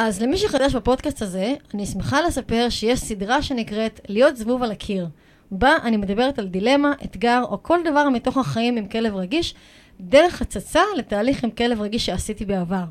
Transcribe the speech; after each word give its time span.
אז 0.00 0.22
למי 0.22 0.36
שחדש 0.36 0.74
בפודקאסט 0.74 1.22
הזה, 1.22 1.54
אני 1.74 1.86
שמחה 1.86 2.20
לספר 2.22 2.66
שיש 2.68 3.00
סדרה 3.00 3.42
שנקראת 3.42 4.00
להיות 4.08 4.36
זבוב 4.36 4.62
על 4.62 4.70
הקיר. 4.70 5.08
בה 5.50 5.72
אני 5.82 5.96
מדברת 5.96 6.38
על 6.38 6.48
דילמה, 6.48 6.92
אתגר 7.04 7.42
או 7.48 7.62
כל 7.62 7.78
דבר 7.84 8.08
מתוך 8.08 8.36
החיים 8.36 8.76
עם 8.76 8.88
כלב 8.88 9.16
רגיש, 9.16 9.54
דרך 10.00 10.42
הצצה 10.42 10.80
לתהליך 10.96 11.44
עם 11.44 11.50
כלב 11.50 11.80
רגיש 11.80 12.06
שעשיתי 12.06 12.44
בעבר. 12.44 12.84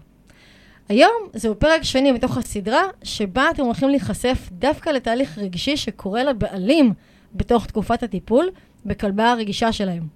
היום 0.89 1.11
זהו 1.33 1.59
פרק 1.59 1.83
שני 1.83 2.11
מתוך 2.11 2.37
הסדרה, 2.37 2.83
שבה 3.03 3.49
אתם 3.49 3.63
הולכים 3.63 3.89
להיחשף 3.89 4.49
דווקא 4.51 4.89
לתהליך 4.89 5.37
רגשי 5.37 5.77
שקורה 5.77 6.23
לבעלים 6.23 6.93
בתוך 7.33 7.65
תקופת 7.65 8.03
הטיפול 8.03 8.49
בכלבה 8.85 9.31
הרגישה 9.31 9.71
שלהם. 9.71 10.07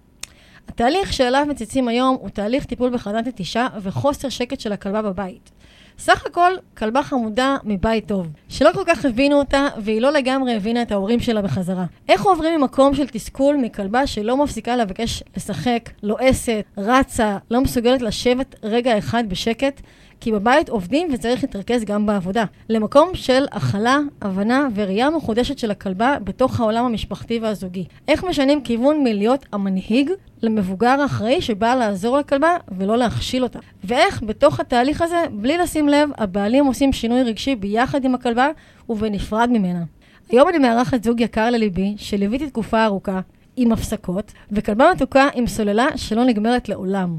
התהליך 0.68 1.14
שאליו 1.14 1.46
מציצים 1.50 1.88
היום 1.88 2.18
הוא 2.22 2.30
תהליך 2.30 2.66
טיפול 2.66 2.90
בחרדת 2.90 3.28
נטישה 3.28 3.68
וחוסר 3.82 4.30
שקט 4.30 4.60
של 4.60 4.72
הכלבה 4.72 5.02
בבית. 5.02 5.52
סך 6.00 6.26
הכל, 6.26 6.52
כלבה 6.78 7.04
חמודה 7.04 7.58
מבית 7.64 8.08
טוב, 8.08 8.28
שלא 8.50 8.70
כל 8.74 8.84
כך 8.88 9.06
הבינו 9.06 9.40
אותה, 9.40 9.68
והיא 9.78 10.02
לא 10.02 10.12
לגמרי 10.12 10.56
הבינה 10.56 10.82
את 10.82 10.92
ההורים 10.92 11.20
שלה 11.20 11.42
בחזרה. 11.42 11.86
איך 12.10 12.24
עוברים 12.24 12.60
ממקום 12.62 12.96
של 12.96 13.08
תסכול 13.08 13.56
מכלבה 13.62 14.08
שלא 14.08 14.38
מפסיקה 14.38 14.76
לבקש 14.76 15.24
לשחק, 15.38 15.90
לועסת, 16.04 16.66
רצה, 16.78 17.38
לא 17.52 17.62
מסוגלת 17.62 18.02
לשבת 18.02 18.56
רגע 18.64 18.98
אחד 18.98 19.24
בשקט, 19.28 19.82
כי 20.22 20.32
בבית 20.32 20.70
עובדים 20.70 21.08
וצריך 21.14 21.44
להתרכז 21.44 21.84
גם 21.84 22.06
בעבודה. 22.06 22.46
למקום 22.70 23.10
של 23.14 23.46
הכלה, 23.52 24.00
הבנה 24.22 24.68
וראייה 24.76 25.10
מחודשת 25.10 25.58
של 25.58 25.72
הכלבה 25.72 26.18
בתוך 26.24 26.60
העולם 26.60 26.86
המשפחתי 26.86 27.40
והזוגי. 27.40 27.86
איך 28.08 28.24
משנים 28.24 28.62
כיוון 28.62 29.04
מלהיות 29.04 29.46
המנהיג 29.54 30.12
למבוגר 30.42 31.02
האחראי 31.02 31.42
שבא 31.42 31.76
לעזור 31.76 32.18
לכלבה 32.18 32.58
ולא 32.78 32.98
להכשיל 32.98 33.44
אותה. 33.44 33.60
ואיך 33.84 34.24
בתוך 34.24 34.60
התהליך 34.60 35.02
הזה, 35.02 35.24
בלי 35.32 35.58
לשים 35.58 35.90
לב, 35.90 36.10
הבעלים 36.18 36.66
עושים 36.66 36.94
שינוי 36.94 37.24
רגשי 37.24 37.56
ביחד 37.56 38.06
עם 38.06 38.16
הכלבה 38.16 38.48
ובנפרד 38.90 39.50
ממנה. 39.52 39.84
היום 40.30 40.50
אני 40.50 40.58
מארחת 40.58 41.04
זוג 41.04 41.22
יקר 41.22 41.50
לליבי, 41.50 41.94
שליוויתי 41.98 42.48
תקופה 42.50 42.86
ארוכה, 42.86 43.20
עם 43.56 43.72
הפסקות, 43.72 44.32
וכלבה 44.52 44.92
מתוקה 44.96 45.28
עם 45.34 45.48
סוללה 45.48 45.88
שלא 45.96 46.24
נגמרת 46.26 46.70
לעולם. 46.70 47.18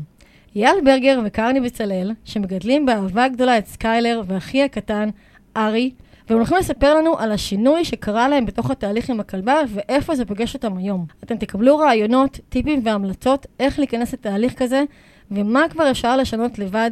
אייל 0.56 0.76
ברגר 0.84 1.20
וקרני 1.24 1.60
בצלאל, 1.60 2.12
שמגדלים 2.24 2.86
באהבה 2.86 3.28
גדולה 3.28 3.58
את 3.58 3.66
סקיילר 3.66 4.22
ואחי 4.26 4.62
הקטן, 4.62 5.08
ארי, 5.56 5.90
והם 6.28 6.38
הולכים 6.38 6.56
לספר 6.56 6.94
לנו 6.94 7.18
על 7.18 7.32
השינוי 7.32 7.84
שקרה 7.84 8.28
להם 8.28 8.46
בתוך 8.46 8.70
התהליך 8.70 9.10
עם 9.10 9.20
הכלבה 9.20 9.56
ואיפה 9.68 10.14
זה 10.14 10.24
פוגש 10.24 10.54
אותם 10.54 10.76
היום. 10.76 11.06
אתם 11.24 11.36
תקבלו 11.36 11.78
רעיונות, 11.78 12.40
טיפים 12.48 12.80
והמלצות 12.84 13.46
איך 13.60 13.78
להיכנס 13.78 14.12
לתהליך 14.12 14.54
כזה, 14.54 14.82
ומה 15.30 15.68
כבר 15.70 15.90
אפשר 15.90 16.16
לשנות 16.16 16.58
לבד, 16.58 16.90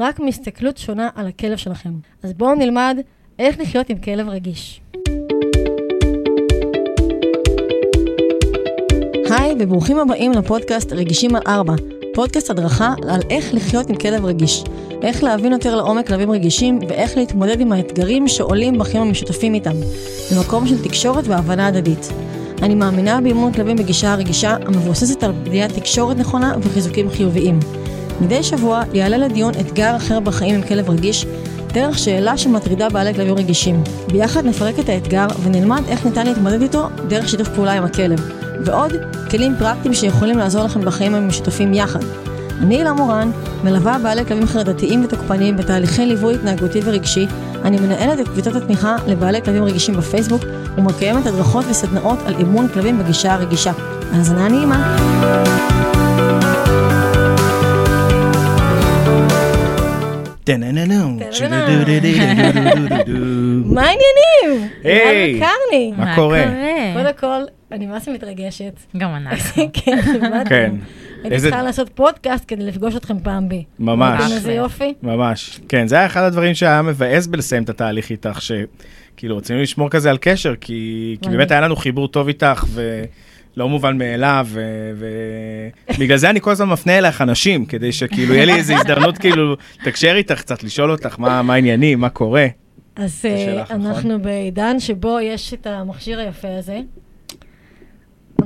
רק 0.00 0.20
מהסתכלות 0.20 0.78
שונה 0.78 1.08
על 1.14 1.26
הכלב 1.26 1.56
שלכם. 1.56 1.92
אז 2.22 2.32
בואו 2.32 2.54
נלמד 2.54 2.98
איך 3.38 3.60
לחיות 3.60 3.90
עם 3.90 3.98
כלב 3.98 4.28
רגיש. 4.28 4.80
היי, 9.30 9.54
וברוכים 9.58 9.98
הבאים 9.98 10.32
לפודקאסט 10.32 10.92
רגישים 10.92 11.36
על 11.36 11.42
ארבע. 11.46 11.74
פודקאסט 12.14 12.50
הדרכה 12.50 12.94
על 13.08 13.20
איך 13.30 13.54
לחיות 13.54 13.90
עם 13.90 13.96
כלב 13.96 14.24
רגיש, 14.24 14.64
איך 15.02 15.24
להבין 15.24 15.52
יותר 15.52 15.76
לעומק 15.76 16.06
כלבים 16.06 16.30
רגישים 16.30 16.78
ואיך 16.88 17.16
להתמודד 17.16 17.60
עם 17.60 17.72
האתגרים 17.72 18.28
שעולים 18.28 18.78
בחיים 18.78 19.02
המשותפים 19.02 19.54
איתם, 19.54 19.74
במקום 20.32 20.66
של 20.66 20.84
תקשורת 20.84 21.24
והבנה 21.26 21.66
הדדית. 21.66 22.12
אני 22.62 22.74
מאמינה 22.74 23.20
באימון 23.20 23.52
כלבים 23.52 23.76
בגישה 23.76 24.12
הרגישה 24.12 24.56
המבוססת 24.66 25.22
על 25.22 25.32
בניית 25.32 25.72
תקשורת 25.72 26.16
נכונה 26.16 26.54
וחיזוקים 26.62 27.10
חיוביים. 27.10 27.60
מדי 28.20 28.42
שבוע 28.42 28.82
יעלה 28.92 29.16
לדיון 29.16 29.52
אתגר 29.60 29.96
אחר 29.96 30.20
בחיים 30.20 30.54
עם 30.54 30.62
כלב 30.62 30.90
רגיש, 30.90 31.26
דרך 31.72 31.98
שאלה 31.98 32.36
שמטרידה 32.36 32.88
בעלי 32.88 33.14
כלבים 33.14 33.34
רגישים. 33.34 33.82
ביחד 34.12 34.46
נפרק 34.46 34.78
את 34.78 34.88
האתגר 34.88 35.26
ונלמד 35.42 35.82
איך 35.88 36.04
ניתן 36.04 36.26
להתמודד 36.26 36.62
איתו 36.62 36.88
דרך 37.08 37.28
שיתוף 37.28 37.48
פעולה 37.48 37.72
עם 37.72 37.84
הכלב. 37.84 38.30
ועוד 38.64 38.92
כלים 39.30 39.54
פרקטיים 39.58 39.94
שיכולים 39.94 40.38
לעזור 40.38 40.64
לכם 40.64 40.84
בחיים 40.84 41.14
המשותפים 41.14 41.74
יחד. 41.74 42.00
אני 42.62 42.76
הילה 42.76 42.92
מורן, 42.92 43.30
מלווה 43.64 43.98
בעלי 44.02 44.24
כלבים 44.24 44.46
חרדתיים 44.46 45.04
ותוקפניים 45.04 45.56
בתהליכי 45.56 46.06
ליווי 46.06 46.34
התנהגותי 46.34 46.80
ורגשי. 46.84 47.26
אני 47.64 47.80
מנהלת 47.80 48.20
את 48.20 48.28
קבוצות 48.28 48.54
התמיכה 48.54 48.96
לבעלי 49.06 49.42
כלבים 49.42 49.64
רגישים 49.64 49.94
בפייסבוק 49.94 50.42
ומקיימת 50.76 51.26
הדרכות 51.26 51.64
וסדנאות 51.70 52.18
על 52.26 52.34
אימון 52.38 52.68
כלבים 52.68 52.98
בגישה 52.98 53.34
הרגישה. 53.34 53.72
האזנה 54.12 54.48
נעימה. 54.48 54.96
מה 63.64 63.82
העניינים? 63.82 64.68
היי, 64.84 65.40
מה 65.96 66.14
קורה? 66.14 66.44
קודם 66.94 67.12
כל, 67.20 67.42
אני 67.72 67.86
ממש 67.86 68.08
מתרגשת. 68.08 68.72
גם 68.96 69.14
אנחנו. 69.14 69.68
כן, 69.72 69.98
כן. 70.48 70.74
הייתי 71.24 71.40
צריכה 71.40 71.62
לעשות 71.62 71.88
פודקאסט 71.94 72.44
כדי 72.48 72.64
לפגוש 72.64 72.96
אתכם 72.96 73.20
פעם 73.20 73.48
ב. 73.48 73.54
ממש. 73.78 74.32
איזה 74.32 74.52
יופי. 74.52 74.94
ממש. 75.02 75.60
כן, 75.68 75.86
זה 75.86 75.96
היה 75.96 76.06
אחד 76.06 76.22
הדברים 76.22 76.54
שהיה 76.54 76.82
מבאס 76.82 77.26
בלסיים 77.26 77.62
את 77.62 77.68
התהליך 77.68 78.10
איתך, 78.10 78.38
שכאילו 78.42 79.36
רצינו 79.36 79.62
לשמור 79.62 79.90
כזה 79.90 80.10
על 80.10 80.18
קשר, 80.20 80.54
כי. 80.60 81.16
באמת 81.22 81.50
היה 81.50 81.60
לנו 81.60 81.76
חיבור 81.76 82.08
טוב 82.08 82.28
איתך, 82.28 82.64
ולא 83.58 83.68
מובן 83.68 83.98
מאליו, 83.98 84.48
ובגלל 85.98 86.16
זה 86.16 86.30
אני 86.30 86.40
כל 86.40 86.50
הזמן 86.50 86.68
מפנה 86.68 86.98
אלייך 86.98 87.22
אנשים, 87.22 87.66
כדי 87.66 87.92
שכאילו 87.92 88.34
יהיה 88.34 88.44
לי 88.44 88.54
איזו 88.54 88.74
הזדמנות 88.74 89.18
כאילו 89.18 89.56
לתקשר 89.80 90.14
איתך 90.16 90.40
קצת, 90.40 90.62
לשאול 90.62 90.90
אותך 90.90 91.20
מה 91.20 91.42
מה 91.42 91.54
העניינים, 91.54 92.00
מה 92.00 92.08
קורה. 92.08 92.46
אז 92.96 93.24
אה, 93.24 93.62
נכון? 93.62 93.86
אנחנו 93.86 94.22
בעידן 94.22 94.80
שבו 94.80 95.20
יש 95.20 95.54
את 95.54 95.66
המכשיר 95.66 96.18
היפה 96.18 96.48
הזה. 96.58 96.80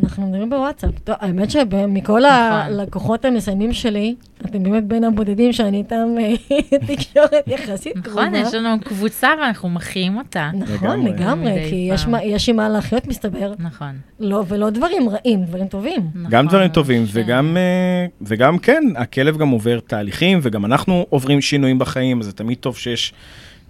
אנחנו 0.02 0.26
מדברים 0.26 0.50
בוואטסאפ. 0.50 0.90
טוב, 1.04 1.16
האמת 1.20 1.50
שמכל 1.50 2.24
הלקוחות 2.24 3.24
המסיימים 3.24 3.72
שלי, 3.72 4.14
אתם 4.46 4.62
באמת 4.62 4.84
בין 4.84 5.04
הבודדים 5.04 5.52
שאני 5.52 5.76
איתם 5.78 6.08
אה, 6.20 6.34
תקשורת 6.96 7.44
יחסית 7.48 7.92
קרובה. 7.98 8.22
נכון, 8.28 8.34
יש 8.34 8.54
לנו 8.54 8.80
קבוצה 8.80 9.28
ואנחנו 9.42 9.68
מחיים 9.70 10.16
אותה. 10.18 10.50
נכון, 10.54 11.06
לגמרי. 11.06 11.66
כי 11.70 11.90
יש 12.24 12.48
עם 12.48 12.56
מה 12.56 12.68
להחיות 12.68 13.06
מסתבר. 13.06 13.52
נכון. 13.58 13.92
לא, 14.20 14.44
ולא 14.48 14.70
דברים 14.70 15.08
רעים, 15.08 15.44
דברים 15.44 15.66
טובים. 15.66 16.00
גם 16.28 16.44
נכון, 16.44 16.46
דברים 16.48 16.68
טובים, 16.68 17.06
ש- 17.06 17.10
וגם, 17.12 17.56
אה, 17.56 18.06
וגם 18.22 18.58
כן, 18.58 18.82
הכלב 18.96 19.36
גם 19.36 19.48
עובר 19.48 19.80
תהליכים, 19.80 20.38
וגם 20.42 20.64
אנחנו 20.64 21.06
עוברים 21.10 21.40
שינויים 21.40 21.78
בחיים, 21.78 22.20
אז 22.20 22.26
זה 22.26 22.32
תמיד 22.32 22.58
טוב 22.58 22.76
שיש 22.76 23.12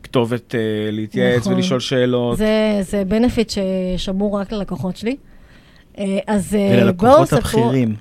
כתובת 0.02 0.54
אה, 0.54 0.60
להתייעץ 0.92 1.40
נכון. 1.40 1.52
ולשאול 1.54 1.80
שאלות. 1.80 2.38
זה, 2.38 2.78
זה 2.80 3.04
בנפיט 3.04 3.50
ששמור 3.96 4.40
רק 4.40 4.52
ללקוחות 4.52 4.96
שלי. 4.96 5.16
אה, 5.98 6.18
אז 6.26 6.54
אה, 6.54 6.92
בואו 6.92 7.26
ספרו, 7.26 7.38
הבכירים. 7.38 7.94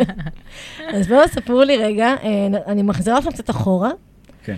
אז 0.94 1.08
בואו 1.08 1.28
ספרו 1.28 1.62
לי 1.62 1.76
רגע, 1.76 2.14
אה, 2.22 2.46
אני 2.66 2.82
מחזירה 2.82 3.18
לכם 3.18 3.30
קצת 3.30 3.50
אחורה. 3.50 3.90
כן. 4.44 4.56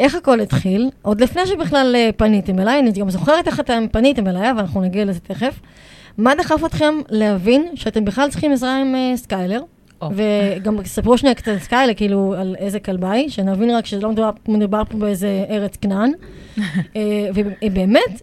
איך 0.00 0.14
הכל 0.14 0.40
התחיל? 0.40 0.90
עוד 1.02 1.20
לפני 1.20 1.46
שבכלל 1.46 1.96
פניתם 2.16 2.58
אליי, 2.58 2.78
אני 2.80 2.92
גם 2.92 3.10
זוכרת 3.10 3.46
איך 3.46 3.60
אתם 3.60 3.84
פניתם 3.92 4.28
אליי, 4.28 4.50
אבל 4.50 4.60
אנחנו 4.60 4.80
נגיע 4.80 5.04
לזה 5.04 5.20
תכף. 5.20 5.60
מה 6.18 6.34
דחף 6.34 6.64
אתכם 6.64 6.94
להבין 7.08 7.66
שאתם 7.74 8.04
בכלל 8.04 8.30
צריכים 8.30 8.52
עזרה 8.52 8.80
עם 8.80 8.94
סקיילר? 9.16 9.62
וגם 10.16 10.84
ספרו 10.84 11.18
שנייה 11.18 11.34
קצת 11.34 11.48
על 11.48 11.58
סקיילר, 11.58 11.94
כאילו 11.94 12.34
על 12.38 12.56
איזה 12.58 12.80
כלבה 12.80 13.10
היא, 13.10 13.28
שנבין 13.28 13.70
רק 13.70 13.86
שלא 13.86 14.10
מדובר, 14.10 14.30
מדובר 14.48 14.82
פה 14.88 14.98
באיזה 14.98 15.44
ארץ 15.50 15.76
כנען. 15.76 16.12
ובאמת, 17.62 18.22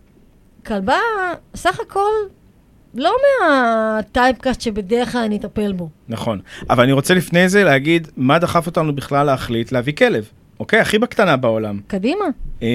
כלבה, 0.66 0.98
סך 1.56 1.80
הכל, 1.80 2.12
לא 2.96 3.16
מה 3.42 3.66
typecast 3.66 4.62
שבדרך 4.62 5.12
כלל 5.12 5.22
אני 5.22 5.38
אטפל 5.38 5.72
בו. 5.72 5.90
נכון. 6.10 6.40
אבל 6.70 6.84
אני 6.84 6.92
רוצה 6.92 7.14
לפני 7.14 7.50
זה 7.50 7.64
להגיד, 7.64 8.08
מה 8.18 8.40
דחף 8.40 8.68
אותנו 8.68 8.96
בכלל 8.96 9.26
להחליט 9.26 9.72
להביא 9.72 9.94
כלב? 9.94 10.30
אוקיי? 10.60 10.80
הכי 10.80 11.00
בקטנה 11.00 11.38
בעולם. 11.38 11.80
קדימה. 11.88 12.26
אמ, 12.62 12.68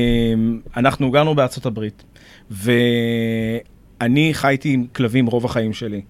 אנחנו 0.76 1.10
גרנו 1.10 1.34
בארצות 1.34 1.66
הברית, 1.66 2.04
ואני 2.50 4.30
חייתי 4.32 4.72
עם 4.72 4.86
כלבים 4.92 5.26
רוב 5.26 5.44
החיים 5.44 5.72
שלי. 5.72 6.02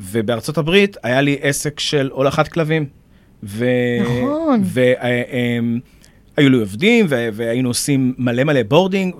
ובארצות 0.00 0.58
הברית 0.58 0.96
היה 1.02 1.20
לי 1.20 1.36
עסק 1.40 1.80
של 1.80 2.10
הולכת 2.12 2.48
כלבים. 2.48 2.86
ו... 3.42 3.66
נכון. 4.02 4.62
והיו 4.64 6.50
לי 6.50 6.56
עובדים, 6.58 7.06
ו... 7.08 7.28
והיינו 7.32 7.68
עושים 7.68 8.14
מלא 8.18 8.44
מלא 8.44 8.62
boarding, 8.62 9.14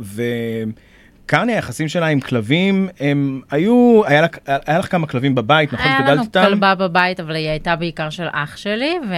וכאן 1.24 1.48
היחסים 1.48 1.88
שלה 1.88 2.06
עם 2.06 2.20
כלבים, 2.20 2.88
הם 3.00 3.40
היו, 3.50 4.02
היה 4.06 4.22
לך, 4.22 4.30
היה 4.46 4.78
לך 4.78 4.90
כמה 4.90 5.06
כלבים 5.06 5.34
בבית, 5.34 5.72
נכון? 5.72 5.86
היה 5.86 6.00
לנו 6.00 6.22
איתם? 6.22 6.44
כלבה 6.44 6.74
בבית, 6.74 7.20
אבל 7.20 7.34
היא 7.34 7.48
הייתה 7.48 7.76
בעיקר 7.76 8.10
של 8.10 8.26
אח 8.32 8.56
שלי, 8.56 8.98
ו... 9.08 9.14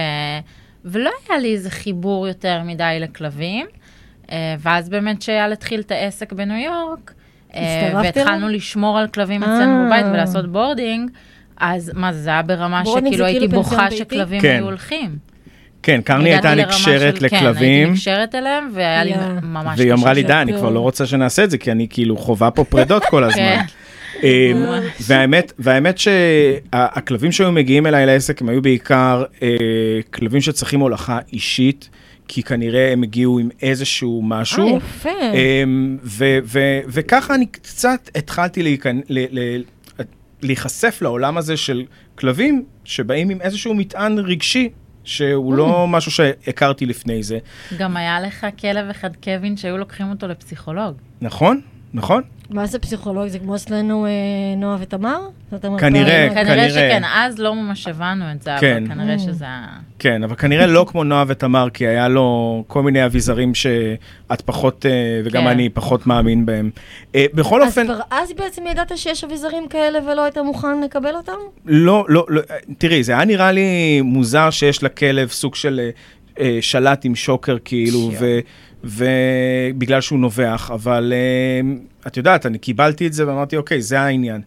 ולא 0.85 1.11
היה 1.29 1.39
לי 1.39 1.53
איזה 1.53 1.69
חיבור 1.69 2.27
יותר 2.27 2.61
מדי 2.63 2.97
לכלבים. 2.99 3.65
אה, 4.31 4.55
ואז 4.59 4.89
באמת 4.89 5.21
שאייל 5.21 5.51
התחיל 5.51 5.79
את 5.79 5.91
העסק 5.91 6.33
בניו 6.33 6.57
יורק, 6.57 7.13
אה, 7.55 7.91
והתחלנו? 7.93 8.49
לשמור 8.49 8.99
על 8.99 9.07
כלבים 9.07 9.43
אה. 9.43 9.55
אצלנו 9.55 9.85
בבית 9.85 10.05
ולעשות 10.05 10.51
boarding, 10.51 11.11
אז 11.57 11.91
מה, 11.95 12.13
זה 12.13 12.29
היה 12.29 12.41
ברמה 12.41 12.85
שכאילו 12.85 13.17
זה 13.17 13.25
הייתי 13.25 13.47
כאילו 13.47 13.63
בוכה? 13.63 13.91
שכלבים 13.91 14.41
כן. 14.41 14.55
היו 14.55 14.65
הולכים. 14.65 15.17
כן, 15.85 16.01
קרני 16.01 16.31
הייתה 16.33 16.55
נקשרת 16.55 16.75
של- 17.19 17.27
כן, 17.29 17.35
הייתי 17.35 17.35
לכלבים, 17.35 17.91
נקשרת 17.91 18.35
אליהם, 18.35 18.69
והיה 18.73 19.03
לי 19.03 19.09
יא. 19.11 19.17
ממש 19.43 19.73
קשה. 19.73 19.81
והיא 19.83 19.93
אמרה 19.93 20.13
לי. 20.13 20.23
די, 20.23 20.33
אני 20.33 20.53
כבר 20.53 20.69
לא 20.69 20.79
רוצה 20.79 21.05
שנעשה 21.05 21.43
את 21.43 21.51
זה, 21.51 21.57
כי 21.57 21.71
אני 21.71 21.87
כאילו 21.89 22.17
חווה 22.17 22.51
פה 22.51 22.63
פרדות 22.63 23.03
כל 23.05 23.23
הזמן. 23.27 23.41
כן. 23.41 23.61
אה, 24.23 24.51
והאמת, 25.01 25.51
והאמת 25.59 25.97
שהכלבים 25.97 27.31
שהיו 27.31 27.51
מגיעים 27.51 27.87
אליי 27.87 28.05
לעסק 28.05 28.41
הם 28.41 28.49
היו 28.49 28.61
בעיקר 28.61 29.23
אה, 29.43 29.47
כלבים 30.13 30.41
שצריכים 30.41 30.79
הולכה 30.79 31.19
אישית, 31.33 31.89
כי 32.27 32.43
כנראה 32.43 32.91
הם 32.93 33.03
הגיעו 33.03 33.39
עם 33.39 33.49
איזשהו 33.61 34.21
אה, 34.21 34.27
משהו. 34.27 34.77
יפה. 34.77 35.09
אמ, 35.09 35.97
ו- 36.03 36.37
ו- 36.43 36.79
וככה 36.87 37.35
אני 37.35 37.45
קצת 37.45 38.09
התחלתי 38.15 38.63
להיכנ- 38.63 39.03
ל- 39.09 39.39
ל- 39.39 39.61
להיחשף 40.41 40.99
לעולם 41.01 41.37
הזה 41.37 41.57
של 41.57 41.83
כלבים 42.15 42.63
שבאים 42.85 43.29
עם 43.29 43.41
איזשהו 43.41 43.73
מטען 43.73 44.17
רגשי. 44.19 44.69
שהוא 45.05 45.53
Mm. 45.53 45.57
לא 45.57 45.87
משהו 45.87 46.11
שהכרתי 46.11 46.85
לפני 46.85 47.23
זה. 47.23 47.37
גם 47.77 47.97
היה 47.97 48.19
לך 48.21 48.47
כלב 48.61 48.89
אחד, 48.89 49.09
קווין, 49.23 49.57
שהיו 49.57 49.77
לוקחים 49.77 50.09
אותו 50.09 50.27
לפסיכולוג. 50.27 50.93
נכון? 51.21 51.61
נכון? 51.95 52.21
מה 52.49 52.65
זה 52.65 52.79
פסיכולוג? 52.79 53.27
זה 53.27 53.39
כמו 53.39 53.55
אצלנו 53.55 54.05
אה, 54.05 54.11
נועה 54.57 54.77
ותמר? 54.81 55.17
כנראה, 55.79 56.25
פעם- 56.27 56.35
כנראה 56.35 56.45
כנראה. 56.55 56.69
שכן, 56.69 57.01
אז 57.15 57.39
לא 57.39 57.55
ממש 57.55 57.87
הבנו 57.87 58.25
את 58.31 58.41
זה, 58.41 58.51
כן. 58.59 58.83
אבל 58.87 58.95
כנראה 58.95 59.15
Mm. 59.15 59.19
שזה... 59.19 59.45
כן, 59.99 60.23
אבל 60.23 60.35
כנראה 60.35 60.65
לא 60.65 60.85
כמו 60.89 61.03
נועה 61.03 61.23
ותמר, 61.27 61.67
כי 61.73 61.87
היה 61.87 62.07
לו 62.07 62.63
כל 62.67 62.83
מיני 62.83 63.05
אביזרים 63.05 63.55
שאת 63.55 64.41
פחות, 64.45 64.85
אה, 64.85 64.91
וגם 65.25 65.41
כן. 65.43 65.47
אני 65.49 65.69
פחות 65.69 66.07
מאמין 66.07 66.45
בהם. 66.45 66.69
אה, 67.15 67.25
בכל 67.33 67.61
אז 67.63 67.67
אופן, 67.67 67.85
כבר 67.85 67.99
אז 68.11 68.31
בעצם 68.37 68.63
ידעת 68.71 68.91
שיש 68.97 69.23
אביזרים 69.23 69.67
כאלה 69.67 69.99
ולא 70.11 70.23
היית 70.23 70.37
מוכן 70.37 70.81
לקבל 70.81 71.15
אותם? 71.15 71.31
לא, 71.65 72.05
לא, 72.07 72.25
לא, 72.29 72.41
תראי, 72.77 73.03
זה 73.03 73.11
היה 73.11 73.25
נראה 73.25 73.51
לי 73.51 73.65
מוזר 74.01 74.49
שיש 74.49 74.83
לכלב 74.83 75.29
סוג 75.29 75.55
של 75.55 75.79
אה, 75.83 75.89
אה, 76.45 76.57
שלט 76.61 77.05
עם 77.05 77.15
שוקר, 77.15 77.57
כאילו, 77.65 78.11
ו, 78.19 78.39
ובגלל 78.85 80.01
שהוא 80.01 80.19
נובח, 80.19 80.71
אבל 80.73 81.13
אה, 81.15 81.75
את 82.07 82.17
יודעת, 82.17 82.45
אני 82.45 82.57
קיבלתי 82.57 83.07
את 83.07 83.13
זה 83.13 83.27
ואמרתי, 83.27 83.57
אוקיי, 83.57 83.81
זה 83.81 83.99
העניין. 83.99 84.41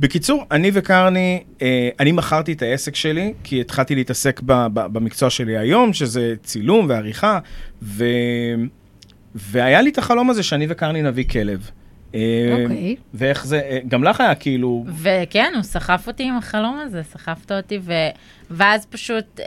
בקיצור, 0.00 0.44
אני 0.50 0.70
וקרני, 0.74 1.42
אה, 1.62 1.88
אני 2.00 2.12
מכרתי 2.12 2.52
את 2.52 2.62
העסק 2.62 2.96
שלי, 2.96 3.32
כי 3.44 3.60
התחלתי 3.60 3.94
להתעסק 3.94 4.40
במקצוע 4.74 5.30
שלי 5.30 5.58
היום, 5.58 5.92
שזה 5.92 6.34
צילום 6.42 6.86
ועריכה, 6.88 7.38
ו, 7.82 8.04
והיה 9.34 9.82
לי 9.82 9.90
את 9.90 9.98
החלום 9.98 10.30
הזה 10.30 10.42
שאני 10.42 10.66
וקרני 10.68 11.02
נביא 11.02 11.24
כלב. 11.24 11.70
אה, 12.14 12.20
אוקיי. 12.62 12.96
ואיך 13.14 13.46
זה, 13.46 13.78
גם 13.88 14.04
לך 14.04 14.20
היה 14.20 14.34
כאילו, 14.34 14.84
וכן, 15.02 15.52
הוא 15.54 15.62
סחף 15.62 16.04
אותי 16.06 16.22
עם 16.22 16.36
החלום 16.36 16.78
הזה, 16.84 17.02
סחפת 17.02 17.52
אותי, 17.52 17.78
ו... 17.82 17.92
ואז 18.50 18.86
פשוט 18.86 19.40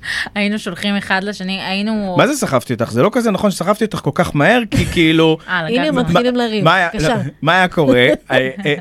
היינו 0.34 0.58
שולחים 0.58 0.96
אחד 0.96 1.20
לשני, 1.24 1.60
היינו... 1.62 2.14
מה 2.18 2.26
זה 2.26 2.36
סחבתי 2.36 2.72
אותך? 2.72 2.90
זה 2.92 3.02
לא 3.02 3.10
כזה 3.12 3.30
נכון 3.30 3.50
שסחבתי 3.50 3.84
אותך 3.84 3.98
כל 3.98 4.10
כך 4.14 4.36
מהר, 4.36 4.60
כי 4.70 4.86
כאילו... 4.92 5.38
אה, 5.48 5.58
הנה. 5.66 5.92
מתחילים 5.92 6.36
לריב. 6.36 6.64
מה 6.64 6.74
היה- 6.74 6.88
בבקשה. 6.94 7.08
לא, 7.08 7.20
מה 7.42 7.52
היה 7.52 7.68
קורה? 7.68 8.06
אה, 8.30 8.48
אה, 8.66 8.74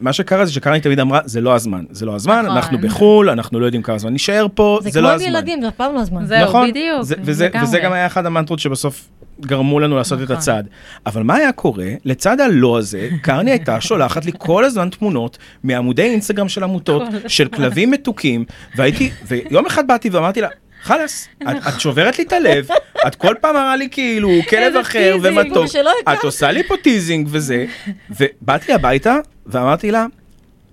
מה- 0.00 0.12
שקרה 0.12 0.44
זה 0.46 0.52
שקרני 0.52 0.80
תמיד 0.80 1.00
אמרה, 1.00 1.20
זה 1.24 1.40
לא 1.40 1.54
הזמן, 1.54 1.84
זה 1.90 2.06
לא 2.06 2.14
הזמן, 2.14 2.42
נכון. 2.44 2.56
אנחנו 2.56 2.78
בחו"ל, 2.78 3.30
אנחנו 3.30 3.60
לא 3.60 3.66
יודעים 3.66 3.82
כמה 3.82 3.98
זמן 3.98 4.14
נשאר 4.14 4.46
פה, 4.54 4.78
זה 4.82 4.90
זה 4.90 4.98
כמו 4.98 5.08
לא 5.08 5.12
עם 5.12 5.14
הזמן. 5.16 5.28
ילדים, 5.28 5.60
זה 5.62 5.68
אף 5.68 5.74
פעם 5.74 5.94
לא 5.94 6.00
הזמן. 6.00 6.26
זהו, 6.26 6.48
נכון? 6.48 6.70
בדיוק. 6.70 7.00
וזה 7.22 7.48
גם 7.82 7.92
היה 7.92 8.06
אחד 8.06 8.26
המנטרות 8.26 8.58
שבסוף 8.58 9.08
גרמו 9.40 9.80
לנו 9.80 9.96
לעשות 9.96 10.18
את 10.18 10.24
נכון. 10.24 10.36
הצעד. 10.36 10.68
אבל 11.06 11.22
מה 11.22 11.34
היה 11.34 11.52
קורה? 11.52 11.88
לצד 12.04 12.40
הלא 12.40 12.78
הזה, 12.78 13.08
קרני 13.22 13.50
הייתה 13.50 13.80
שולחת 13.88 14.24
לי 14.24 14.32
כל 14.38 14.64
הזמן 14.64 14.88
תמונות 14.88 15.38
מעמודי 15.64 16.02
אינסטגרם 16.02 16.48
של 16.48 16.64
עמותות, 16.64 17.02
של 17.26 17.48
כלבים 17.48 17.90
מתוקים, 17.90 18.44
והייתי, 18.76 19.10
ויום 19.26 19.66
אחד 19.66 19.86
באתי 19.86 20.10
ואמרתי 20.10 20.40
לה, 20.40 20.48
חלאס, 20.82 21.28
את, 21.42 21.56
את 21.68 21.80
שוברת 21.80 22.18
לי 22.18 22.24
את 22.24 22.32
הלב, 22.32 22.68
את 23.06 23.14
כל 23.14 23.34
פעם 23.40 23.54
מראה 23.54 23.76
לי 23.76 23.88
כאילו 23.90 24.30
כלב 24.48 24.76
אחר 24.76 25.16
ומתוק. 25.22 25.66
את 26.12 26.24
עושה 26.24 26.50
לי 26.50 26.62
פה 26.62 26.74
teasing 26.82 27.28
וזה, 27.30 27.66
ובאתי 28.10 28.72
הביתה 28.72 29.16
ואמרתי 29.46 29.90
לה, 29.90 30.06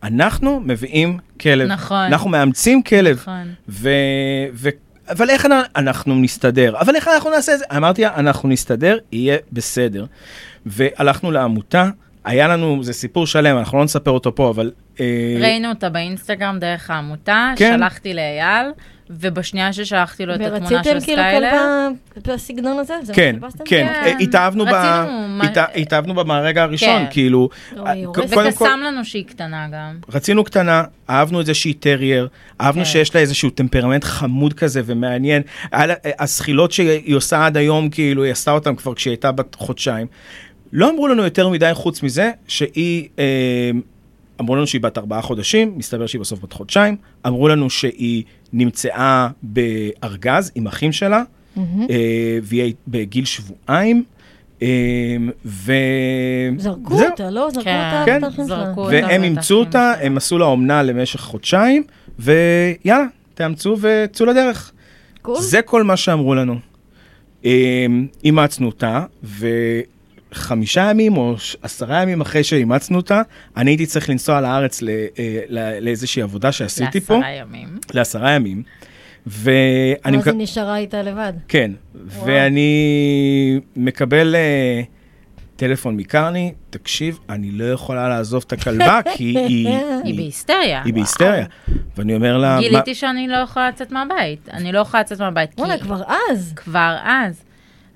אנחנו 0.04 0.62
מביאים 0.66 1.18
כלב, 1.42 1.68
נכון. 1.68 1.98
אנחנו 1.98 2.30
מאמצים 2.30 2.84
כלב, 2.84 3.18
נכון. 3.22 3.54
ו... 3.70 3.90
ו... 4.54 4.70
אבל 5.12 5.30
איך 5.30 5.46
אנ- 5.46 5.52
אנחנו 5.76 6.16
נסתדר? 6.16 6.80
אבל 6.80 6.96
איך 6.96 7.08
אנחנו 7.08 7.30
נעשה 7.30 7.54
את 7.54 7.60
זה? 7.60 7.66
אמרתי 7.78 8.02
לה, 8.02 8.16
אנחנו 8.16 8.50
נסתדר, 8.50 8.98
יהיה 9.12 9.38
בסדר. 9.52 10.06
והלכנו 10.66 11.32
לעמותה, 11.32 11.90
היה 12.26 12.48
לנו, 12.48 12.84
זה 12.84 12.94
סיפור 12.94 13.28
שלם, 13.28 13.58
אנחנו 13.58 13.78
לא 13.78 13.84
נספר 13.84 14.12
אותו 14.12 14.36
פה, 14.36 14.50
אבל... 14.50 14.72
אה, 15.00 15.06
ראינו 15.42 15.70
אותה 15.70 15.90
באינסטגרם 15.90 16.60
דרך 16.60 16.90
העמותה, 16.90 17.54
כן. 17.56 17.76
שלחתי 17.78 18.14
לאייל, 18.14 18.66
ובשנייה 19.10 19.74
ששלחתי 19.74 20.26
לו 20.26 20.36
את 20.36 20.42
התמונה 20.42 20.84
של 20.84 20.90
ורציתם 20.90 21.06
כאילו 21.06 21.22
בסגנון 22.28 22.80
הזה? 22.80 22.94
זה 23.04 23.14
מה 23.14 23.16
כן, 23.16 23.36
שחיפשתם? 23.40 23.64
כן, 23.66 23.88
כן. 23.88 24.06
אה, 24.06 24.18
התאהבנו 24.20 24.66
ב- 24.66 24.68
רצינו, 24.68 25.28
מה- 25.28 25.44
הת- 25.44 25.72
התאהבנו 25.76 26.14
בה 26.14 26.24
מהרגע 26.24 26.64
הראשון, 26.64 26.90
כן. 27.00 27.06
כאילו, 27.10 27.50
לא, 27.76 27.86
אה, 27.88 27.94
כל, 28.14 28.22
לנו 28.84 29.06
שהיא 29.06 29.26
קטנה 29.26 29.68
גם. 29.74 29.98
רצינו 30.14 30.44
קטנה, 30.44 30.84
אהבנו 31.10 31.42
את 31.42 31.46
זה 31.46 31.54
שהיא 31.54 31.76
טרייר, 31.80 32.28
אהבנו 32.62 32.82
כן. 32.84 32.90
שיש 32.90 33.16
לה 33.16 33.22
איזשהו 33.22 33.50
טמפרמנט 33.50 34.04
חמוד 34.04 34.54
כזה 34.54 34.82
ומעניין. 34.86 35.42
הזחילות 36.20 36.72
שהיא 36.72 37.16
עושה 37.16 37.46
עד 37.46 37.58
היום, 37.58 37.90
כאילו, 37.90 38.24
היא 38.24 38.32
עשתה 38.32 38.52
אותן 38.52 38.76
כבר 38.76 38.94
כשהיא 38.94 39.12
הייתה 39.12 39.32
בת 39.32 39.56
חודשיים. 39.56 40.08
לא 40.74 40.90
אמרו 40.90 41.08
לנו 41.08 41.24
יותר 41.24 41.50
מדי 41.50 41.72
חוץ 41.74 42.04
מזה, 42.04 42.32
שהיא, 42.48 43.08
אה, 43.20 43.72
אמרו 44.42 44.56
לנו 44.56 44.68
שהיא 44.68 44.82
בת 44.82 44.98
ארבעה 44.98 45.22
חודשים, 45.22 45.74
מסתבר 45.78 46.08
שהיא 46.08 46.22
בסוף 46.22 46.40
בת 46.40 46.54
חודשיים. 46.54 46.96
אמרו 47.28 47.48
לנו 47.48 47.70
שהיא 47.70 48.24
נמצאה 48.54 49.28
בארגז 49.44 50.52
עם 50.56 50.68
אחים 50.68 50.92
שלה, 50.92 51.24
מהמם. 51.56 51.88
אה, 51.90 52.38
והיא 52.44 52.74
בגיל 52.88 53.26
שבועיים. 53.26 54.04
אה, 54.62 54.68
ו... 55.46 55.74
זרקו 56.58 56.98
זהו. 56.98 57.10
אותה, 57.10 57.30
לא? 57.30 57.50
זרקו 57.54 57.64
כן. 57.64 58.24
אותה 58.24 58.36
כן. 58.38 58.44
זרקו 58.44 58.82
אותה. 58.82 58.96
והם 58.96 59.24
אימצו 59.24 59.60
אותה. 59.60 59.94
הם 60.02 60.18
עשו 60.18 60.38
לה 60.38 60.46
אומנה 60.46 60.84
למשך 60.84 61.20
חודשיים, 61.20 61.84
ויאללה, 62.20 63.06
תאמצו 63.34 63.78
וצאו 63.82 64.26
לדרך. 64.26 64.72
קול. 65.22 65.36
זה 65.40 65.62
כל 65.62 65.84
מה 65.84 65.98
שאמרו 65.98 66.36
לנו. 66.36 66.56
אמ, 67.46 68.08
אימצנו 68.24 68.68
אותה, 68.68 69.06
וחמישה 70.32 70.82
ימים 70.92 71.18
או 71.18 71.36
עשרה 71.62 72.02
ימים 72.02 72.22
אחרי 72.22 72.44
שאימצנו 72.44 72.98
אותה, 72.98 73.22
אני 73.58 73.72
הייתי 73.72 73.86
צריך 73.86 74.10
לנסוע 74.10 74.42
לארץ 74.42 74.82
ל- 74.82 74.90
אה, 75.20 75.40
ל- 75.50 75.80
לאיזושהי 75.86 76.22
עבודה 76.22 76.52
שעשיתי 76.52 77.00
פה, 77.02 77.14
לעשרה 77.16 77.32
ימים. 77.32 77.68
לעשרה 77.94 78.32
ימים. 78.32 78.64
ואני 79.28 80.18
מקבל... 80.18 80.32
היא 80.32 80.44
נשארה 80.44 80.78
איתה 80.78 81.02
לבד. 81.02 81.34
כן, 81.48 81.72
ואני 82.06 82.70
מקבל 83.76 84.36
uh, 84.36 84.86
טלפון 85.56 85.98
מקרני, 85.98 86.54
תקשיב, 86.70 87.20
אני 87.30 87.52
לא 87.52 87.64
יכולה 87.66 88.10
לעזוב 88.10 88.44
את 88.48 88.54
הכלבה, 88.54 89.00
כי 89.18 89.24
היא... 89.38 89.68
היא 90.04 90.16
בהיסטריה. 90.16 90.82
היא 90.86 90.94
בהיסטריה. 90.94 91.46
ואני 91.98 92.16
אומר 92.16 92.38
לה, 92.38 92.56
מה- 92.56 92.62
גיליתי 92.62 92.96
שאני 92.96 93.28
לא 93.28 93.38
יכולה 93.38 93.70
לצאת 93.70 93.92
מהבית. 93.92 94.50
אני 94.54 94.72
לא 94.72 94.80
יכולה 94.80 95.02
לצאת 95.02 95.20
מהבית, 95.20 95.50
וואלה, 95.60 95.78
כבר 95.78 96.02
אז. 96.32 96.54
כבר 96.56 96.98
אז 97.04 97.44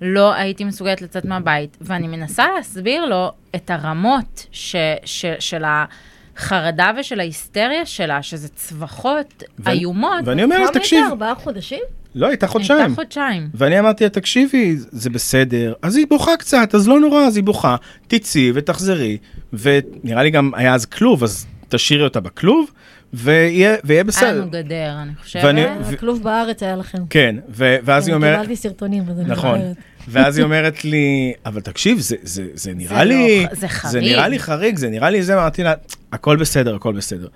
לא 0.02 0.34
הייתי 0.34 0.64
מסוגלת 0.64 1.02
לצאת 1.02 1.25
מהבית, 1.25 1.78
ואני 1.82 2.08
מנסה 2.08 2.46
להסביר 2.58 3.06
לו 3.06 3.32
את 3.56 3.70
הרמות 3.70 4.48
ש, 4.52 4.75
ש, 5.06 5.25
של 5.40 5.64
החרדה 6.38 6.92
ושל 7.00 7.20
ההיסטריה 7.20 7.86
שלה, 7.86 8.22
שזה 8.24 8.48
צווחות 8.48 9.44
ואני- 9.60 9.80
איומות. 9.80 10.20
ואני 10.25 10.44
אומר 10.44 10.60
לה, 10.60 10.68
כמה 10.68 10.74
תקשיב, 10.80 10.98
הייתה? 11.00 11.10
ארבעה 11.12 11.36
חודשים? 11.36 11.80
לא, 12.16 12.28
הייתה 12.28 12.46
הייתה 12.46 12.48
חודשיים. 12.48 12.96
חודשיים. 12.96 13.50
ואני 13.54 13.80
אמרתי 13.80 14.04
לה, 14.04 14.10
תקשיבי, 14.10 14.75
זה 14.78 15.10
בסדר, 15.10 15.74
אז 15.82 15.96
היא 15.96 16.06
בוכה 16.10 16.38
קצת, 16.38 16.75
אז 16.75 16.88
לא 16.88 17.00
נורא, 17.00 17.22
אז 17.22 17.36
היא 17.36 17.44
בוכה, 17.44 17.75
תצאי 18.08 18.52
ותחזרי, 18.54 19.18
ונראה 19.54 20.24
לי 20.24 20.30
גם 20.30 20.52
היה 20.56 20.74
אז 20.74 20.86
כלוב, 20.86 21.24
אז 21.24 21.46
תשאירי 21.70 22.04
אותה 22.04 22.20
בכלוב, 22.20 22.72
ויהיה 23.15 23.75
ויהיה 23.84 23.98
היה 24.00 24.03
בסדר. 24.03 24.41
לנו 24.41 24.50
גדר, 24.51 24.93
אני 25.01 25.12
חושבת. 25.24 25.43
ואני- 25.43 25.65
אה, 25.65 25.77
ו- 25.86 25.93
הכלוב 25.93 26.24
בארץ 26.24 26.63
היה 26.63 26.75
לכם. 26.75 26.98
כן, 27.10 27.36
ו- 27.50 27.75
ואז 27.84 28.07
היא 28.07 28.15
אני 28.15 28.24
אומרת, 28.24 28.36
קיבלתי 28.41 28.55
סרטונים, 28.55 29.03
אז 29.10 29.19
אני 29.19 29.29
נכון. 29.29 29.60
ואז 30.07 30.38
היא 30.38 30.43
אומרת 30.43 30.86
לי, 30.86 31.34
אבל 31.45 31.62
תקשיב, 31.62 32.00
זה, 32.00 32.15
זה, 32.24 32.45
זה 32.53 32.74
נראה 32.74 33.03
לא 33.03 33.10
לי, 33.15 33.45
ח- 33.48 33.53
זה 33.53 33.60
זה 33.60 33.67
חריג." 33.67 34.03
נראה 34.03 34.27
לי 34.27 34.39
חריג, 34.39 34.77
זה 34.77 34.89
נראה 34.89 35.10
לי 35.10 35.24
זה, 35.24 35.34
אמרתי 35.34 35.63
לה, 35.63 35.74
הכל 36.12 36.36
בסדר, 36.36 36.75
הכל 36.75 36.93
בסדר. 36.93 37.27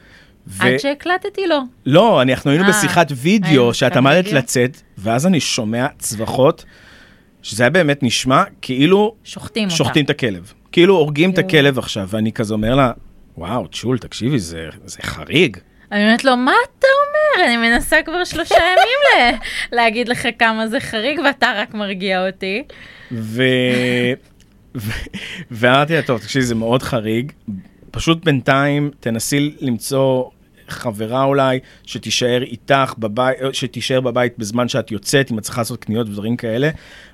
ו- 0.48 0.64
עד 0.64 0.78
שהקלטתי 0.78 1.48
לו. 1.48 1.60
לא, 1.86 2.22
אנחנו 2.22 2.52
היינו 2.52 2.66
אה, 2.66 2.70
בשיחת 2.70 3.08
וידאו, 3.16 3.74
שאת 3.74 3.98
עמדת? 3.98 4.32
לצאת, 4.32 4.82
ואז 4.98 5.28
אני 5.28 5.40
שומע 5.40 5.88
צווחות, 6.00 6.66
שזה 7.42 7.64
היה 7.64 7.70
באמת 7.70 8.04
נשמע 8.04 8.44
כאילו 8.62 9.16
שוחטים 9.24 9.64
אותה. 9.64 9.76
שוחטים 9.76 10.06
את 10.06 10.10
הכלב. 10.10 10.54
כאילו 10.72 10.96
הורגים 10.98 11.30
את. 11.32 11.38
הכלב 11.38 11.78
עכשיו, 11.80 12.08
ואני 12.12 12.32
כזה 12.32 12.54
אומר 12.54 12.76
לה, 12.76 12.92
וואו, 13.38 13.68
צ'ול, 13.72 13.98
תקשיבי, 13.98 14.40
זה, 14.40 14.66
זה 14.86 14.98
חריג. 15.02 15.58
אני 15.92 16.04
אומרת 16.04 16.24
לו, 16.24 16.38
מה 16.38 16.52
אתה 16.64 16.88
אומר? 16.88 17.48
אני 17.48 17.58
מנסה 17.58 17.98
כבר 18.06 18.24
שלושה 18.24 18.56
ימים 18.56 19.38
להגיד 19.72 20.10
לך 20.10 20.28
כמה 20.40 20.68
זה 20.68 20.80
חריג, 20.80 21.20
ואתה 21.26 21.54
רק 21.56 21.74
מרגיע 21.74 22.28
אותי. 22.28 22.64
ו... 23.12 23.44
ואמרתי 25.52 25.94
לה, 25.94 26.02
טוב, 26.02 26.20
תקשיבי, 26.20 26.46
זה 26.46 26.56
מאוד 26.56 26.84
חריג, 26.84 27.32
פשוט 27.92 28.26
בינתיים 28.26 28.92
תנסי 29.00 29.56
למצוא 29.62 30.24
חברה 30.68 31.24
אולי, 31.24 31.60
שתישאר 31.86 32.44
איתך 32.44 32.94
בבית, 32.98 33.38
שתישאר 33.54 34.02
בבית 34.02 34.34
בזמן 34.38 34.68
שאת 34.68 34.92
יוצאת, 34.92 35.32
אם 35.32 35.38
את 35.38 35.44
צריכה 35.44 35.62
לעשות 35.62 35.84
קניות 35.84 36.08
ודברים 36.08 36.38
כאלה. 36.38 36.70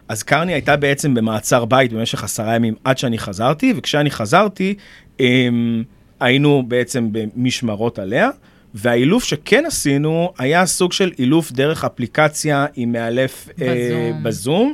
אז 0.08 0.24
קרני 0.24 0.54
הייתה 0.54 0.78
בעצם 0.78 1.14
במעצר 1.14 1.66
בית 1.66 1.94
במשך 1.94 2.24
עשרה 2.24 2.56
ימים 2.56 2.76
עד 2.84 2.98
שאני 2.98 3.18
חזרתי, 3.18 3.74
וכשאני 3.78 4.12
חזרתי, 4.12 4.76
הם, 5.20 5.84
היינו 6.20 6.64
בעצם 6.68 7.10
במשמרות 7.12 8.00
עליה. 8.00 8.30
והאילוף 8.76 9.24
שכן 9.24 9.64
עשינו 9.66 10.32
היה 10.38 10.66
סוג 10.66 10.94
של 10.94 11.12
אילוף 11.20 11.52
דרך 11.52 11.86
אפליקציה 11.86 12.66
עם 12.76 12.92
מאלף 12.92 13.50
בזום, 13.58 13.68
אה, 13.68 14.12
בזום 14.24 14.74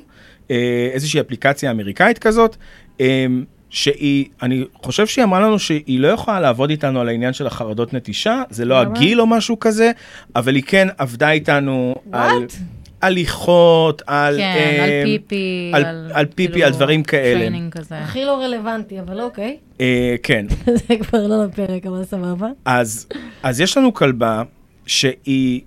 אה, 0.52 0.90
איזושהי 0.94 1.22
אפליקציה 1.22 1.72
אמריקאית 1.72 2.20
כזאת, 2.20 2.56
אה, 3.02 3.26
שהיא, 3.70 4.26
אני 4.42 4.66
חושב 4.74 5.08
שהיא 5.08 5.24
אמרה 5.24 5.40
לנו 5.40 5.60
שהיא 5.60 6.00
לא 6.00 6.08
יכולה 6.08 6.40
לעבוד 6.40 6.70
איתנו 6.70 7.02
על 7.02 7.08
העניין 7.08 7.34
של 7.34 7.48
החרדות 7.48 7.94
נטישה, 7.94 8.44
זה 8.50 8.66
לא 8.66 8.82
למה? 8.82 8.92
הגיל 8.92 9.22
או 9.22 9.28
משהו 9.28 9.60
כזה, 9.60 9.92
אבל 10.36 10.56
היא 10.56 10.64
כן 10.68 10.88
עבדה 10.98 11.32
איתנו 11.32 11.96
על 12.12 12.46
What? 12.46 12.81
הליכות, 13.02 14.02
על... 14.08 14.38
כן, 14.38 14.44
אה, 14.80 14.84
על 14.84 15.06
פיפי, 15.06 15.72
על- 15.74 16.12
על 16.14 16.26
פיפי, 16.26 16.64
על 16.64 16.72
דברים 16.72 17.04
כאלה. 17.04 17.40
training 17.40 17.72
כזה. 17.74 17.98
הכי 18.00 18.26
לא 18.26 18.42
רלוונטי, 18.44 19.00
אבל 19.00 19.22
אוקיי. 19.22 19.58
אה, 19.82 20.16
כן. 20.24 20.46
זה 20.88 20.96
כבר 21.02 21.28
לא 21.28 21.46
לפרק, 21.46 21.86
אבל 21.86 22.04
סבבה. 22.04 22.48
אז, 22.66 23.08
אז 23.44 23.62
יש 23.62 23.78
לנו 23.78 23.94
כלבה 23.94 24.44
שהיא 24.86 25.62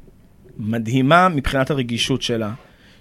מדהימה 0.59 1.29
מבחינת 1.29 1.71
הרגישות 1.71 2.23
שלה, 2.23 2.51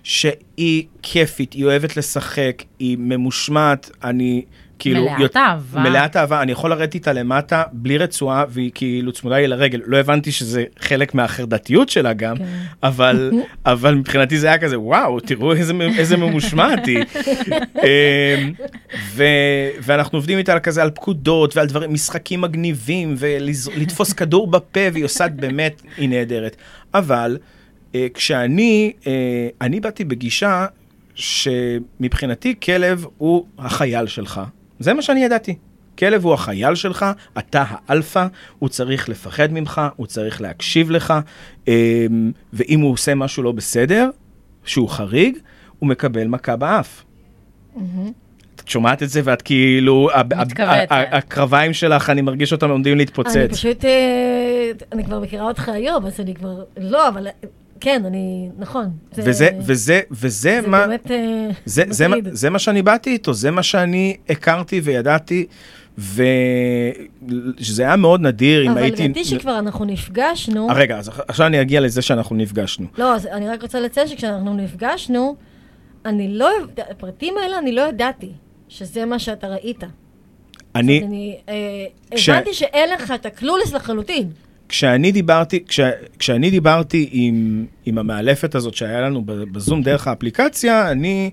שהיא 0.04 0.84
כיפית, 1.02 1.54
היא 1.54 1.66
אוהבת 1.66 1.98
לשחק, 1.98 2.64
היא 2.80 2.98
ממושמעת, 3.00 3.92
אני 4.04 4.44
כאילו... 4.84 5.04
מלאת 5.04 5.20
יות- 5.20 5.38
אהבה. 5.38 5.80
מלאת 5.82 6.16
אהבה, 6.16 6.42
אני 6.42 6.52
יכול 6.52 6.70
לרדת 6.70 6.94
איתה 6.94 7.14
למטה 7.14 7.64
בלי 7.72 7.98
רצועה, 7.98 8.46
והיא 8.50 8.72
כאילו 8.76 9.12
צמודה 9.12 9.38
לי 9.38 9.48
לרגל. 9.48 9.82
לא 9.86 9.98
הבנתי 9.98 10.32
שזה 10.32 10.64
חלק 10.80 11.16
מהחרדתיות 11.16 11.90
שלה 11.90 12.14
גם, 12.14 12.38
כן. 12.38 12.44
אבל, 12.84 13.32
אבל 13.66 13.96
מבחינתי 13.96 14.38
זה 14.38 14.48
היה 14.48 14.58
כזה, 14.58 14.80
וואו, 14.80 15.20
תראו 15.20 15.54
איזה, 15.54 15.74
איזה 15.98 16.18
ממושמעת 16.18 16.86
היא. 16.86 16.98
אמ, 17.84 18.54
ו, 19.14 19.24
ואנחנו 19.82 20.18
עובדים 20.18 20.38
איתה 20.38 20.60
כזה, 20.60 20.82
על 20.84 20.90
פקודות 20.92 21.58
ועל 21.58 21.68
דברים, 21.68 21.94
משחקים 21.94 22.42
מגניבים, 22.42 23.16
ולתפוס 23.18 24.14
כדור 24.14 24.48
בפה, 24.48 24.80
והיא 24.94 25.06
עושה 25.06 25.28
באמת, 25.28 25.82
היא 25.98 26.10
נהדרת. 26.10 26.56
אבל 26.94 27.38
אה, 27.96 28.08
כשאני, 28.14 28.92
אה, 29.08 29.12
אני 29.62 29.80
באתי 29.80 30.04
בגישה 30.04 30.66
שמבחינתי 31.16 32.56
כלב 32.64 33.06
הוא 33.18 33.46
החייל 33.60 34.08
שלך. 34.08 34.42
זה 34.84 34.94
מה 34.94 35.02
שאני 35.02 35.24
ידעתי. 35.26 35.56
כלב 36.00 36.24
הוא 36.26 36.34
החייל 36.34 36.76
שלך, 36.76 37.06
אתה 37.38 37.64
האלפא, 37.88 38.28
הוא 38.60 38.70
צריך 38.70 39.10
לפחד 39.10 39.52
ממך, 39.52 39.82
הוא 39.96 40.08
צריך 40.08 40.42
להקשיב 40.42 40.92
לך, 40.92 41.14
אמ, 41.68 41.72
ואם 42.54 42.80
הוא 42.80 42.92
עושה 42.92 43.16
משהו 43.16 43.44
לא 43.44 43.52
בסדר, 43.52 44.10
שהוא 44.66 44.90
חריג, 44.90 45.38
הוא 45.80 45.90
מקבל 45.90 46.28
מכה 46.28 46.56
באף. 46.56 47.04
את 48.56 48.68
שומעת 48.68 49.04
את 49.04 49.10
זה 49.10 49.22
ואת 49.24 49.42
כאילו, 49.42 50.10
ה- 50.14 51.18
הקרביים 51.18 51.74
שלך, 51.74 52.10
אני 52.10 52.22
מרגיש 52.22 52.52
אותם 52.52 52.70
עומדים 52.70 52.98
להתפוצץ. 52.98 53.36
אני 53.36 53.50
פשוט, 53.50 53.86
אה, 53.86 54.72
אני 54.92 55.04
כבר 55.04 55.20
מכירה 55.20 55.48
אותך 55.48 55.70
היום, 55.70 56.06
אז 56.06 56.20
אני 56.20 56.36
כבר, 56.36 56.64
לא, 56.78 57.08
אבל 57.08 57.28
כן, 57.84 58.06
אני, 58.06 58.50
נכון. 58.58 58.90
זה- 59.16 59.22
וזה, 59.26 59.50
וזה, 59.60 60.02
וזה 60.12 60.30
זה 60.62 60.68
מה, 60.68 60.88
באמת 60.88 61.12
אה, 61.12 61.50
זה, 61.66 61.84
זה, 61.90 62.08
מה- 62.08 62.16
מטריד. 62.18 62.34
זה 62.36 62.50
מה 62.50 62.60
שאני 62.60 62.82
באתי 62.82 63.10
איתו, 63.10 63.34
זה 63.34 63.52
מה 63.52 63.64
שאני 63.64 64.18
הכרתי 64.30 64.80
וידעתי, 64.84 65.46
וזה 65.98 66.24
היה 67.84 67.96
מאוד 67.96 68.22
נדיר 68.22 68.66
אם 68.66 68.72
אבל 68.72 68.82
הייתי... 68.82 69.04
לדעתי 69.04 69.26
שכבר 69.26 69.60
אנחנו 69.60 69.86
נפגשנו, 69.86 70.70
אה, 70.70 70.74
רגע, 70.76 70.98
אז 70.98 71.12
עכשיו 71.28 71.48
אני 71.48 71.62
אגיע 71.62 71.82
לזה 71.82 72.02
שאנחנו 72.02 72.36
נפגשנו. 72.36 72.88
לא, 72.98 73.16
אז 73.16 73.26
אני 73.28 73.50
רק 73.50 73.62
רוצה 73.62 73.80
לציין 73.80 74.08
שכשאנחנו 74.08 74.54
נפגשנו, 74.54 75.36
אני 76.06 76.28
לא, 76.38 76.50
הפרטים 76.90 77.34
האלה 77.44 77.58
אני 77.60 77.72
לא 77.72 77.82
ידעתי 77.82 78.30
שזה 78.70 79.06
מה 79.06 79.20
שאתה 79.20 79.48
ראית. 79.48 79.84
אני, 80.76 81.04
אני 81.06 81.38
אה, 81.50 81.54
כש- 82.16 82.30
הבנתי 82.30 82.54
שאין 82.54 82.90
לך 82.90 83.12
את 83.12 83.26
הקלולס 83.26 83.74
לחלוטין. 83.74 84.30
כשאני 84.74 85.12
דיברתי, 85.12 85.64
כש, 85.68 85.80
כשאני 86.20 86.50
דיברתי 86.50 87.10
עם, 87.12 87.66
עם 87.86 87.98
המאלפת 87.98 88.56
הזאת 88.56 88.74
שהיה 88.74 89.02
לנו 89.02 89.22
ב- 89.26 89.32
בזום 89.32 89.84
דרך 89.84 90.08
האפליקציה, 90.08 90.92
אני 90.92 91.30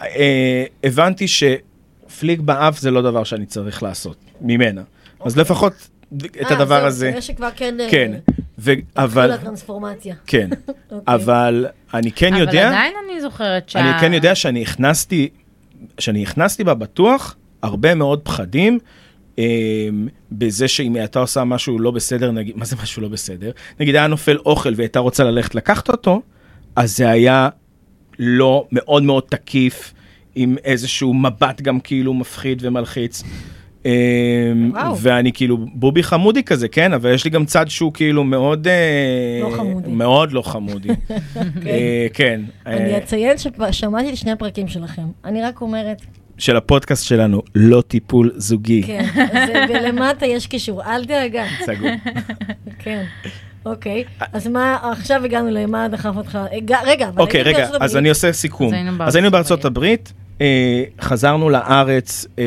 אה, 0.00 0.64
הבנתי 0.84 1.26
שפליק 1.28 2.40
באף 2.40 2.78
זה 2.78 2.90
לא 2.90 3.02
דבר 3.02 3.24
שאני 3.24 3.46
צריך 3.46 3.82
לעשות, 3.82 4.16
ממנה. 4.40 4.82
אז 5.24 5.36
לפחות 5.36 5.88
את 6.16 6.36
אה, 6.36 6.56
הדבר 6.56 6.78
זהו, 6.78 6.86
הזה, 6.86 7.06
כנראה 7.06 7.22
שכבר 7.22 7.48
כן, 7.56 7.80
אה, 7.80 7.90
כן, 7.90 8.12
ו, 8.58 8.72
אבל, 8.96 9.30
התחילה 9.30 9.44
טרנספורמציה. 9.44 10.14
כן, 10.26 10.50
אוקיי. 10.66 11.14
אבל 11.14 11.66
אני 11.94 12.12
כן 12.12 12.32
אבל 12.32 12.40
יודע, 12.40 12.68
עדיין 12.68 12.94
אני 13.04 13.20
זוכרת 13.20 13.68
שה... 13.68 13.80
אני 13.80 14.00
כן 14.00 14.12
יודע 14.12 14.34
שאני 14.34 14.62
הכנסתי, 14.62 15.28
שאני 15.98 16.22
הכנסתי 16.22 16.64
בה 16.64 16.74
בטוח 16.74 17.36
הרבה 17.62 17.94
מאוד 17.94 18.20
פחדים. 18.22 18.78
אה, 19.40 19.88
בזה 20.32 20.68
שאם 20.68 20.96
הייתה 20.96 21.18
עושה 21.18 21.44
משהו 21.44 21.78
לא 21.78 21.90
בסדר, 21.90 22.30
נגיד, 22.30 22.56
מה 22.56 22.64
זה 22.64 22.76
משהו 22.82 23.02
לא 23.02 23.08
בסדר? 23.08 23.50
נגיד 23.80 23.94
היה 23.94 24.06
נופל 24.06 24.36
אוכל 24.46 24.68
והיא 24.68 24.84
הייתה 24.84 24.98
רוצה 24.98 25.24
ללכת 25.24 25.54
לקחת 25.54 25.88
אותו, 25.88 26.22
אז 26.76 26.96
זה 26.96 27.10
היה 27.10 27.48
לא 28.18 28.66
מאוד 28.72 29.02
מאוד 29.02 29.22
תקיף, 29.28 29.94
עם 30.34 30.56
איזשהו 30.64 31.14
מבט 31.14 31.60
גם 31.60 31.80
כאילו 31.80 32.14
מפחיד 32.14 32.58
ומלחיץ. 32.62 33.22
וואו. 33.84 34.98
ואני 34.98 35.32
כאילו 35.32 35.58
בובי 35.74 36.02
חמודי 36.02 36.42
כזה, 36.42 36.68
כן? 36.68 36.92
אבל 36.92 37.14
יש 37.14 37.24
לי 37.24 37.30
גם 37.30 37.44
צד 37.44 37.68
שהוא 37.68 37.92
כאילו 37.92 38.24
מאוד... 38.24 38.68
אה, 38.68 39.40
לא 39.42 39.56
חמודי. 39.56 39.90
מאוד 39.90 40.32
לא 40.32 40.42
חמודי. 40.42 40.88
אה, 41.66 42.06
כן. 42.12 42.40
אני 42.66 42.92
אה, 42.92 42.98
אציין 42.98 43.36
ששמעתי 43.38 44.10
את 44.10 44.16
שני 44.16 44.30
הפרקים 44.30 44.68
שלכם. 44.68 45.02
אני 45.24 45.42
רק 45.42 45.60
אומרת, 45.60 46.02
של 46.40 46.56
הפודקאסט 46.56 47.04
שלנו, 47.04 47.42
לא 47.54 47.82
טיפול 47.88 48.32
זוגי. 48.36 48.82
כן, 48.82 49.06
אז 49.32 49.50
אה, 49.50 49.64
ולמטה 49.68 50.26
יש 50.26 50.46
קישור, 50.46 50.82
אל 50.84 51.04
דאגה. 51.04 51.44
סגור. 51.66 51.90
כן. 52.82 53.04
אוקיי, 53.66 54.04
אז 54.32 54.46
מה, 54.46 54.78
עכשיו 54.92 55.24
הגענו 55.24 55.50
למה 55.50 55.88
דחף 55.88 56.16
אותך, 56.16 56.38
רגע, 56.86 57.08
אבל 57.08 57.22
אוקיי, 57.22 57.42
רגע, 57.42 57.68
אז. 57.80 57.96
אני 57.96 58.08
עושה 58.08 58.32
סיכום. 58.32 58.72
אז 59.00 59.16
היינו 59.16 59.30
בארצות 59.30 59.64
הברית, 59.64 60.12
אה, 60.40 60.84
חזרנו 61.00 61.50
לארץ 61.50 62.26
אה, 62.38 62.44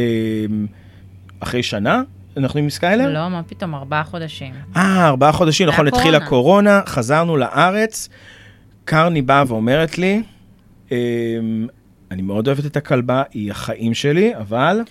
אחרי 1.40 1.64
שנה, 1.64 2.02
אנחנו 2.38 2.60
עם 2.60 2.70
סקיילר? 2.70 3.10
לא, 3.10 3.30
מה 3.30 3.42
פתאום, 3.44 3.76
ארבעה 3.76 4.04
חודשים. 4.04 4.54
אה, 4.76 5.08
ארבעה 5.08 5.32
חודשים, 5.32 5.68
נכון, 5.68 5.88
התחילה 5.88 6.20
קורונה. 6.20 6.82
חזרנו 6.86 7.38
לארץ. 7.38 8.10
קרני 8.86 9.22
באה 9.22 9.44
ואומרת 9.48 9.98
לי, 9.98 10.24
אה, 10.92 10.98
אני 12.14 12.22
מאוד 12.22 12.48
אוהבת 12.48 12.66
את 12.66 12.78
הכלבה, 12.78 13.24
היא 13.34 13.52
החיים 13.52 13.94
שלי, 13.94 14.36
אבל... 14.36 14.82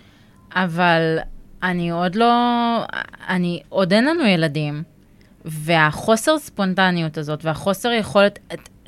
אבל 0.55 1.19
אני 1.62 1.91
עוד 1.91 2.14
לא, 2.14 2.33
אני, 3.29 3.61
עוד 3.69 3.93
אין 3.93 4.05
לנו 4.05 4.26
ילדים, 4.26 4.83
והחוסר 5.45 6.38
ספונטניות 6.38 7.19
הזאת 7.19 7.45
והחוסר 7.45 7.91
יכולת, 7.91 8.38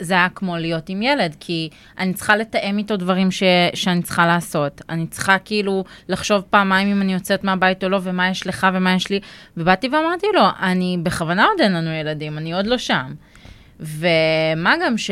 זה 0.00 0.14
היה 0.14 0.28
כמו 0.34 0.56
להיות 0.56 0.88
עם 0.88 1.02
ילד, 1.02 1.36
כי 1.40 1.68
אני 1.98 2.14
צריכה 2.14 2.36
לתאם 2.36 2.78
איתו 2.78 2.96
דברים 2.96 3.30
ש, 3.30 3.42
שאני 3.74 4.02
צריכה 4.02 4.26
לעשות. 4.26 4.82
אני 4.88 5.06
צריכה 5.06 5.38
כאילו 5.38 5.84
לחשוב 6.08 6.42
פעמיים 6.50 6.88
אם 6.88 7.02
אני 7.02 7.12
יוצאת 7.12 7.44
מהבית 7.44 7.84
או 7.84 7.88
לא, 7.88 8.00
ומה 8.02 8.28
יש 8.28 8.46
לך 8.46 8.66
ומה 8.74 8.94
יש 8.94 9.10
לי. 9.10 9.20
ובאתי 9.56 9.88
ואמרתי 9.88 10.26
לו, 10.34 10.42
אני 10.60 10.98
בכוונה 11.02 11.44
עוד 11.44 11.60
אין 11.60 11.72
לנו 11.72 11.90
ילדים, 11.90 12.38
אני 12.38 12.54
עוד 12.54 12.66
לא 12.66 12.78
שם. 12.78 13.14
ומה 13.80 14.74
גם 14.84 14.98
ש... 14.98 15.10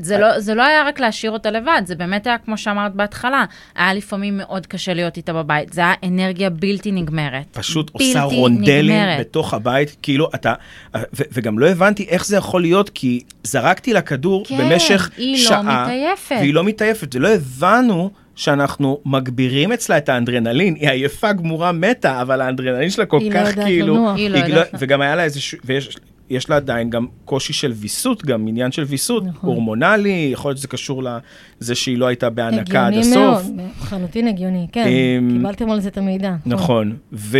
זה 0.00 0.18
לא, 0.18 0.40
זה 0.40 0.54
לא 0.54 0.62
היה 0.62 0.84
רק 0.88 1.00
להשאיר 1.00 1.32
אותה 1.32 1.50
לבד, 1.50 1.82
זה 1.84 1.94
באמת 1.94 2.26
היה, 2.26 2.38
כמו 2.38 2.58
שאמרת 2.58 2.94
בהתחלה, 2.94 3.44
היה 3.76 3.94
לפעמים 3.94 4.36
מאוד 4.36 4.66
קשה 4.66 4.94
להיות 4.94 5.16
איתה 5.16 5.32
בבית. 5.32 5.72
זה 5.72 5.80
היה 5.80 5.94
אנרגיה 6.04 6.50
בלתי 6.50 6.92
נגמרת. 6.92 7.46
פשוט 7.52 7.90
בלתי 7.92 8.04
עושה 8.08 8.22
רונדלים 8.22 8.86
נגמרת. 8.86 9.20
בתוך 9.20 9.54
הבית, 9.54 9.96
כאילו 10.02 10.28
אתה, 10.34 10.54
ו- 10.96 10.98
וגם 11.32 11.58
לא 11.58 11.68
הבנתי 11.68 12.06
איך 12.08 12.26
זה 12.26 12.36
יכול 12.36 12.62
להיות, 12.62 12.90
כי 12.90 13.20
זרקתי 13.42 13.92
לה 13.92 14.00
כדור 14.00 14.44
כן, 14.46 14.58
במשך 14.58 15.10
היא 15.16 15.44
לא 15.44 15.48
שעה, 15.48 15.82
מתעייפת. 15.82 16.36
והיא 16.38 16.54
לא 16.54 16.64
מתעייפת, 16.64 17.14
ולא 17.14 17.28
הבנו 17.28 18.10
שאנחנו 18.36 19.00
מגבירים 19.04 19.72
אצלה 19.72 19.98
את 19.98 20.08
האנדרנלין, 20.08 20.74
היא 20.74 20.90
עייפה, 20.90 21.32
גמורה, 21.32 21.72
מתה, 21.72 22.22
אבל 22.22 22.40
האנדרנלין 22.40 22.90
שלה 22.90 23.06
כל 23.06 23.18
היא 23.18 23.32
לא 23.32 23.40
כך 23.40 23.48
יודעת 23.50 23.64
כאילו, 23.64 23.94
לנוח. 23.94 24.16
היא 24.16 24.30
לא 24.30 24.38
יודעת. 24.38 24.68
וגם 24.78 25.00
היה 25.00 25.16
לה 25.16 25.24
איזשהו, 25.24 25.58
ויש 25.64 25.96
יש 26.30 26.50
לה 26.50 26.56
עדיין 26.56 26.90
גם 26.90 27.06
קושי 27.24 27.52
של 27.52 27.72
ויסות, 27.72 28.24
גם 28.24 28.48
עניין 28.48 28.72
של 28.72 28.82
ויסות, 28.82 29.24
נכון. 29.26 29.50
הורמונלי, 29.50 30.28
יכול 30.32 30.48
להיות 30.48 30.58
שזה 30.58 30.68
קשור 30.68 31.02
לזה 31.02 31.74
שהיא 31.74 31.98
לא 31.98 32.06
הייתה 32.06 32.30
בהנקה 32.30 32.86
עד 32.86 32.92
הגיוני 32.92 33.00
הסוף. 33.00 33.50
מאוד, 33.50 33.60
לחלוטין 33.80 34.28
הגיוני, 34.28 34.66
כן, 34.72 34.86
אמ, 34.86 35.30
קיבלתם 35.32 35.70
על 35.70 35.80
זה 35.80 35.88
את 35.88 35.98
המידע. 35.98 36.34
נכון, 36.46 36.96
ו... 37.12 37.38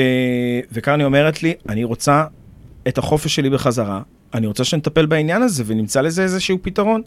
וקרני 0.73 1.05
אומרת 1.05 1.43
לי, 1.43 1.55
אני 1.69 1.85
רוצה 1.85 2.25
את 2.89 2.99
החופש 2.99 3.35
שלי 3.35 3.51
בחזרה, 3.51 4.03
אני 4.35 4.47
רוצה 4.47 4.65
שנטפל 4.65 5.07
בעניין 5.07 5.43
הזה 5.43 5.63
ונמצא 5.67 6.01
לזה 6.01 6.23
איזשהו 6.23 6.59
פתרון. 6.63 7.03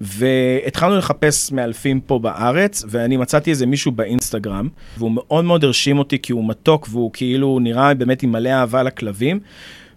והתחלנו 0.00 0.96
לחפש 0.96 1.52
מאלפים 1.52 2.00
פה 2.00 2.18
בארץ, 2.18 2.84
ואני 2.88 3.16
מצאתי 3.16 3.50
איזה 3.50 3.66
מישהו 3.66 3.92
באינסטגרם, 3.92 4.68
והוא 4.98 5.10
מאוד 5.14 5.44
מאוד 5.44 5.64
הרשים 5.64 5.98
אותי 5.98 6.18
כי 6.18 6.32
הוא 6.32 6.48
מתוק 6.48 6.88
והוא 6.90 7.10
כאילו 7.12 7.58
נראה 7.62 7.94
באמת 7.94 8.22
עם 8.22 8.32
מלא 8.32 8.48
אהבה 8.48 8.82
לכלבים. 8.82 9.40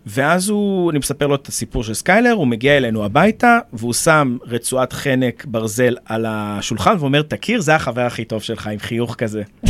ואז 0.05 0.49
הוא, 0.49 0.91
אני 0.91 0.99
מספר 0.99 1.27
לו 1.27 1.35
את 1.35 1.47
הסיפור 1.47 1.83
של 1.83 1.93
סקיילר, 1.93 2.31
הוא 2.31 2.47
מגיע 2.47 2.77
אלינו 2.77 3.05
הביתה, 3.05 3.59
והוא 3.73 3.93
שם 3.93 4.37
רצועת 4.43 4.93
חנק 4.93 5.45
ברזל 5.45 5.95
על 6.05 6.25
השולחן, 6.27 6.95
ואומר, 6.99 7.21
תכיר, 7.21 7.61
זה 7.61 7.75
החבר 7.75 8.01
הכי 8.01 8.25
טוב 8.25 8.41
שלך, 8.41 8.67
עם 8.67 8.79
חיוך 8.79 9.15
כזה. 9.15 9.43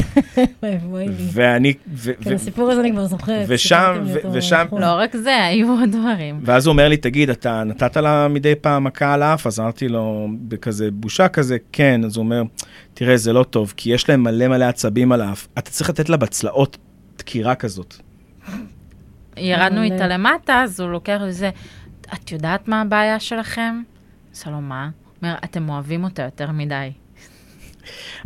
ואני, 1.34 1.74
כן, 2.24 2.34
הסיפור 2.34 2.72
הזה 2.72 2.82
אני 2.82 2.92
כבר 2.92 3.06
זוכרת. 3.06 3.46
ושם- 3.48 4.04
ושם-. 4.34 4.66
לא 4.72 4.86
רק 4.98 5.16
זה, 5.16 5.44
היו 5.44 5.68
עוד 5.80 5.90
דברים. 5.92 6.40
ואז 6.46 6.66
הוא 6.68 6.72
אומר 6.72 6.88
לי, 6.90 6.98
תגיד, 6.98 7.30
אתה 7.30 7.64
נתת 7.64 7.98
לה 7.98 8.28
מדי 8.28 8.56
פעם 8.56 8.84
מכה 8.84 9.14
על 9.14 9.24
האף? 9.24 9.48
אז 9.48 9.60
אמרתי 9.60 9.88
לו, 9.88 10.28
בכזה 10.48 10.92
בושה 10.92 11.28
כזה, 11.28 11.58
כן. 11.72 12.02
אז 12.06 12.16
הוא 12.18 12.24
אומר, 12.24 12.44
תראה, 12.94 13.18
זה 13.18 13.34
לא 13.34 13.44
טוב, 13.44 13.74
כי 13.78 13.90
יש 13.94 14.10
להם 14.10 14.24
מלא 14.24 14.48
מלא 14.48 14.66
עצבים 14.66 15.12
על 15.12 15.22
האף. 15.22 15.48
אתה 15.58 15.72
צריך 15.72 15.90
לתת 15.90 16.10
לה 16.10 16.18
בצלעות 16.18 16.78
דקירה 17.18 17.56
כזאת. 17.56 17.96
ירדנו. 19.40 19.84
איתה 19.84 20.08
למטה, 20.08 20.62
אז 20.64 20.80
הוא 20.80 20.90
לוקח 20.90 21.18
לזה, 21.22 21.50
את 22.14 22.32
יודעת 22.32 22.68
מה 22.68 22.82
הבעיה 22.82 23.20
שלכם? 23.20 23.82
עושה 24.34 24.50
לו, 24.50 24.62
מה? 24.62 24.84
הוא 24.84 25.14
אומר, 25.28 25.36
אתם 25.44 25.70
אוהבים 25.70 26.04
אותה 26.04 26.22
יותר 26.24 26.52
מדי. 26.52 26.92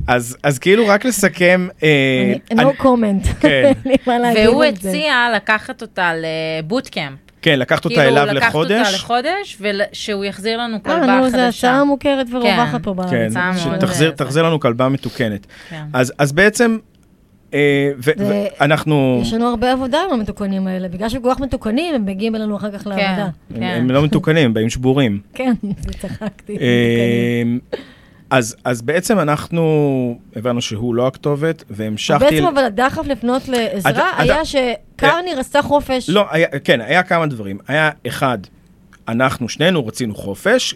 אז, 0.08 0.38
אז 0.43 0.60
כאילו, 0.60 0.88
רק 0.88 1.05
לסכם, 1.05 1.67
אה, 1.84 2.34
אני- 2.51 2.63
no 2.63 2.82
comment. 2.82 3.27
כן. 3.39 3.72
והוא. 4.36 4.63
הציע 4.63 5.27
לקחת 5.36 5.82
אותה 5.82 6.12
לבוטקאמפ. 6.15 7.20
כן, 7.41 7.60
לקחת 7.60 7.86
אותה 7.86 7.96
כאילו, 7.96 8.10
אליו 8.17 8.25
לקחת 8.36 8.55
אותה 8.55 8.74
לחודש. 8.82 8.93
לחודש, 8.96 9.58
ושהוא 9.91 10.25
יחזיר 10.25 10.58
לנו 10.58 10.75
אה, 10.75 10.79
כלבה 10.79 11.05
נו, 11.05 11.22
זו 11.29 11.38
הצעה 11.38 11.46
חדשה. 11.46 11.84
מוכרת 11.84 12.27
ורווחת 12.32 12.84
פה 12.84 12.91
כן, 12.91 12.96
בארץ. 13.12 13.32
הצעה 13.32 13.51
מאוד 13.67 13.86
שתחזיר 13.93 14.43
לנו 14.43 14.60
כלבה 14.60 14.89
מתוקנת. 14.89 15.48
כן. 15.70 15.84
אז, 15.93 16.13
אז 16.17 16.32
בעצם, 16.32 16.77
אה, 16.82 16.93
ואנחנו, 18.00 19.20
יש 19.22 19.34
לנו 19.34 19.50
הרבה 19.50 19.72
עבודה 19.72 19.98
עם 20.08 20.20
המתוקנים 20.20 20.68
האלה. 20.68 20.88
בגלל 20.88 21.10
שהם 21.10 21.22
כל 21.22 21.30
כך 21.34 21.40
מתוקנים, 21.40 21.96
הם 21.96 22.06
מגיעים 22.06 22.36
אלינו 22.36 22.56
אחר 22.58 22.72
כך 22.78 22.88
לעבודה. 22.88 23.24
הם, 23.26 23.32
כן. 23.60 23.64
הם 23.64 23.92
לא 23.92 24.04
מתוקנים, 24.04 24.46
הם 24.46 24.54
באים 24.54 24.70
שבורים. 24.70 25.20
כן, 25.34 25.54
צחקתי. 26.02 26.58
אה, 26.58 27.44
אז, 28.30 28.56
אז 28.64 28.82
בעצם 28.82 29.20
אנחנו 29.20 29.64
הבנו 30.36 30.62
שהוא 30.62 30.96
לא 30.96 31.08
הכתובת, 31.08 31.64
והמשכתי... 31.70 32.26
בעצם 32.26 32.46
אבל 32.46 32.64
הדחף 32.64 33.08
לפנות 33.08 33.48
לעזרה 33.48 33.92
הד- 34.16 34.22
הד- 34.22 34.30
היה 34.30 34.46
שקרני 34.46 35.34
רצתה 35.38 35.62
חופש. 35.62 36.10
לא, 36.10 36.26
היה, 36.32 36.48
כן, 36.64 36.82
היה 36.82 37.04
כמה 37.04 37.26
דברים. 37.26 37.58
היה 37.68 37.90
אחד, 38.08 38.38
אנחנו 39.08 39.50
שנינו 39.50 39.88
רצינו 39.88 40.16
חופש, 40.16 40.76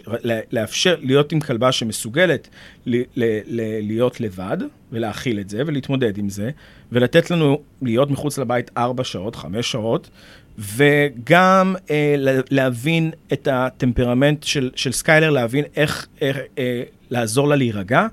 לאפשר, 0.52 0.96
להיות 1.00 1.32
עם 1.32 1.40
כלבה 1.40 1.72
שמסוגלת 1.72 2.48
ל, 2.86 2.96
ל, 2.96 3.04
ל, 3.46 3.60
להיות 3.86 4.20
לבד, 4.20 4.58
ולהכיל 4.92 5.40
את 5.40 5.50
זה, 5.50 5.62
ולהתמודד 5.66 6.18
עם 6.18 6.28
זה, 6.28 6.50
ולתת 6.92 7.30
לנו 7.30 7.60
להיות 7.82 8.10
מחוץ 8.10 8.38
לבית 8.38 8.70
ארבע 8.76 9.04
שעות, 9.04 9.36
חמש 9.36 9.70
שעות, 9.72 10.10
וגם 10.58 11.74
אה, 11.90 12.14
להבין 12.50 13.10
את 13.32 13.48
הטמפרמנט 13.52 14.42
של, 14.42 14.70
של 14.76 14.92
סקיילר, 14.92 15.30
להבין 15.30 15.64
איך, 15.76 16.06
איך 16.20 16.36
אה, 16.58 16.82
לעזור 17.10 17.48
לה 17.48 17.56
להירגע, 17.56 18.06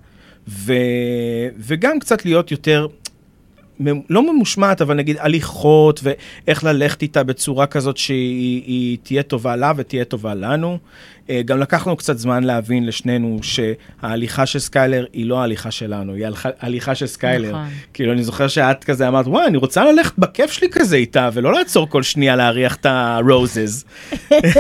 ו, 0.47 0.73
וגם 1.57 1.99
קצת 1.99 2.25
להיות 2.25 2.51
יותר 2.51 2.87
לא 4.09 4.33
ממושמעת, 4.33 4.81
אבל 4.81 4.95
נגיד 4.95 5.17
הליכות 5.19 5.99
ואיך 6.03 6.63
ללכת 6.63 7.01
איתה 7.01 7.23
בצורה 7.23 7.67
כזאת 7.67 7.97
שהיא 7.97 8.63
היא 8.65 8.97
תהיה 9.03 9.23
טובה 9.23 9.55
לה 9.55 9.73
ותהיה 9.75 10.05
טובה 10.05 10.33
לנו. 10.33 10.77
אה, 11.29 11.41
גם 11.45 11.59
לקח 11.59 11.87
לנו 11.87 11.95
קצת 11.95 12.17
זמן 12.17 12.43
להבין 12.43 12.85
לשנינו 12.85 13.39
שההליכה 13.41 14.45
של 14.45 14.59
סקיילר 14.59 15.05
היא 15.13 15.25
לא 15.25 15.39
ההליכה 15.39 15.71
שלנו, 15.71 16.13
היא 16.13 16.25
הליכה, 16.25 16.49
הליכה 16.59 16.95
של 16.95 17.07
סקיילר. 17.07 17.49
נכון. 17.49 17.67
כאילו, 17.93 18.13
אני 18.13 18.23
זוכר 18.23 18.47
שאת 18.47 18.83
כזה 18.83 19.07
אמרת, 19.07 19.27
וואי, 19.27 19.47
אני 19.47 19.57
רוצה 19.57 19.91
ללכת 19.91 20.17
בכיף 20.17 20.51
שלי 20.51 20.67
כזה 20.71 20.95
איתה, 20.95 21.29
ולא 21.33 21.53
לעצור 21.53 21.89
כל 21.89 22.03
שנייה 22.03 22.35
להריח 22.35 22.75
את 22.75 22.85
הרוזז. 22.85 23.85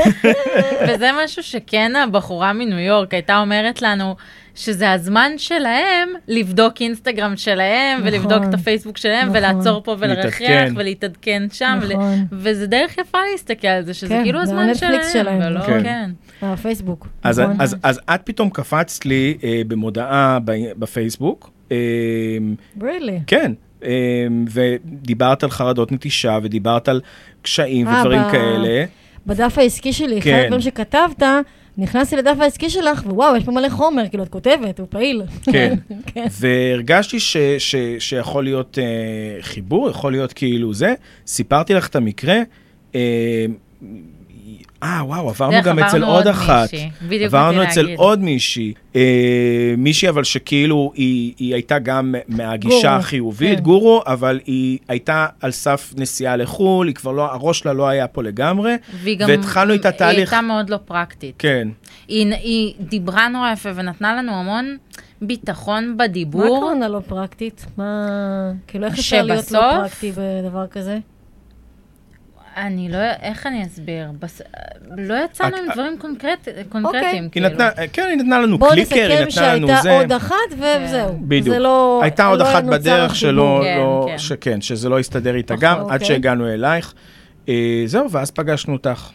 וזה 0.87 1.09
משהו 1.23 1.43
שכן 1.43 1.91
הבחורה 1.95 2.53
מניו 2.53 2.79
יורק 2.79 3.13
הייתה 3.13 3.37
אומרת 3.37 3.81
לנו, 3.81 4.15
שזה 4.55 4.91
הזמן 4.91 5.31
שלהם 5.37 6.09
לבדוק 6.27 6.81
אינסטגרם 6.81 7.37
שלהם, 7.37 7.97
נכון. 7.99 8.13
ולבדוק 8.13 8.43
את 8.49 8.53
הפייסבוק 8.53 8.97
שלהם, 8.97 9.27
נכון. 9.29 9.37
ולעצור 9.37 9.83
פה 9.83 9.95
ולרחח, 9.99 10.41
להתעדכן. 10.41 10.73
ולהתעדכן 10.75 11.43
שם, 11.53 11.79
ול- 11.81 11.93
נכון. 11.93 12.25
וזה 12.31 12.67
דרך 12.67 12.97
יפה 12.97 13.17
להסתכל 13.31 13.67
על 13.67 13.85
זה, 13.85 13.93
שזה 13.93 14.09
כן, 14.09 14.23
כאילו 14.23 14.41
הזמן 14.41 14.75
שלהם, 14.75 15.01
שלהם, 15.13 15.39
ולא, 15.45 15.59
כן. 15.65 15.83
כן. 15.83 16.11
הפייסבוק. 16.41 17.07
אז, 17.23 17.39
נכון? 17.39 17.55
אז, 17.61 17.75
אז 17.83 17.99
את 18.15 18.21
פתאום 18.23 18.49
קפצת 18.49 19.05
לי 19.05 19.37
אה, 19.43 19.61
במודעה 19.67 20.39
ב, 20.45 20.51
בפייסבוק. 20.77 21.49
אה, 21.71 21.77
really? 22.79 23.11
כן, 23.27 23.51
אמ, 23.83 23.89
ודיברת 24.51 25.43
על 25.43 25.49
חרדות 25.49 25.91
נטישה, 25.91 26.39
ודיברת 26.43 26.87
על 26.89 27.01
קשיים 27.41 27.87
אה, 27.87 27.99
ודברים 28.01 28.21
ב- 28.27 28.31
כאלה. 28.31 28.85
בדף 29.27 29.57
העסקי 29.57 29.93
שלי, 29.93 30.17
אחד 30.17 30.23
כן. 30.23 30.41
הדברים 30.43 30.61
שכתבת, 30.61 31.23
נכנסתי 31.77 32.15
לדף 32.15 32.35
העסקי 32.39 32.69
שלך, 32.69 33.03
ווואו, 33.05 33.35
יש 33.35 33.43
פה 33.43 33.51
מלא 33.51 33.69
חומר, 33.69 34.07
כאילו, 34.09 34.23
את 34.23 34.29
כותבת, 34.29 34.79
הוא 34.79 34.87
פעיל. 34.89 35.21
כן. 35.43 35.75
כן. 36.13 36.25
והרגשתי 36.39 37.19
ש, 37.19 37.37
ש, 37.57 37.75
שיכול 37.99 38.43
להיות 38.43 38.79
אה, 38.79 39.41
חיבור, 39.41 39.89
יכול 39.89 40.11
להיות 40.11 40.33
כאילו 40.33 40.73
זה. 40.73 40.93
סיפרתי 41.27 41.73
לך 41.73 41.87
את 41.87 41.95
המקרה. 41.95 42.37
אה, 42.95 43.45
אה, 44.83 45.01
וואו, 45.05 45.29
עברנו 45.29 45.57
גם 45.63 45.79
אצל 45.79 46.03
עוד 46.03 46.15
עוד 46.15 46.27
אחת. 46.27 46.73
מישהי. 46.73 46.89
בדיוק 47.01 47.23
עברנו 47.23 47.63
אצל 47.63 47.81
להגיד. 47.81 47.97
עוד 47.99 48.19
מישהי. 48.19 48.73
אה, 48.95 49.73
מישהי 49.77 50.09
אבל 50.09 50.23
שכאילו 50.23 50.91
היא, 50.95 51.33
היא 51.39 51.53
הייתה 51.53 51.79
גם 51.79 52.15
מהגישה 52.27 52.87
גורו, 52.87 52.87
החיובית, 52.87 53.57
כן. 53.57 53.63
גורו, 53.63 54.01
אבל 54.07 54.39
היא 54.45 54.77
הייתה 54.87 55.27
על 55.41 55.51
סף 55.51 55.93
נסיעה 55.97 56.35
לחו"ל, 56.35 56.87
היא 56.87 56.95
כבר 56.95 57.11
לא, 57.11 57.31
הראש 57.33 57.59
שלה 57.59 57.73
לא 57.73 57.87
היה 57.87 58.07
פה 58.07 58.23
לגמרי. 58.23 58.73
והיא 59.03 59.17
גם, 59.17 59.29
והתחלנו 59.29 59.73
איתה 59.73 59.89
היא 59.89 59.97
תהליך. 59.97 60.33
הייתה 60.33 60.47
מאוד 60.47 60.69
לא 60.69 60.77
פרקטית. 60.85 61.35
כן. 61.39 61.67
היא, 62.07 62.33
היא 62.33 62.73
דיברה 62.79 63.27
נורא 63.27 63.51
יפה 63.51 63.69
ונתנה 63.75 64.15
לנו 64.15 64.31
המון 64.31 64.77
ביטחון 65.21 65.95
מה 65.97 66.07
בדיבור. 66.07 66.57
הכוונה 66.57 66.87
לא 66.87 66.99
פרקטית? 67.07 67.65
מה... 67.77 68.07
כאילו, 68.67 68.85
איך 68.85 68.93
אפשר 68.93 69.21
להיות 69.21 69.51
לא 69.51 69.59
פרקטי 69.59 70.11
בדבר 70.11 70.67
כזה? 70.67 70.99
אני 72.57 72.89
לא, 72.89 72.97
איך 73.21 73.47
אני 73.47 73.63
אסביר? 73.63 74.11
בס... 74.19 74.41
לא 74.97 75.15
יצאנו 75.25 75.55
את- 75.57 75.61
עם 75.65 75.73
דברים 75.73 75.97
קונקרט... 75.99 76.47
קונקרטיים, 76.69 77.29
כאילו. 77.29 77.47
נתנה, 77.49 77.69
כן, 77.93 78.07
היא 78.09 78.17
נתנה 78.17 78.39
לנו 78.39 78.59
קליקר, 78.59 78.95
היא 78.95 79.25
נסכם 79.25 79.41
נתנה 79.41 79.55
לנו 79.55 79.67
שהייתה 79.67 79.81
זה. 79.83 79.97
עוד 79.99 80.11
אחת 80.11 80.35
וזהו. 80.51 81.17
בדיוק. 81.21 81.47
זה 81.55 81.59
לא... 81.59 81.99
הייתה 82.03 82.25
עוד 82.25 82.39
לא 82.39 82.43
אחת 82.51 82.63
בדרך 82.63 83.15
שלא, 83.15 83.59
כן, 83.63 83.77
לא, 83.77 84.05
כן. 84.09 84.17
שכן, 84.17 84.61
שזה 84.61 84.89
לא 84.89 84.99
הסתדר 84.99 85.35
איתה 85.35 85.55
גם, 85.59 85.77
עד 85.79 85.83
אוקיי. 85.93 86.05
שהגענו 86.07 86.47
אלייך. 86.47 86.93
אה, 87.49 87.83
זהו, 87.85 88.11
ואז 88.11 88.31
פגשנו 88.31 88.73
אותך. 88.73 89.09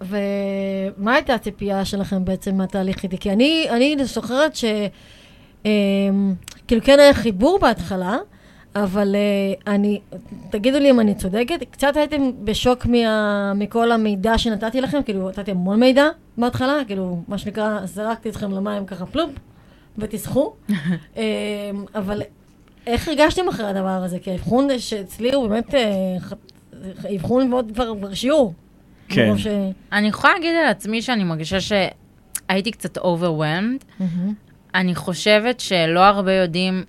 ומה 0.00 1.14
הייתה 1.14 1.34
הציפייה 1.34 1.84
שלכם 1.84 2.24
בעצם 2.24 2.54
מהתהליך 2.54 3.02
איתי? 3.02 3.18
כי 3.18 3.30
אני, 3.32 3.66
אני 3.70 3.96
זוכרת 4.04 4.56
ש... 4.56 4.64
אמ, 5.64 6.34
כאילו 6.68 6.82
כן 6.84 6.98
היה 6.98 7.14
חיבור 7.14 7.58
בהתחלה, 7.58 8.16
אבל 8.84 9.14
אה, 9.16 9.72
אני, 9.74 10.00
תגידו 10.50 10.78
לי 10.78 10.90
אם 10.90 11.00
אני 11.00 11.14
צודקת, 11.14 11.62
קצת 11.70 11.96
הייתם 11.96 12.30
בשוק 12.44 12.86
מה, 12.86 13.52
מכל 13.54 13.92
המידע 13.92 14.38
שנתתי 14.38 14.80
לכם, 14.80 15.02
כאילו 15.02 15.28
נתתי 15.28 15.50
המון 15.50 15.80
מידע 15.80 16.04
בהתחלה, 16.38 16.74
כאילו 16.86 17.22
מה 17.28 17.38
שנקרא, 17.38 17.86
זרקתי 17.86 18.28
אתכם 18.28 18.52
למים 18.52 18.86
ככה 18.86 19.06
פלופ, 19.06 19.30
ותסחו, 19.98 20.52
אמ, 21.16 21.20
אבל 21.94 22.22
איך 22.86 23.08
הרגשתם 23.08 23.48
אחרי 23.48 23.66
הדבר 23.66 23.88
הזה? 23.88 24.18
כי 24.18 24.30
האבחון 24.30 24.68
שאצלי 24.78 25.34
הוא 25.34 25.48
באמת 25.48 25.74
ח- 26.20 26.32
אבחון 27.16 27.52
ועוד 27.52 27.70
כבר 27.74 27.94
כבר 27.98 28.14
שיעור. 28.14 28.52
כן. 29.08 29.38
ש... 29.38 29.46
אני 29.92 30.08
יכולה 30.08 30.32
להגיד 30.34 30.54
על 30.62 30.66
עצמי 30.66 31.02
שאני 31.02 31.24
מרגישה 31.24 31.58
שהייתי 31.60 32.70
קצת 32.70 32.98
overwhelmed. 32.98 34.02
אני 34.74 34.94
חושבת 34.94 35.60
שלא 35.60 36.00
הרבה 36.00 36.32
יודעים, 36.32 36.84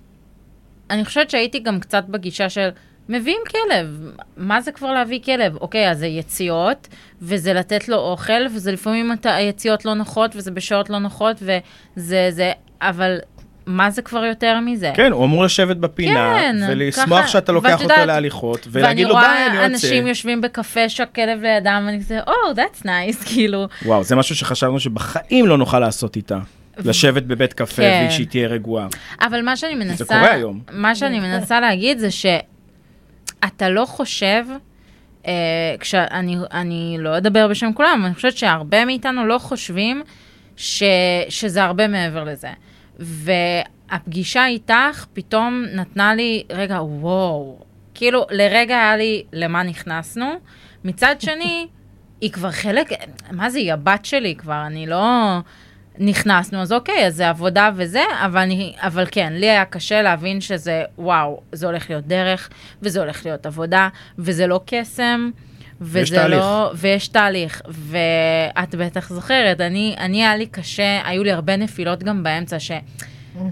אני 0.90 1.04
חושבת 1.04 1.30
שהייתי 1.30 1.58
גם 1.58 1.80
קצת 1.80 2.04
בגישה 2.08 2.48
של 2.48 2.68
מביאים 3.08 3.40
כלב, 3.50 4.10
מה 4.36 4.60
זה 4.60 4.72
כבר 4.72 4.92
להביא 4.92 5.20
כלב? 5.24 5.56
אוקיי, 5.56 5.90
אז 5.90 5.98
זה 5.98 6.06
יציאות, 6.06 6.88
וזה 7.22 7.52
לתת 7.52 7.88
לו 7.88 7.96
אוכל, 7.96 8.46
וזה 8.54 8.72
לפעמים 8.72 9.12
היציאות 9.24 9.84
לא 9.84 9.94
נוחות, 9.94 10.36
וזה 10.36 10.50
בשעות 10.50 10.90
לא 10.90 10.98
נוחות, 10.98 11.42
וזה 11.42 12.28
זה, 12.30 12.52
אבל 12.82 13.18
מה 13.66 13.90
זה 13.90 14.02
כבר 14.02 14.24
יותר 14.24 14.60
מזה? 14.60 14.92
כן, 14.94 15.12
הוא 15.12 15.24
אמור 15.24 15.44
לשבת 15.44 15.76
בפינה, 15.76 16.34
כן, 16.38 16.56
ולשמוח 16.68 17.18
ככה, 17.20 17.28
שאתה 17.28 17.52
לוקח 17.52 17.82
אותו 17.82 17.94
להליכות, 18.06 18.66
ולהגיד 18.70 19.06
לו 19.06 19.14
ביי, 19.14 19.24
אני 19.26 19.36
ואני 19.36 19.50
רואה 19.50 19.64
יוצא. 19.64 19.66
אנשים 19.66 20.06
יושבים 20.06 20.40
בקפה 20.40 20.88
שהכלב 20.88 21.42
לידם, 21.42 21.82
ואני 21.86 22.00
כזה, 22.00 22.20
או, 22.26 22.32
oh, 22.32 22.56
that's 22.56 22.84
nice, 22.84 23.24
כאילו. 23.32 23.66
וואו, 23.84 24.04
זה 24.04 24.16
משהו 24.16 24.36
שחשבנו 24.36 24.80
שבחיים 24.80 25.46
לא 25.46 25.58
נוכל 25.58 25.78
לעשות 25.78 26.16
איתה. 26.16 26.38
לשבת 26.84 27.22
בבית 27.22 27.52
קפה 27.52 27.82
כן. 27.82 28.06
ושהיא 28.08 28.26
תהיה 28.26 28.48
רגועה. 28.48 28.86
אבל 29.20 29.42
מה 29.42 29.56
שאני 29.56 29.74
מנסה... 29.74 30.04
קורה 30.04 30.32
היום. 30.32 30.60
מה 30.72 30.94
שאני 30.94 31.20
מנסה 31.20 31.60
להגיד 31.60 31.98
זה 31.98 32.10
שאתה 32.10 33.68
לא 33.68 33.84
חושב, 33.84 34.44
אה, 35.26 35.32
כשאני 35.80 36.36
אני 36.52 36.96
לא 36.98 37.16
אדבר 37.16 37.48
בשם 37.48 37.72
כולם, 37.72 38.02
אני 38.06 38.14
חושבת 38.14 38.36
שהרבה 38.36 38.84
מאיתנו 38.84 39.26
לא 39.26 39.38
חושבים 39.38 40.02
ש, 40.56 40.82
שזה 41.28 41.64
הרבה 41.64 41.88
מעבר 41.88 42.24
לזה. 42.24 42.48
והפגישה 42.98 44.46
איתך 44.46 45.06
פתאום 45.12 45.64
נתנה 45.74 46.14
לי, 46.14 46.42
רגע, 46.50 46.82
וואו, 46.82 47.58
כאילו 47.94 48.26
לרגע 48.30 48.76
היה 48.76 48.96
לי 48.96 49.24
למה 49.32 49.62
נכנסנו. 49.62 50.26
מצד 50.84 51.14
שני, 51.20 51.66
היא 52.20 52.30
כבר 52.30 52.50
חלק, 52.50 52.88
מה 53.30 53.50
זה, 53.50 53.58
היא 53.58 53.72
הבת 53.72 54.04
שלי 54.04 54.34
כבר, 54.34 54.62
אני 54.66 54.86
לא... 54.86 55.38
נכנסנו, 56.00 56.62
אז 56.62 56.72
אוקיי, 56.72 57.06
אז 57.06 57.16
זה 57.16 57.28
עבודה 57.28 57.70
וזה, 57.74 58.02
אבל, 58.24 58.40
אני, 58.40 58.74
אבל 58.78 59.04
כן, 59.10 59.32
לי 59.32 59.50
היה 59.50 59.64
קשה 59.64 60.02
להבין 60.02 60.40
שזה, 60.40 60.82
וואו, 60.98 61.40
זה 61.52 61.66
הולך 61.66 61.90
להיות 61.90 62.06
דרך, 62.06 62.48
וזה 62.82 63.00
הולך 63.00 63.26
להיות 63.26 63.46
עבודה, 63.46 63.88
וזה 64.18 64.46
לא 64.46 64.60
קסם. 64.66 65.30
וזה 65.80 66.16
תהליך. 66.16 66.40
לא, 66.40 66.72
ויש 66.74 67.08
תהליך, 67.08 67.62
ואת 67.68 68.74
בטח 68.74 69.12
זוכרת, 69.12 69.60
אני, 69.60 69.94
אני 69.98 70.22
היה 70.22 70.36
לי 70.36 70.46
קשה, 70.46 71.00
היו 71.04 71.24
לי 71.24 71.32
הרבה 71.32 71.56
נפילות 71.56 72.02
גם 72.02 72.22
באמצע, 72.22 72.58
ש... 72.58 72.70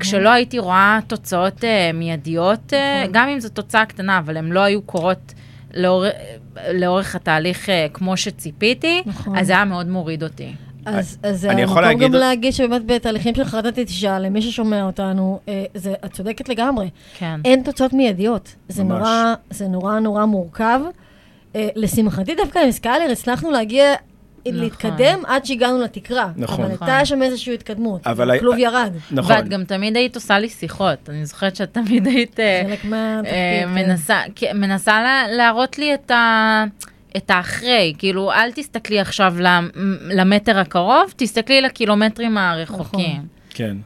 כשלא 0.01 0.29
הייתי 0.29 0.59
רואה 0.59 0.99
תוצאות 1.07 1.65
uh, 1.65 1.67
מיידיות, 1.95 2.73
uh, 2.73 3.09
גם 3.13 3.29
אם 3.29 3.41
זו 3.41 3.49
תוצאה 3.49 3.87
קטנה, 3.87 4.19
אבל 4.19 4.37
הן 4.37 4.53
לא 4.53 4.61
היו 4.61 4.83
קורות 4.83 5.35
לאור, 5.75 6.05
לאורך 6.73 7.15
התהליך 7.15 7.67
uh, 7.67 7.71
כמו 7.93 8.17
שציפיתי, 8.17 9.03
נכון. 9.07 9.39
אז 9.39 9.47
זה 9.47 9.53
היה 9.53 9.65
מאוד 9.65 9.89
מוריד 9.89 10.23
אותי. 10.23 10.55
אז, 10.87 11.19
אז 11.23 11.41
זה 11.41 11.51
אני 11.51 11.63
יכול 11.63 11.85
המקום 11.85 12.01
להגיד- 12.01 12.15
גם 12.15 12.21
להגיד 12.21 12.53
שבאמת 12.53 12.83
בתהליכים 12.87 13.35
של 13.35 13.45
חרדת 13.45 13.79
נטישה, 13.79 14.19
למי 14.19 14.43
ששומע 14.43 14.83
אותנו, 14.83 15.41
אה, 15.49 15.65
זה, 15.75 15.95
את 16.05 16.13
צודקת 16.13 16.49
לגמרי. 16.49 16.91
כן. 17.19 17.41
אין 17.45 17.63
תוצאות 17.63 17.93
מיידיות. 17.93 18.55
זה 18.69 18.85
ממש. 18.85 18.93
נורא, 18.99 19.35
זה 19.51 19.69
נורא 19.69 19.99
נורא 19.99 20.25
מורכב. 20.25 20.81
אה, 21.57 21.69
לשמחתי 21.77 22.35
דווקא 22.35 22.59
עם 22.59 22.71
סקיילר 22.71 23.13
הצלחנו 23.13 23.51
להגיע, 23.51 23.95
נכון. 24.49 24.61
להתקדם 24.61 25.19
עד 25.27 25.45
שהגענו 25.45 25.79
לתקרה. 25.83 26.29
נכון. 26.37 26.65
אבל 26.65 26.75
נכון. 26.75 26.89
הייתה 26.89 27.07
שם 27.07 27.23
איזושהי 27.23 27.55
התקדמות. 27.55 28.07
אבל 28.07 28.31
הכלוב 28.31 28.55
הי- 28.55 28.61
ירד. 28.63 28.93
נכון. 29.11 29.37
ואת 29.37 29.49
גם 29.49 29.65
תמיד 29.65 29.97
היית 29.97 30.15
עושה 30.15 30.39
לי 30.39 30.49
שיחות, 30.49 31.09
אני 31.09 31.27
זוכרת 31.27 31.57
שאת 31.57 31.73
תמיד 31.73 32.07
היית 32.07 32.41
אה, 32.41 32.63
חלק 32.69 32.85
מהתפקיד. 32.85 33.35
אה, 33.35 33.63
כן. 33.65 33.75
מנסה, 33.75 34.21
כן, 34.35 34.61
מנסה 34.61 35.03
לה- 35.03 35.37
להראות 35.37 35.79
לי 35.79 35.95
את 35.95 36.11
ה... 36.11 36.65
את 37.17 37.31
האחרי, 37.31 37.95
כאילו, 37.99 38.33
אל 38.33 38.53
תסתכלי 38.53 39.01
עכשיו 39.01 39.35
למ- 39.39 39.71
למטר 40.15 40.59
הקרוב, 40.59 41.13
תסתכלי 41.17 41.61
לקילומטרים 41.61 42.39
הרחוקים. 42.39 43.01
נכון. 43.11 43.27
כן. 43.51 43.77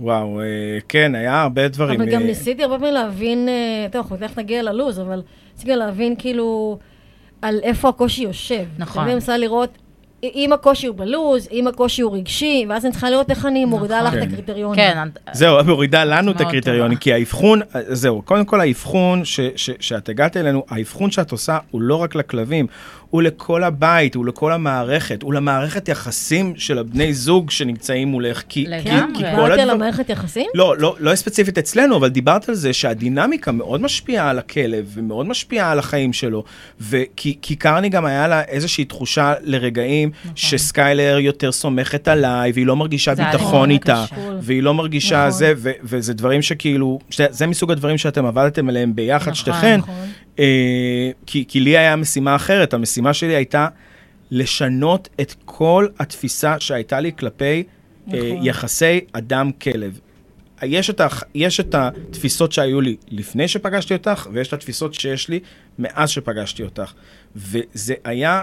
וואו, 0.00 0.40
אה, 0.40 0.44
כן, 0.88 1.14
היה 1.14 1.42
הרבה 1.42 1.68
דברים. 1.68 2.00
אבל 2.00 2.10
גם 2.10 2.20
אה, 2.20 2.26
ניסיתי 2.26 2.62
הרבה 2.62 2.78
פעמים 2.78 2.94
להבין, 2.94 3.48
אה, 3.48 3.54
טוב, 3.92 4.02
אנחנו 4.12 4.16
תכף 4.16 4.38
נגיע 4.38 4.62
ללו"ז, 4.62 5.00
אבל 5.00 5.22
ניסיתי 5.54 5.76
להבין 5.76 6.14
כאילו 6.18 6.78
על 7.42 7.60
איפה 7.62 7.88
הקושי 7.88 8.22
יושב. 8.22 8.64
נכון. 8.78 9.04
אני 9.04 9.14
מנסה 9.14 9.36
לראות 9.38 9.78
אם 10.34 10.52
הקושי 10.52 10.86
הוא 10.86 10.96
בלו"ז, 10.96 11.48
אם 11.52 11.66
הקושי 11.66 12.02
הוא 12.02 12.16
רגשי, 12.16 12.66
ואז 12.68 12.84
אני 12.84 12.92
צריכה 12.92 13.10
לראות 13.10 13.30
איך 13.30 13.46
אני 13.46 13.64
מורידה 13.64 14.02
לך 14.02 14.06
נכון. 14.06 14.18
את 14.18 14.24
כן. 14.28 14.32
הקריטריונים. 14.32 14.84
כן, 14.84 14.98
זהו, 15.32 15.60
את 15.60 15.64
מורידה 15.64 16.04
לנו 16.04 16.32
את 16.32 16.40
הקריטריונים. 16.40 16.98
כי 16.98 17.12
האבחון, 17.12 17.60
זהו, 17.88 18.22
קודם 18.22 18.44
כל 18.44 18.60
האבחון 18.60 19.24
ש- 19.24 19.40
ש- 19.56 19.70
שאת 19.80 20.08
הגעת 20.08 20.36
אלינו, 20.36 20.64
האבחון 20.70 21.10
שאת 21.10 21.32
עושה 21.32 21.58
הוא 21.70 21.80
לא 21.82 21.94
רק 21.96 22.14
לכלבים, 22.14 22.66
הוא 23.10 23.22
לכל 23.22 23.64
הבית, 23.64 24.14
הוא 24.14 24.26
לכל 24.26 24.52
המערכת, 24.52 25.22
הוא 25.22 25.34
למערכת 25.34 25.88
יחסים 25.88 26.54
של 26.56 26.78
הבני 26.78 27.14
זוג 27.14 27.50
שנמצאים 27.50 28.08
מולך, 28.08 28.42
כי, 28.48 28.66
לגמרי. 28.68 29.14
כי 29.14 29.36
כל 29.36 29.52
על. 29.52 29.70
המערכת 29.70 30.10
יחסים? 30.10 30.46
לא, 30.54 30.78
לא, 30.78 30.96
לא 30.98 31.14
ספציפית 31.14 31.58
אצלנו, 31.58 31.96
אבל 31.96 32.08
דיברת 32.08 32.48
על 32.48 32.54
זה 32.54 32.72
שהדינמיקה 32.72 33.52
מאוד 33.52 33.80
משפיעה 33.80 34.30
על 34.30 34.38
הכלב, 34.38 34.90
ומאוד 34.94 35.26
משפיעה 35.26 35.70
על 35.70 35.78
החיים 35.78 36.12
שלו. 36.12 36.44
וכי 36.80 37.36
כי 37.42 37.56
קרני 37.56 37.88
גם 37.88 38.04
היה 38.06 38.28
לה 38.28 38.42
איזושהי 38.42 38.84
תחושה 38.84 39.34
לרגעים, 39.42 40.10
נכון. 40.20 40.32
שסקיילר 40.36 41.18
יותר 41.20 41.52
סומכת 41.52 42.08
עליי, 42.08 42.52
והיא 42.52 42.66
לא 42.66 42.76
מרגישה 42.76 43.14
ביטחון 43.14 43.70
איתה, 43.70 44.04
קשור. 44.06 44.32
והיא 44.42 44.62
לא 44.62 44.74
מרגישה 44.74 45.18
נכון. 45.18 45.30
זה, 45.30 45.52
ו- 45.56 45.70
וזה 45.82 46.14
דברים 46.14 46.42
שכאילו, 46.42 46.98
זה 47.30 47.46
מסוג 47.46 47.70
הדברים 47.70 47.98
שאתם 47.98 48.26
עבדתם 48.26 48.68
עליהם 48.68 48.94
ביחד, 48.94 49.30
נכון, 49.30 49.34
שתיכן. 49.34 49.76
נכון. 49.78 49.94
אה, 50.38 51.10
כי, 51.26 51.44
כי 51.48 51.60
לי 51.60 51.78
היה 51.78 51.96
משימה 51.96 52.36
אחרת, 52.36 52.74
המשימה 52.74 52.95
שלי 53.14 53.34
הייתה 53.36 53.68
לשנות 54.30 55.08
את 55.20 55.34
כל 55.44 55.86
התפיסה 55.98 56.60
שהייתה 56.60 57.00
לי 57.00 57.12
כלפי 57.18 57.62
אה, 57.62 58.18
נכון. 58.18 58.46
יחסי 58.46 59.00
אדם-כלב. 59.12 59.98
יש 60.62 60.90
את, 60.90 61.00
הח- 61.00 61.22
יש 61.34 61.60
את 61.60 61.74
התפיסות 61.74 62.52
שהיו 62.52 62.80
לי 62.80 62.96
לפני 63.08 63.48
שפגשתי 63.48 63.94
אותך, 63.94 64.28
ויש 64.32 64.48
את 64.48 64.52
התפיסות 64.52 64.94
שיש 64.94 65.28
לי 65.28 65.40
מאז 65.78 66.10
שפגשתי 66.10 66.62
אותך. 66.62 66.92
וזה 67.36 67.94
היה 68.04 68.42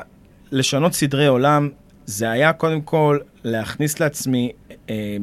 לשנות 0.52 0.94
סדרי 0.94 1.28
עולם, 1.28 1.70
זה 2.06 2.32
היה 2.32 2.54
קודם 2.54 2.82
כל 2.82 3.20
להכניס 3.44 4.00
לעצמי, 4.00 4.52
אה, 4.89 5.18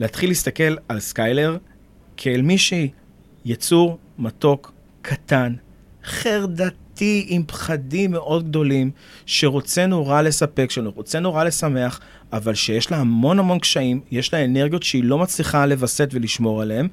להתחיל 0.00 0.30
להסתכל 0.30 0.76
על 0.88 1.00
סקיילר 1.00 1.56
כאל 2.16 2.42
מישהי, 2.42 2.90
יצור 3.44 3.98
מתוק, 4.18 4.72
קטן, 5.02 5.54
חרדתי 6.04 6.74
עם 7.26 7.42
פחדים 7.46 8.10
מאוד 8.10 8.48
גדולים, 8.48 8.90
שרוצה 9.26 9.86
נורא 9.86 10.22
לספק, 10.22 10.70
שרוצה 10.70 11.20
נורא 11.20 11.44
לשמח, 11.44 12.00
אבל 12.32 12.54
שיש 12.54 12.90
לה 12.90 12.96
המון 12.96 13.38
המון 13.38 13.58
קשיים, 13.58 14.00
יש 14.10 14.34
לה 14.34 14.44
אנרגיות 14.44 14.82
שהיא 14.82 15.04
לא 15.04 15.18
מצליחה 15.18 15.66
לווסת 15.66 16.08
ולשמור 16.12 16.62
עליהן, 16.62 16.88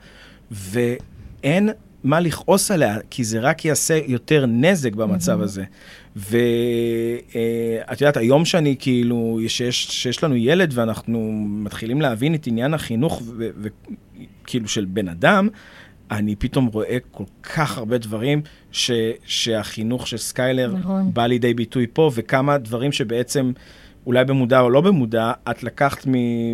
ואין 0.51 1.69
מה 2.03 2.19
לכעוס 2.19 2.71
עליה, 2.71 2.97
כי 3.09 3.23
זה 3.23 3.39
רק 3.39 3.65
יעשה 3.65 3.99
יותר 4.07 4.45
נזק 4.45 4.95
במצב 4.95 5.41
הזה. 5.41 5.63
ואת 6.15 8.01
יודעת, 8.01 8.17
היום 8.17 8.45
שאני 8.45 8.75
כאילו, 8.79 9.39
שיש, 9.47 9.87
שיש 9.87 10.23
לנו 10.23 10.35
ילד 10.35 10.71
ואנחנו 10.73 11.31
מתחילים 11.47 12.01
להבין 12.01 12.35
את 12.35 12.47
עניין 12.47 12.73
החינוך 12.73 13.21
וכאילו 13.37 14.67
של 14.67 14.85
בן 14.85 15.07
אדם, 15.07 15.47
אני 16.11 16.35
פתאום 16.35 16.65
רואה 16.65 16.97
כל 17.11 17.23
כך 17.43 17.77
הרבה 17.77 17.97
דברים 17.97 18.41
ש, 18.71 18.91
שהחינוך 19.25 20.07
של 20.07 20.17
סקיילר 20.17 20.73
נכון. 20.79 21.13
בא 21.13 21.25
לידי 21.27 21.53
ביטוי 21.53 21.85
פה, 21.93 22.11
וכמה 22.15 22.57
דברים 22.57 22.91
שבעצם, 22.91 23.51
אולי 24.05 24.25
במודע 24.25 24.59
או 24.59 24.69
לא 24.69 24.81
במודע, 24.81 25.31
את 25.51 25.63
לקחת 25.63 26.05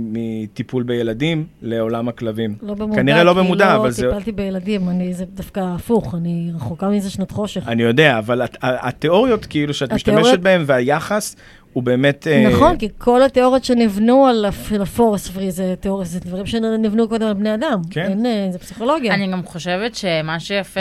מטיפול 0.01 0.83
בילדים 0.83 1.45
לעולם 1.61 2.07
הכלבים. 2.07 2.55
לא 2.61 2.73
במודע, 2.73 2.95
כנראה 2.95 3.23
לא 3.23 3.33
במודע, 3.33 3.65
כי 3.69 3.75
אבל 3.75 3.85
לא 3.85 3.91
זה... 3.91 4.07
טיפלתי 4.07 4.31
בילדים, 4.31 4.89
אני, 4.89 5.13
זה 5.13 5.25
דווקא 5.25 5.59
הפוך, 5.75 6.15
אני 6.15 6.51
רחוקה 6.55 6.89
מזה 6.89 7.09
שנות 7.09 7.31
חושך. 7.31 7.67
אני 7.67 7.83
יודע, 7.83 8.17
אבל 8.19 8.41
הת- 8.41 8.57
התיאוריות 8.61 9.45
כאילו 9.45 9.73
שאת 9.73 9.91
התיאוריות- 9.91 10.25
משתמשת 10.25 10.39
בהן 10.39 10.63
והיחס 10.65 11.35
הוא 11.73 11.83
באמת... 11.83 12.27
אה, 12.27 12.49
נכון, 12.49 12.77
כי 12.77 12.89
כל 12.97 13.23
התיאוריות 13.23 13.63
שנבנו 13.63 14.27
על 14.27 14.45
הפ- 14.45 14.71
על 14.71 14.81
הפורס 14.81 15.27
פרי, 15.27 15.51
זה 15.51 15.73
תיאוריה, 15.79 16.05
זה 16.05 16.19
דברים 16.19 16.45
שנבנו 16.45 17.07
קודם 17.09 17.27
על 17.27 17.33
בני 17.33 17.53
אדם. 17.53 17.81
כן. 17.91 18.05
אין, 18.09 18.25
אה, 18.25 18.47
זה 18.51 18.59
פסיכולוגיה. 18.59 19.13
אני 19.13 19.27
גם 19.31 19.43
חושבת 19.45 19.95
שמה 19.95 20.39
שיפה 20.39 20.79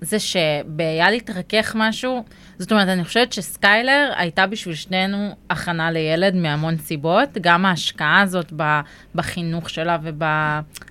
זה 0.00 0.18
שבהיה 0.18 1.10
להתרכך 1.10 1.72
משהו, 1.78 2.22
זאת 2.58 2.72
אומרת, 2.72 2.88
אני 2.88 3.04
חושבת 3.04 3.32
שסקיילר 3.32 4.12
הייתה 4.16 4.46
בשביל 4.46 4.74
שנינו 4.74 5.16
הכנה 5.50 5.90
לילד 5.90 6.34
מהמון 6.34 6.76
סיבות, 6.78 7.28
גם 7.40 7.66
ההשקעה 7.66 8.20
הזאת 8.20 8.52
בחינוך 9.14 9.70
שלה 9.70 9.98
וב... 10.02 10.22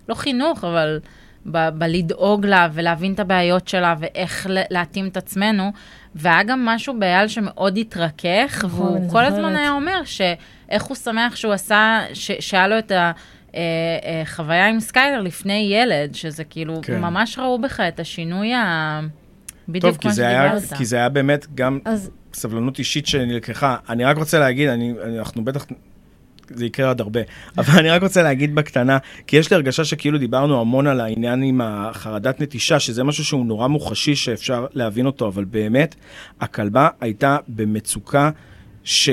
לא 0.10 0.16
חינוך, 0.16 0.64
אבל 0.64 1.00
ב, 1.46 1.70
בלדאוג 1.70 2.46
לה 2.46 2.68
ולהבין 2.74 3.14
את 3.14 3.20
הבעיות 3.20 3.68
שלה 3.68 3.96
ואיך 4.00 4.48
ל- 4.50 4.62
להתאים 4.72 5.08
את 5.08 5.18
עצמנו. 5.18 5.72
והיה 6.16 6.44
גם 6.44 6.66
משהו 6.66 7.00
באייל 7.00 7.28
שמאוד 7.28 7.78
התרכך, 7.78 8.62
נכון, 8.66 8.88
והוא 8.88 9.10
כל 9.12 9.26
הזמן. 9.26 9.56
היה 9.56 9.72
אומר 9.72 10.02
שאיך 10.06 10.84
הוא 10.84 10.96
שמח 10.96 11.36
שהוא 11.36 11.54
עשה, 11.54 12.00
ש, 12.14 12.32
שהיה 12.40 12.68
לו 12.68 12.80
את 12.80 12.92
ה... 12.92 13.12
אה, 13.56 13.62
אה, 14.06 14.22
חוויה 14.26 14.68
עם 14.68 14.80
סקיילר 14.80 15.22
לפני 15.22 15.70
ילד, 15.74 16.16
שזה 16.16 16.44
כאילו, 16.44 16.80
כן. 16.84 17.02
ממש 17.02 17.40
ראו 17.40 17.60
בך 17.62 17.80
את 17.80 18.00
השינוי 18.00 18.54
ה... 18.54 19.00
בדיוק 19.70 19.84
טוב, 19.84 19.96
כי 19.98 20.02
כמו 20.02 20.12
זה, 20.12 20.28
היה. 20.28 20.54
כי 20.78 20.86
זה 20.86 20.96
היה 20.98 21.10
באמת 21.10 21.46
גם 21.56 21.80
אז 21.86 22.10
סבלנות 22.34 22.80
אישית 22.80 23.08
שנלקחה. 23.08 23.76
אני 23.90 24.06
רק 24.06 24.18
רוצה 24.18 24.40
להגיד, 24.40 24.70
אני- 24.70 24.94
אנחנו 25.20 25.46
בטח, 25.46 25.66
זה 26.56 26.66
יקרה 26.66 26.88
עוד 26.88 27.02
הרבה, 27.02 27.20
אבל 27.58 27.80
אני 27.80 27.90
רק 27.90 28.02
רוצה 28.02 28.24
להגיד 28.24 28.56
בקטנה, 28.56 28.98
כי 29.28 29.38
יש 29.38 29.50
לי 29.50 29.56
הרגשה 29.56 29.86
שכאילו 29.86 30.18
דיברנו 30.18 30.62
המון 30.62 30.88
על 30.88 31.00
העניין 31.00 31.44
עם 31.44 31.62
החרדת 31.64 32.42
נטישה, 32.42 32.80
שזה 32.80 33.04
משהו 33.04 33.26
שהוא 33.26 33.46
נורא 33.46 33.68
מוחשי 33.68 34.16
שאפשר 34.16 34.66
להבין 34.74 35.06
אותו, 35.06 35.28
אבל 35.28 35.44
באמת, 35.44 35.96
הכלבה 36.42 36.88
הייתה 37.02 37.38
במצוקה 37.48 38.30
ש... 38.84 39.10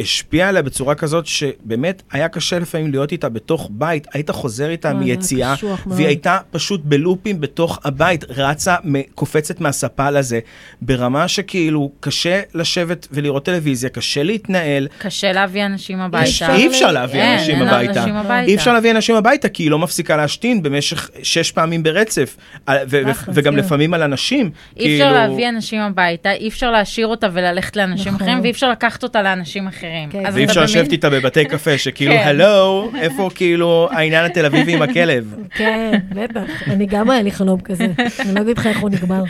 השפיעה 0.00 0.48
עליה 0.48 0.62
בצורה 0.62 0.94
כזאת 0.94 1.26
שבאמת 1.26 2.02
היה 2.12 2.28
קשה 2.28 2.58
לפעמים 2.58 2.90
להיות 2.90 3.12
איתה 3.12 3.28
בתוך 3.28 3.68
בית, 3.72 4.06
היית 4.12 4.30
חוזר 4.30 4.70
איתה 4.70 4.94
מיציאה. 4.94 5.54
והיא 5.86 6.06
הייתה 6.06 6.38
פשוט 6.50 6.80
בלופים 6.84 7.40
בתוך 7.40 7.78
הבית, 7.84 8.24
רצה, 8.28 8.76
קופצת 9.14 9.60
מהספה 9.60 10.10
לזה, 10.10 10.40
ברמה 10.82 11.28
שכאילו 11.28 11.90
קשה 12.00 12.40
לשבת 12.54 13.08
ולראות 13.10 13.44
טלוויזיה, 13.44 13.90
קשה 13.90 14.22
להתנהל, 14.22 14.88
קשה 14.98 15.32
להביא 15.32 15.66
אנשים 15.66 16.00
הביתה. 16.00 16.54
אי 16.54 16.66
אפשר 16.66 16.92
להביא 16.92 17.34
אנשים 17.34 17.62
הביתה. 17.62 18.04
אי 18.46 18.54
אפשר 18.54 18.72
להביא 18.72 18.90
אנשים 18.90 19.16
הביתה, 19.16 19.48
כי 19.48 19.62
היא 19.62 19.70
לא 19.70 19.78
מפסיקה 19.78 20.16
להשתין 20.16 20.62
במשך 20.62 21.10
שש 21.22 21.52
פעמים 21.52 21.82
ברצף, 21.82 22.36
לחץ, 22.68 23.28
וגם. 23.34 23.56
לפעמים 23.56 23.94
על 23.94 24.02
אנשים. 24.02 24.50
אי 24.76 24.94
אפשר 24.94 25.04
כאילו- 25.04 25.10
להביא 25.14 25.48
אנשים 25.48 25.80
הביתה, 25.80 26.32
אי 26.32 26.48
אפשר 26.48 26.70
להשאיר 26.70 27.06
אותה 27.06 27.26
וללכת 27.32 27.76
לאנשים 27.76 28.14
נכון. 28.14 28.26
אחרים, 28.26 28.40
ואי 28.42 28.50
אפשר 28.50 28.70
לקחת 28.70 29.02
אותה 29.02 29.22
לאנשים 29.22 29.66
אחרים. 29.68 29.89
אחרים. 29.90 30.10
כן. 30.10 30.34
ואי 30.34 30.44
אפשר 30.44 30.62
לשבת 30.62 30.92
איתה 30.92 31.10
בבתי 31.10 31.44
קפה, 31.44 31.78
שכאילו, 31.78 32.12
כן. 32.14 32.22
הלו, 32.24 32.90
איפה 33.00 33.30
כאילו 33.34 33.88
העניין 33.92 34.24
התל 34.24 34.46
אביבי 34.46 34.74
עם 34.74 34.82
הכלב? 34.82 35.34
כן, 35.50 35.98
בטח. 36.14 36.68
אני 36.68 36.86
גם 36.86 37.10
היה 37.10 37.22
לי 37.22 37.30
חלום 37.30 37.60
כזה. 37.60 37.86
אני 38.20 38.34
לא 38.34 38.40
אגיד 38.40 38.58
לך 38.58 38.66
איך 38.66 38.80
הוא 38.80 38.90
נגמר. 38.90 39.22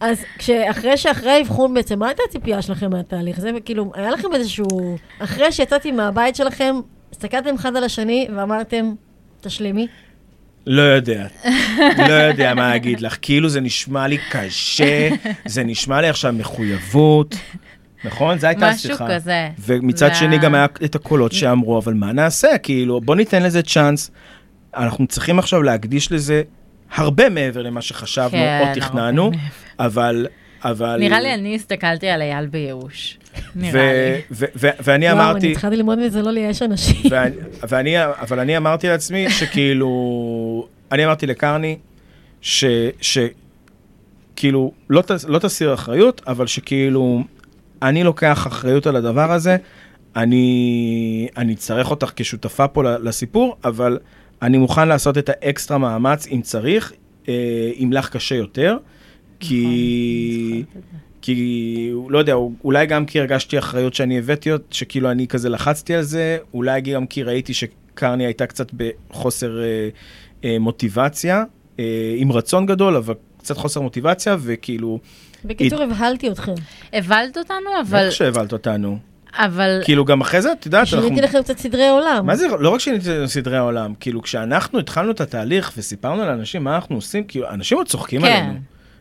אז 0.00 0.24
כשאחרי 0.38 0.96
שאחרי 0.96 1.30
האבחון 1.30 1.74
בעצם, 1.74 1.98
מה 1.98 2.06
הייתה 2.06 2.22
הציפייה 2.28 2.62
שלכם 2.62 2.90
מהתהליך? 2.90 3.40
זה 3.40 3.50
כאילו, 3.64 3.92
היה 3.94 4.10
לכם 4.10 4.28
איזשהו... 4.34 4.96
אחרי 5.18 5.52
שיצאתי 5.52 5.92
מהבית 5.92 6.36
שלכם, 6.36 6.74
הסתכלתם 7.12 7.54
אחד 7.54 7.76
על 7.76 7.84
השני 7.84 8.28
ואמרתם, 8.36 8.92
תשלימי. 9.40 9.86
לא 10.66 10.82
יודע, 10.82 11.26
לא 11.98 12.12
יודע 12.12 12.54
מה 12.54 12.68
להגיד 12.68 13.00
לך. 13.00 13.16
כאילו 13.22 13.48
זה 13.48 13.60
נשמע 13.60 14.06
לי 14.06 14.18
קשה, 14.30 15.08
זה 15.46 15.64
נשמע 15.64 16.00
לי 16.00 16.08
עכשיו 16.08 16.32
מחויבות. 16.32 17.36
נכון? 18.04 18.38
זו 18.38 18.46
הייתה 18.46 18.70
משהו 18.70 18.90
השיחה. 18.92 19.06
כזה. 19.14 19.48
ומצד 19.58 20.08
וה- 20.08 20.14
שני 20.14 20.38
גם 20.38 20.54
היה 20.54 20.64
את 20.84 20.94
הקולות 20.94 21.32
שאמרו, 21.32 21.78
אבל 21.78 21.94
מה 21.94 22.12
נעשה? 22.12 22.58
כאילו, 22.62 23.00
בוא 23.00 23.16
ניתן 23.16 23.42
לזה 23.42 23.62
צ'אנס. 23.62 24.10
אנחנו 24.76 25.06
צריכים 25.06 25.38
עכשיו 25.38 25.62
להקדיש 25.62 26.12
לזה 26.12 26.42
הרבה 26.94 27.28
מעבר 27.28 27.62
למה 27.62 27.82
שחשבנו 27.82 28.30
כן, 28.30 28.58
או 28.60 28.66
הרבה 28.66 28.80
תכננו. 28.80 29.30
אבל... 29.78 30.26
אבל... 30.64 30.96
נראה 31.00 31.20
לי 31.20 31.34
אני 31.34 31.54
הסתכלתי 31.54 32.08
על 32.08 32.22
אייל 32.22 32.46
בייאוש. 32.46 33.18
נראה 33.56 33.72
ו- 34.30 34.44
לי. 34.44 34.70
ואני 34.82 35.06
וואו, 35.06 35.16
אני 35.16 35.30
אמרתי, 35.30 35.52
התחלתי 35.52 35.76
ללמוד 35.76 35.98
מזה 35.98 36.22
לא 36.22 36.30
לייאש 36.30 36.62
אנשים. 36.62 37.10
ואני, 37.68 38.04
אבל 38.04 38.38
אני 38.40 38.56
אמרתי 38.56 38.88
לעצמי 38.88 39.30
שכאילו, 39.30 39.88
אני 40.92 41.04
אמרתי 41.06 41.26
לקרני, 41.26 41.76
ש, 42.40 42.64
ש, 43.00 43.18
כאילו, 44.36 44.72
לא, 44.90 45.02
ת- 45.02 45.24
לא 45.28 45.38
תסיר 45.38 45.74
אחריות, 45.74 46.22
אבל 46.26 46.46
שכאילו, 46.46 47.24
אני 47.88 48.04
לוקח 48.04 48.46
אחריות 48.46 48.86
על 48.86 48.96
הדבר 48.96 49.32
הזה, 49.32 49.56
אני, 50.16 51.28
אני 51.36 51.54
צריך 51.54 51.90
אותך 51.90 52.12
כשותפה 52.16 52.68
פה 52.68 52.82
לסיפור, 52.82 53.56
אבל 53.64 53.98
אני 54.42 54.58
מוכן 54.58 54.88
לעשות 54.88 55.18
את 55.18 55.28
האקסטרה 55.28 55.78
מאמץ 55.78 56.26
אם 56.26 56.40
צריך, 56.42 56.92
אה, 57.28 57.70
אם 57.82 57.92
לך 57.92 58.08
קשה 58.08 58.34
יותר, 58.34 58.76
כי... 59.40 60.64
כי, 61.26 61.90
לא 62.08 62.18
יודע, 62.18 62.34
אולי 62.64 62.86
גם 62.86 63.06
כי 63.06 63.20
הרגשתי 63.20 63.58
אחריות 63.58 63.94
שאני 63.94 64.18
הבאתי, 64.18 64.50
שכאילו 64.70 65.10
אני 65.10 65.26
כזה 65.26 65.48
לחצתי 65.48 65.94
על 65.94 66.02
זה, 66.02 66.38
אולי 66.54 66.80
גם 66.80 67.06
כי 67.06 67.22
ראיתי 67.22 67.54
שקרני 67.54 68.24
הייתה 68.24 68.46
קצת 68.46 68.72
בחוסר 68.74 69.60
אה, 69.62 69.88
אה, 70.44 70.58
מוטיבציה, 70.58 71.44
אה, 71.78 72.14
עם 72.16 72.32
רצון 72.32 72.66
גדול, 72.66 72.96
אבל 72.96 73.14
קצת 73.38 73.56
חוסר 73.56 73.80
מוטיבציה, 73.80 74.36
וכאילו, 74.40 74.98
בקיצור, 75.44 75.82
הבהלתי 75.82 76.30
אתכם. 76.30 76.54
הבלת 76.92 77.36
אותנו, 77.36 77.70
אבל... 77.80 78.04
איך 78.04 78.12
שהבלת 78.12 78.52
אותנו. 78.52 78.98
אבל... 79.38 79.80
כאילו, 79.84 80.04
גם 80.04 80.20
אחרי 80.20 80.42
זה, 80.42 80.52
את 80.52 80.66
יודעת, 80.66 80.80
אנחנו... 80.80 81.02
שיניתי 81.02 81.22
לכם 81.22 81.42
קצת 81.42 81.58
סדרי 81.58 81.88
עולם. 81.88 82.26
מה 82.26 82.36
זה, 82.36 82.46
לא 82.58 82.68
רק 82.68 82.80
שיניתי 82.80 83.22
את 83.24 83.28
סדרי 83.28 83.56
העולם, 83.56 83.94
כאילו, 84.00 84.22
כשאנחנו 84.22 84.78
התחלנו 84.78 85.10
את 85.10 85.20
התהליך 85.20 85.72
וסיפרנו 85.76 86.24
לאנשים 86.24 86.64
מה 86.64 86.74
אנחנו 86.74 86.96
עושים, 86.96 87.24
כאילו, 87.24 87.50
אנשים 87.50 87.78
עוד 87.78 87.88
צוחקים 87.88 88.20
כן. 88.20 88.26
עלינו. 88.26 88.58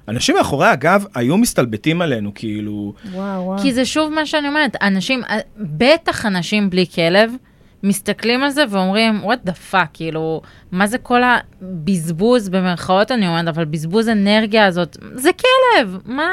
אנשים 0.08 0.36
מאחורי 0.36 0.68
הגב 0.68 1.06
היו 1.16 1.38
מסתלבטים 1.38 2.02
עלינו, 2.02 2.32
כאילו, 2.36 2.94
וואו, 3.12 3.46
וואו. 3.46 3.60
כי 3.62 3.74
זה 3.74 3.86
שוב 3.86 4.14
מה 4.14 4.26
שאני 4.26 4.48
אומרת, 4.48 4.76
אנשים, 4.82 5.22
בטח 5.58 6.26
אנשים 6.26 6.70
בלי 6.70 6.86
כלב, 6.96 7.32
מסתכלים 7.84 8.44
על 8.44 8.50
זה 8.50 8.64
ואומרים, 8.70 9.22
what 9.24 9.48
the 9.50 9.74
fuck, 9.74 9.88
כאילו, 9.94 10.42
מה 10.72 10.88
זה 10.88 10.98
כל 10.98 11.22
הבזבוז, 11.24 12.50
במרכאות 12.50 13.12
אני 13.12 13.28
אומרת, 13.28 13.48
אבל 13.48 13.66
בזבוז 13.66 14.10
אנרגיה 14.10 14.66
הזאת, 14.66 14.98
זה 15.16 15.30
כלב, 15.34 15.98
מה, 16.06 16.30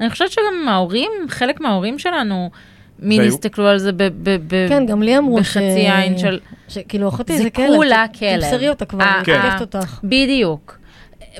אני 0.00 0.10
חושבת 0.10 0.30
שגם 0.30 0.68
ההורים, 0.68 1.10
חלק 1.28 1.60
מההורים 1.60 1.98
שלנו, 1.98 2.50
מין 2.98 3.20
והיו- 3.20 3.28
הסתכלו 3.28 3.66
על 3.66 3.78
זה 3.78 3.92
ב... 3.92 4.02
ב, 4.02 4.30
ב 4.48 4.68
כן, 4.68 4.86
גם 4.86 5.02
לי 5.02 5.18
אמרו 5.18 5.38
ש... 5.38 5.40
בחצי 5.40 5.60
עין 5.90 6.18
של... 6.18 6.38
שכאילו, 6.68 7.08
אחותי 7.08 7.36
זה 7.36 7.42
זה 7.42 7.50
כלב. 7.50 7.66
כולה 7.76 8.04
ת- 8.12 8.18
כלב. 8.18 8.40
תמסרי 8.40 8.68
אותה 8.68 8.84
כבר, 8.84 9.04
אה, 9.04 9.16
אני 9.16 9.24
כן. 9.24 9.40
תוקפת 9.42 9.60
אותך. 9.74 10.00
בדיוק. 10.04 10.78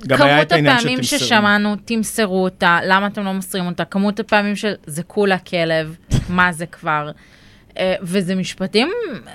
כמות 0.09 0.53
הפעמים. 0.53 1.03
ששמענו, 1.03 1.77
תמסרו 1.85 2.44
אותה, 2.44 2.79
למה 2.87 3.07
אתם 3.07 3.24
לא 3.24 3.33
מוסרים 3.33 3.66
אותה, 3.66 3.85
כמות 3.85 4.20
הפעמים 4.20 4.57
של 4.57 4.72
זה 4.87 5.03
כולה 5.03 5.38
כלב, 5.38 5.96
מה 6.29 6.53
זה 6.53 6.66
כבר. 6.66 7.11
אה, 7.78 7.94
וזה 8.02 8.34
משפטים 8.34 8.88
אה, 9.26 9.32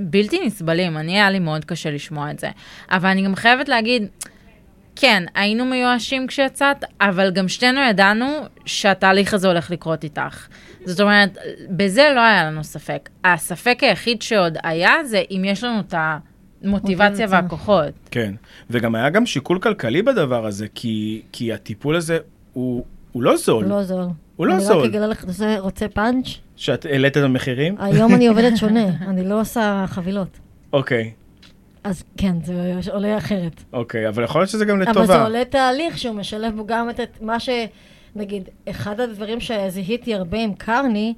בלתי 0.00 0.46
נסבלים, 0.46 0.96
אני 0.96 1.12
היה 1.12 1.30
לי 1.30 1.38
מאוד 1.38 1.64
קשה 1.64 1.90
לשמוע 1.90 2.30
את 2.30 2.38
זה. 2.38 2.48
אבל 2.90 3.08
אני 3.08 3.22
גם 3.22 3.34
חייבת 3.34 3.68
להגיד, 3.68 4.06
כן, 4.96 5.22
היינו 5.34 5.64
מיואשים 5.64 6.26
כשיצאת, 6.26 6.76
אבל 7.00 7.30
גם 7.30 7.48
שתינו 7.48 7.80
ידענו 7.80 8.26
שהתהליך 8.66 9.34
הזה 9.34 9.48
הולך 9.48 9.70
לקרות 9.70 10.04
איתך. 10.04 10.46
זאת 10.84 11.00
אומרת, 11.00 11.38
בזה 11.70 12.12
לא 12.14 12.20
היה 12.20 12.44
לנו 12.44 12.64
ספק. 12.64 13.08
הספק 13.24 13.78
היחיד 13.82 14.22
שעוד 14.22 14.56
היה 14.62 14.92
זה 15.04 15.22
אם 15.30 15.42
יש 15.44 15.64
לנו 15.64 15.80
את 15.80 15.94
המוטיבציה 15.96 16.70
מוטיבציה. 16.70 17.26
והכוחות. 17.30 17.92
כן, 18.10 18.34
וגם 18.70 18.94
היה 18.94 19.10
גם 19.10 19.26
שיקול 19.26 19.58
כלכלי 19.58 20.02
בדבר 20.02 20.46
הזה, 20.46 20.66
כי, 20.74 21.22
כי 21.32 21.52
הטיפול 21.52 21.96
הזה 21.96 22.18
הוא, 22.52 22.84
הוא 23.12 23.22
לא 23.22 23.36
זול. 23.36 23.64
הוא 23.64 23.70
לא 23.70 23.82
זול. 23.82 24.04
הוא 24.36 24.46
לא 24.46 24.54
אני 24.54 24.60
זול. 24.60 24.78
רק 24.78 24.84
אגלה 24.84 25.06
לך, 25.06 25.18
אתה 25.20 25.26
עושה- 25.28 25.58
רוצה 25.58 25.88
פאנץ'? 25.88 26.26
שאת 26.62 26.84
העלית 26.84 27.16
את 27.16 27.22
המחירים? 27.22 27.74
היום 27.78 28.14
אני 28.14 28.28
עובדת 28.32 28.56
שונה, 28.56 28.86
אני 29.00 29.28
לא 29.28 29.40
עושה 29.40 29.84
חבילות. 29.88 30.38
אוקיי, 30.72 31.10
אז 31.84 32.04
כן, 32.16 32.36
זה 32.44 32.80
עולה 32.92 33.18
אחרת. 33.18 33.62
אוקיי, 33.72 34.08
אבל 34.08 34.24
יכול 34.24 34.40
להיות 34.40 34.50
שזה 34.50 34.64
גם 34.64 34.82
אבל 34.82 34.84
זה 34.84 34.90
לטובה. 34.90 35.24
עולה 35.24 35.44
תהליך 35.44 35.98
שהוא 35.98 36.14
משלב 36.14 36.56
בו 36.56 36.66
גם 36.66 36.90
את 36.90 37.00
מה 37.20 37.40
ש... 37.40 37.48
נגיד, 38.16 38.48
אחד 38.70 39.00
הדברים 39.00 39.40
שזיהיתי 39.40 40.14
הרבה 40.14 40.38
עם 40.38 40.54
קרני, 40.54 41.14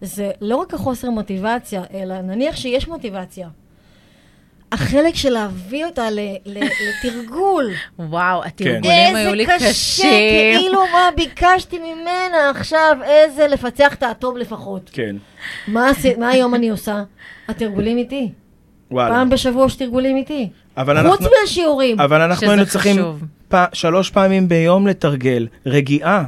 זה 0.00 0.30
לא 0.40 0.56
רק 0.56 0.74
החוסר 0.74 1.10
מוטיבציה, 1.10 1.82
אלא 1.94 2.20
נניח 2.20 2.56
שיש 2.56 2.88
מוטיבציה. 2.88 3.48
החלק 4.72 5.14
של 5.14 5.30
להביא 5.30 5.84
אותה 5.84 6.10
ל- 6.10 6.20
ל- 6.46 6.64
לתרגול. 6.64 7.70
וואו, 7.98 8.44
התרגולים 8.44 9.16
היו 9.16 9.34
לי 9.34 9.42
איזה 9.42 9.54
קשה, 9.56 9.68
קשים. 9.70 10.10
כאילו 10.58 10.80
מה 10.92 11.08
ביקשתי 11.16 11.78
ממנה 11.78 12.50
עכשיו, 12.50 12.96
איזה 13.04 13.46
לפצח 13.46 13.94
את 13.94 14.02
האטום 14.02 14.36
לפחות. 14.36 14.90
כן, 14.92 15.16
מה, 15.68 15.90
היום 16.20 16.54
אני 16.54 16.68
עושה? 16.70 17.02
התרגולים 17.48 17.98
איתי. 17.98 18.32
וואלה. 18.90 19.14
פעם 19.14 19.30
בשבוע 19.30 19.66
יש 19.66 19.74
תרגולים 19.76 20.16
איתי. 20.16 20.48
אבל 20.76 21.08
חוץ 21.10 21.20
אנחנו, 21.20 21.36
מהשיעורים. 21.42 22.00
אבל 22.00 22.20
אנחנו 22.20 22.50
היינו 22.50 22.66
צריכים. 22.66 22.96
פ, 23.48 23.54
שלוש 23.72 24.10
פעמים 24.10 24.48
ביום 24.48 24.86
לתרגל 24.86 25.46
רגיעה 25.66 26.24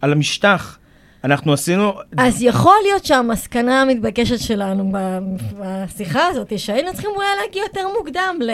על 0.00 0.12
המשטח. 0.12 0.77
אנחנו 1.24 1.52
עשינו... 1.52 1.92
אז 2.16 2.42
יכול 2.42 2.74
להיות 2.82 3.04
שהמסקנה 3.04 3.82
המתבקשת 3.82 4.38
שלנו 4.38 4.92
ב- 4.94 5.18
בשיחה 5.60 6.26
הזאת, 6.26 6.58
שהיינו 6.58 6.92
צריכים 6.92 7.10
אולי 7.16 7.26
להגיע 7.44 7.62
יותר 7.62 7.88
מוקדם 7.98 8.36
ל- 8.40 8.50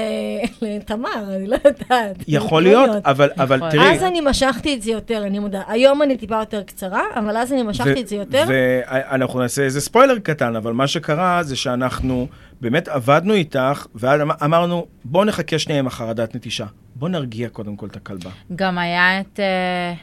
לתמר, 0.76 1.34
אני 1.36 1.46
לא 1.46 1.56
יודעת. 1.64 2.16
יכול 2.28 2.62
להיות, 2.62 2.90
אבל, 3.04 3.30
אבל 3.38 3.56
יכול. 3.56 3.70
תראי... 3.70 3.94
אז 3.94 4.02
אני 4.02 4.20
משכתי 4.20 4.74
את 4.74 4.82
זה 4.82 4.90
יותר, 4.90 5.22
אני 5.26 5.38
מודה. 5.38 5.62
היום 5.68 6.02
אני 6.02 6.16
טיפה 6.16 6.34
יותר 6.36 6.62
קצרה, 6.62 7.02
אבל 7.16 7.36
אז 7.36 7.52
אני 7.52 7.62
משכתי 7.62 8.00
את 8.00 8.08
זה 8.08 8.16
יותר. 8.16 8.44
ואנחנו 8.48 9.40
נעשה 9.40 9.62
איזה 9.62 9.80
ספוילר 9.80 10.18
קטן, 10.18 10.56
אבל 10.56 10.72
מה 10.72 10.86
שקרה 10.86 11.42
זה 11.42 11.56
שאנחנו 11.56 12.26
באמת 12.60 12.88
עבדנו 12.88 13.34
איתך, 13.34 13.86
ואז 13.94 14.20
אמ- 14.20 14.30
אמרנו, 14.44 14.86
בואו 15.04 15.24
נחכה 15.24 15.58
שנייה 15.58 15.78
עם 15.78 15.86
החרדת 15.86 16.34
נטישה. 16.34 16.66
בואו 16.94 17.10
נרגיע 17.10 17.48
קודם 17.48 17.76
כל 17.76 17.86
את 17.86 17.96
הכלבה. 17.96 18.30
גם 18.56 18.78
היה 18.78 19.20
את... 19.20 19.40
אה, 19.40 19.94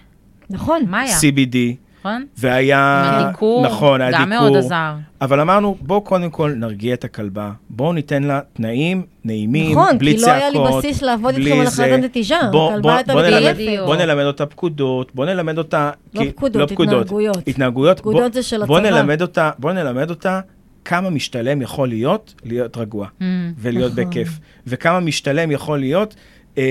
נכון. 0.50 0.82
מה 0.88 1.00
היה? 1.00 1.18
CBD, 1.18 1.58
נכון? 2.02 2.26
והיה... 2.38 3.02
הדיקור, 3.26 3.66
נכון, 3.66 4.02
היה 4.02 4.12
גם 4.12 4.30
דיקור. 4.30 4.48
מאוד 4.50 4.58
עזר. 4.58 4.94
אבל 5.22 5.40
אמרנו, 5.40 5.76
בואו 5.82 6.02
קודם 6.02 6.30
כל 6.30 6.52
נרגיע 6.56 6.94
את 6.94 7.04
הכלבה, 7.04 7.52
בואו 7.70 7.94
ניתן 7.94 8.24
לה 8.24 8.40
תנאים 8.54 9.04
נעימים, 9.26 9.72
נכון, 9.72 9.98
בלי 9.98 10.12
כי 10.16 10.22
לא 10.22 10.26
צעקות. 10.26 10.42
היה 10.42 10.50
לי 10.50 10.78
בסיס 10.78 11.02
לעבוד 11.02 11.36
בלי 11.36 11.46
איתכם 11.46 11.60
על 11.62 11.68
זה. 11.68 11.86
החלטת 11.86 12.04
נטישה. 12.04 12.40
בוא- 12.52 12.70
הכלבה 12.70 12.82
בוא- 12.82 12.92
הייתה 12.92 13.14
בוא 13.14 13.22
נלמד-. 13.22 13.56
בוא 13.86 13.96
נלמד 13.96 14.24
אותה 14.24 14.46
פקודות, 14.46 15.16
בוא 15.16 15.26
נלמד 15.26 15.58
אותה... 15.58 15.92
לא 16.14 16.22
כי- 16.22 16.32
פקודות, 16.32 16.72
התנהגויות. 16.72 17.48
התנהגויות. 17.48 18.00
פקודות 18.00 18.22
בוא- 18.22 18.30
זה 18.34 18.44
של 18.44 18.66
בוא 18.66 18.80
הצבא. 18.80 18.90
נלמד 18.92 19.22
אותה, 19.22 19.52
בוא 19.60 19.74
נלמד 19.74 20.10
אותה 20.10 20.40
כמה 20.86 21.10
משתלם 21.10 21.62
יכול 21.62 21.88
להיות 21.90 22.34
להיות 22.44 22.78
רגוע 22.78 23.08
Mm. 23.20 23.24
ולהיות 23.58 23.92
נכון. 23.92 24.04
בכיף, 24.10 24.30
וכמה 24.68 25.00
משתלם 25.00 25.52
יכול 25.52 25.80
להיות 25.80 26.16
אה, 26.58 26.64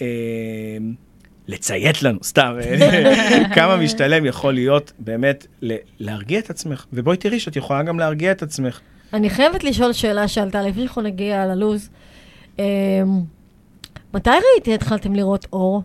אה, 0.00 0.06
לציית 1.48 2.02
לנו, 2.02 2.18
סתם, 2.22 2.54
כמה 3.54 3.76
משתלם 3.76 4.24
יכול 4.26 4.54
להיות 4.54 4.92
באמת 4.98 5.46
ל- 5.62 5.76
להרגיע 6.00 6.38
את 6.38 6.50
עצמך, 6.50 6.84
ובואי 6.92 7.16
תראי 7.16 7.40
שאת 7.40 7.56
יכולה 7.56 7.82
גם 7.82 7.98
להרגיע 7.98 8.32
את 8.32 8.42
עצמך. 8.42 8.80
אני 9.12 9.30
חייבת 9.30 9.64
לשאול 9.64 9.92
שאלה 9.92 10.28
שעלתה 10.28 10.62
לפני 10.62 10.82
שאנחנו 10.82 11.02
נגיע 11.02 11.46
ללו"ז. 11.46 11.90
אמ, 12.58 12.64
מתי 14.14 14.30
ראיתי 14.30 14.74
התחלתם 14.74 15.14
לראות 15.14 15.46
אור? 15.52 15.82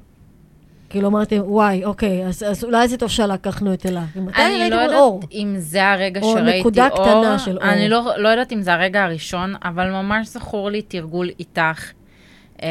כאילו 0.90 1.08
אמרתם, 1.08 1.38
וואי, 1.44 1.86
אוקיי, 1.86 2.26
אז, 2.26 2.44
אז 2.44 2.64
אולי 2.64 2.88
זה 2.88 2.98
טוב 2.98 3.10
שלקחנו 3.10 3.74
את 3.74 3.86
אלה. 3.86 4.04
מתי 4.16 4.42
אני 4.42 4.70
לא 4.70 4.96
אור? 4.98 5.16
יודעת 5.16 5.32
אם 5.34 5.56
זה 5.58 5.88
הרגע 5.90 6.22
או 6.22 6.32
שראיתי 6.32 6.50
אור. 6.52 6.60
נקודה 6.60 6.90
קטנה 6.90 7.40
של 7.40 7.58
אור. 7.58 7.64
אני 7.70 7.90
לא, 7.90 8.12
לא 8.18 8.30
יודעת 8.30 8.54
אם 8.54 8.62
זה 8.62 8.74
הרגע 8.74 9.04
הראשון, 9.04 9.54
אבל 9.64 9.92
ממש 9.92 10.28
זכור 10.28 10.70
לי 10.70 10.82
תרגול 10.82 11.30
איתך. 11.40 11.92
אה, 12.64 12.68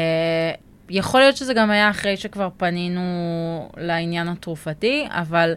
יכול 0.91 1.19
להיות 1.19 1.37
שזה 1.37 1.53
גם 1.53 1.71
היה 1.71 1.89
אחרי 1.89 2.17
שכבר 2.17 2.49
פנינו 2.57 3.01
לעניין 3.77 4.27
התרופתי, 4.27 5.05
אבל 5.09 5.53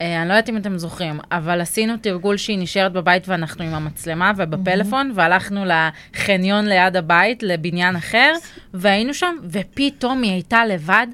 אה, 0.00 0.20
אני 0.20 0.28
לא 0.28 0.34
יודעת 0.34 0.48
אם 0.48 0.56
אתם 0.56 0.78
זוכרים, 0.78 1.20
אבל 1.32 1.60
עשינו 1.60 1.96
תרגול 1.96 2.36
שהיא 2.36 2.58
נשארת 2.58 2.92
בבית 2.92 3.28
ואנחנו 3.28 3.64
עם 3.64 3.74
המצלמה 3.74 4.32
ובפלאפון, 4.36 5.12
והלכנו 5.14 5.64
לחניון 5.64 6.66
ליד 6.66 6.96
הבית, 6.96 7.42
לבניין 7.42 7.96
אחר, 7.96 8.32
והיינו 8.74 9.14
שם, 9.14 9.36
ופתאום 9.50 10.22
היא 10.22 10.32
הייתה 10.32 10.66
לבד 10.66 11.06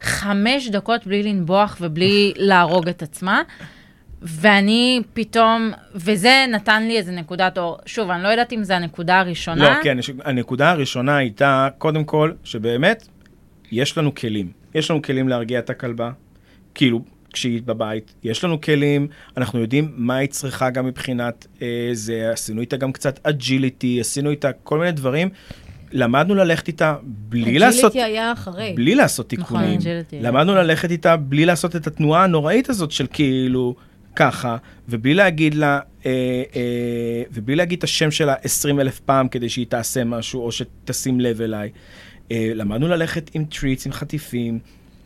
חמש 0.00 0.68
דקות 0.68 1.06
בלי 1.06 1.22
לנבוח 1.22 1.76
ובלי 1.80 2.32
להרוג 2.36 2.88
את 2.88 3.02
עצמה. 3.02 3.42
ואני 4.22 5.02
פתאום, 5.12 5.70
וזה 5.94 6.44
נתן 6.52 6.82
לי 6.82 6.98
איזה 6.98 7.12
נקודת 7.12 7.58
אור. 7.58 7.78
שוב, 7.86 8.10
אני 8.10 8.22
לא 8.22 8.28
יודעת 8.28 8.52
אם 8.52 8.64
זו 8.64 8.74
הנקודה 8.74 9.20
הראשונה. 9.20 9.64
לא, 9.64 9.82
כן, 9.82 9.98
הנקודה 10.24 10.70
הראשונה 10.70 11.16
הייתה, 11.16 11.68
קודם 11.78 12.04
כל, 12.04 12.32
שבאמת, 12.44 13.08
יש 13.72 13.98
לנו 13.98 14.14
כלים. 14.14 14.52
יש 14.74 14.90
לנו 14.90 15.02
כלים 15.02 15.28
להרגיע 15.28 15.58
את 15.58 15.70
הכלבה, 15.70 16.10
כאילו, 16.74 17.04
כשהיא 17.32 17.62
בבית. 17.64 18.14
יש 18.24 18.44
לנו 18.44 18.60
כלים, 18.60 19.08
אנחנו 19.36 19.60
יודעים 19.60 19.92
מה 19.96 20.16
היא 20.16 20.28
צריכה 20.28 20.70
גם 20.70 20.86
מבחינת 20.86 21.46
אה, 21.62 21.90
זה, 21.92 22.30
עשינו 22.32 22.60
איתה 22.60 22.76
גם 22.76 22.92
קצת 22.92 23.20
agility, 23.22 24.00
עשינו 24.00 24.30
איתה 24.30 24.52
כל 24.52 24.78
מיני 24.78 24.92
דברים. 24.92 25.28
למדנו 25.92 26.34
ללכת 26.34 26.68
איתה 26.68 26.94
בלי 27.02 27.58
לעשות... 27.58 27.90
ה 27.90 27.93
agility 27.93 28.12
היה 28.12 28.32
אחרי. 28.32 28.72
בלי 28.76 28.94
לעשות 28.94 29.32
נכון, 29.32 29.44
תיקונים. 29.44 29.80
agility. 29.80 30.26
למדנו 30.26 30.54
ללכת 30.54 30.90
איתה 30.90 31.16
בלי 31.16 31.46
לעשות 31.46 31.76
את 31.76 31.86
התנועה 31.86 32.24
הנוראית 32.24 32.70
הזאת 32.70 32.90
של 32.90 33.06
כאילו 33.12 33.74
ככה, 34.16 34.56
ובלי 34.88 35.14
להגיד 35.14 35.54
לה, 35.54 35.80
אה, 36.06 36.10
אה, 36.56 37.22
ובלי 37.32 37.56
להגיד 37.56 37.78
את 37.78 37.84
השם 37.84 38.10
שלה 38.10 38.34
20 38.42 38.80
אלף 38.80 39.00
פעם 39.00 39.28
כדי 39.28 39.48
שהיא 39.48 39.66
תעשה 39.66 40.04
משהו, 40.04 40.44
או 40.44 40.52
שתשים 40.52 41.20
לב 41.20 41.40
אליי. 41.40 41.70
אה, 42.32 42.52
למדנו 42.54 42.88
ללכת 42.88 43.30
עם 43.34 43.44
treats, 43.44 43.86
עם 43.86 43.92
חטיפים. 43.92 44.58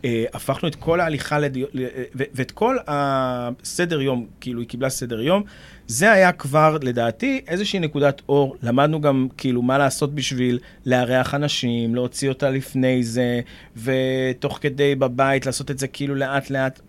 אה, 0.05 0.25
הפכנו 0.35 0.69
את 0.69 0.75
כל 0.75 1.01
ההליכה, 1.01 1.39
לד... 1.39 1.57
ל- 1.57 1.87
ו- 2.15 2.25
ואת 2.35 2.51
כל 2.51 2.77
הסדר 2.87 4.01
יום, 4.01 4.27
כאילו 4.41 4.61
היא 4.61 4.69
קיבלה 4.69 4.91
סדר 4.91 5.21
יום, 5.21 5.43
זה 5.87 6.13
היה 6.13 6.33
כבר, 6.33 6.79
לדעתי, 6.83 7.41
איזושהי 7.49 7.79
נקודת 7.79 8.23
אור. 8.29 8.57
למדנו 8.63 9.01
גם, 9.01 9.29
כאילו, 9.37 9.63
מה 9.63 9.79
לעשות 9.79 10.15
בשביל 10.15 10.59
לארח 10.87 11.35
אנשים, 11.35 11.95
להוציא 11.95 12.29
אותה 12.29 12.51
לפני 12.51 13.05
זה, 13.05 13.41
ותוך 13.77 14.59
כדי 14.61 14.95
בבית 14.95 15.47
לעשות 15.47 15.71
את 15.71 15.79
זה 15.79 15.89
כאילו 15.89 16.15
לאט-לאט. 16.15 16.81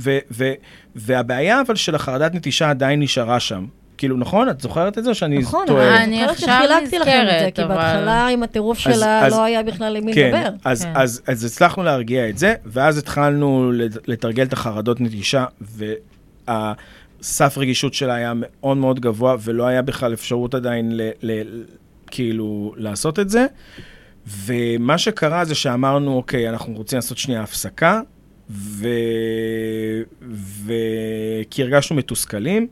ו- 0.00 0.18
ו- 0.30 0.52
והבעיה 0.96 1.60
אבל 1.60 1.74
של 1.74 1.94
החרדת 1.94 2.34
נטישה 2.34 2.70
עדיין 2.70 3.00
נשארה 3.00 3.40
שם. 3.40 3.66
כאילו, 3.98 4.16
נכון? 4.16 4.48
את 4.48 4.60
זוכרת 4.60 4.98
את 4.98 5.04
זה 5.04 5.10
או 5.10 5.14
שאני 5.14 5.38
נכון, 5.38 5.66
טועה? 5.66 5.86
אבל 5.88 5.96
אני 5.96 6.24
עכשיו 6.24 6.48
שחילקתי 6.58 6.98
לכם 6.98 7.10
את 7.10 7.26
זה, 7.26 7.34
נזכרת, 7.34 7.54
כי 7.54 7.62
אבל- 7.62 7.74
בהתחלה 7.74 8.26
עם 8.28 8.42
הטירוף 8.42 8.78
שלה 8.78 9.28
לא 9.28 9.44
היה 9.44 9.62
בכלל 9.62 9.96
עם 9.96 10.04
מי 10.04 10.14
כן, 10.14 10.32
לדבר. 10.34 10.56
אז, 10.64 10.84
כן. 10.84 10.92
אז, 10.94 11.22
אז 11.26 11.44
הצלחנו 11.44 11.82
להרגיע 11.82 12.28
את 12.28 12.38
זה, 12.38 12.54
ואז 12.66 12.98
התחלנו 12.98 13.72
לת- 13.72 14.08
לתרגל 14.08 14.42
את 14.42 14.52
החרדות 14.52 15.00
נטישה, 15.00 15.44
והסף 16.48 17.58
רגישות 17.58 17.94
שלה 17.94 18.14
היה 18.14 18.32
מאוד 18.36 18.76
מאוד 18.76 19.00
גבוה, 19.00 19.36
ולא 19.40 19.66
היה 19.66 19.82
בכלל 19.82 20.12
אפשרות 20.12 20.54
עדיין 20.54 20.96
ל, 20.96 21.10
ל, 21.22 21.42
כאילו 22.06 22.74
לעשות 22.76 23.18
את 23.18 23.30
זה. 23.30 23.46
ומה 24.26 24.98
שקרה 24.98 25.44
זה 25.44 25.54
שאמרנו, 25.54 26.16
אוקיי, 26.16 26.48
אנחנו 26.48 26.74
רוצים 26.74 26.96
לעשות 26.96 27.18
שנייה 27.18 27.42
הפסקה, 27.42 28.00
ו... 28.50 28.88
ו... 30.32 30.72
כי 31.50 31.62
הרגשנו 31.62 31.96
מתוסכלים, 31.96 32.66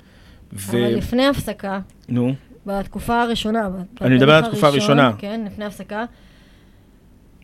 ו... 0.52 0.70
אבל 0.70 0.94
לפני 0.96 1.26
הפסקה, 1.26 1.80
נו, 2.08 2.34
בתקופה 2.66 3.22
הראשונה, 3.22 3.68
אני 4.00 4.14
מדבר 4.16 4.34
על 4.34 4.44
התקופה 4.44 4.66
הראשונה. 4.66 5.12
כן, 5.18 5.40
לפני 5.46 5.64
הפסקה. 5.64 6.04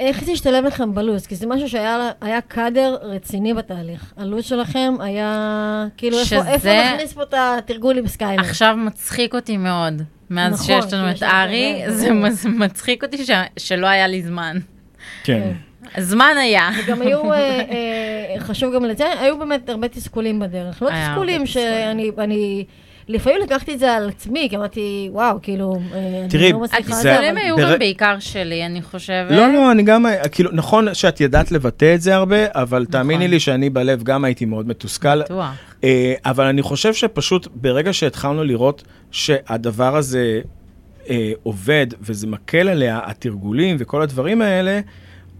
איך 0.00 0.24
זה 0.24 0.32
השתלב 0.32 0.64
לכם 0.64 0.94
בלו"ז? 0.94 1.26
כי 1.26 1.34
זה 1.36 1.46
משהו 1.46 1.68
שהיה 1.68 2.40
קאדר 2.48 2.96
רציני 3.02 3.54
בתהליך. 3.54 4.12
הלו"ז 4.16 4.44
שלכם 4.44 4.94
היה, 5.00 5.86
כאילו, 5.96 6.18
איפה- 6.18 6.26
שזה- 6.28 6.48
איפה 6.48 6.68
נכניס 6.94 7.12
פה 7.12 7.22
את 7.22 7.34
התרגול 7.38 7.98
עם 7.98 8.06
סקיילר? 8.06 8.40
עכשיו 8.42 8.76
מצחיק 8.76 9.34
אותי 9.34 9.56
מאוד. 9.56 10.02
מאז 10.30 10.52
נכון, 10.52 10.82
שיש 10.82 10.92
לנו 10.92 11.10
את 11.10 11.22
ארי, 11.22 11.82
זה. 11.88 12.10
מז- 12.12 12.46
מצחיק 12.46 13.04
אותי 13.04 13.24
ש- 13.26 13.30
שלא 13.56 13.86
היה 13.86 14.06
לי 14.06 14.22
זמן. 14.22 14.58
כן. 15.24 15.52
זמן 15.98 16.34
היה. 16.40 16.70
וגם 16.84 17.02
היו, 17.02 17.32
אה, 17.32 17.38
אה, 17.38 18.40
חשוב 18.40 18.74
גם 18.74 18.84
לציין, 18.84 19.18
היו 19.20 19.38
באמת 19.38 19.68
הרבה 19.68 19.88
תסכולים 19.88 20.40
בדרך. 20.40 20.82
לא 20.82 20.90
תסכולים. 20.90 21.46
שאני, 21.46 22.10
אני, 22.18 22.64
לפעמים 23.08 23.38
לקחתי 23.42 23.74
את 23.74 23.78
זה 23.78 23.92
על 23.92 24.08
עצמי, 24.08 24.46
כי 24.50 24.56
אמרתי, 24.56 25.08
וואו, 25.12 25.38
כאילו, 25.42 25.74
אה, 25.94 26.26
תראי, 26.28 26.44
אני 26.44 26.52
לא 26.52 26.60
מצליחה... 26.60 26.94
התסכולים 26.94 27.36
היו 27.36 27.56
בר- 27.56 27.72
גם 27.72 27.78
בעיקר 27.78 28.16
שלי, 28.18 28.66
אני 28.66 28.82
חושבת. 28.82 29.30
לא, 29.30 29.52
לא, 29.52 29.70
אני 29.72 29.82
גם, 29.82 30.06
כאילו, 30.32 30.50
נכון 30.52 30.94
שאת 30.94 31.20
ידעת 31.20 31.52
לבטא 31.52 31.94
את 31.94 32.00
זה 32.00 32.14
הרבה, 32.14 32.36
אבל 32.54 32.86
תאמיני 32.90 33.28
לי 33.28 33.40
שאני 33.40 33.70
בלב 33.70 34.02
גם 34.02 34.24
הייתי 34.24 34.44
מאוד 34.44 34.68
מתוסכל. 34.68 35.22
בטוח. 35.22 35.50
אה, 35.84 36.14
אבל 36.24 36.44
אני 36.44 36.62
חושב 36.62 36.94
שפשוט 36.94 37.48
ברגע 37.54 37.92
שהתחלנו 37.92 38.44
לראות 38.44 38.82
שהדבר 39.10 39.96
הזה 39.96 40.40
אה, 41.10 41.32
עובד 41.42 41.86
וזה 42.00 42.26
מקל 42.26 42.68
עליה, 42.68 43.00
התרגולים 43.04 43.76
וכל 43.78 44.02
הדברים 44.02 44.42
האלה, 44.42 44.80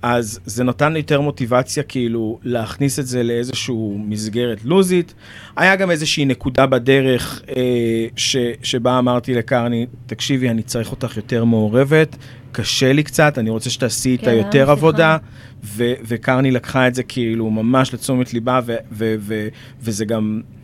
אז 0.02 0.40
זה 0.44 0.64
נתן 0.64 0.92
לי 0.92 0.98
יותר 0.98 1.20
מוטיבציה 1.20 1.82
כאילו 1.82 2.38
להכניס 2.42 2.98
את 2.98 3.06
זה 3.06 3.22
לאיזושהי 3.22 3.74
מסגרת 3.96 4.64
לוזית. 4.64 5.14
היה 5.56 5.76
גם 5.76 5.90
איזושהי 5.90 6.24
נקודה 6.24 6.66
בדרך 6.66 7.42
אה, 7.56 8.06
ש, 8.16 8.36
שבה 8.62 8.98
אמרתי 8.98 9.34
לקרני, 9.34 9.86
תקשיבי, 10.06 10.48
אני 10.50 10.62
צריך 10.62 10.90
אותך 10.90 11.16
יותר 11.16 11.44
מעורבת, 11.44 12.16
קשה 12.52 12.92
לי 12.92 13.02
קצת, 13.02 13.38
אני 13.38 13.50
רוצה 13.50 13.70
שתעשי 13.70 14.08
איתה 14.10 14.24
כן, 14.24 14.30
היה 14.30 14.38
יותר 14.38 14.50
שיחה. 14.58 14.72
עבודה. 14.72 15.16
ו- 15.64 15.92
וקרני 16.04 16.50
לקחה 16.50 16.88
את 16.88 16.94
זה 16.94 17.02
כאילו 17.02 17.50
ממש 17.50 17.94
לתשומת 17.94 18.34
ליבה, 18.34 18.60
ו- 18.66 18.76
ו- 18.92 19.14
ו- 19.18 19.48
וזה 19.80 20.04
גם, 20.04 20.40
אה, 20.44 20.57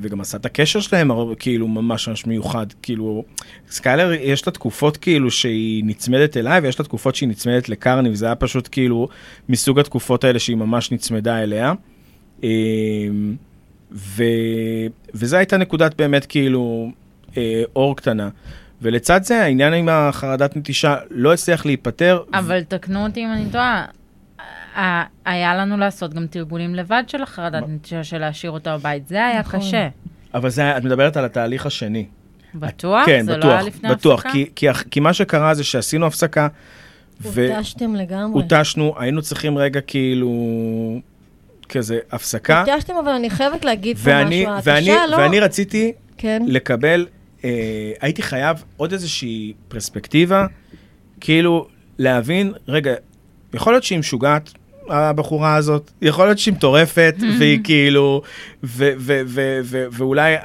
וגם 0.00 0.20
עשה 0.20 0.38
את 0.38 0.46
הקשר 0.46 0.80
שלהם 0.80 1.10
כאילו 1.38 1.68
ממש 1.68 2.08
ממש 2.08 2.26
מיוחד. 2.26 2.66
כאילו, 2.82 3.24
סקיילר 3.70 4.12
יש 4.12 4.46
לה 4.46 4.52
תקופות 4.52 4.96
כאילו 4.96 5.30
שהיא 5.30 5.84
נצמדת 5.86 6.36
אליי, 6.36 6.60
ויש 6.60 6.80
לה 6.80 6.84
תקופות 6.84 7.14
שהיא 7.14 7.28
נצמדת 7.28 7.68
לקרני, 7.68 8.10
וזה 8.10 8.26
היה 8.26 8.34
פשוט 8.34 8.68
כאילו 8.72 9.08
מסוג 9.48 9.78
התקופות 9.78 10.24
האלה 10.24 10.38
שהיא 10.38 10.56
ממש 10.56 10.92
נצמדה 10.92 11.42
אליה. 11.42 11.72
אה, 12.44 12.48
ו- 13.92 14.86
וזו 15.14 15.36
הייתה 15.36 15.56
נקודת 15.56 15.94
באמת 15.94 16.26
כאילו 16.26 16.90
אה, 17.36 17.62
אור 17.76 17.96
קטנה. 17.96 18.28
ולצד 18.82 19.22
זה 19.22 19.42
העניין 19.42 19.74
עם 19.74 19.88
החרדת 19.88 20.56
נטישה 20.56 20.96
לא 21.10 21.32
הצליח 21.32 21.66
להיפתר. 21.66 22.22
אבל 22.34 22.62
תקנו 22.62 23.06
אותי 23.06 23.24
אם 23.24 23.32
אני 23.32 23.44
טועה. 23.52 23.84
ה- 24.76 25.04
היה 25.24 25.56
לנו 25.56 25.76
לעשות 25.76 26.14
גם 26.14 26.26
תרגולים 26.26 26.74
לבד 26.74 27.02
של 27.06 27.22
החרדת 27.22 27.62
נטישה 27.68 28.04
של 28.04 28.18
להשאיר 28.18 28.52
אותה 28.52 28.78
בבית. 28.78 29.08
זה 29.08 29.26
היה 29.26 29.40
נכון. 29.40 29.60
קשה. 29.60 29.88
אבל 30.34 30.50
זה, 30.50 30.76
את 30.76 30.84
מדברת 30.84 31.16
על 31.16 31.24
התהליך 31.24 31.66
השני. 31.66 32.06
בטוח? 32.54 33.06
כן, 33.06 33.24
זה 33.26 33.32
בטוח, 33.36 33.44
לא 33.44 33.52
היה 33.52 33.62
לפני 33.62 33.90
בטוח. 33.90 34.26
ההפסקה? 34.26 34.32
כי, 34.32 34.50
כי, 34.56 34.90
כי 34.90 35.00
מה 35.00 35.12
שקרה 35.12 35.54
זה 35.54 35.64
שעשינו 35.64 36.06
הפסקה, 36.06 36.48
הותשתם 37.24 37.94
לגמרי. 37.94 38.32
והותשנו, 38.40 38.94
היינו 38.98 39.22
צריכים 39.22 39.58
רגע 39.58 39.80
כאילו, 39.80 40.30
כזה, 41.68 41.98
הפסקה. 42.12 42.64
הותשתם, 42.72 42.94
אבל 43.04 43.12
אני 43.12 43.30
חייבת 43.30 43.64
להגיד 43.64 43.96
פה 43.98 44.02
ואני, 44.10 44.46
משהו. 44.46 44.64
ואני, 44.64 44.90
ההתשה 44.90 45.06
לא... 45.06 45.16
ואני 45.16 45.40
רציתי 45.40 45.92
כן. 46.18 46.42
לקבל, 46.46 47.06
אה, 47.44 47.50
הייתי 48.00 48.22
חייב 48.22 48.64
עוד 48.76 48.92
איזושהי 48.92 49.52
פרספקטיבה, 49.68 50.46
כאילו 51.20 51.66
להבין, 51.98 52.52
רגע, 52.68 52.94
יכול 53.54 53.72
להיות 53.72 53.84
שהיא 53.84 53.98
משוגעת, 53.98 54.52
הבחורה 54.92 55.56
הזאת, 55.56 55.90
יכול 56.02 56.24
להיות 56.24 56.38
שהיא 56.38 56.54
מטורפת, 56.54 57.14
והיא 57.38 57.60
כאילו, 57.64 58.22
ו, 58.64 58.92
ו, 58.98 59.20
ו, 59.64 59.86
ואולי 59.92 60.34
אה, 60.34 60.40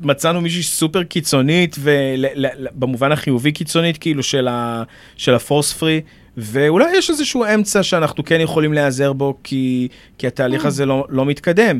מצאנו 0.00 0.40
מישהי 0.40 0.62
סופר 0.62 1.02
קיצונית, 1.02 1.76
ול, 1.80 1.92
ל, 2.16 2.46
ל, 2.46 2.66
במובן 2.74 3.12
החיובי 3.12 3.52
קיצונית, 3.52 3.98
כאילו, 3.98 4.22
של, 4.22 4.48
ה, 4.48 4.82
של 5.16 5.34
הפורס 5.34 5.72
פרי. 5.72 6.00
ואולי 6.36 6.96
יש 6.96 7.10
איזשהו 7.10 7.44
אמצע 7.54 7.82
שאנחנו 7.82 8.24
כן 8.24 8.40
יכולים 8.40 8.72
להיעזר 8.72 9.12
בו, 9.12 9.38
כי, 9.44 9.88
כי 10.18 10.26
התהליך 10.26 10.64
הזה 10.64 10.86
לא, 10.86 11.06
לא 11.08 11.26
מתקדם. 11.26 11.78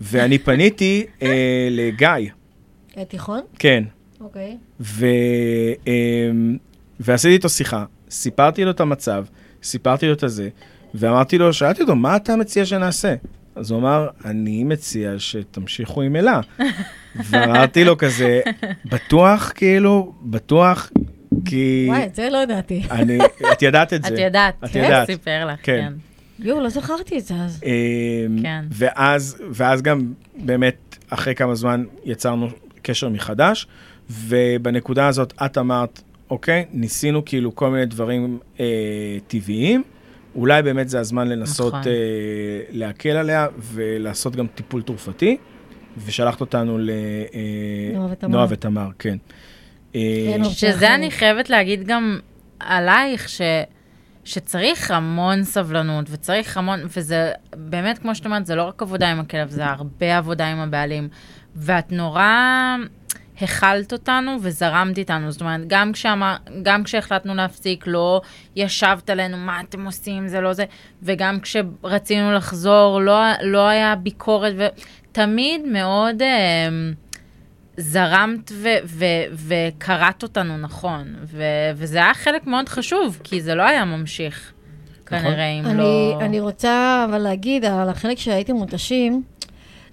ואני 0.00 0.38
פניתי 0.38 1.06
אה, 1.22 1.68
לגיא, 1.70 2.08
אה, 2.96 3.04
תיכון? 3.04 3.40
כן, 3.58 3.84
אוקיי. 4.20 4.56
ו, 4.80 5.06
אה, 5.88 6.30
ועשיתי 7.00 7.34
איתו 7.34 7.48
שיחה, 7.48 7.84
סיפרתי 8.10 8.64
לו 8.64 8.70
את 8.70 8.80
המצב, 8.80 9.24
סיפרתי 9.62 10.06
לו 10.06 10.12
את 10.12 10.22
הזה, 10.22 10.48
ואמרתי 10.94 11.38
לו, 11.38 11.52
שאלתי 11.52 11.82
אותו, 11.82 11.96
מה 11.96 12.16
אתה 12.16 12.36
מציע 12.36 12.66
שנעשה? 12.66 13.14
אז 13.54 13.70
הוא 13.70 13.80
אמר, 13.80 14.08
אני 14.24 14.64
מציע 14.64 15.12
שתמשיכו 15.18 16.02
עם 16.02 16.16
אלה. 16.16 16.40
ואמרתי 17.30 17.84
לו 17.84 17.98
כזה, 17.98 18.40
בטוח, 18.84 19.52
כאילו, 19.54 20.12
בטוח, 20.22 20.90
כי... 21.44 21.86
וואי, 21.88 22.04
את 22.06 22.14
זה 22.14 22.28
לא 22.30 22.38
ידעתי. 22.38 22.82
אני, 22.90 23.18
את 23.52 23.62
ידעת 23.62 23.92
את 23.92 24.02
זה. 24.08 24.14
את 24.14 24.18
יודעת, 24.18 24.54
את 24.64 24.70
כן? 24.70 24.82
יודעת. 24.84 25.06
סיפר 25.06 25.46
לך, 25.46 25.58
כן. 25.62 25.78
כן. 25.80 25.92
יואו, 26.38 26.60
לא 26.60 26.68
זכרתי 26.68 27.18
את 27.18 27.24
זה 27.24 27.34
אז. 27.34 27.60
אמ, 27.64 28.42
כן. 28.42 28.64
ואז, 28.70 29.42
ואז 29.50 29.82
גם 29.82 30.12
באמת, 30.36 30.96
אחרי 31.10 31.34
כמה 31.34 31.54
זמן 31.54 31.84
יצרנו 32.04 32.48
קשר 32.82 33.08
מחדש, 33.08 33.66
ובנקודה 34.10 35.08
הזאת 35.08 35.32
את 35.44 35.58
אמרת, 35.58 36.02
אוקיי, 36.30 36.64
ניסינו 36.72 37.24
כאילו 37.24 37.54
כל 37.54 37.70
מיני 37.70 37.86
דברים 37.86 38.38
אה, 38.60 38.66
טבעיים, 39.26 39.82
אולי 40.34 40.62
באמת 40.62 40.88
זה 40.88 41.00
הזמן 41.00 41.28
לנסות 41.28 41.74
נכון. 41.74 41.92
אה, 41.92 42.62
להקל 42.70 43.16
עליה 43.16 43.46
ולעשות 43.58 44.36
גם 44.36 44.46
טיפול 44.46 44.82
תרופתי, 44.82 45.36
ושלחת 46.06 46.40
אותנו. 46.40 46.78
לנועה 48.22 48.46
ותמר, 48.48 48.88
כן. 48.98 49.18
אה, 49.94 50.36
אופציה 50.44 50.72
שזה. 50.72 50.94
אני 50.94 51.10
חייבת 51.10 51.50
להגיד 51.50 51.86
גם 51.86 52.18
עלייך, 52.60 53.28
ש... 53.28 53.40
שצריך 54.24 54.90
המון 54.90 55.44
סבלנות, 55.44 56.06
וצריך 56.10 56.56
המון, 56.56 56.80
וזה 56.96 57.32
באמת, 57.56 57.98
כמו 57.98 58.14
שאת 58.14 58.26
אומרת, 58.26 58.46
זה 58.46 58.54
לא 58.54 58.62
רק 58.62 58.82
עבודה 58.82 59.10
עם 59.10 59.20
הכלב, 59.20 59.50
זה 59.50 59.66
הרבה 59.66 60.18
עבודה 60.18 60.46
עם 60.46 60.58
הבעלים. 60.58 61.08
ואת 61.56 61.92
נורא 61.92 62.22
הכלת 63.42 63.92
אותנו 63.92 64.36
וזרמת 64.42 64.98
איתנו. 64.98 65.30
זאת 65.30 65.40
אומרת, 65.40 65.60
גם, 65.66 65.92
כשאמר, 65.92 66.36
גם 66.62 66.84
כשהחלטנו 66.84 67.34
להפסיק, 67.34 67.84
לא 67.86 68.20
ישבת 68.56 69.10
עלינו, 69.10 69.36
מה 69.36 69.60
אתם 69.60 69.86
עושים, 69.86 70.28
זה 70.28 70.40
לא 70.40 70.52
זה, 70.52 70.64
וגם 71.02 71.40
כשרצינו 71.40 72.32
לחזור, 72.32 73.00
לא, 73.00 73.20
לא 73.42 73.68
היה 73.68 73.96
ביקורת, 73.96 74.52
ותמיד 74.56 75.60
מאוד... 75.66 76.22
אה, 76.22 76.68
זרמת 77.76 78.52
ו- 78.54 78.68
ו- 78.84 79.04
וקראת 79.48 80.22
אותנו 80.22 80.58
נכון, 80.58 81.14
ו- 81.24 81.70
וזה 81.74 81.98
היה 81.98 82.14
חלק 82.14 82.46
מאוד 82.46 82.68
חשוב, 82.68 83.20
כי 83.24 83.40
זה 83.40 83.54
לא 83.54 83.62
היה 83.62 83.84
ממשיך, 83.84 84.52
כנראה, 85.06 85.48
אם 85.60 85.66
אני, 85.66 85.78
לא... 85.78 86.18
אני 86.20 86.40
רוצה 86.40 87.06
אבל 87.08 87.18
להגיד 87.18 87.64
על 87.64 87.88
החלק 87.88 88.18
שהייתי 88.18 88.52
מותשים, 88.52 89.22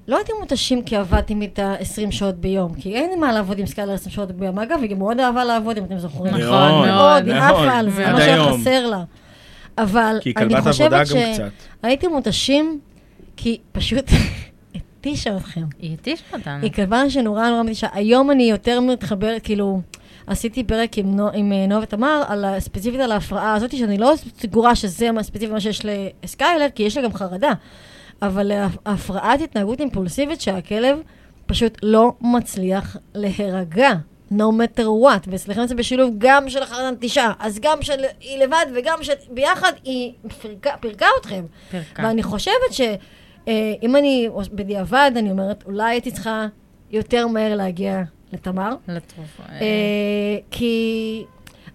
לא 0.08 0.18
הייתי 0.18 0.32
מותשים 0.40 0.82
כי 0.84 0.96
עבדתי 0.96 1.36
איתה 1.42 1.74
20 1.80 2.12
שעות 2.12 2.36
ביום, 2.36 2.74
כי 2.74 2.96
אין 2.96 3.10
לי 3.10 3.16
מה 3.16 3.32
לעבוד 3.34 3.60
עם 3.60 3.66
סקיילר 3.66 3.94
20 3.94 4.12
שעות 4.16 4.32
ביום. 4.32 4.60
אגב, 4.60 4.80
היא 4.82 4.90
גם 4.90 4.98
מאוד 5.00 5.20
אהבה 5.20 5.44
לעבוד, 5.46 5.78
אם 5.78 5.84
אתם 5.84 5.98
זוכרים. 6.00 6.34
נכון, 6.34 6.50
מאוד, 6.50 6.86
מאוד, 6.88 7.28
היא 7.28 7.34
מאוד, 7.34 7.44
עפה 7.50 7.72
על 7.78 7.90
זה, 7.90 8.12
מה 8.12 8.18
שהיה. 8.22 8.52
חסר 8.54 8.88
לה. 8.88 9.04
אבל 9.78 10.20
אני 10.38 10.62
חושבת. 10.62 11.08
שהייתי 11.82 12.08
מותשים 12.08 12.80
כי 13.38 13.58
פשוט 13.72 14.06
התישה 14.76 15.38
אתכם. 15.38 15.64
היא 15.80 15.94
התישה 15.94 16.24
אותנו. 16.34 16.62
היא 16.62 16.72
כלבה 16.72 17.10
שנורא 17.10 17.50
נורא 17.50 17.64
מתישה. 17.64 17.88
היום 17.94 18.32
אני 18.32 18.44
יותר 18.50 18.80
מתחברת, 18.82 19.42
כאילו, 19.44 19.82
עשיתי 20.28 20.64
פרק 20.64 20.98
עם, 20.98 21.16
נו, 21.16 21.30
עם 21.34 21.52
אה, 21.52 21.68
נועה 21.68 21.82
ותמר, 21.84 22.24
על, 22.28 22.46
ספציפית 22.60 23.00
על 23.00 23.12
ההפרעה 23.12 23.54
הזאת, 23.56 23.72
שאני 23.78 23.98
לא 23.98 24.14
סגורה 24.40 24.76
שזה 24.76 25.12
מה- 25.12 25.24
ספציפית 25.24 25.50
מה 25.50 25.60
שיש 25.60 25.82
לסקיילר, 26.24 26.68
כי 26.76 26.84
יש 26.84 26.98
לה 26.98 27.04
גם 27.04 27.14
חרדה. 27.14 27.52
אבל 28.22 28.52
ה- 28.52 28.68
הפרעת 28.86 29.42
התנהגות 29.42 29.80
אימפולסיבית 29.80 30.42
שהכלב 30.42 31.00
פשוט 31.46 31.78
לא 31.84 32.14
מצליח 32.22 32.98
להירגע. 33.16 33.92
no 34.32 34.36
matter 34.60 34.84
what, 34.84 35.28
וסליחה 35.28 35.62
על 35.62 35.68
זה 35.68 35.76
בשילוב 35.76 36.14
גם 36.18 36.50
של 36.50 36.64
החרדה 36.64 36.92
נטישה, 36.92 37.32
אז 37.40 37.60
גם 37.62 37.82
של 37.82 37.94
היא 38.20 38.38
לבד 38.44 38.66
וגם 38.76 39.04
של 39.04 39.14
ביחד, 39.32 39.72
היא 39.84 40.14
פירקה, 40.42 40.70
פירקה 40.80 41.06
אתכם. 41.22 41.46
פרקה. 41.72 42.04
ואני 42.04 42.24
חושבת 42.24 42.72
שאם 42.72 43.96
אני, 43.96 44.30
בדיעבד, 44.54 45.12
אני 45.16 45.32
אומרת, 45.32 45.64
אולי 45.66 45.90
הייתי 45.90 46.12
צריכה 46.12 46.48
יותר 46.92 47.28
מהר 47.28 47.56
להגיע 47.56 48.02
לתמר. 48.34 48.76
לתרופה. 48.88 49.44
אה, 49.62 50.38
כי 50.52 51.24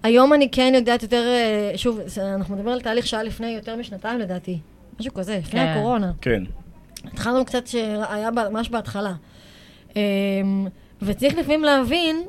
היום 0.03 0.32
אני 0.32 0.49
כן 0.51 0.72
יודעת 0.76 1.03
יותר, 1.03 1.22
אה, 1.26 1.78
שוב, 1.78 2.01
אנחנו 2.18 2.55
מדברים 2.57 2.74
על 2.74 2.80
תהליך 2.80 3.07
שהיה 3.07 3.22
לפני 3.22 3.51
יותר 3.51 3.76
משנתיים 3.76 4.18
לדעתי. 4.20 4.59
משהו 5.01 5.14
כזה, 5.14 5.36
לפני 5.38 5.61
כן. 5.61 5.66
הקורונה. 5.66 6.12
כן. 6.20 6.43
התחלנו 7.05 7.45
קצת 7.45 7.66
שהיה 7.66 8.30
ממש 8.51 8.68
בהתחלה. 8.68 9.12
אמ, 9.97 10.01
וצריך 11.03 11.38
לפעמים 11.38 11.64
להבין 11.64 12.22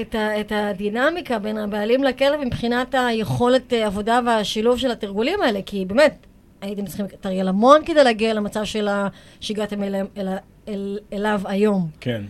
את, 0.00 0.14
ה, 0.14 0.40
את 0.40 0.52
הדינמיקה 0.54 1.38
בין 1.38 1.58
הבעלים 1.58 2.04
לכלב 2.04 2.40
מבחינת 2.44 2.94
היכולת 2.98 3.72
אה, 3.72 3.86
עבודה 3.86 4.20
והשילוב 4.26 4.78
של 4.78 4.90
התרגולים 4.90 5.42
האלה, 5.42 5.60
כי 5.66 5.84
באמת, 5.84 6.26
הייתם 6.60 6.86
צריכים 6.86 7.06
לתרגל 7.06 7.48
המון 7.48 7.80
כדי 7.86 8.04
להגיע 8.04 8.34
למצב 8.34 8.64
של 8.64 8.88
ה- 8.88 9.08
שהגעתם 9.40 9.82
אליהם- 9.82 10.06
אל, 10.16 10.28
אל, 10.68 10.98
אליו 11.12 11.40
היום. 11.44 11.88
כן. 12.00 12.22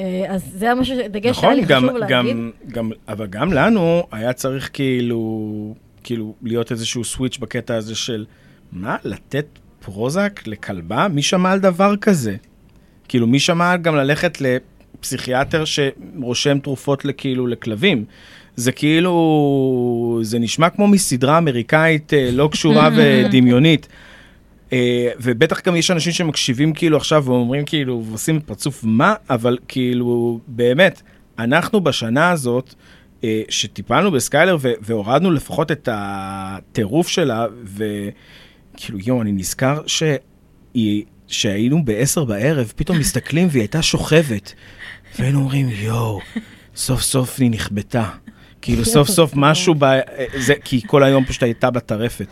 אה, 0.00 0.24
אז 0.28 0.44
זה 0.54 0.64
היה 0.66 0.74
משהו, 0.74 0.96
דגש 1.10 1.36
שהיה 1.36 1.52
נכון, 1.52 1.54
לי 1.54 1.74
גם, 1.74 1.82
חשוב 1.82 1.96
להגיד. 1.96 2.14
גם, 2.16 2.50
גם, 2.68 2.90
אבל 3.08 3.26
גם 3.26 3.52
לנו 3.52 4.02
היה 4.12 4.32
צריך 4.32 4.70
כאילו, 4.72 5.74
כאילו 6.04 6.34
להיות 6.42 6.70
איזשהו 6.72 7.04
סוויץ' 7.04 7.38
בקטע 7.38 7.74
הזה 7.76 7.94
של, 7.94 8.24
מה, 8.72 8.96
לתת 9.04 9.46
פרוזק 9.84 10.40
לכלבה? 10.46 11.08
מי 11.08 11.22
שמע 11.22 11.50
על 11.52 11.60
דבר 11.60 11.96
כזה? 11.96 12.36
כאילו, 13.08 13.26
מי 13.26 13.38
שמע 13.40 13.76
גם 13.76 13.96
ללכת 13.96 14.38
לפסיכיאטר 14.40 15.64
שרושם 15.64 16.58
תרופות 16.58 17.04
לכאילו 17.04 17.46
לכלבים? 17.46 18.04
זה 18.56 18.72
כאילו, 18.72 20.20
זה 20.22 20.38
נשמע 20.38 20.70
כמו 20.70 20.88
מסדרה 20.88 21.38
אמריקאית 21.38 22.14
אה, 22.14 22.30
לא 22.32 22.48
קשורה 22.52 22.90
ודמיונית. 22.96 23.88
אה, 24.72 25.08
ובטח 25.20 25.62
גם 25.66 25.76
יש 25.76 25.90
אנשים 25.90 26.12
שמקשיבים 26.12 26.72
כאילו 26.72 26.96
עכשיו 26.96 27.24
ואומרים 27.24 27.64
כאילו, 27.64 28.04
ועושים 28.08 28.40
פרצוף 28.40 28.80
מה, 28.82 29.14
אבל 29.30 29.58
כאילו, 29.68 30.40
באמת, 30.46 31.02
אנחנו 31.38 31.80
בשנה 31.80 32.30
הזאת, 32.30 32.74
אה, 33.24 33.42
שטיפלנו 33.48 34.10
בסקיילר 34.10 34.56
ו- 34.60 34.72
והורדנו 34.80 35.30
לפחות 35.30 35.72
את 35.72 35.88
הטירוף 35.92 37.08
שלה, 37.08 37.46
וכאילו, 38.74 38.98
יואו, 39.06 39.22
אני 39.22 39.32
נזכר 39.32 39.80
שהיא, 39.86 41.04
שהיינו 41.26 41.84
בעשר 41.84 42.24
בערב, 42.24 42.72
פתאום 42.76 42.98
מסתכלים 42.98 43.48
והיא 43.50 43.60
הייתה 43.60 43.82
שוכבת, 43.82 44.54
והיינו 45.18 45.38
אומרים, 45.40 45.68
יואו, 45.70 46.20
סוף 46.76 47.02
סוף 47.02 47.40
היא 47.40 47.50
נכבתה. 47.50 48.08
כאילו, 48.62 48.84
סוף 48.84 49.08
סוף 49.08 49.32
משהו, 49.34 49.74
ב... 49.78 49.84
זה, 50.38 50.54
כי 50.64 50.80
כל 50.86 51.02
היום 51.02 51.24
פשוט 51.24 51.42
הייתה 51.42 51.70
בטרפת. 51.70 52.26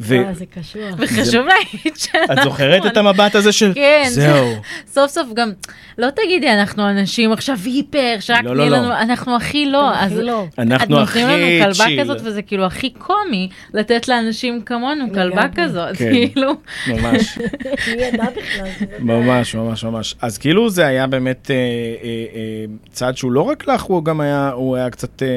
אה, 0.00 0.06
ו- 0.06 0.22
וואי, 0.22 0.34
זה 0.34 0.44
קשוח. 0.46 0.94
וחשוב 0.98 1.46
להגיד 1.46 1.96
שאנחנו... 1.96 2.32
את 2.32 2.38
זוכרת 2.42 2.86
את 2.86 2.96
המבט 2.96 3.34
הזה 3.34 3.52
של, 3.52 3.72
כן, 3.74 4.04
זהו, 4.08 4.46
סוף 4.94 5.10
סוף 5.10 5.28
גם, 5.34 5.52
לא 5.98 6.10
תגידי, 6.10 6.50
אנחנו 6.50 6.90
אנשים 6.90 7.32
עכשיו 7.32 7.58
היפר, 7.64 8.16
שרק 8.20 8.44
לא, 8.44 8.50
תני 8.50 8.70
לא, 8.70 8.76
לנו, 8.76 8.88
לא. 8.88 8.98
אנחנו 8.98 9.36
הכי 9.36 9.66
לא. 9.66 9.90
הכי 9.94 10.04
אז 10.04 10.18
לא. 10.18 10.46
אנחנו 10.58 10.84
את 10.84 10.90
נותנים 10.90 11.28
לנו 11.28 11.34
הכי 11.44 11.60
כלבה 11.62 11.84
צ'יל. 11.84 12.00
כזאת, 12.00 12.20
וזה 12.24 12.42
כאילו 12.42 12.64
הכי 12.64 12.90
קומי 12.90 13.48
לתת 13.74 14.08
לאנשים 14.08 14.62
כמונו 14.62 15.04
כלבה. 15.14 15.42
כזאת, 15.54 15.96
כן. 15.96 16.12
כאילו. 16.12 16.52
ממש, 16.88 17.38
ממש, 18.98 19.54
ממש, 19.54 19.84
ממש. 19.84 20.14
אז 20.22 20.38
כאילו 20.38 20.70
זה 20.70 20.86
היה 20.86 21.06
באמת 21.06 21.50
אה, 21.50 21.54
אה, 21.54 21.60
אה, 22.34 22.64
צעד 22.90 23.16
שהוא 23.16 23.32
לא 23.32 23.40
רק 23.40 23.68
לך, 23.68 23.82
הוא 23.82 24.04
גם 24.04 24.20
היה, 24.20 24.50
הוא 24.54 24.76
היה 24.76 24.90
קצת 24.90 25.22
אה, 25.22 25.28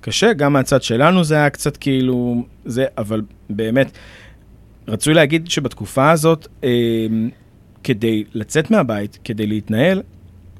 קשה, 0.00 0.32
גם 0.32 0.52
מהצד 0.52 0.82
שלנו 0.82 1.24
זה 1.24 1.34
היה 1.34 1.50
קצת 1.50 1.76
כאילו, 1.76 2.44
זה, 2.64 2.84
אבל 2.98 3.22
באמת, 3.50 3.98
רצוי 4.88 5.14
להגיד 5.14 5.50
שבתקופה 5.50 6.10
הזאת, 6.10 6.48
אה, 6.64 6.70
כדי 7.84 8.24
לצאת 8.34 8.70
מהבית, 8.70 9.18
כדי 9.24 9.46
להתנהל, 9.46 10.02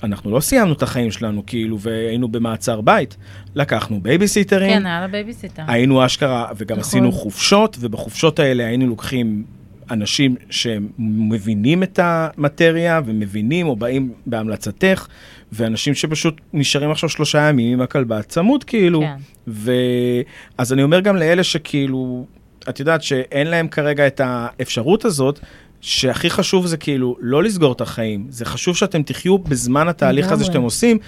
אנחנו 0.03 0.31
לא 0.31 0.41
סיימנו 0.41 0.73
את 0.73 0.83
החיים 0.83 1.11
שלנו 1.11 1.43
כאילו, 1.47 1.81
והיינו 1.81 2.29
במעצר 2.29 2.81
בית. 2.81 3.17
לקחנו 3.55 4.01
בייביסיטרים, 4.01 4.71
כן, 4.71 4.87
היה 4.87 5.01
לה 5.01 5.09
בייביסיטר. 5.09 5.63
היינו 5.67 6.07
אשכרה, 6.07 6.47
וגם 6.57 6.79
נכון. 6.79 6.89
עשינו 6.89 7.13
חופשות, 7.13 7.77
ובחופשות 7.81 8.39
האלה 8.39 8.67
היינו 8.67 8.87
לוקחים 8.87 9.45
אנשים 9.91 10.37
שמבינים 10.51 11.83
את 11.83 11.99
המטריה 12.03 13.01
ומבינים 13.05 13.67
או 13.67 13.77
באים 13.77 14.13
בהמלצתך, 14.27 15.07
ואנשים 15.55 15.95
שפשוט 15.95 16.41
נשארים 16.53 16.91
עכשיו 16.91 17.09
שלושה 17.09 17.49
ימים 17.49 17.73
עם 17.73 17.81
הכלבה 17.81 18.23
צמוד 18.23 18.65
כאילו. 18.65 19.01
כן. 19.01 19.17
ואז 20.59 20.73
אני 20.73 20.83
אומר 20.83 21.01
גם 21.01 21.17
לאלה 21.17 21.45
שכאילו, 21.45 22.27
את 22.69 22.81
יודעת 22.81 23.03
שאין 23.03 23.47
להם 23.47 23.69
כרגע 23.69 24.07
את 24.07 24.21
האפשרות 24.25 25.05
הזאת, 25.05 25.41
שהכי 25.81 26.31
חשוב 26.31 26.67
זה 26.67 26.77
כאילו 26.77 27.17
לא 27.21 27.43
לסגור 27.43 27.73
את 27.73 27.81
החיים, 27.81 28.27
זה 28.29 28.45
חשוב 28.45 28.77
שאתם 28.77 29.03
תחיו 29.03 29.39
בזמן 29.39 29.89
התהליך 29.89 30.33
הזה. 30.33 30.45
שאתם 30.45 30.63
עושים, 30.63 30.99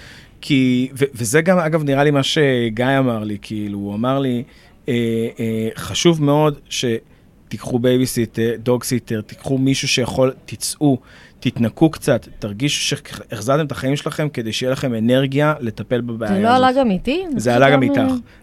כי, 0.41 0.89
ו- 0.99 1.05
וזה 1.13 1.41
גם 1.41 1.59
אגב 1.59 1.83
נראה 1.83 2.03
לי 2.03 2.11
מה 2.11 2.23
שגיא 2.23 2.85
אמר 2.99 3.23
לי, 3.23 3.37
כאילו 3.41 3.79
הוא 3.79 3.95
אמר 3.95 4.19
לי, 4.19 4.43
אה, 4.89 4.93
אה, 5.39 5.69
חשוב 5.75 6.23
מאוד 6.23 6.59
שתיקחו 6.69 7.79
בייביסיטר, 7.79 8.51
dogsitter, 8.59 9.21
תיקחו 9.21 9.57
מישהו 9.57 9.87
שיכול, 9.87 10.33
תצאו, 10.45 10.97
תתנקו 11.39 11.89
קצת, 11.91 12.27
תרגישו 12.39 12.81
שהחזרתם 12.81 13.65
את 13.65 13.71
החיים 13.71 13.95
שלכם 13.95 14.29
כדי 14.29 14.53
שיהיה 14.53 14.71
לכם 14.71 14.95
אנרגיה 14.95 15.53
לטפל 15.59 16.01
בבעיה 16.01 16.31
זה 16.31 16.37
הזאת. 16.37 16.43
לא 16.49 16.67
עלה 16.67 16.71
גם 16.71 16.91
איתי? 16.91 17.25
זה 17.37 17.55
עלה 17.55 17.69
גם 17.71 17.83
איתך, 17.83 18.01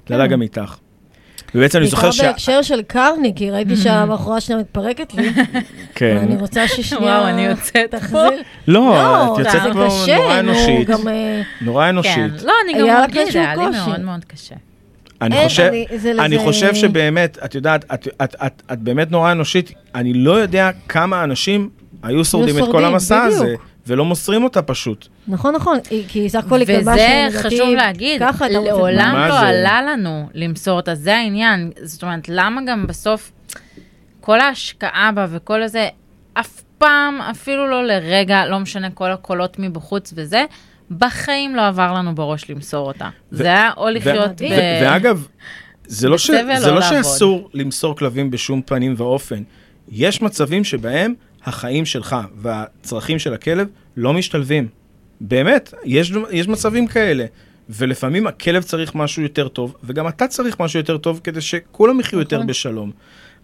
זה 0.08 0.14
עלה 0.14 0.24
כן. 0.24 0.30
גם 0.32 0.42
איתך. 0.42 0.76
ובעצם 1.54 1.78
אני 1.78 1.86
זוכר 1.86 2.10
ש... 2.10 2.18
בעיקר 2.20 2.32
בהקשר 2.32 2.62
של 2.62 2.82
קרני, 2.82 3.32
כי 3.36 3.50
ראיתי 3.50 3.76
שהבחורה 3.82 4.40
שלה 4.40 4.56
מתפרקת 4.56 5.14
לי, 5.14 5.30
כן. 5.94 6.16
ואני 6.20 6.36
רוצה 6.36 6.68
ששנייה... 6.68 7.02
וואו, 7.18 7.28
אני 7.28 7.44
יוצאת 7.46 7.90
פה. 7.90 7.98
תחזיר. 7.98 8.42
לא, 8.68 8.94
את 9.34 9.38
יוצאת 9.38 9.62
זה 9.62 9.72
פה 9.72 9.86
קשה, 9.86 10.16
נורא 10.16 10.40
נו, 10.42 10.50
אנושית. 10.50 10.90
אה, 10.90 11.42
נורא 11.60 11.88
אנושית. 11.88 12.14
כן, 12.40 12.46
לא, 12.46 12.52
אני 12.64 12.88
גם 12.88 13.04
איזשהו 13.18 13.40
היה 13.40 13.54
לי 13.56 13.64
קושי. 13.66 13.78
מאוד 13.86 14.00
מאוד 14.00 14.24
קשה. 14.24 14.54
אני 15.22 15.36
אין, 15.38 15.48
חושב, 15.48 15.62
אני- 15.62 15.86
זה 15.98 16.10
אני 16.10 16.34
לזה- 16.36 16.44
חושב 16.44 16.74
שבאמת, 16.74 17.38
את 17.44 17.54
יודעת, 17.54 17.84
את, 17.94 18.08
את, 18.22 18.34
את, 18.46 18.62
את 18.72 18.78
באמת 18.78 19.10
נורא 19.10 19.32
אנושית, 19.32 19.72
אני 19.94 20.14
לא 20.14 20.32
יודע 20.32 20.70
כמה 20.88 21.24
אנשים 21.24 21.70
היו 22.04 22.24
שורדים 22.24 22.58
את 22.58 22.64
כל 22.70 22.84
המסע 22.84 23.22
הזה, 23.22 23.44
בדיוק. 23.44 23.66
ולא 23.86 24.04
מוסרים 24.04 24.44
אותה 24.44 24.62
פשוט. 24.62 25.06
נכון, 25.28 25.54
נכון, 25.54 25.78
כי 26.08 26.28
סך 26.28 26.44
הכל 26.46 26.58
היא 26.60 26.66
כלבה 26.66 26.92
וזה 26.92 27.42
חשוב 27.42 27.74
להגיד, 27.74 28.22
לעולם 28.50 29.16
לא 29.28 29.40
זה? 29.40 29.46
עלה 29.46 29.82
לנו 29.82 30.28
למסור 30.34 30.76
אותה, 30.76 30.94
זה 30.94 31.16
העניין. 31.16 31.70
זאת 31.82 32.02
אומרת, 32.02 32.28
למה 32.28 32.60
גם 32.66 32.86
בסוף 32.86 33.32
כל 34.20 34.40
ההשקעה 34.40 35.10
בה 35.14 35.26
וכל 35.30 35.62
הזה, 35.62 35.88
אף 36.34 36.62
פעם, 36.78 37.20
אפילו 37.20 37.66
לא 37.70 37.84
לרגע, 37.86 38.46
לא 38.46 38.58
משנה 38.58 38.90
כל 38.90 39.10
הקולות 39.10 39.58
מבחוץ 39.58 40.12
וזה, 40.16 40.44
בחיים 40.90 41.56
לא 41.56 41.66
עבר 41.66 41.92
לנו 41.92 42.14
בראש 42.14 42.50
למסור 42.50 42.86
אותה. 42.86 43.08
ו- 43.32 43.36
זה 43.36 43.44
היה 43.44 43.70
או 43.76 43.88
לחיות 43.88 44.30
מדהים. 44.30 44.52
ב... 44.52 44.54
ו- 44.54 44.84
ואגב, 44.84 45.26
זה 45.86 46.08
לא, 46.08 46.18
ש... 46.18 46.30
זה 46.58 46.70
לא 46.70 46.74
לא. 46.74 46.82
שאסור 46.82 47.50
למסור 47.54 47.96
כלבים 47.96 48.30
בשום 48.30 48.62
פנים 48.62 48.94
ואופן. 48.96 49.42
יש 49.88 50.22
מצבים 50.22 50.64
שבהם 50.64 51.14
החיים 51.44 51.84
שלך 51.84 52.16
והצרכים 52.36 53.18
של 53.18 53.34
הכלב 53.34 53.68
לא 53.96 54.12
משתלבים. 54.12 54.68
באמת, 55.20 55.74
יש, 55.84 56.12
יש 56.30 56.48
מצבים 56.48 56.86
כאלה. 56.86 57.24
ולפעמים 57.70 58.26
הכלב 58.26 58.62
צריך 58.62 58.94
משהו 58.94 59.22
יותר 59.22 59.48
טוב, 59.48 59.74
וגם 59.84 60.08
אתה 60.08 60.26
צריך 60.26 60.60
משהו 60.60 60.78
יותר 60.80 60.98
טוב 60.98 61.20
כדי 61.24 61.40
שכולם 61.40 62.00
יחיו 62.00 62.18
יותר 62.18 62.36
נכון. 62.36 62.46
בשלום. 62.46 62.90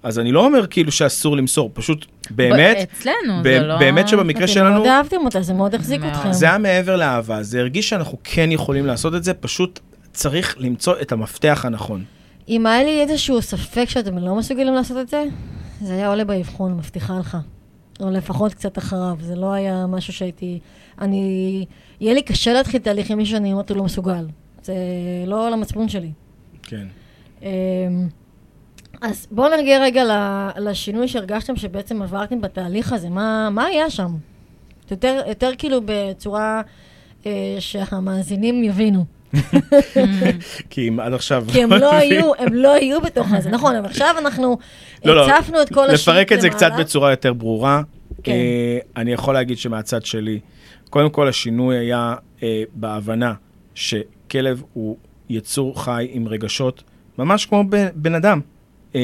אז 0.02 0.18
אני 0.18 0.32
לא 0.32 0.44
אומר 0.44 0.66
כאילו 0.66 0.92
שאסור 0.92 1.36
למסור, 1.36 1.70
פשוט 1.74 2.06
באמת, 2.30 2.76
אצלנו 2.92 3.40
ב- 3.40 3.48
זה 3.48 3.60
לא... 3.60 3.78
באמת 3.78 4.08
שבמקרה 4.08 4.44
אתם 4.44 4.52
שלנו, 4.52 4.74
מאוד 4.74 4.86
אהבתם 4.86 5.16
אותה, 5.24 5.42
זה 5.42 5.54
מאוד 5.54 5.74
החזיק 5.74 6.00
מאוד. 6.00 6.12
אתכם. 6.12 6.32
זה 6.32 6.46
היה 6.46 6.58
מעבר 6.58 6.96
לאהבה, 6.96 7.42
זה 7.42 7.60
הרגיש 7.60 7.88
שאנחנו 7.88 8.18
כן 8.24 8.52
יכולים 8.52 8.86
לעשות 8.86 9.14
את 9.14 9.24
זה, 9.24 9.34
פשוט 9.34 9.80
צריך 10.12 10.56
למצוא 10.58 10.94
את 11.02 11.12
המפתח 11.12 11.62
הנכון. 11.64 12.04
אם 12.48 12.66
היה 12.66 12.84
לי 12.84 13.00
איזשהו 13.00 13.42
ספק 13.42 13.88
שאתם 13.88 14.18
לא 14.18 14.36
מסוגלים 14.36 14.74
לעשות 14.74 14.96
את 14.96 15.08
זה, 15.08 15.24
זה 15.80 15.92
היה 15.92 16.08
עולה 16.08 16.24
באבחון, 16.24 16.76
מבטיחה 16.76 17.18
לך. 17.18 17.36
או 18.00 18.10
לפחות 18.10 18.54
קצת 18.54 18.78
אחריו, 18.78 19.16
זה 19.20 19.36
לא 19.36 19.52
היה 19.52 19.86
משהו 19.86 20.12
שהייתי... 20.12 20.58
אני... 21.00 21.66
יהיה 22.00 22.14
לי 22.14 22.22
קשה 22.22 22.52
להתחיל 22.52 22.80
תהליך 22.80 23.10
עם 23.10 23.18
מישהו 23.18 23.36
שאני 23.36 23.52
אומרת 23.52 23.70
הוא 23.70 23.76
לא 23.76 23.84
מסוגל. 23.84 24.26
זה 24.62 24.74
לא 25.26 25.46
על 25.46 25.52
המצפון 25.52 25.88
שלי. 25.88 26.12
כן. 26.62 26.86
אמ, 27.42 27.48
אז 29.00 29.26
בואו 29.30 29.56
נגיע 29.60 29.82
רגע 29.82 30.04
לשינוי 30.56 31.08
שהרגשתם 31.08 31.56
שבעצם 31.56 32.02
עברתם 32.02 32.40
בתהליך 32.40 32.92
הזה. 32.92 33.08
מה, 33.08 33.48
מה 33.50 33.64
היה 33.64 33.90
שם? 33.90 34.16
יותר, 34.90 35.20
יותר 35.26 35.50
כאילו 35.58 35.80
בצורה 35.84 36.62
אה, 37.26 37.56
שהמאזינים 37.58 38.64
יבינו. 38.64 39.04
כי 40.70 40.88
אם 40.88 41.00
עד 41.00 41.12
עכשיו... 41.12 41.44
כי 41.52 41.62
הם 41.62 41.72
לא 41.72 41.94
היו, 41.94 42.32
הם 42.38 42.54
לא 42.54 42.74
היו 42.74 43.00
בתוך 43.00 43.32
הזה. 43.32 43.50
נכון, 43.50 43.76
אבל 43.76 43.86
עכשיו 43.86 44.14
אנחנו 44.18 44.58
לא, 45.04 45.16
לא. 45.16 45.30
הצפנו 45.30 45.62
את 45.62 45.74
כל 45.74 45.90
השיט 45.90 46.08
לפרק 46.08 46.32
את 46.32 46.40
זה 46.40 46.50
קצת 46.50 46.66
למעלה. 46.66 46.84
בצורה 46.84 47.10
יותר 47.10 47.32
ברורה. 47.32 47.82
כן. 48.22 48.32
אה, 48.32 48.78
אני 48.96 49.12
יכול 49.12 49.34
להגיד 49.34 49.58
שמהצד 49.58 50.04
שלי, 50.04 50.40
קודם 50.90 51.10
כל 51.10 51.28
השינוי 51.28 51.76
היה 51.76 52.14
אה, 52.42 52.62
בהבנה 52.74 53.34
שכלב 53.74 54.62
הוא 54.72 54.96
יצור 55.28 55.84
חי 55.84 56.08
עם 56.10 56.28
רגשות, 56.28 56.82
ממש 57.18 57.46
כמו 57.46 57.64
בן, 57.94 58.14
אדם. 58.14 58.40
אה, 58.94 59.00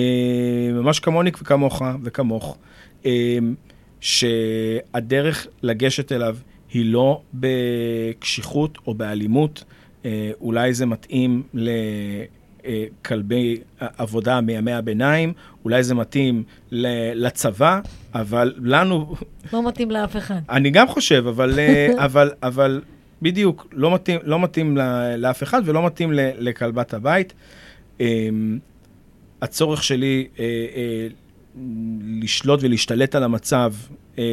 ממש 0.72 1.00
כמוני 1.00 1.30
וכמוך 1.42 1.82
וכמוך. 2.02 2.58
שהדרך 4.00 5.46
לגשת 5.62 6.12
אליו 6.12 6.36
היא 6.72 6.92
לא 6.92 7.20
בקשיחות 7.34 8.78
או 8.86 8.94
באלימות. 8.94 9.64
אה, 10.06 10.30
אולי 10.40 10.74
זה 10.74 10.86
מתאים 10.86 11.42
לכלבי 12.64 13.60
עבודה 13.78 14.40
מימי 14.40 14.72
הביניים, 14.72 15.32
אולי 15.64 15.82
זה 15.82 15.94
מתאים 15.94 16.42
לצבא, 17.14 17.80
אבל 18.14 18.54
לנו, 18.62 19.14
לא 19.52 19.68
מתאים 19.68 19.90
לאף 19.90 20.16
אחד. 20.16 20.40
אני 20.50 20.70
גם 20.70 20.88
חושב, 20.88 21.26
אבל, 21.26 21.58
אה, 21.58 21.88
אבל, 22.04 22.30
אבל 22.42 22.80
בדיוק, 23.22 23.66
לא 23.72 23.94
מתאים, 23.94 24.20
לא 24.24 24.40
מתאים 24.40 24.76
לאף 25.18 25.42
אחד 25.42 25.62
ולא 25.64 25.86
מתאים 25.86 26.10
לכלבת 26.14 26.94
הבית. 26.94 27.32
אה, 28.00 28.28
הצורך 29.42 29.82
שלי 29.82 30.28
אה, 30.38 30.44
אה, 30.76 31.06
לשלוט 32.22 32.60
ולהשתלט 32.62 33.14
על 33.14 33.22
המצב 33.22 33.72
אה, 34.18 34.24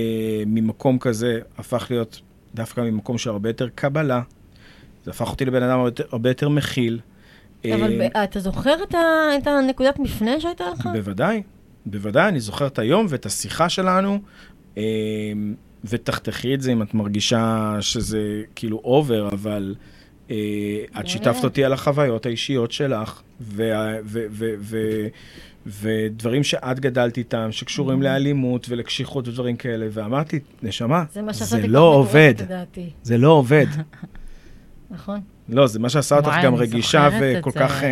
ממקום 0.45 0.99
כזה 0.99 1.39
הפך 1.57 1.87
להיות 1.89 2.21
דווקא 2.55 2.81
ממקום 2.81 3.17
של 3.17 3.29
הרבה 3.29 3.49
יותר 3.49 3.69
קבלה. 3.75 4.21
זה 5.03 5.11
הפך 5.11 5.29
אותי 5.29 5.45
לבן 5.45 5.63
אדם 5.63 5.79
הרבה 6.11 6.29
יותר, 6.29 6.49
מכיל. 6.49 6.99
אבל 7.65 8.01
אה, 8.15 8.23
אתה 8.23 8.39
זוכר 8.39 8.73
את 8.89 8.95
ה- 8.95 8.99
את 9.37 9.47
הנקודת 9.47 9.99
מפנה 9.99 10.39
שהייתה 10.39 10.63
לך? 10.73 10.85
בוודאי, 10.93 11.41
בוודאי, 11.85 12.27
אני 12.29 12.39
זוכר 12.39 12.67
את 12.67 12.79
היום 12.79 13.05
ואת 13.09 13.25
השיחה 13.25 13.69
שלנו, 13.69 14.19
אה, 14.77 14.83
ותחתכי 15.85 16.53
את 16.53 16.61
זה 16.61 16.71
אם 16.71 16.81
את 16.81 16.93
מרגישה 16.93 17.77
שזה 17.81 18.19
כאילו 18.55 18.81
אובר, 18.83 19.29
אבל 19.29 19.75
אה, 20.31 20.35
את 20.99 21.07
שיתפת 21.07 21.43
אותי 21.43 21.63
על 21.65 21.73
החוויות 21.73 22.25
האישיות 22.25 22.71
שלך, 22.71 23.21
ודברים 25.65 26.43
שאת 26.43 26.79
גדלת 26.79 27.17
איתם, 27.17 27.51
שקשורים 27.51 28.01
לאלימות 28.01 28.65
ולקשיחות 28.69 29.27
ודברים 29.27 29.55
כאלה, 29.55 29.87
ואמרתי, 29.91 30.39
נשמה, 30.63 31.03
זה 31.33 31.67
לא 31.67 31.79
עובד, 31.95 32.33
זה 33.03 33.17
לא 33.17 33.29
עובד. 33.29 33.65
נכון? 34.93 35.19
לא, 35.49 35.67
זה 35.67 35.79
מה 35.79 35.89
שעשה 35.89 36.15
אותך 36.15 36.27
וואי, 36.27 36.43
גם 36.43 36.55
רגישה 36.55 37.09
וכל 37.21 37.51
כך 37.51 37.71
אה, 37.71 37.79
כן. 37.79 37.87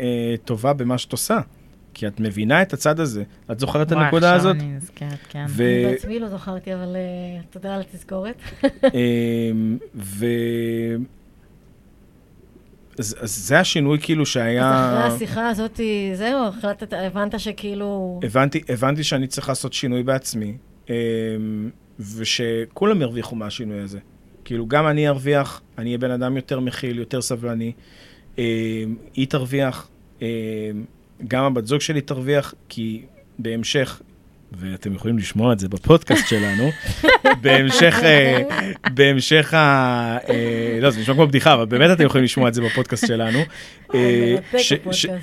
אה, 0.00 0.34
טובה 0.44 0.72
במה 0.72 0.98
שאת 0.98 1.12
עושה. 1.12 1.40
כי 1.94 2.06
את 2.06 2.20
מבינה 2.20 2.62
את 2.62 2.72
הצד 2.72 3.00
הזה. 3.00 3.22
את 3.50 3.60
זוכרת 3.60 3.86
את 3.86 3.92
וואי, 3.92 4.04
הנקודה 4.04 4.34
עכשיו 4.34 4.50
הזאת? 4.50 4.62
אני 4.62 4.76
נזכרת, 4.76 5.18
כן. 5.28 5.44
ו- 5.48 5.62
אני 5.62 5.92
בעצמי 5.92 6.18
לא 6.18 6.28
זכרתי, 6.28 6.74
אבל 6.74 6.96
אה, 6.96 7.42
תודה 7.50 7.74
על 7.74 7.80
התזכורת. 7.80 8.42
אמ, 8.94 9.78
ו... 9.94 10.26
אז, 12.98 13.16
אז 13.20 13.36
זה 13.36 13.60
השינוי 13.60 13.98
כאילו 14.02 14.22
אז 14.22 14.28
שהיה... 14.28 15.02
אחרי 15.04 15.14
השיחה 15.14 15.48
הזאת, 15.48 15.80
זהו, 16.14 16.46
החלטת, 16.46 16.92
הבנת 16.92 17.40
שכאילו... 17.40 18.20
הבנתי, 18.24 18.62
הבנתי 18.68 19.04
שאני 19.04 19.26
צריך 19.26 19.48
לעשות 19.48 19.72
שינוי 19.72 20.02
בעצמי, 20.02 20.56
אמ, 20.90 20.94
ושכולם 22.16 23.02
ירוויחו 23.02 23.36
מהשינוי 23.36 23.80
הזה. 23.80 23.98
כאילו, 24.52 24.66
גם 24.66 24.86
אני 24.86 25.08
ארוויח, 25.08 25.60
אני 25.78 25.86
אהיה 25.86 25.98
בן 25.98 26.10
אדם 26.10 26.36
יותר 26.36 26.60
מכיל, 26.60 26.98
יותר 26.98 27.22
סבלני. 27.22 27.72
אמ, 28.38 28.44
היא 29.14 29.26
תרוויח, 29.28 29.88
אמ, 30.22 30.26
גם 31.28 31.44
הבת 31.44 31.66
זוג 31.66 31.80
שלי 31.80 32.00
תרוויח, 32.00 32.54
כי 32.68 33.02
בהמשך, 33.38 34.02
ואתם 34.56 34.94
יכולים 34.94 35.18
לשמוע 35.18 35.52
את 35.52 35.58
זה 35.58 35.68
בפודקאסט 35.68 36.28
שלנו, 36.28 36.70
בהמשך, 37.42 37.94
אה, 38.02 38.42
בהמשך 38.94 39.54
ה... 39.54 39.58
אה, 40.28 40.78
לא, 40.80 40.90
זה 40.90 41.00
נשמע 41.00 41.14
כמו 41.14 41.26
בדיחה, 41.26 41.54
אבל 41.54 41.64
באמת 41.64 41.90
אתם 41.92 42.04
יכולים 42.04 42.24
לשמוע 42.24 42.48
את 42.48 42.54
זה 42.54 42.62
בפודקאסט 42.62 43.06
שלנו. 43.06 43.38
אה, 43.94 44.34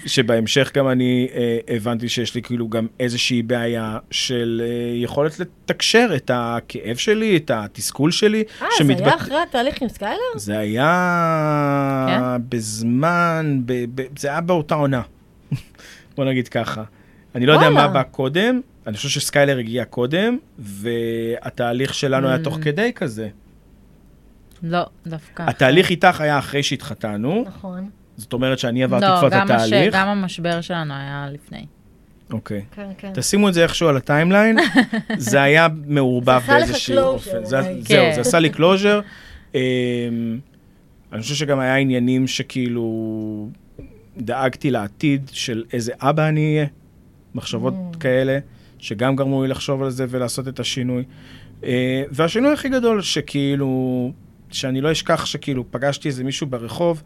שבהמשך 0.05 0.71
גם 0.73 0.88
אני 0.88 1.27
הבנתי 1.67 2.09
שיש 2.09 2.36
לי 2.36 2.41
כאילו 2.41 2.67
גם 2.69 2.88
איזושהי 2.99 3.41
בעיה 3.41 3.97
של 4.11 4.61
יכולת 4.95 5.39
לתקשר 5.39 6.09
את 6.15 6.32
הכאב 6.34 6.95
שלי, 6.97 7.38
את 7.38 7.51
התסכול 7.53 8.11
שלי. 8.11 8.43
אה, 8.61 8.67
זה 8.84 8.93
היה 9.03 9.15
אחרי 9.15 9.38
התהליך 9.49 9.82
עם 9.82 9.89
סקיילר? 9.89 10.17
זה 10.36 10.57
היה 10.57 12.38
בזמן, 12.49 13.59
ב- 13.65 13.86
ב- 14.01 14.19
זה 14.19 14.27
היה 14.27 14.41
באותה 14.41 14.75
עונה. 14.75 15.01
בוא 16.15 16.25
נגיד 16.25 16.47
ככה. 16.47 16.84
אני 17.36 17.45
לא 17.45 17.53
יודע. 17.53 17.69
מה 17.69 17.88
בא 17.88 18.03
קודם, 18.03 18.61
אני 18.88 18.97
חושב 18.97 19.09
שסקיילר 19.09 19.57
הגיע 19.57 19.86
קודם, 19.86 20.38
והתהליך 20.59 21.93
שלנו 21.93 22.27
היה 22.27 22.38
תוך 22.39 22.57
Mm. 22.57 22.61
כדי 22.61 22.91
כזה. 22.95 23.30
לא, 24.63 24.80
דווקא. 25.07 25.43
התהליך 25.47 25.89
איתך 25.89 26.21
היה 26.21 26.39
אחרי 26.39 26.63
שהתחתנו, 26.63 27.43
נכון. 27.47 27.89
זאת 28.17 28.34
אומרת 28.34 28.59
שאני 28.59 28.84
עברתי 28.84 29.05
כבר 29.05 29.21
לא, 29.21 29.27
את 29.27 29.34
גם, 29.34 29.41
הש... 29.51 29.51
התהליך. 29.51 29.95
גם 29.95 30.07
המשבר 30.07 30.61
שלנו 30.61 30.93
היה 30.93 31.27
לפני. 31.34 31.65
אוקיי. 32.32 32.61
כן, 32.75 32.88
כן. 32.97 33.11
תשימו 33.13 33.49
את 33.49 33.53
זה 33.53 33.63
איכשהו 33.63 33.88
על 33.88 33.97
ה 33.97 34.03
timeline, 34.03 34.57
זה 35.17 35.41
היה 35.41 35.67
מעורבב 35.86 36.41
זה 36.45 36.55
עשה 36.55 36.57
לך 36.59 36.69
באיזשהו 36.69 36.97
אופן. 36.99 37.45
זה- 37.45 37.59
אולי. 37.59 37.73
זהו, 37.82 37.84
כן. 37.88 38.11
זה 38.15 38.21
עשה 38.21 38.39
לי 38.39 38.49
closure. 38.49 38.99
אני 41.13 41.21
חושב 41.21 41.36
שגם 41.36 41.59
היה 41.59 41.75
עניינים 41.75 42.27
שכאילו 42.27 43.49
דאגתי 44.17 44.71
לעתיד 44.71 45.30
של 45.34 45.63
איזה 45.73 45.91
אבא 45.99 46.27
אני 46.27 46.55
אהיה, 46.55 46.67
מחשבות 47.39 47.73
Mm. 47.73 47.97
כאלה, 47.97 48.39
שגם 48.79 49.15
גרמו 49.15 49.43
לי 49.43 49.49
לחשוב 49.49 49.83
על 49.83 49.89
זה 49.89 50.05
ולעשות 50.09 50.47
את 50.47 50.59
השינוי. 50.59 51.03
אה, 51.63 52.03
והשינוי 52.11 52.53
הכי 52.53 52.69
גדול 52.69 53.01
שכאילו, 53.01 54.11
שאני 54.51 54.81
לא 54.81 54.91
אשכח 54.91 55.25
שכאילו 55.25 55.63
פגשתי 55.71 56.07
איזה 56.07 56.23
מישהו 56.23 56.47
ברחוב 56.47 57.03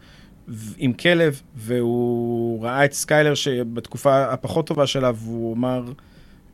עם 0.76 0.92
כלב, 0.92 1.40
והוא 1.56 2.64
ראה 2.64 2.84
את 2.84 2.92
סקיילר 2.92 3.34
שבתקופה 3.34 4.24
הפחות 4.24 4.66
טובה 4.66 4.86
שלה, 4.86 5.10
והוא 5.14 5.54
אמר, 5.56 5.84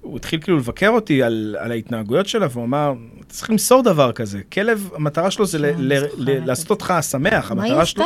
הוא 0.01 0.17
התחיל 0.17 0.41
כאילו 0.41 0.57
לבקר 0.59 0.89
אותי 0.89 1.23
על, 1.23 1.57
על 1.59 1.71
ההתנהגויות 1.73 2.27
שלה, 2.27 2.47
והוא 2.51 2.65
אמר, 2.65 2.93
צריך 3.29 3.51
למסור 3.51 3.83
דבר 3.83 4.13
כזה. 4.13 4.41
כלב, 4.53 4.91
המטרה 4.95 5.31
שלו 5.31 5.47
זה 5.47 5.59
ל, 5.59 5.65
אני 5.65 5.75
ל, 5.89 6.01
זוכרת 6.01 6.19
ל, 6.19 6.31
את 6.31 6.47
לעשות. 6.47 6.71
אותך 6.71 6.95
שמח. 7.11 7.53
מה 7.53 7.65
היא. 7.65 7.75
עשתה? 7.75 8.05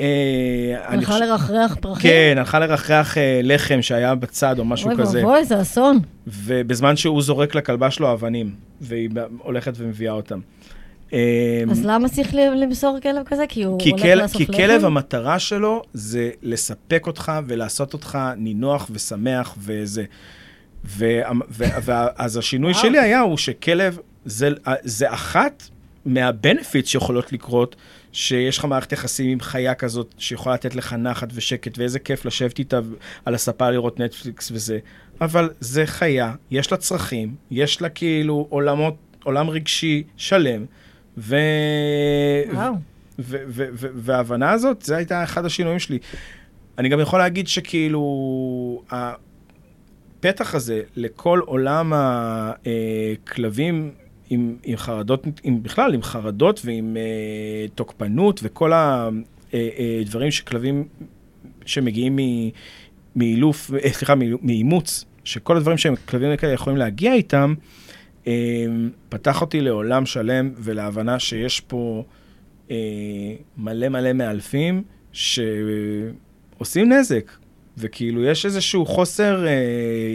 אה, 0.00 0.76
הלכה 0.82 1.18
לרחרח 1.18 1.76
פרחים? 1.80 2.10
כן, 2.10 2.34
הלכה 2.38 2.58
לרחרח 2.58 3.18
אה, 3.18 3.40
לחם 3.42 3.82
שהיה 3.82 4.14
בצד 4.14 4.58
או 4.58 4.64
משהו 4.64 4.90
אוי 4.90 4.96
כזה. 4.98 5.18
ואבוי, 5.18 5.44
זה 5.44 5.60
אסון. 5.60 5.98
ובזמן 6.26 6.96
שהוא 6.96 7.22
זורק 7.22 7.54
לכלבה 7.54 7.90
שלו 7.90 8.12
אבנים, 8.12 8.54
והיא 8.80 9.10
הולכת 9.38 9.72
ומביאה 9.76 10.12
אותם. 10.12 10.40
אה, 11.12 11.64
אז 11.70 11.84
למה 11.84 12.08
צריך 12.08 12.34
למסור 12.34 12.98
כלב 13.02 13.26
כזה? 13.26 13.44
כי 13.48 13.62
הוא 13.62 13.80
כי, 13.80 13.90
הולך 13.90 14.02
כל, 14.02 14.14
לאסוף 14.14 14.36
כי 14.36 14.42
לחם? 14.42 14.52
כלב, 14.52 14.84
המטרה 14.84 15.38
שלו 15.38 15.82
זה 15.92 16.30
לספק 16.42 17.06
אותך 17.06 17.32
ולעשות 17.46 17.92
אותך 17.92 18.18
נינוח 18.36 18.90
ושמח 18.90 19.54
וזה. 19.58 20.04
ו, 20.84 21.20
ו, 21.50 21.64
ו, 21.82 21.92
אז 22.16 22.36
השינוי. 22.36 22.74
שלי 22.74 22.98
היה 22.98 23.20
הוא 23.20 23.36
שכלב, 23.36 23.98
זה, 24.24 24.50
זה 24.82 25.12
אחת 25.12 25.62
מהבנפיטס 26.06 26.88
שיכולות 26.88 27.32
לקרות, 27.32 27.76
שיש 28.12 28.58
לך 28.58 28.64
מערכת 28.64 28.92
יחסים 28.92 29.30
עם 29.30 29.40
חיה 29.40 29.74
כזאת, 29.74 30.14
שיכולה 30.18 30.54
לתת 30.54 30.74
לך 30.74 30.92
נחת 30.92 31.28
ושקט, 31.34 31.78
ואיזה 31.78 31.98
כיף 31.98 32.24
לשבת 32.24 32.58
איתה 32.58 32.80
על 33.24 33.34
הספה 33.34 33.70
לראות 33.70 34.00
נטפליקס 34.00 34.50
וזה. 34.50 34.78
אבל 35.20 35.50
זה 35.60 35.86
חיה, 35.86 36.34
יש 36.50 36.72
לה 36.72 36.78
צרכים, 36.78 37.34
יש 37.50 37.82
לה 37.82 37.88
כאילו 37.88 38.46
עולמות, 38.50 38.94
עולם 39.24 39.50
רגשי 39.50 40.02
שלם, 40.16 40.64
ו... 41.18 41.36
וואו. 42.52 42.74
וההבנה 43.78 44.50
הזאת, 44.50 44.82
זה 44.82 44.96
הייתה 44.96 45.24
אחד 45.24 45.44
השינויים 45.44 45.78
שלי. 45.78 45.98
אני 46.78 46.88
גם 46.88 47.00
יכול 47.00 47.18
להגיד 47.18 47.48
שכאילו, 47.48 48.82
הפתח 48.90 50.54
הזה 50.54 50.82
לכל 50.96 51.40
עולם 51.46 51.92
הכלבים 51.94 53.90
עם, 54.30 54.56
עם 54.64 54.76
חרדות, 54.76 55.26
עם, 55.42 55.62
בכלל 55.62 55.94
עם 55.94 56.02
חרדות 56.02 56.60
ועם 56.64 56.96
אה, 56.96 57.68
תוקפנות 57.74 58.40
וכל 58.42 58.72
הדברים 58.72 60.30
שכלבים 60.30 60.88
שמגיעים 61.66 62.18
מאילוף, 63.16 63.70
אה, 63.74 63.92
סליחה, 63.92 64.14
מאימוץ, 64.42 65.04
שכל 65.24 65.56
הדברים 65.56 65.78
שהם 65.78 65.94
כלבים 66.08 66.36
כאלה 66.36 66.52
יכולים 66.52 66.76
להגיע 66.76 67.14
איתם, 67.14 67.54
אה, 68.26 68.32
פתח 69.08 69.40
אותי 69.40 69.60
לעולם 69.60 70.06
שלם 70.06 70.50
ולהבנה 70.56 71.18
שיש 71.18 71.60
פה 71.60 72.04
אה, 72.70 72.76
מלא 73.56 73.88
מלא 73.88 74.12
מאלפים 74.12 74.82
שעושים 75.12 76.92
נזק, 76.92 77.30
וכאילו 77.78 78.24
יש 78.24 78.46
איזשהו 78.46 78.86
חוסר 78.86 79.46
אה, 79.46 79.52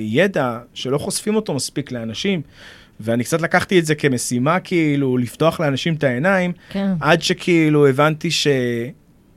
ידע 0.02 0.60
שלא 0.74 0.98
חושפים 0.98 1.36
אותו 1.36 1.54
מספיק 1.54 1.92
לאנשים, 1.92 2.42
ואני 3.00 3.24
קצת 3.24 3.42
לקחתי 3.42 3.80
את 3.80 3.86
זה 3.86 3.96
כמשימה, 3.96 4.60
כאילו, 4.60 5.18
לפתוח 5.18 5.60
לאנשים 5.60 5.94
את 5.94 6.04
העיניים, 6.04 6.52
כן. 6.70 6.88
עד 7.00 7.22
שכאילו 7.22 7.88
הבנתי 7.88 8.32
ש... 8.32 8.48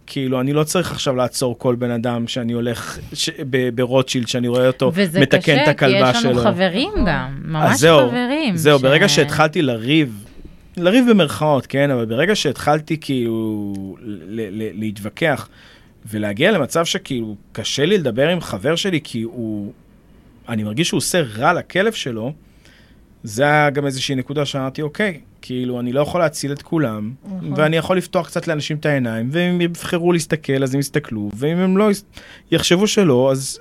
כאילו, 0.07 0.41
אני 0.41 0.53
לא 0.53 0.65
צריך 0.65 0.93
עכשיו 0.93 1.15
לעצור 1.17 1.59
כל 1.59 1.75
בן 1.75 1.91
אדם 1.91 2.29
שאני 2.29 2.53
הולך 2.53 2.99
ש... 3.13 3.31
ב- 3.51 3.69
ברוטשילד, 3.75 4.29
שאני 4.29 4.49
רואה 4.49 4.67
אותו 4.67 4.93
וזה 4.95 5.21
מתקן 5.21 5.39
קשה, 5.41 5.63
את 5.63 5.69
הכלבה 5.69 6.13
כי 6.13 6.19
שלו. 6.21 6.31
יש 6.31 6.37
לנו 6.37 6.55
חברים 6.55 6.91
גם, 7.07 7.41
ממש 7.45 7.73
אז 7.73 7.79
זהו, 7.81 8.09
חברים. 8.09 8.57
זהו, 8.57 8.79
ש- 8.79 8.83
ברגע 8.83 9.09
שהתחלתי 9.09 9.63
לריב, 9.63 10.25
לריב 10.77 11.11
במרכאות, 11.11 11.67
כן, 11.67 11.91
אבל 11.91 12.05
ברגע 12.05 12.37
שהתחלתי 12.37 12.97
כאילו 13.01 13.75
ל- 14.03 14.63
ל- 14.63 14.81
להתווכח 14.81 15.49
ולהגיע 16.11 16.51
למצב 16.51 16.85
שכאילו 16.85 17.37
קשה 17.53 17.85
לי 17.87 17.99
לדבר 17.99 18.29
עם 18.29 18.41
חבר 18.41 18.77
שלי 18.77 19.01
כי 19.05 19.23
הוא, 19.23 19.73
אני 20.49 20.65
מרגיש 20.65 20.89
שהוא 20.89 20.99
עושה 20.99 21.23
רע 21.37 21.53
לכלב 21.53 21.93
שלו, 21.93 22.33
זה 23.23 23.43
היה 23.43 23.71
גם 23.71 23.87
איזושהי 23.87 24.15
נקודה 24.15 24.45
שאמרתי, 24.45 24.83
אוקיי, 24.83 25.21
כאילו, 25.43 25.81
אני 25.81 25.93
לא 25.93 26.01
יכול 26.01 26.21
להציל 26.21 26.53
את 26.53 26.63
כולם, 26.63 27.13
נכון. 27.25 27.53
ואני 27.57 27.77
יכול 27.77 27.97
לפתוח 27.97 28.27
קצת 28.27 28.49
לאנשים 28.49 28.77
את 28.77 28.87
העיניים, 28.87 29.29
ואם 29.33 29.55
הם 29.55 29.61
יבחרו 29.61 30.13
להסתכל, 30.13 30.63
אז 30.63 30.75
הם 30.75 30.81
יסתכלו, 30.81 31.31
ואם 31.35 31.57
הם 31.57 31.77
לא 31.77 31.89
יחשבו 32.51 32.87
שלא, 32.87 33.31
אז 33.33 33.59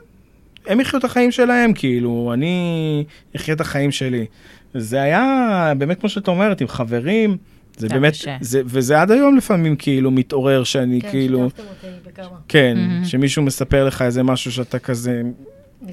הם 0.67 0.79
יחיו 0.79 0.99
את 0.99 1.03
החיים 1.03 1.31
שלהם, 1.31 1.73
כאילו, 1.73 2.31
אני 2.33 3.03
אחיה 3.35 3.55
את 3.55 3.61
החיים 3.61 3.91
שלי. 3.91 4.25
זה 4.73 5.01
היה 5.01 5.73
באמת, 5.77 5.99
כמו 5.99 6.09
שאת 6.09 6.27
אומרת, 6.27 6.61
עם 6.61 6.67
חברים, 6.67 7.37
זה 7.77 7.89
באמת, 7.89 8.13
קשה. 8.13 8.37
זה, 8.41 8.61
וזה 8.65 9.01
עד 9.01 9.11
היום 9.11 9.37
לפעמים 9.37 9.75
כאילו 9.75 10.11
מתעורר 10.11 10.63
שאני 10.63 11.01
כן, 11.01 11.09
כאילו, 11.11 11.43
שיתפתם 11.49 11.63
אותי 11.69 12.09
בכמה. 12.09 12.37
כן, 12.47 12.77
מהמם. 12.77 13.05
שמישהו 13.05 13.43
מספר 13.43 13.85
לך 13.85 14.01
איזה 14.01 14.23
משהו 14.23 14.51
שאתה 14.51 14.79
כזה, 14.79 15.21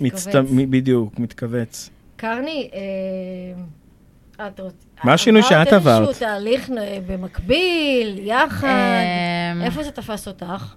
מצט... 0.01 0.29
מתכווץ. 0.29 0.51
מ- 0.51 0.71
בדיוק, 0.71 1.19
מתכווץ. 1.19 1.91
קרני, 2.17 2.71
אה, 2.75 4.47
את 4.47 4.61
רוצ... 4.61 4.75
מה 5.05 5.12
השינוי 5.12 5.43
שאת 5.43 5.67
עברת 5.67 5.73
עברת? 5.73 6.09
איזשהו 6.09 6.27
תהליך 6.27 6.71
אה, 6.71 6.99
במקביל, 7.07 8.19
יחד? 8.19 8.69
אמ, 8.69 9.62
איפה 9.62 9.83
זה 9.83 9.91
תפס 9.91 10.29
אותך? 10.29 10.75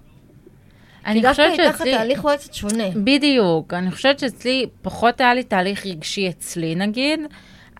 אני 1.06 1.22
כי 1.22 1.28
חושבת 1.28 1.46
דווקא 1.46 1.62
איתך 1.62 1.78
שאצלי... 1.78 1.94
התהליך 1.94 2.20
הוא 2.20 2.36
קצת 2.36 2.54
שונה. 2.54 2.84
בדיוק, 3.04 3.74
אני 3.74 3.90
חושבת 3.90 4.18
שאצלי 4.18 4.66
פחות 4.82 5.20
היה 5.20 5.34
לי 5.34 5.42
תהליך 5.42 5.86
רגשי 5.86 6.28
אצלי 6.28 6.74
נגיד. 6.74 7.20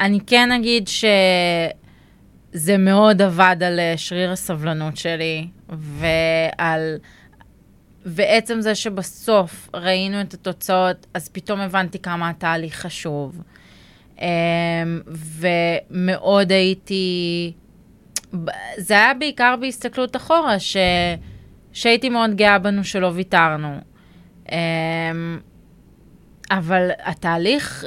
אני 0.01 0.19
כן 0.27 0.53
אגיד 0.53 0.89
שזה 0.89 2.77
מאוד 2.79 3.23
עבד 3.23 3.57
על 3.67 3.81
אה, 3.81 3.95
שריר 3.97 4.33
הסבלנות 4.33 4.97
שלי, 4.97 5.47
ועל... 5.69 6.97
ועצם 8.09 8.61
זה 8.61 8.75
שבסוף 8.75 9.69
ראינו 9.75 10.21
את 10.21 10.35
התוצאות, 10.35 11.07
אז 11.15 11.29
פתאום 11.29 11.61
הבנתי 11.61 11.99
כמה 11.99 12.29
התהליך 12.29 12.75
חשוב. 12.75 13.43
אמ, 14.21 14.27
ומאוד 15.11 16.53
הייתי... 16.53 17.53
זה 18.77 18.95
היה 18.95 19.15
בעיקר 19.15 19.55
בהסתכלות 19.61 20.17
אחורה, 20.17 20.59
ש... 20.59 20.77
שהייתי 21.73 22.09
מאוד 22.09 22.35
גאה 22.35 22.59
בנו 22.59 22.85
שלא 22.85 23.11
ויתרנו. 23.15 23.79
אמ, 24.53 24.57
אבל 26.51 26.91
התהליך, 26.99 27.85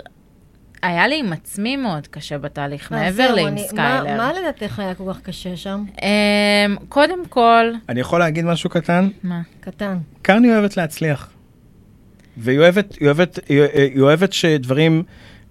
היה 0.82 1.08
לי 1.08 1.20
עם 1.20 1.34
עצמי 1.34 1.78
מאוד 1.78 2.08
קשה 2.08 2.38
בתהליך, 2.38 2.92
אז 2.92 3.00
מעבר 3.00 3.34
לעם 3.36 3.48
אני- 3.48 3.68
סקיילר. 3.68 4.18
מה- 4.18 4.32
לדעתך 4.34 4.80
היה 4.80 4.94
כל 4.96 5.14
כך 5.14 5.22
קשה 5.22 5.56
שם? 5.58 5.84
אמ, 6.02 6.76
קודם 6.90 7.26
כל, 7.30 7.66
אני 7.90 8.00
יכול 8.00 8.20
להגיד 8.20 8.46
משהו 8.46 8.70
קטן? 8.70 9.10
מה? 9.24 9.42
קטן. 9.60 9.98
קרני 10.22 10.54
אוהבת 10.54 10.78
להצליח. 10.78 11.30
והיא 12.38 12.60
אוהבת, 12.60 12.96
היא 13.00 13.06
אוהבת, 13.08 13.40
היא, 13.50 13.62
אוהבת 14.02 14.34
שדברים, 14.34 15.04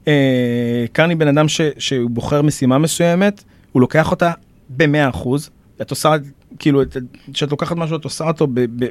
אה, 0.08 0.84
קרני 0.92 1.14
בן 1.14 1.28
אדם 1.28 1.48
ש, 1.48 1.60
שהוא 1.78 2.10
בוחר 2.10 2.42
משימה 2.42 2.78
מסוימת, 2.78 3.44
הוא 3.72 3.80
לוקח 3.80 4.10
אותה 4.10 4.32
ב-100 4.68 5.10
אחוז. 5.10 5.50
את 5.82 5.90
עושה, 5.90 6.12
כאילו, 6.58 6.82
את- 6.82 6.96
כשאת 7.32 7.50
לוקחת 7.50 7.76
משהו, 7.76 7.96
את 7.96 8.04
עושה 8.04 8.24
אותו 8.24 8.46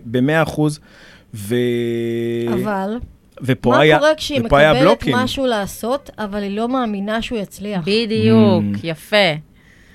ב-100 0.06 0.44
אחוז. 0.44 0.80
ו... 1.34 1.56
אבל, 2.54 2.98
ופה 3.42 3.70
מה 3.70 3.80
היה, 3.80 3.98
קורה 3.98 4.16
כשהיא 4.16 4.42
ופה 4.46 4.60
היה 4.60 4.70
מקבלת 4.74 4.88
בלוקים. 4.88 5.16
משהו 5.16 5.46
לעשות, 5.46 6.10
אבל 6.18 6.44
היא 6.44 6.58
לא 6.58 6.68
מאמינה 6.70 7.22
שהוא 7.22 7.40
יצליח? 7.40 7.82
בדיוק, 7.82 8.64
Mm. 8.76 8.80
יפה. 8.84 9.16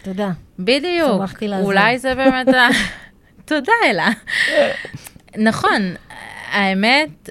תודה. 0.02 0.30
בדיוק. 0.58 1.10
שמחתי 1.18 1.48
לעזור. 1.48 1.66
אולי 1.66 1.98
זה 1.98 2.14
באמת 2.14 2.48
ה... 2.48 2.68
תודה, 3.48 3.72
אלה. 3.90 4.08
נכון, 5.36 5.94
האמת, 6.52 7.30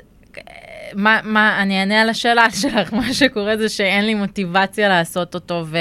מה, 0.94 1.20
מה, 1.24 1.62
אני 1.62 1.80
אענה 1.80 2.02
על 2.02 2.10
השאלה 2.10 2.46
שלך, 2.62 2.94
מה 2.94 3.14
שקורה 3.14 3.58
זה 3.58 3.70
שאין 3.70 4.06
לי 4.06 4.14
מוטיבציה 4.14 4.90
לעשות 4.90 5.36
אותו, 5.36 5.64
ו, 5.66 5.78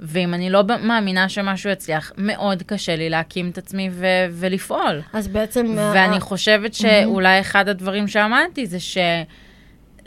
ואם 0.00 0.34
אני 0.34 0.50
לא 0.50 0.62
מאמינה 0.82 1.28
שמשהו 1.28 1.70
יצליח, 1.70 2.12
מאוד 2.18 2.62
קשה 2.62 2.96
לי 2.96 3.10
להקים 3.10 3.50
את 3.50 3.58
עצמי 3.58 3.88
ו, 3.92 4.06
ולפעול. 4.30 5.00
אז 5.12 5.28
בעצם... 5.28 5.66
ואני 5.94 6.16
ה- 6.16 6.20
חושבת 6.20 6.74
שאולי 6.74 7.40
אחד 7.40 7.68
הדברים 7.68 8.08
שאמרתי 8.08 8.66
זה 8.66 8.80
ש... 8.80 8.98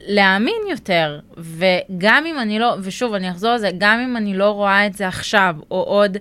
להאמין 0.05 0.61
יותר, 0.69 1.19
וגם 1.37 2.23
אם 2.25 2.39
אני 2.39 2.59
לא, 2.59 2.75
ושוב, 2.81 3.13
אני 3.13 3.31
אחזור 3.31 3.49
על 3.49 3.57
זה, 3.57 3.69
גם 3.77 3.99
אם 3.99 4.17
אני 4.17 4.37
לא 4.37 4.49
רואה 4.49 4.85
את 4.85 4.93
זה 4.93 5.07
עכשיו, 5.07 5.55
או 5.71 5.81
עוד 5.83 6.17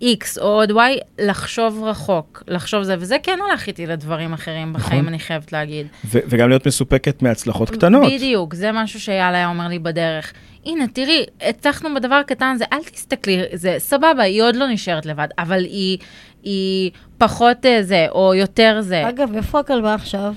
X 0.00 0.40
או 0.40 0.46
עוד 0.46 0.70
Y, 0.70 0.74
לחשוב 1.18 1.84
רחוק, 1.84 2.42
לחשוב 2.48 2.82
זה, 2.82 2.96
וזה 2.98 3.16
כן 3.22 3.38
הלך 3.50 3.66
איתי 3.66 3.86
לדברים 3.86 4.32
אחרים 4.32 4.72
בחיים, 4.72 5.00
נכון. 5.00 5.08
אני 5.08 5.18
חייבת 5.18 5.52
להגיד. 5.52 5.86
ו- 6.04 6.18
וגם 6.26 6.48
להיות 6.48 6.66
מסופקת 6.66 7.22
מהצלחות 7.22 7.70
קטנות. 7.70 8.12
בדיוק, 8.12 8.54
זה 8.54 8.72
משהו 8.72 9.00
שאייל 9.00 9.34
היה 9.34 9.48
אומר 9.48 9.68
לי 9.68 9.78
בדרך. 9.78 10.32
הנה, 10.66 10.88
תראי, 10.88 11.24
הצלחנו 11.40 11.94
בדבר 11.94 12.14
הקטן 12.14 12.52
הזה, 12.54 12.64
אל 12.72 12.82
תסתכלי, 12.82 13.42
זה 13.52 13.74
סבבה, 13.78 14.22
היא 14.22 14.42
עוד 14.42 14.56
לא 14.56 14.68
נשארת 14.68 15.06
לבד, 15.06 15.28
אבל 15.38 15.64
היא, 15.64 15.98
היא 16.42 16.90
פחות 17.18 17.66
אה, 17.66 17.82
זה, 17.82 18.06
או 18.10 18.34
יותר 18.34 18.78
זה. 18.80 19.08
אגב, 19.08 19.34
איפה 19.36 19.60
הכלבה 19.60 19.94
עכשיו? 19.94 20.34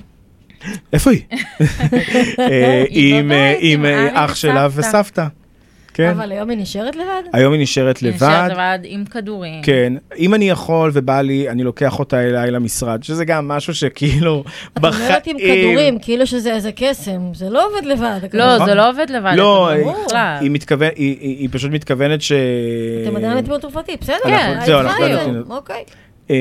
איפה 0.94 1.12
היא? 1.12 1.22
אה, 2.40 2.84
עם, 2.90 3.32
אה, 3.32 3.54
אה, 3.86 4.26
אח 4.26 4.36
שלה 4.36 4.68
וסבתא. 4.76 5.26
כן. 5.94 6.10
אבל 6.10 6.32
היום 6.32 6.50
היא 6.50 6.58
נשארת 6.58 6.96
לבד? 6.96 7.22
היום 7.34 7.54
היא 7.54 7.62
נשארת 7.62 7.98
היא 7.98 8.10
נשארת 8.16 8.32
לבד. 8.32 8.50
לבד 8.52 8.80
עם 8.84 9.06
כדורים. 9.06 9.62
כן, 9.64 9.94
אם 10.18 10.34
אני 10.34 10.50
יכול 10.50 10.92
ובא 10.94 11.22
לי, 11.22 11.50
אני 11.50 11.64
לוקח 11.64 12.00
אותה 12.00 12.22
אליי 12.22 12.52
למשרד, 12.52 13.04
שזה 13.04 13.26
גם 13.26 13.48
משהו 13.48 13.74
שכאילו 13.76 14.44
את 14.78 14.86
אומרת 14.86 15.28
עם 15.28 15.38
כדורים, 15.40 16.00
כאילו 16.02 16.28
שזה 16.28 16.54
איזה 16.54 16.72
קסם. 16.76 17.34
זה 17.34 17.50
לא 17.50 17.68
עובד 17.68 17.86
לבד. 17.86 18.20
לא. 18.34 18.66
זה 18.66 18.74
לא 18.74 18.90
עובד 18.90 19.10
לבד. 19.10 19.34
לא, 19.38 19.70
היא-. 19.70 19.86
היא 20.42 20.52
מתכוון, 20.52 20.90
היא- 20.96 21.18
היא 21.20 21.38
היא 21.38 21.50
פשוט 21.52 21.72
מתכוונת 21.72 22.22
ש... 22.22 22.32
אתם 23.08 23.16
עדיין 23.16 23.38
בטיפול 23.38 23.58
תרופתי, 23.60 23.92
בסדר. 24.02 24.16
כן, 24.24 24.60
זהו, 24.66 24.80
אנחנו 24.80 25.04
לא. 25.08 25.16
נותנים- 25.16 25.44
אוקיי. 25.50 25.84
אמ, 26.30 26.36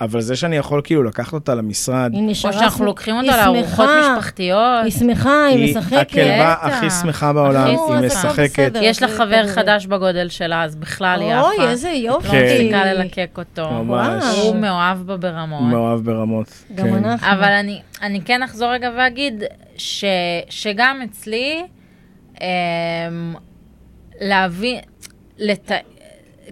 אבל 0.00 0.20
זה 0.20 0.36
שאני 0.36 0.56
יכול 0.56 0.80
כאילו 0.84 1.02
לקחת 1.02 1.32
אותה 1.32 1.54
למשרד, 1.54 2.10
היא 2.12 2.20
או 2.22 2.26
נשארה... 2.30 2.52
שאנחנו 2.52 2.78
שמ- 2.78 2.86
לוקחים 2.86 3.14
היא 3.14 3.30
אותה 3.30 3.44
לארוחות 3.46 3.88
משפחתיות. 4.00 4.84
היא 4.84 4.92
שמחה, 4.92 5.44
היא 5.46 5.56
היא 5.64 5.76
משחקת. 5.78 5.96
הכלבה 5.96 6.54
בטח. 6.64 6.76
הכי 6.76 6.90
שמחה 6.90 7.32
בעולם, 7.32 7.66
היא 7.66 8.06
משחקת. 8.06 8.72
יש 8.82 9.02
לה 9.02 9.08
חבר. 9.08 9.46
חדש 9.46 9.86
בגודל 9.86 10.28
שלה, 10.28 10.64
אז 10.64 10.76
בכלל 10.76 11.20
היא 11.22 11.34
אוי, 11.36 11.54
יפה. 11.54 11.70
איזה 11.70 11.88
יופי. 11.90 12.28
כן. 12.28 12.42
מפסיקה 12.44 12.84
ללקק 12.92 13.30
אותו. 13.38 13.70
ממש. 13.70 14.24
הוא 14.42 14.56
מאוהב 14.56 14.98
בה 14.98 15.16
ברמות. 15.16 15.62
מאוהב 15.62 16.00
ברמות. 16.04 16.46
גם 16.74 16.86
כן. 16.86 17.04
אנחנו. 17.04 17.32
אבל 17.32 17.52
אני, 17.52 17.80
אני 18.02 18.20
כן 18.24 18.42
אחזור 18.42 18.72
רגע 18.72 18.90
ואגיד 18.98 19.42
ש, 19.76 20.04
שגם 20.48 21.00
אצלי, 21.10 21.62
אמ, 22.40 22.46
להבין. 24.20 24.78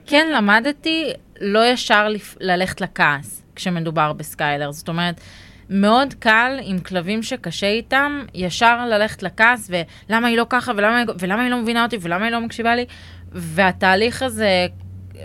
כן 0.06 0.26
למדתי 0.36 1.12
לא 1.40 1.66
ישר 1.66 2.08
לפ... 2.08 2.36
ללכת 2.40 2.80
לכעס 2.80 3.42
כשמדובר 3.54 4.12
בסקיילר. 4.12 4.72
זאת 4.72 4.88
אומרת, 4.88 5.20
מאוד 5.70 6.14
קל 6.14 6.58
עם 6.62 6.78
כלבים 6.78 7.22
שקשה 7.22 7.66
איתם, 7.66 8.22
ישר 8.34 8.86
ללכת 8.86 9.22
לכעס, 9.22 9.70
ולמה 10.08 10.28
היא 10.28 10.36
לא 10.36 10.46
ככה, 10.48 10.72
ולמה, 10.76 11.02
ולמה 11.18 11.42
היא 11.42 11.50
לא 11.50 11.62
מבינה 11.62 11.84
אותי, 11.84 11.96
ולמה 12.00 12.24
היא 12.24 12.32
לא 12.32 12.40
מקשיבה 12.40 12.76
לי, 12.76 12.84
והתהליך 13.32 14.22
הזה, 14.22 14.66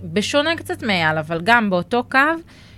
בשונה 0.03 0.55
קצת 0.55 0.83
מאייל, 0.83 1.17
אבל 1.17 1.41
גם 1.43 1.69
באותו 1.69 2.03
קו, 2.11 2.19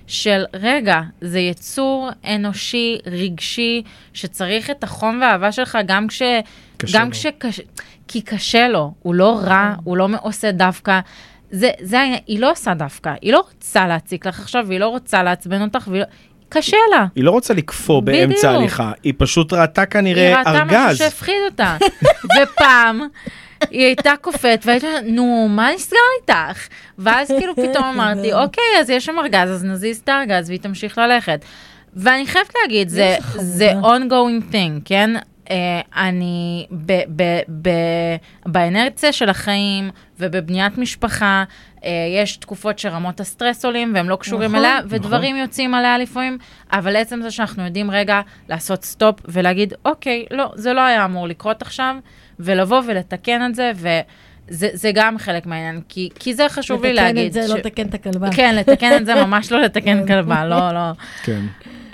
של 0.07 0.43
רגע, 0.53 1.01
זה 1.21 1.39
יצור 1.39 2.09
אנושי, 2.35 2.97
רגשי, 3.05 3.83
שצריך 4.13 4.69
את 4.69 4.83
החום 4.83 5.19
והאהבה 5.21 5.51
שלך 5.51 5.77
גם 5.85 6.07
כש... 6.07 6.21
קשה 6.77 6.99
גם 6.99 7.05
לו. 7.05 7.11
כשקשה... 7.11 7.63
כי 8.07 8.21
קשה 8.21 8.67
לו, 8.67 8.93
הוא 9.01 9.15
לא 9.15 9.39
רע, 9.43 9.75
הוא 9.83 9.97
לא 9.97 10.07
עושה 10.21 10.51
דווקא. 10.51 10.99
זה, 11.55 11.69
זה, 11.81 12.03
היא 12.27 12.39
לא 12.39 12.51
עושה 12.51 12.73
דווקא, 12.73 13.13
היא 13.21 13.33
לא 13.33 13.43
רוצה 13.51 13.87
להציק 13.87 14.25
לך 14.25 14.39
עכשיו, 14.39 14.65
והיא 14.67 14.79
לא 14.79 14.87
רוצה 14.87 15.23
לעצבן 15.23 15.61
אותך, 15.61 15.87
והיא 15.87 16.01
לא... 16.01 16.05
קשה 16.49 16.77
לה. 16.91 17.05
היא 17.15 17.23
לא 17.23 17.31
רוצה 17.31 17.53
לקפוא. 17.53 18.01
באמצע 18.01 18.51
ההליכה, 18.51 18.91
היא 19.03 19.13
פשוט 19.17 19.53
ראתה 19.53 19.81
היא 19.81 19.87
כנראה 19.87 20.37
ראתה 20.39 20.63
משהו 20.63 20.77
ארגז. 20.77 20.97
שהפחיד 20.97 21.35
אותה. 21.49 21.77
ופעם 22.43 23.01
היא 23.69 23.85
הייתה 23.85 24.13
קופאת, 24.21 24.65
והייתה, 24.65 24.87
נו, 25.05 25.47
מה 25.49 25.69
נסגר 25.75 25.97
איתך? 26.21 26.67
ואז 26.99 27.27
כאילו 27.27 27.55
פתאום 27.55 27.83
אמרתי, 27.83 28.33
אוקיי, 28.43 28.63
אז 28.79 28.89
יש 28.89 29.05
שם 29.05 29.19
ארגז, 29.19 29.49
אז 29.49 29.65
נזיז 29.65 29.97
את 29.97 30.09
הארגז 30.09 30.49
והיא 30.49 30.59
תמשיך 30.59 30.97
ללכת. 30.97 31.45
ואני 31.93 32.27
חייבת 32.27 32.53
להגיד, 32.61 32.89
זה. 32.89 33.17
זה 33.35 33.71
ongoing 33.81 34.53
thing, 34.53 34.81
כן? 34.85 35.11
Uh, 35.45 35.47
אני 35.95 36.67
ב, 36.71 36.93
ב, 37.15 37.23
ב, 37.61 37.69
באינרציה 38.45 39.11
של 39.11 39.29
החיים 39.29 39.89
ובבניית 40.19 40.77
משפחה, 40.77 41.43
uh, 41.75 41.85
יש 42.15 42.37
תקופות 42.37 42.79
שרמות 42.79 43.19
הסטרס 43.19 43.65
עולים 43.65 43.91
והם 43.95 44.09
לא 44.09 44.15
קשורים 44.15 44.51
נכון, 44.51 44.65
אליה, 44.65 44.79
ודברים 44.89 45.35
יוצאים 45.35 45.73
עליה 45.73 45.97
לפעמים, 45.97 46.37
אבל 46.71 46.95
עצם 46.95 47.21
זה 47.21 47.31
שאנחנו 47.31 47.65
יודעים 47.65 47.91
רגע 47.91 48.21
לעשות 48.49 48.83
סטופ 48.83 49.19
ולהגיד, 49.25 49.73
אוקיי, 49.85 50.25
לא, 50.31 50.51
זה 50.55 50.73
לא 50.73 50.81
היה 50.81 51.05
אמור 51.05 51.27
לקרות 51.27 51.61
עכשיו, 51.61 51.95
ולבוא 52.39 52.81
ולתקן 52.87 53.45
את 53.45 53.55
זה, 53.55 53.71
וזה 53.75 54.69
זה 54.73 54.91
גם 54.93 55.17
חלק 55.17 55.45
מהעניין, 55.45 55.81
כי, 55.89 56.09
כי 56.19 56.33
זה 56.33 56.49
חשוב 56.49 56.85
לי 56.85 56.93
להגיד. 56.93 57.25
לתקן 57.25 57.27
את 57.27 57.47
זה, 57.47 57.53
לא 57.53 57.59
לתקן 57.59 57.87
את 57.87 57.93
הכלבה. 57.93 58.27
כן, 58.35 58.55
לתקן 58.55 58.97
את 58.97 59.05
זה, 59.05 59.15
ממש 59.15 59.51
לא 59.51 59.61
לתקן 59.61 60.05
כלבה, 60.07 60.45
לא, 60.45 60.71
לא. 60.71 60.91
כן. 61.23 61.41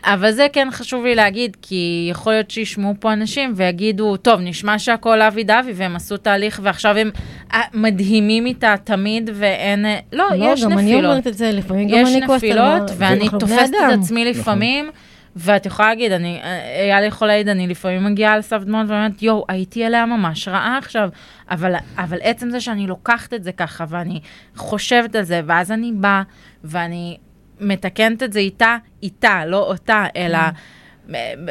אבל 0.04 0.32
זה 0.32 0.47
כן 0.54 0.68
חשוב 0.72 1.06
לי 1.06 1.16
להגיד, 1.16 1.58
כי 1.62 2.08
יכול 2.12 2.34
להיות 2.34 2.52
שישמעו 2.52 2.93
פה 2.99 3.14
אנשים 3.14 3.54
ויגידו, 3.56 4.18
טוב, 4.18 4.39
נשמע 4.39 4.80
שהכל 4.80 5.22
אבי 5.22 5.43
דבי, 5.43 5.72
והם 5.76 5.95
עשו 5.95 6.18
תהליך 6.18 6.60
ועכשיו 6.64 6.97
הם 6.97 7.12
אה, 7.54 7.62
מדהימים 7.74 8.45
איתה 8.45 8.76
תמיד, 8.84 9.30
ואין... 9.34 9.86
אה, 9.86 9.99
לא, 10.14 10.26
לא, 10.36 10.45
יש 10.45 10.64
גם 10.64 10.72
אני 10.72 10.82
נפילות. 10.82 11.12
אומרת 11.12 11.28
את 11.28 11.38
זה, 11.38 11.52
לפעמים 11.52 11.88
גם 11.88 11.97
יש 11.97 12.16
אני 12.16 12.28
כועסת 12.28 12.43
על 12.43 12.49
נפילות, 12.49 12.91
ואני 12.97 13.30
תופסת 13.39 13.70
את. 13.70 13.99
עצמי 13.99 14.26
לפעמים, 14.26 14.89
ואת 15.36 15.66
יכולה 15.66 15.88
להגיד, 15.89 16.12
אני, 16.12 16.39
אה, 16.43 16.91
אייל 16.91 17.08
יכול 17.08 17.28
להעיד, 17.28 17.49
אני 17.49 17.68
לפעמים 17.68 18.06
מגיעה 18.06 18.34
על 18.34 18.41
סף 18.41 18.64
דמעות 18.64 18.89
ואומרת, 18.89 19.24
יואו, 19.24 19.45
הייתי 19.47 19.84
עליה 19.84 20.06
ממש 20.06 20.47
רעה 20.47 20.78
עכשיו, 20.78 21.10
אבל, 21.52 21.74
אבל 21.97 22.18
עצם 22.22 22.49
זה 22.49 22.60
שאני 22.60 22.88
לוקחת 22.88 23.34
את 23.34 23.43
זה 23.43 23.52
ככה, 23.52 23.86
ואני 23.89 24.20
חושבת 24.56 25.16
על 25.16 25.24
זה, 25.24 25.41
ואז 25.45 25.72
אני 25.72 25.91
באה, 25.95 26.22
ואני 26.64 27.18
מתקנת 27.62 28.24
את 28.24 28.34
זה 28.34 28.39
איתה, 28.39 28.78
איתה, 29.03 29.45
לא 29.45 29.57
אותה, 29.57 30.05
אלא... 30.16 30.39
מ- 30.39 30.81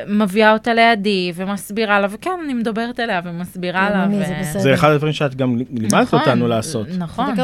מביאה 0.09 0.53
אותה 0.53 0.75
לידי 0.75 1.33
ומסבירה 1.35 2.01
לה, 2.01 2.07
וכן, 2.11 2.31
אני 2.45 2.55
מדברת 2.55 3.01
אליה 3.01 3.21
ומסבירה 3.25 3.91
לה. 3.91 4.07
ו- 4.13 4.59
זה 4.59 4.75
אחד 4.75 4.91
הדברים 4.91 5.13
שאת 5.13 5.35
גם 5.35 5.57
לימדת 5.57 5.95
נכון, 5.95 6.19
אותנו 6.21 6.49
לעשות. 6.49 6.87
נכון. 6.99 7.35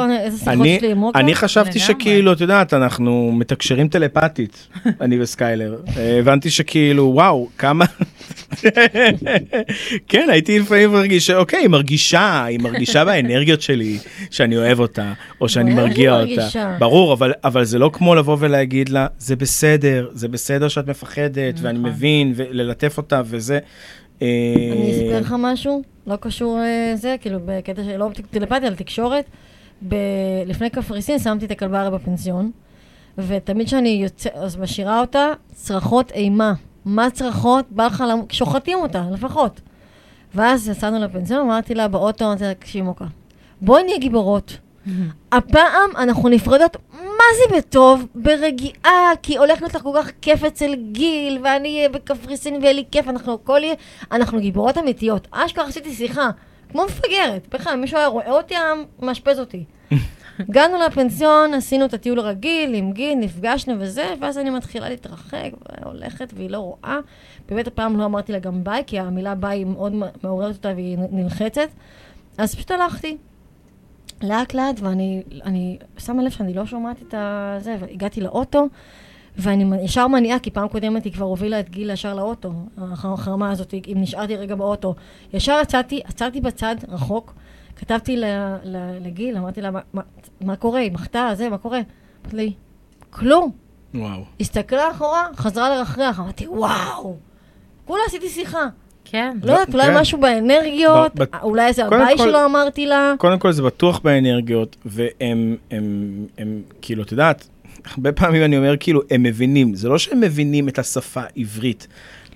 אני, 1.14 1.34
חשבתי. 1.34 1.78
שכאילו, 1.78 2.32
את 2.32 2.40
יודעת, 2.40 2.74
אנחנו 2.74 3.32
מתקשרים 3.34 3.88
טלפתית, 3.88 4.68
אני 5.00 5.22
וסקיילר. 5.22 5.76
הבנתי 6.18 6.50
שכאילו, 6.50 7.10
וואו, 7.14 7.48
כמה... 7.58 7.84
כן, 10.08 10.28
הייתי 10.30 10.58
לפעמים 10.58 10.92
מרגיש, 10.92 11.30
אוקיי, 11.30 11.60
היא 11.60 11.68
מרגישה, 11.68 12.44
היא 12.44 12.60
מרגישה 12.60 13.04
באנרגיות 13.04 13.62
שלי 13.62 13.98
שאני 14.30 14.56
אוהב 14.56 14.80
אותה, 14.80 15.12
או 15.40 15.48
שאני 15.48 15.74
מרגיע 15.74 16.12
אותה. 16.12 16.24
מרגישה. 16.24 16.76
ברור, 16.78 17.12
אבל, 17.12 17.32
אבל 17.44 17.64
זה 17.64 17.78
לא 17.78 17.90
כמו 17.92 18.14
לבוא 18.14 18.36
ולהגיד 18.40 18.88
לה, 18.88 19.06
זה 19.18 19.36
בסדר, 19.36 20.08
זה 20.12 20.28
בסדר 20.28 20.68
שאת 20.68 20.86
מפחדת, 20.86 21.54
ואני 21.62 21.78
נכון. 21.78 21.90
מבין, 22.06 22.32
וללטף 22.36 22.98
אותה, 22.98 23.22
וזה... 23.24 23.58
אה, 24.22 24.26
אני 24.72 24.90
אספר 24.92 25.20
לך 25.20 25.34
משהו, 25.38 25.82
לא 26.06 26.16
קשור 26.16 26.58
לזה, 26.94 27.16
כאילו 27.20 27.38
בקטע 27.44 27.82
של 27.84 27.96
לא 27.96 28.08
טלפתיה, 28.30 28.68
על 28.68 28.74
תקשורת. 28.74 29.24
לפני 30.46 30.70
קפריסין 30.70 31.18
שמתי 31.18 31.46
את 31.46 31.50
הכלבה 31.50 31.80
הרי 31.80 31.98
בפנסיון, 31.98 32.50
ותמיד 33.18 33.66
כשאני 33.66 33.88
יוצא, 33.88 34.28
אז 34.34 34.56
משאירה 34.56 35.00
אותה, 35.00 35.26
צרחות 35.52 36.12
אימה. 36.12 36.52
מה 36.84 37.10
צרחות? 37.10 37.64
בא 37.70 37.86
לך, 37.86 38.04
למ- 38.10 38.22
שוחטים 38.30 38.78
אותה, 38.78 39.04
לפחות. 39.12 39.60
ואז 40.34 40.68
יצאנו 40.68 41.04
לפנסיון, 41.04 41.40
אמרתי 41.40 41.74
לה 41.74 41.88
באוטו, 41.88 42.24
אמרתי 42.24 42.44
לה, 42.44 42.54
תקשיבי 42.54 42.82
מוקה, 42.84 43.04
בואי 43.60 43.82
נהיה 43.82 43.98
גיבורות. 43.98 44.58
הפעם 45.32 45.90
אנחנו 45.96 46.28
נפרדות, 46.28 46.76
מה 46.92 47.24
זה 47.38 47.56
בטוב? 47.56 48.06
ברגיעה, 48.14 49.10
כי 49.22 49.36
הולך 49.36 49.62
להיות 49.62 49.74
לך 49.74 49.82
כל 49.82 49.92
כך 49.94 50.10
כיף 50.22 50.44
אצל 50.44 50.74
גיל, 50.92 51.38
ואני 51.44 51.76
אהיה 51.76 51.88
בקפריסין 51.88 52.54
ויהיה 52.54 52.72
לי 52.72 52.84
כיף, 52.90 53.08
אנחנו 53.08 53.34
הכל 53.34 53.60
יהיה, 53.62 53.74
אנחנו 54.12 54.40
גיבורות 54.40 54.78
אמיתיות. 54.78 55.28
אשכרה 55.30 55.64
עשיתי 55.64 55.94
שיחה, 55.94 56.30
כמו 56.70 56.84
מפגרת, 56.84 57.48
בכלל, 57.48 57.76
מישהו 57.76 57.98
היה 57.98 58.06
רואה 58.06 58.30
אותי, 58.30 58.54
היה 58.54 58.72
מאשפז 59.02 59.40
אותי. 59.40 59.64
הגענו 60.38 60.78
לפנסיון, 60.86 61.54
עשינו 61.54 61.84
את 61.84 61.94
הטיול 61.94 62.18
הרגיל 62.18 62.74
עם 62.74 62.92
גיל, 62.92 63.14
נפגשנו 63.18 63.74
וזה, 63.78 64.14
ואז 64.20 64.38
אני 64.38 64.50
מתחילה 64.50 64.88
להתרחק, 64.88 65.50
והולכת, 65.82 66.32
והיא 66.36 66.50
לא 66.50 66.58
רואה. 66.58 66.98
באמת 67.48 67.66
הפעם 67.66 67.98
לא 67.98 68.04
אמרתי 68.04 68.32
לה 68.32 68.38
גם 68.38 68.64
ביי, 68.64 68.82
כי 68.86 68.98
המילה 68.98 69.34
ביי 69.34 69.58
היא 69.58 69.66
מאוד 69.66 69.92
מעוררת 70.22 70.56
אותה 70.56 70.72
והיא 70.74 70.98
נלחצת. 71.10 71.68
אז 72.38 72.54
פשוט 72.54 72.70
הלכתי. 72.70 73.16
לאט 74.22 74.54
לאט, 74.54 74.80
ואני 74.80 75.22
אני 75.44 75.78
שמה 75.98 76.22
לב 76.22 76.30
שאני 76.30 76.54
לא 76.54 76.66
שומעת 76.66 77.02
את 77.02 77.14
הזה, 77.18 77.76
והגעתי 77.80 78.20
לאוטו, 78.20 78.66
ואני 79.38 79.84
ישר 79.84 80.08
מניעה, 80.08 80.38
כי 80.38 80.50
פעם 80.50 80.68
קודמת 80.68 81.04
היא 81.04 81.12
כבר 81.12 81.24
הובילה 81.24 81.60
את 81.60 81.70
גיל 81.70 81.90
ישר 81.90 82.14
לאוטו, 82.14 82.52
החרמה 82.78 83.50
הזאת, 83.50 83.74
אם 83.74 83.96
נשארתי 83.96 84.36
רגע 84.36 84.54
באוטו. 84.54 84.94
ישר 85.32 85.58
יצאתי, 85.62 86.00
עצרתי 86.04 86.40
בצד, 86.40 86.76
רחוק, 86.88 87.34
כתבתי 87.76 88.16
ל, 88.16 88.24
ל, 88.64 88.98
לגיל, 89.06 89.36
אמרתי 89.36 89.60
לה, 89.60 89.70
מה, 89.70 89.80
מה, 89.92 90.02
מה 90.40 90.56
קורה? 90.56 90.80
היא 90.80 90.92
מחתה, 90.92 91.30
זה, 91.34 91.48
מה 91.48 91.58
קורה? 91.58 91.80
אמרתי 92.22 92.36
לי, 92.36 92.52
כלום. 93.10 93.50
וואו. 93.94 94.24
הסתכלה 94.40 94.90
אחורה, 94.90 95.26
חזרה 95.36 95.76
לרחרח, 95.76 96.20
אמרתי, 96.20 96.48
וואו. 96.48 97.16
כולה 97.84 98.02
עשיתי 98.06 98.28
שיחה. 98.28 98.66
כן. 99.10 99.36
לא 99.44 99.52
יודעת, 99.52 99.74
אולי 99.74 99.86
כן. 99.86 99.96
משהו 99.96 100.20
באנרגיות, 100.20 101.12
אולי 101.42 101.70
הביי 101.78 102.16
כל- 102.16 102.24
שלו 102.24 102.44
אמרתי 102.44 102.86
לה. 102.86 103.14
קודם 103.18 103.38
כל 103.38 103.52
זה 103.52 103.62
בטוח 103.62 103.98
באנרגיות, 104.04 104.76
והם, 104.86 105.56
הם, 105.70 105.84
הם, 106.38 106.48
כאילו, 106.82 107.02
את 107.02 107.12
יודעת, 107.12 107.48
הרבה 107.92 108.12
פעמים 108.12 108.44
אני 108.44 108.56
אומר, 108.58 108.74
כאילו, 108.80 109.00
הם 109.10 109.22
מבינים, 109.22 109.74
זה 109.74 109.88
לא 109.88 109.98
שהם 109.98 110.20
מבינים 110.20 110.68
את 110.68 110.78
השפה 110.78 111.20
העברית. 111.36 111.86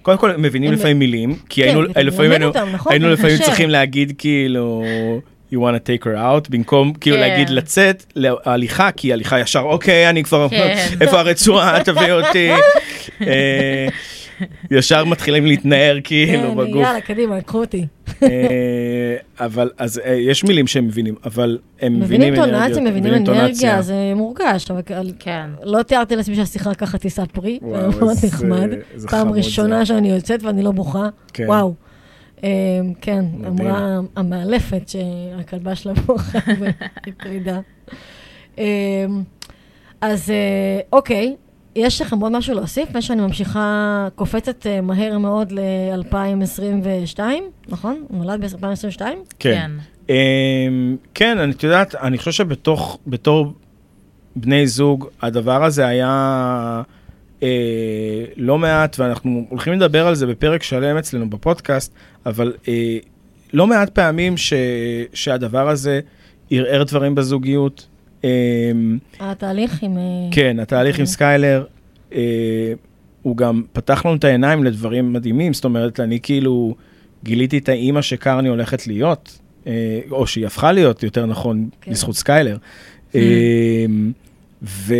קודם 0.02 0.18
כל, 0.18 0.30
הם 0.30 0.42
מבינים 0.42 0.72
לפעמים 0.72 0.98
מילים, 0.98 1.36
כי 1.48 1.60
כן, 1.62 1.68
היינו, 1.68 1.82
לפעמים 1.82 2.30
היינו, 2.30 2.52
נכון? 2.72 2.92
היינו 2.92 3.06
זה 3.06 3.12
לפעמים. 3.12 3.38
צריכים 3.38 3.70
להגיד, 3.70 4.12
כאילו, 4.18 4.84
you 5.52 5.56
want 5.56 5.74
to 5.76 6.02
take 6.02 6.04
her 6.06 6.16
out, 6.16 6.50
במקום 6.50 6.92
כאילו 7.00 7.16
כן. 7.16 7.22
להגיד 7.22 7.50
לצאת 7.50 8.04
להליכה, 8.16 8.90
כי 8.92 9.12
הליכה 9.12 9.40
ישר, 9.40 9.60
אוקיי, 9.60 10.10
אני 10.10 10.24
כבר, 10.24 10.48
כן. 10.48 10.76
איפה 11.00 11.20
הרצועה, 11.20 11.84
תביא 11.84 12.12
אותי. 12.12 12.50
אה, 14.42 14.46
ישר 14.70 15.04
מתחילים 15.04 15.46
להתנער 15.46 15.98
כאילו 16.04 16.48
כן, 16.48 16.56
בגוף. 16.56 16.82
יאללה, 16.82 17.00
קדימה, 17.00 17.40
קחו 17.40 17.60
אותי. 17.60 17.86
אה, 18.22 19.16
אבל 19.40 19.70
אז 19.78 20.00
אה, 20.04 20.12
יש 20.14 20.44
מילים 20.44 20.66
שהם 20.66 20.86
מבינים, 20.86 21.14
אבל 21.24 21.58
הם 21.80 22.00
מבינים 22.00 22.32
מבינים 22.32 22.52
טונציה, 22.52 22.82
מבינים. 22.82 23.14
אנרגיה, 23.14 23.82
זה 23.82 24.12
מורגש, 24.16 24.70
כן. 25.18 25.46
לא 25.62 25.82
תיארתי 25.82 26.16
לעצמי 26.16 26.34
שהשיחה 26.34 26.74
ככה 26.74 26.98
תישא 26.98 27.24
פרי, 27.32 27.58
זה 27.62 27.88
מאוד 28.00 28.16
נחמד. 28.24 28.68
פעם 29.10 29.32
ראשונה. 29.32 29.86
שאני 29.86 30.10
יוצאת 30.10 30.42
ואני 30.42 30.62
לא 30.62 30.70
בוכה, 30.70 31.08
כן. 31.32 31.44
וואו. 31.46 31.74
אמ, 32.42 32.48
כן. 33.00 33.24
אמרה 33.46 34.00
המאלפת 34.16 34.88
שהכלבה 34.88 35.74
שלה 35.74 35.92
בוכה 36.06 36.38
בפרידה. 37.06 37.60
אז 40.00 40.30
אה, 40.30 40.80
אוקיי, 40.92 41.36
יש 41.76 42.02
לכם 42.02 42.20
עוד 42.20 42.32
משהו 42.32 42.54
להוסיף? 42.54 42.88
לפני 42.88 43.02
שאני 43.02 43.20
ממשיכה, 43.22 43.68
קופצת 44.14 44.66
אה, 44.66 44.80
מהר 44.80 45.18
מאוד 45.18 45.52
ל-2022, 45.52 47.20
נכון? 47.68 48.04
הוא 48.08 48.24
נולד 48.24 48.40
ב-2022? 48.44 49.02
כן. 49.38 49.70
אמ, 50.08 50.14
כן, 51.14 51.38
אני- 51.38 51.52
את 51.52 51.62
יודעת, 51.62 51.94
אני 51.94 52.18
חושב 52.18 52.30
שבתוך, 52.32 52.98
בתור 53.06 53.52
בני 54.36 54.66
זוג, 54.66 55.06
הדבר 55.22 55.64
הזה 55.64 55.86
היה 55.86 56.82
אה, 57.42 57.48
לא 58.36 58.58
מעט, 58.58 58.96
ואנחנו 59.00 59.46
הולכים 59.48 59.72
לדבר 59.72 60.06
על 60.06 60.14
זה 60.14 60.26
בפרק 60.26 60.62
שלם 60.62 60.96
אצלנו 60.96 61.30
בפודקאסט, 61.30 61.92
אבל 62.26 62.52
אה, 62.68 62.98
לא 63.52 63.66
מעט 63.66 63.88
פעמים 63.90 64.36
ש, 64.36 64.52
שהדבר 65.14 65.68
הזה 65.68 66.00
ערער 66.50 66.82
דברים 66.82 67.14
בזוגיות. 67.14 67.86
אה, 68.24 68.30
התהליך 69.20 69.82
עם... 69.82 69.98
אה, 69.98 70.02
כן, 70.30 70.58
התהליך 70.58 70.96
עם 70.96 71.02
אוקיי. 71.02 71.12
סקיילר, 71.12 71.64
אה, 72.12 72.72
הוא 73.22 73.36
גם 73.36 73.62
פתח 73.72 74.06
לנו 74.06 74.16
את 74.16 74.24
העיניים 74.24 74.64
לדברים 74.64 75.12
מדהימים, 75.12 75.52
זאת 75.52 75.64
אומרת, 75.64 76.00
אני 76.00 76.20
כאילו 76.22 76.74
גיליתי 77.24 77.58
את 77.58 77.68
האימא 77.68 78.02
שקרני 78.02 78.48
הולכת 78.48 78.86
להיות, 78.86 79.38
אה, 79.66 80.00
או 80.10 80.26
שהיא 80.26 80.46
הפכה 80.46 80.72
להיות, 80.72 81.02
יותר 81.02 81.26
נכון, 81.26 81.68
כן. 81.80 81.90
בזכות 81.90 82.16
סקיילר. 82.16 82.56
אה, 83.14 83.20
ו... 84.62 84.94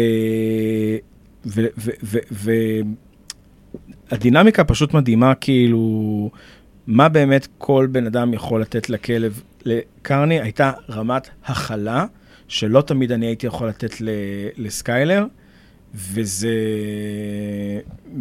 ו... 1.46 1.66
ו... 1.78 1.90
ו... 2.02 2.18
ו... 2.32 2.50
הדינמיקה 4.10 4.64
פשוט 4.64 4.94
מדהימה, 4.94 5.34
כאילו, 5.34 6.30
מה 6.86 7.08
באמת 7.08 7.48
כל 7.58 7.88
בן 7.92 8.06
אדם 8.06 8.34
יכול 8.34 8.60
לתת 8.60 8.90
לכלב. 8.90 9.42
לקרני 9.64 10.40
הייתה 10.40 10.72
רמת 10.90 11.28
הכלה, 11.44 12.06
שלא 12.50 12.80
תמיד 12.80 13.12
אני 13.12 13.26
הייתי 13.26 13.46
יכול 13.46 13.68
לתת 13.68 14.00
ל... 14.00 14.08
לסקיילר, 14.56 15.24
וזה... 15.94 16.54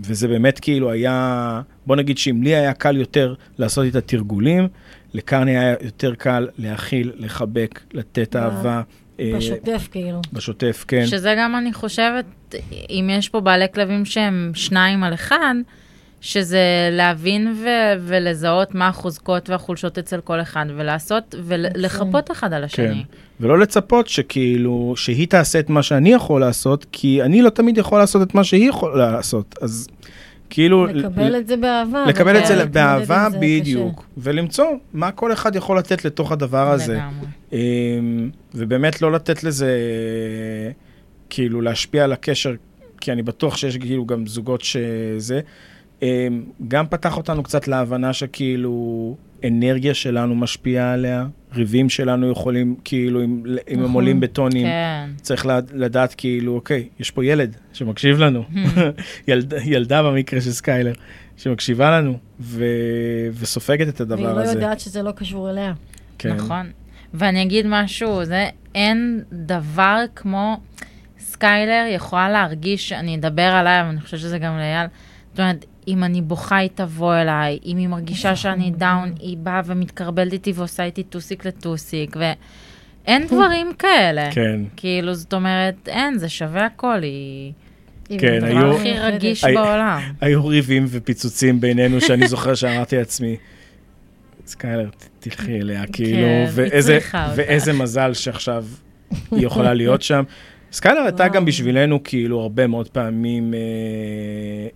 וזה 0.04 0.28
באמת 0.28 0.60
כאילו 0.60 0.92
היה, 0.92 1.62
בוא 1.86 1.96
נגיד 1.96 2.18
שאם 2.18 2.44
לי 2.44 2.56
היה 2.56 2.74
קל 2.74 2.98
יותר 2.98 3.34
לעשות 3.58 3.88
את 3.88 3.96
התרגולים, 3.96 4.68
לקרני 5.14 5.58
היה 5.58 5.76
יותר 5.82 6.16
קל 6.16 6.48
להכיל, 6.58 7.12
לחבק, 7.16 7.80
לתת 7.94 8.36
אהבה. 8.36 8.82
אה, 9.20 9.32
בשוטף, 9.38 9.88
כאילו. 9.92 10.22
בשוטף, 10.34 10.86
כן. 10.88 11.06
שזה 11.06 11.36
גם, 11.38 11.56
אני 11.56 11.74
חושבת, 11.74 12.26
אם 12.90 13.10
יש 13.12 13.30
פה 13.30 13.40
בעלי 13.40 13.66
כלבים 13.74 14.06
שהם 14.06 14.52
שניים 14.54 15.04
על 15.04 15.14
אחד, 15.14 15.56
שזה 16.22 16.90
להבין 16.92 17.48
ו- 17.64 18.00
ולזהות 18.00 18.76
מה 18.76 18.88
החוזקות 18.88 19.50
והחולשות 19.50 19.98
אצל 19.98 20.22
כל 20.22 20.42
אחד, 20.42 20.66
ולעשות, 20.78 21.36
ולחפות 21.44 22.32
אחד 22.32 22.54
על 22.54 22.64
השני. 22.64 22.88
כן. 22.88 23.18
ולא 23.40 23.60
לצפות 23.60 24.08
שכאילו, 24.08 24.94
שהיא 24.98 25.28
תעשה 25.28 25.60
את 25.60 25.70
מה 25.70 25.84
שאני 25.84 26.14
יכול 26.14 26.42
לעשות, 26.42 26.86
כי 26.92 27.24
אני 27.24 27.42
לא 27.42 27.50
תמיד 27.50 27.78
יכול 27.78 28.00
לעשות 28.00 28.22
את 28.22 28.36
מה 28.36 28.44
שהיא 28.44 28.70
יכולה 28.70 29.12
לעשות. 29.12 29.56
אז 29.62 29.88
כאילו... 30.50 30.86
לקבל 30.86 31.36
את 31.36 31.48
זה 31.48 31.58
באהבה. 31.58 32.06
לקבל 32.08 32.38
את 32.38 32.48
זה 32.48 32.66
באהבה 32.66 33.28
בדיוק, 33.40 34.06
ולמצוא 34.18 34.66
מה 34.94 35.12
כל 35.12 35.34
אחד 35.34 35.56
יכול 35.56 35.78
לתת 35.78 36.06
לתוך 36.06 36.32
הדבר 36.32 36.72
הזה. 36.72 36.94
לגמרי. 36.94 37.28
אמ, 37.54 38.30
ובאמת 38.56 39.02
לא 39.02 39.12
לתת 39.12 39.44
לזה, 39.44 39.72
כאילו, 41.30 41.62
להשפיע 41.62 42.04
על 42.04 42.14
הקשר, 42.14 42.54
כי 43.02 43.12
אני 43.12 43.24
בטוח 43.24 43.58
שיש 43.58 43.78
כאילו 43.78 44.06
גם 44.06 44.28
זוגות 44.28 44.62
שזה. 44.62 45.40
אמ, 46.02 46.08
גם 46.68 46.88
פתח 46.88 47.18
אותנו 47.18 47.44
קצת 47.44 47.68
להבנה 47.68 48.14
שכאילו 48.14 49.16
אנרגיה 49.48 49.94
שלנו 49.94 50.36
משפיעה 50.36 50.94
עליה, 50.94 51.26
ריבים 51.56 51.90
שלנו 51.90 52.32
יכולים, 52.32 52.76
כאילו, 52.84 53.24
אם, 53.24 53.44
אם 53.70 53.84
הם. 53.84 53.92
עולים 53.92 54.20
בטונים, 54.20 54.66
כן. 54.68 55.10
צריך 55.22 55.46
לד- 55.46 55.72
לדעת 55.74 56.14
כאילו, 56.18 56.56
אוקיי, 56.56 56.88
יש 57.00 57.12
פה 57.12 57.26
ילד 57.26 57.56
שמקשיב 57.74 58.18
לנו, 58.20 58.44
ילד, 59.28 59.54
ילדה 59.66 60.04
במקרה 60.04 60.42
של 60.42 60.52
סקיילר, 60.52 60.94
שמקשיבה 61.38 61.92
לנו 62.00 62.18
ו, 62.40 62.66
וסופגת 63.34 63.88
את 63.90 64.02
והיא 64.02 64.14
הדבר 64.14 64.34
לא 64.34 64.40
הזה. 64.42 64.52
יודעת 64.54 64.80
שזה 64.80 65.02
לא 65.04 65.12
קשור 65.12 65.50
אליה. 65.50 65.74
כן. 66.18 66.34
נכון. 66.34 66.72
ואני 67.14 67.44
אגיד 67.44 67.66
משהו, 67.70 68.26
זה 68.26 68.46
אין 68.76 69.24
דבר 69.34 69.98
כמו 70.16 70.58
סקיילר 71.20 71.86
יכולה 71.96 72.30
להרגיש, 72.30 72.92
אני 72.92 73.16
אדבר 73.16 73.42
עליי, 73.42 73.82
אבל 73.82 73.90
אני 73.90 74.02
חושבת 74.02 74.20
שזה 74.20 74.40
גם 74.40 74.58
לאייל. 74.58 74.88
זאת 75.32 75.40
אומרת, 75.40 75.66
אם 75.90 76.04
אני 76.04 76.22
בוכה, 76.22 76.58
היא 76.58 76.70
תבוא 76.76 77.16
אליי, 77.16 77.60
אם 77.66 77.78
היא 77.78 77.88
מרגישה 77.88 78.36
שאני 78.36 78.72
down, 78.78 79.14
היא 79.20 79.38
באה 79.38 79.62
ומתכרבלת 79.66 80.34
איתי 80.34 80.52
ועושה 80.56 80.84
איתי 80.84 81.04
טוסיק 81.04 81.46
לטוסיק, 81.46 82.16
ואין 82.20 83.28
דברים 83.28 83.74
כאלה. 83.80 84.32
כן. 84.32 84.62
כאילו, 84.78 85.14
זאת 85.14 85.34
אומרת, 85.34 85.76
אין, 85.88 86.18
זה 86.18 86.30
שווה 86.30 86.66
הכל, 86.66 87.00
היא... 87.04 87.54
היא 88.10 88.20
כן, 88.20 88.40
היו- 88.44 88.58
הדבר 88.58 88.76
הכי. 88.76 89.00
רגיש 89.00 89.44
בעולם. 89.44 90.00
היו 90.22 90.48
ריבים 90.48 90.86
ופיצוצים 90.88 91.62
בינינו, 91.62 92.02
שאני 92.02 92.28
זוכר 92.28 92.56
שאמרתי 92.56 92.98
לעצמי, 92.98 93.36
סקיילר, 94.48 94.90
תלכי 95.20 95.60
אליה, 95.62 95.84
כאילו, 95.94 96.28
היא 96.28 96.96
אותך. 96.96 97.18
ואיזה 97.36 97.74
מזל 97.74 98.14
שעכשיו 98.14 98.66
היא 99.12 99.46
יכולה 99.46 99.74
להיות 99.74 100.02
שם. 100.02 100.24
סקיילר 100.72 101.02
הייתה. 101.02 101.28
גם 101.28 101.46
בשבילנו, 101.46 102.04
כאילו, 102.04 102.40
הרבה 102.40 102.68
מאוד 102.68 102.90
פעמים... 102.90 103.54
אה, 103.54 103.60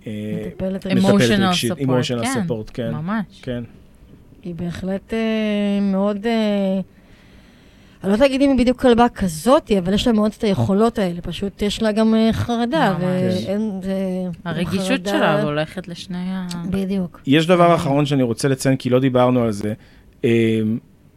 אה, 0.07 0.47
מטפלת 0.47 0.87
רגשית. 0.87 1.71
Support, 1.71 1.75
emotional 1.75 2.73
כן, 2.73 2.73
כן. 2.73 2.91
ממש. 2.91 3.25
כן. 3.41 3.63
היא 4.43 4.55
בהחלט 4.55 5.13
אה, 5.13 5.79
מאוד... 5.81 6.27
אני 8.03 8.09
לא 8.09 8.15
יודעת 8.15 8.29
להגיד 8.29 8.41
אם 8.41 8.49
היא 8.49 8.59
בדיוק 8.59 8.81
כלבה 8.81 9.09
כזאת, 9.09 9.71
אבל 9.71 9.93
יש 9.93 10.07
לה 10.07 10.13
מאוד 10.13 10.31
את 10.37 10.43
היכולות 10.43 10.99
האלה, 10.99 11.21
פשוט 11.21 11.61
יש 11.61 11.81
לה 11.81 11.91
גם 11.91 12.15
חרדה. 12.31 12.95
ואין... 12.99 13.79
זה... 13.83 13.93
הרגישות 14.45 15.05
שלה 15.05 15.43
הולכת 15.43 15.87
לשני 15.87 16.17
ה... 16.17 16.47
בדיוק. 16.69 17.21
יש 17.27 17.47
דבר 17.47 17.75
אחרון 17.75 18.05
שאני 18.05 18.23
רוצה 18.23 18.47
לציין, 18.47 18.75
כי 18.75 18.89
לא 18.89 18.99
דיברנו 18.99 19.43
על 19.43 19.51
זה. 19.51 19.73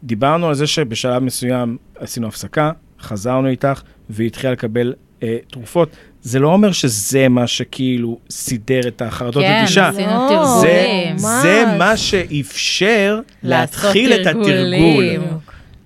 דיברנו 0.03 0.47
על 0.47 0.53
זה 0.53 0.67
שבשלב 0.67 1.23
מסוים 1.23 1.77
עשינו 1.95 2.27
הפסקה, 2.27 2.71
חזרנו 2.99 3.47
איתך, 3.47 3.81
והיא 4.09 4.27
התחילה 4.27 4.53
לקבל 4.53 4.93
אה, 5.23 5.37
תרופות. 5.51 5.89
זה 6.21 6.39
לא 6.39 6.53
אומר 6.53 6.71
שזה 6.71 7.29
מה 7.29 7.47
שכאילו 7.47 8.17
סידר 8.29 8.87
את 8.87 9.01
החרדות 9.01 9.43
כן, 9.43 9.61
נטישה. 9.63 9.87
עשינו 9.87 10.11
לא, 10.11 10.27
זה, 10.27 10.67
תרגולים. 10.67 11.11
ממש. 11.11 11.21
זה 11.41 11.65
מה 11.77 11.97
שאפשר 11.97 13.19
לעשות 13.43 13.83
להתחיל 13.83 14.13
את 14.13 14.27
התרגול. 14.27 15.17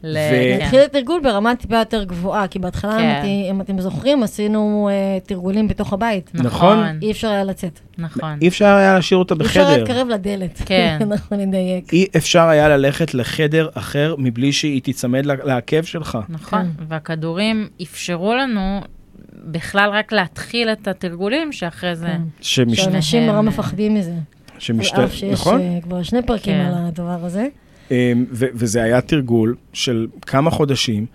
תרגולים. 0.02 0.18
ל- 0.18 0.56
ו- 0.56 0.60
כן. 0.60 0.66
התחיל 0.66 0.80
התרגול 0.80 1.20
ברמה 1.24 1.56
טיפה 1.56 1.78
יותר 1.78 2.04
גבוהה, 2.04 2.48
כי 2.48 2.60
בהתחלה, 2.60 2.96
אם 2.96 3.02
כן. 3.02 3.20
אתם- 3.20 3.28
אם 3.56 3.62
אתם 3.62 3.80
זוכרים, 3.82 4.24
עשינו 4.24 4.90
אה, 4.92 5.20
תרגולים 5.26 5.68
בתוך 5.68 5.94
הבית. 5.94 6.32
נכון. 6.34 6.84
אי 7.02 7.12
אפשר 7.12 7.28
היה 7.30 7.44
לצאת. 7.44 7.80
נכון. 7.98 8.38
אי 8.42 8.48
אפשר 8.48 8.66
היה 8.66 8.94
להשאיר 8.94 9.18
אותה 9.18 9.36
אי 9.42 9.46
אפשר 9.46 9.60
היה 9.68 9.70
בחדר. 9.70 9.84
להתקרב 9.84 10.08
לדלת. 10.08 10.62
כן. 10.66 10.98
אנחנו 11.12 11.38
נדייק. 11.38 11.94
אי 11.94 12.06
אפשר 12.18 12.48
היה 12.48 12.70
ללכת 12.70 13.14
לחדר 13.14 13.70
אחר 13.74 14.16
מבלי 14.18 14.52
שהיא 14.52 14.82
תיצמד 14.82 15.26
לעקב 15.26 15.84
שלך. 15.84 16.18
נכון, 16.30 16.62
כן. 16.62 16.84
והכדורים 16.88 17.68
אפשרו 17.82 18.36
לנו 18.36 18.80
בכלל 19.44 19.90
רק 19.94 20.12
להתחיל 20.12 20.70
את 20.70 20.88
התרגולים, 20.88 21.52
שאחרי 21.52 21.96
זה... 21.96 22.08
שאנשים 22.42 23.26
נורא 23.26 23.42
מפחדים 23.42 23.94
מזה. 23.96 24.14
שמשת... 24.60 24.96
על 24.96 25.06
אף 25.06 25.14
שיש 25.14 25.34
נכון? 25.34 25.62
אה, 25.62 25.80
כבר 25.84 26.04
שני 26.04 26.22
פרקים 26.22 26.54
כן. 26.54 26.60
על 26.66 26.86
הדבר 26.88 27.26
הזה. 27.26 27.48
אמ, 27.92 28.26
ו- 28.32 28.46
וזה 28.54 28.84
היה 28.84 29.02
תרגול 29.02 29.56
של 29.74 30.08
כמה 30.22 30.52
חודשים, 30.52 31.06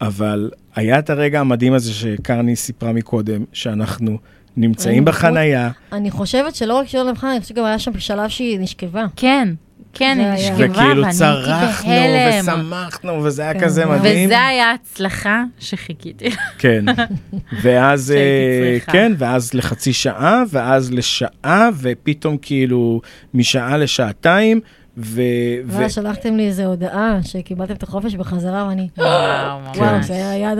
אבל 0.00 0.50
היה 0.74 0.98
את 0.98 1.10
הרגע 1.10 1.40
המדהים 1.40 1.72
הזה 1.72 1.92
שקרני 1.92 2.56
סיפרה 2.56 2.92
מקודם, 2.92 3.44
שאנחנו 3.52 4.18
נמצאים 4.56 5.04
בחנייה, 5.04 5.70
אני 5.92 6.10
חושבת 6.10 6.54
שלא 6.54 6.74
רק 6.74 6.88
שלא 6.88 7.10
נבחר, 7.10 7.30
אני 7.32 7.40
חושבת 7.40 7.56
שגם 7.56 7.64
היה 7.64 7.78
שם 7.78 7.98
שלב 7.98 8.28
שהיא 8.28 8.60
נשכבה. 8.60 9.04
כן, 9.16 9.48
כן, 9.94 10.18
היא. 10.20 10.50
נשכבה, 10.52 10.70
וכאילו 10.70 11.02
ואני 11.02 11.12
צרחנו 11.14 11.90
הייתי 11.90 12.46
בהלם. 12.46 12.58
ושמחנו, 12.60 13.22
וזה 13.24 13.42
היה 13.42 13.54
כן, 13.54 13.60
כזה. 13.60 13.86
מדהים. 13.86 14.26
וזה 14.26 14.46
היה 14.46 14.72
הצלחה 14.72 15.44
שחיכיתי. 15.58 16.30
כן. 16.58 16.84
ואז, 17.62 18.10
אה. 18.16 18.78
כן, 18.92 19.12
ואז 19.18 19.54
לחצי 19.54 19.92
שעה, 19.92 20.42
ואז 20.50 20.92
לשעה, 20.92 21.68
ופתאום 21.80 22.36
כאילו 22.42 23.00
משעה 23.34 23.76
לשעתיים, 23.76 24.60
ו... 24.98 25.20
ו- 25.66 25.78
ואז 25.78 25.94
שלחתם 25.94 26.36
לי 26.36 26.46
איזו 26.46 26.62
הודעה 26.62 27.18
שקיבלתם 27.22 27.74
את 27.74 27.82
החופש 27.82 28.14
בחזרה, 28.14 28.66
ואני... 28.68 28.88
וואו, 28.98 30.02
זה 30.02 30.12
היה 30.14 30.30
היעד. 30.30 30.58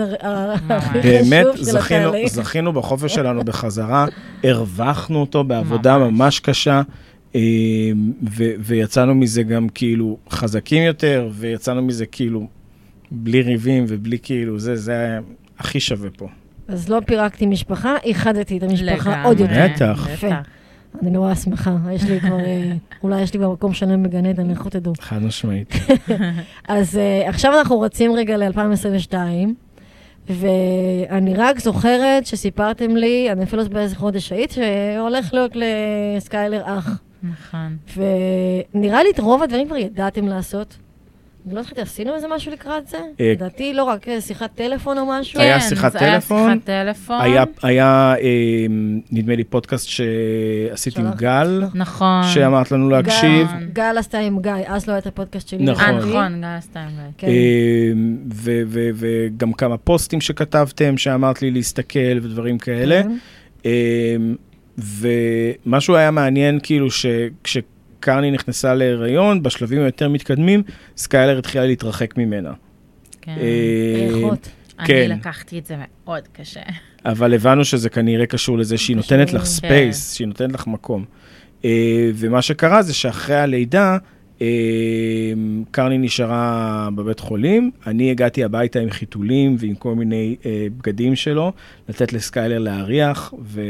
הכי 0.69 0.99
באמת 1.01 1.45
חשוב 1.53 1.65
של 1.69 1.77
התהליך. 1.77 2.27
זכינו 2.33 2.73
בחופש 2.73 3.15
שלנו 3.15 3.43
בחזרה, 3.43 4.05
הרווחנו 4.43 5.19
אותו 5.19 5.43
בעבודה 5.43 5.97
ממש. 5.97 6.39
קשה, 6.39 6.81
אה, 7.35 7.41
ו- 8.37 8.53
ויצאנו 8.59 9.15
מזה 9.15 9.43
גם 9.43 9.69
כאילו 9.69 10.17
חזקים 10.29 10.83
יותר, 10.83 11.29
ויצאנו 11.31 11.81
מזה 11.81 12.05
כאילו 12.05 12.47
בלי 13.11 13.41
ריבים 13.41 13.85
ובלי 13.87 14.17
כאילו, 14.23 14.59
זה, 14.59 14.75
זה 14.75 14.91
היה 14.91 15.19
הכי 15.59 15.79
שווה 15.79 16.09
פה. 16.17 16.27
אז 16.67 16.89
לא 16.89 16.99
פירקתי 17.05 17.45
משפחה, 17.45 17.95
איחדתי 18.03 18.57
את 18.57 18.63
המשפחה 18.63 19.09
לגמרי, 19.09 19.25
עוד 19.25 19.39
יותר. 19.39 19.67
בטח. 19.73 20.07
אני 21.01 21.09
נורא 21.09 21.35
שמחה, 21.35 21.77
יש 21.91 22.03
לי 22.03 22.19
כבר, 22.19 22.39
אה, 22.39 22.71
אולי 23.03 23.21
יש 23.21 23.33
לי 23.33 23.39
כבר 23.39 23.51
מקום 23.51 23.73
שלם 23.73 24.03
בגן 24.03 24.25
עדן, 24.25 24.51
לכו 24.51 24.69
תדעו. 24.69 24.93
חד 24.99 25.23
משמעית. 25.23 25.73
אז 26.67 26.95
uh, 26.95 27.29
עכשיו 27.29 27.59
אנחנו 27.59 27.79
רצים 27.79 28.13
רגע 28.13 28.37
ל-2022, 28.37 29.13
ואני 30.29 31.33
רק 31.35 31.59
זוכרת 31.59 32.25
שסיפרתם 32.25 32.95
לי, 32.95 33.31
אני 33.31 33.43
אפילו 33.43 33.63
לא 33.63 33.69
באיזה 33.69 33.95
חודש 33.95 34.31
היית, 34.31 34.51
שהולך 34.51 35.33
להיות 35.33 35.51
לסקיילר 35.55 36.61
אח. 36.65 37.01
נכון. 37.23 37.77
ונראה 38.73 39.03
לי 39.03 39.09
את 39.09 39.19
רוב 39.19 39.43
הדברים 39.43 39.67
כבר 39.67 39.77
ידעתם 39.77 40.27
לעשות. 40.27 40.77
אני 41.47 41.55
לא 41.55 41.59
יודעת, 41.59 41.79
עשינו 41.79 42.15
איזה 42.15 42.27
משהו 42.35 42.51
לקראת 42.51 42.87
זה? 42.87 42.97
אה, 43.19 43.31
לדעתי 43.35 43.73
לא 43.73 43.83
רק 43.83 44.07
אה, 44.07 44.21
שיחת 44.21 44.49
טלפון 44.55 44.97
או 44.97 45.05
משהו. 45.05 45.39
היה 45.41 45.59
כן, 45.59 45.65
שיחת 45.69 45.91
זה 45.91 45.99
היה 45.99 46.13
טלפון. 46.13 46.53
שיחת 46.53 46.65
טלפון. 46.65 47.21
היה, 47.21 47.43
היה 47.63 48.15
אה, 48.21 48.65
נדמה 49.11 49.35
לי, 49.35 49.43
פודקאסט 49.43 49.87
שעשית 49.87 50.97
עם. 50.97 51.11
גל, 51.15 51.63
נכון. 51.73 52.23
שאמרת 52.33 52.71
לנו 52.71 52.89
להקשיב. 52.89 53.47
גל- 53.73 53.97
עשתה 53.97 54.19
עם 54.19 54.41
גיא, 54.41 54.51
אז 54.67 54.87
לא 54.87 54.91
היה 54.93 54.99
את 54.99 55.07
הפודקאסט 55.07 55.47
שלי. 55.49 55.63
נכון. 55.63 55.85
נכון, 55.97 56.41
גל 56.41 56.59
סטיינגלד. 56.59 56.97
כן. 57.17 57.27
אה, 57.27 57.33
ו- 58.33 58.61
ו- 58.67 58.89
וגם 58.95 59.53
כמה 59.53 59.77
פוסטים 59.77 60.21
שכתבתם, 60.21 60.97
שאמרת 60.97 61.41
לי 61.41 61.51
להסתכל 61.51 61.99
ודברים 62.21 62.57
כאלה. 62.57 63.01
כן. 63.03 63.67
ומשהו 64.77 65.95
היה 65.95 66.11
מעניין, 66.11 66.59
כאילו, 66.63 66.87
שכשקרני 68.07 68.31
נכנסה 68.31 68.73
להיריון, 68.73 69.43
בשלבים 69.43 69.81
היותר 69.81 70.09
מתקדמים, 70.09 70.63
סקיילר 70.97 71.37
התחילה 71.37 71.65
להתרחק 71.65 72.17
ממנה. 72.17 72.53
כן. 73.21 73.35
אה, 73.39 74.07
ריחות. 74.13 74.49
אני 74.79 74.87
כן. 74.87 75.17
לקחתי 75.19 75.59
את 75.59 75.65
זה 75.65 75.75
מאוד 76.05 76.23
קשה. 76.31 76.61
אבל 77.05 77.33
הבנו 77.33 77.65
שזה 77.65 77.89
כנראה 77.89 78.25
קשור 78.25 78.57
לזה 78.57 78.77
שהיא 78.77 78.95
נותנת 78.95 79.33
לך 79.33 79.41
כן. 79.41 79.47
space, 79.47 80.13
שהיא 80.13 80.27
נותנת 80.27 80.51
לך 80.51 80.67
מקום. 80.67 81.05
אה, 81.65 82.09
ומה 82.13 82.41
שקרה 82.41 82.81
זה 82.81 82.93
שאחרי 82.93 83.35
הלידה, 83.35 83.97
אה, 84.41 84.47
קרני 85.71 85.97
נשארה 85.97 86.89
בבית 86.95 87.19
חולים, 87.19 87.71
אני 87.87 88.11
הגעתי 88.11 88.43
הביתה 88.43 88.79
עם 88.79 88.89
חיתולים 88.89 89.55
ועם 89.59 89.75
כל 89.75 89.95
מיני 89.95 90.35
אה, 90.45 90.67
בגדים 90.77 91.15
שלו, 91.15 91.51
לתת 91.89 92.13
לסקיילר 92.13 92.59
להריח 92.59 93.33
אה, 93.57 93.63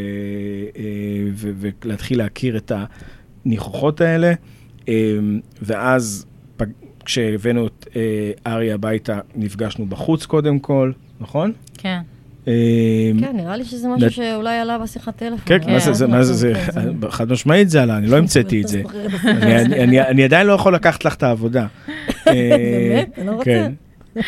ולהתחיל 1.35 2.17
להכיר 2.17 2.57
את 2.57 2.71
הניחוחות 3.47 4.01
האלה. 4.01 4.33
אה, 4.89 4.93
ואז 5.61 6.25
פג- 6.57 6.65
כשהבאנו 7.05 7.67
את 7.67 7.87
אה, 7.95 8.01
ארי 8.53 8.71
הביתה, 8.71 9.19
נפגשנו 9.35 9.85
בחוץ 9.85 10.25
קודם 10.25 10.59
כל, 10.59 10.91
נכון? 11.19 11.51
כן. 11.77 11.99
אה, 12.47 12.53
כן, 13.19 13.31
נראה 13.37 13.57
לי 13.57 13.65
שזה 13.65 13.87
משהו 13.87 14.11
שאולי 14.11 14.57
עלה 14.57 14.77
בשיחת 14.77 15.15
טלפון. 15.15 15.37
כן, 15.45 15.57
כן, 15.63 15.71
מה 15.71 15.79
זה, 15.79 15.93
זה, 15.93 16.07
מה 16.07 16.23
זה, 16.23 16.33
זה, 16.33 16.53
כן, 16.73 17.09
חד 17.09 17.31
משמעית 17.31 17.69
זה 17.69 17.81
עלה, 17.83 17.97
אני 17.97 18.07
לא 18.07 18.17
המצאתי 18.17 18.61
את 18.61 18.67
זה. 18.67 18.81
אני, 19.25 19.55
אני, 19.61 19.83
אני, 19.83 20.01
אני 20.01 20.23
עדיין 20.23 20.47
לא 20.47 20.53
יכול 20.53 20.75
לקחת 20.75 21.05
לך 21.05 21.15
את 21.15 21.23
העבודה. 21.23 21.67
אה, 22.27 22.33
באמת? 22.89 23.09
אתה 23.13 23.23
לא 23.23 23.31
רוצה? 23.31 23.43
כן. 23.45 23.73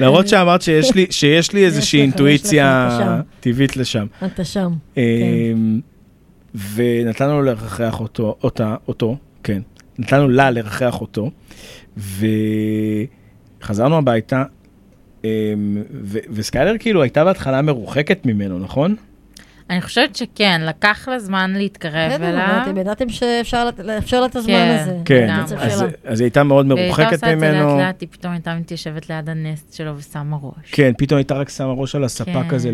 למרות 0.00 0.28
שאמרת 0.28 0.62
שיש 0.62 0.94
לי, 0.94 1.06
שיש 1.10 1.52
לי 1.52 1.64
איזושהי 1.64 2.00
אינטואיציה. 2.00 2.98
טבעית 3.40 3.76
לשם. 3.76 4.06
אתה 4.26 4.44
שם. 4.44 4.72
אה, 4.98 5.02
ונתנו 6.54 7.32
לו 7.32 7.42
לרחח 7.42 8.00
אותו, 8.00 8.36
אותה, 8.42 8.76
אותו, 8.88 9.16
כן. 9.42 9.62
נתנו 9.98 10.28
לה 10.28 10.50
לרחח 10.50 11.00
אותו, 11.00 11.30
וחזרנו 13.60 13.98
הביתה, 13.98 14.44
אה, 15.24 15.54
ו- 16.04 16.18
וסקיילר 16.30 16.74
כאילו 16.78 17.02
הייתה 17.02 17.24
בהתחלה 17.24 17.62
מרוחקת 17.62 18.26
ממנו, 18.26 18.58
נכון? 18.58 18.96
אני 19.70 19.80
חושבת 19.80 20.16
שכן, 20.16 20.60
לקח 20.64 21.08
לה 21.08 21.18
זמן 21.18 21.52
להתקרב 21.54 22.12
בסדר, 22.12 22.28
אליו. 22.28 22.60
אתם 22.62 22.76
ידעתם 22.76 23.08
שאפשר 23.08 23.68
לאפשר 23.78 24.20
לה 24.20 24.26
את 24.26 24.36
הזמן 24.36 24.52
כן. 24.52 24.78
הזה. 24.80 24.96
כן, 25.04 25.30
אז, 26.04 26.20
היא 26.20 26.24
הייתה 26.24 26.42
מאוד 26.42 26.72
והיא 26.72 26.78
הייתה 26.78 26.96
מרוחקת 26.96 27.12
עושה 27.12 27.32
את 27.32 27.40
זה 27.40 27.46
לאט 27.46 27.54
ממנו. 27.54 27.78
לאט, 27.78 28.00
היא 28.00 28.08
פתאום 28.12 28.32
הייתה 28.32 28.54
מתיישבת 28.54 29.10
ליד 29.10 29.28
הנסט 29.28 29.72
שלו 29.72 29.96
ושמה 29.96 30.36
ראש. 30.42 30.70
כן, 30.72 30.92
פתאום 30.98 31.16
הייתה 31.16 31.34
רק 31.34 31.48
שמה 31.48 31.72
ראש 31.72 31.94
על 31.94 32.04
הספה 32.04 32.42
כן. 32.42 32.48
כזה 32.48 32.72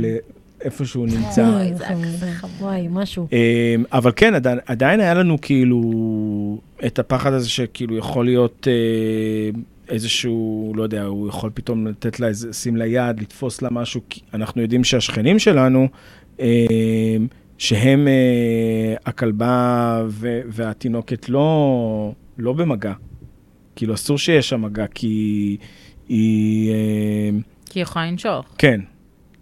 לאיפה 0.60 0.84
שהוא 0.84 1.06
נמצא. 1.06 1.54
אוי, 1.54 1.74
זה 1.74 1.84
נכון, 1.84 2.04
כזה 2.04 2.32
חמוד. 2.32 2.52
וואי, 2.60 2.86
משהו. 2.90 3.28
אמ, 3.32 3.84
אבל 3.92 4.12
כן, 4.16 4.34
עדיין, 4.34 4.58
עדיין 4.66 5.00
היה 5.00 5.14
לנו 5.14 5.40
כאילו 5.40 5.80
את 6.86 6.98
הפחד 6.98 7.32
הזה 7.32 7.48
שכאילו 7.48 7.96
יכול 7.96 8.24
להיות 8.24 8.68
אה, 8.70 9.60
איזשהו, 9.88 10.72
לא 10.76 10.82
יודע, 10.82 11.02
הוא 11.04 11.28
יכול 11.28 11.50
פתאום 11.54 11.86
לתת 11.86 12.20
לה, 12.20 12.28
לשים 12.28 12.76
לה 12.76 12.86
יד, 12.86 13.20
לתפוס 13.20 13.62
לה 13.62 13.70
משהו, 13.70 14.00
כי 14.08 14.20
אנחנו 14.34 14.62
יודעים 14.62 14.84
שהשכנים 14.84 15.38
שלנו, 15.38 15.88
אה, 16.40 17.16
שהם 17.58 18.08
אה, 18.08 18.94
הכלבה 19.06 20.02
ו- 20.08 20.40
והתינוקת 20.48 21.28
לא, 21.28 22.12
לא 22.38 22.52
במגע. 22.52 22.92
כאילו, 23.76 23.94
אסור 23.94 24.18
שיהיה 24.18 24.42
שם 24.42 24.62
מגע, 24.62 24.86
כי 24.86 25.56
היא... 26.08 26.70
אה, 26.70 27.30
כי 27.66 27.78
היא 27.78 27.82
יכולה 27.82 28.06
לנשוך. 28.06 28.46
כן, 28.58 28.80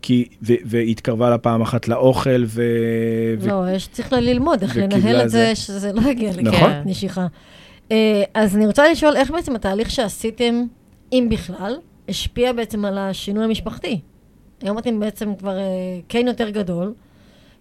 כי, 0.06 0.28
ו, 0.42 0.52
והיא 0.64 0.90
התקרבה 0.90 1.30
לה 1.30 1.38
פעם 1.38 1.62
אחת 1.62 1.88
לאוכל, 1.88 2.44
ו... 2.46 2.62
ו... 3.38 3.48
לא, 3.48 3.70
יש, 3.70 3.88
צריך 3.88 4.12
לה 4.12 4.20
ללמוד 4.20 4.62
איך 4.62 4.76
לנהל 4.76 5.20
את 5.20 5.30
זה, 5.30 5.38
זה. 5.38 5.54
שזה 5.54 5.92
לא 5.92 6.00
יגיע 6.10 6.30
נכון. 6.30 6.44
לקראת 6.44 6.86
נשיכה. 6.86 7.26
אה, 7.92 8.22
אז 8.34 8.56
אני 8.56 8.66
רוצה 8.66 8.88
לשאול, 8.88 9.16
איך 9.16 9.30
בעצם 9.30 9.54
התהליך 9.54 9.90
שעשיתם, 9.90 10.64
אם 11.12 11.28
בכלל, 11.30 11.76
השפיע 12.08 12.52
בעצם 12.52 12.84
על 12.84 12.98
השינוי 12.98 13.44
המשפחתי? 13.44 14.00
היום 14.62 14.78
אתם 14.78 15.00
בעצם 15.00 15.34
כבר 15.34 15.58
אה, 15.58 15.64
כן 16.08 16.26
יותר 16.26 16.50
גדול. 16.50 16.94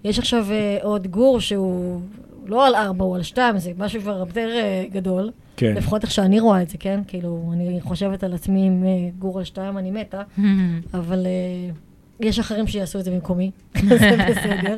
יש 0.04 0.20
עכשיו 0.20 0.46
אה, 0.52 0.78
עוד 0.82 1.08
גור 1.08 1.39
שהוא 1.39 2.02
לא 2.46 2.68
על 2.68 2.76
ארבע, 2.76 3.06
הוא 3.06 3.16
על 3.16 3.24
שתיים, 3.24 3.58
זה 3.58 3.72
משהו 3.78 4.02
כבר 4.02 4.18
יותר 4.18 4.50
גדול. 4.91 5.32
כן, 5.58 5.74
לפחות 5.76 6.04
איך 6.04 6.12
שאני 6.12 6.39
רואה 6.39 6.62
את 6.62 6.70
זה, 6.70 6.78
כן? 6.78 7.00
כאילו, 7.08 7.50
אני 7.54 7.82
חושבת 7.82 8.24
על 8.24 8.34
עצמי 8.34 8.66
עם 8.66 8.84
גור 9.20 9.39
על 9.39 9.46
שתיים, 9.46 9.78
אני 9.78 9.91
מתה. 9.91 10.22
אבל 11.00 11.26
uh, 11.26 11.93
יש 12.20 12.39
אחרים 12.39 12.68
שיעשו 12.68 12.99
את 12.99 13.03
זה 13.03 13.11
במקומי, 13.11 13.51
זה 13.99 14.18
בסדר. 14.30 14.78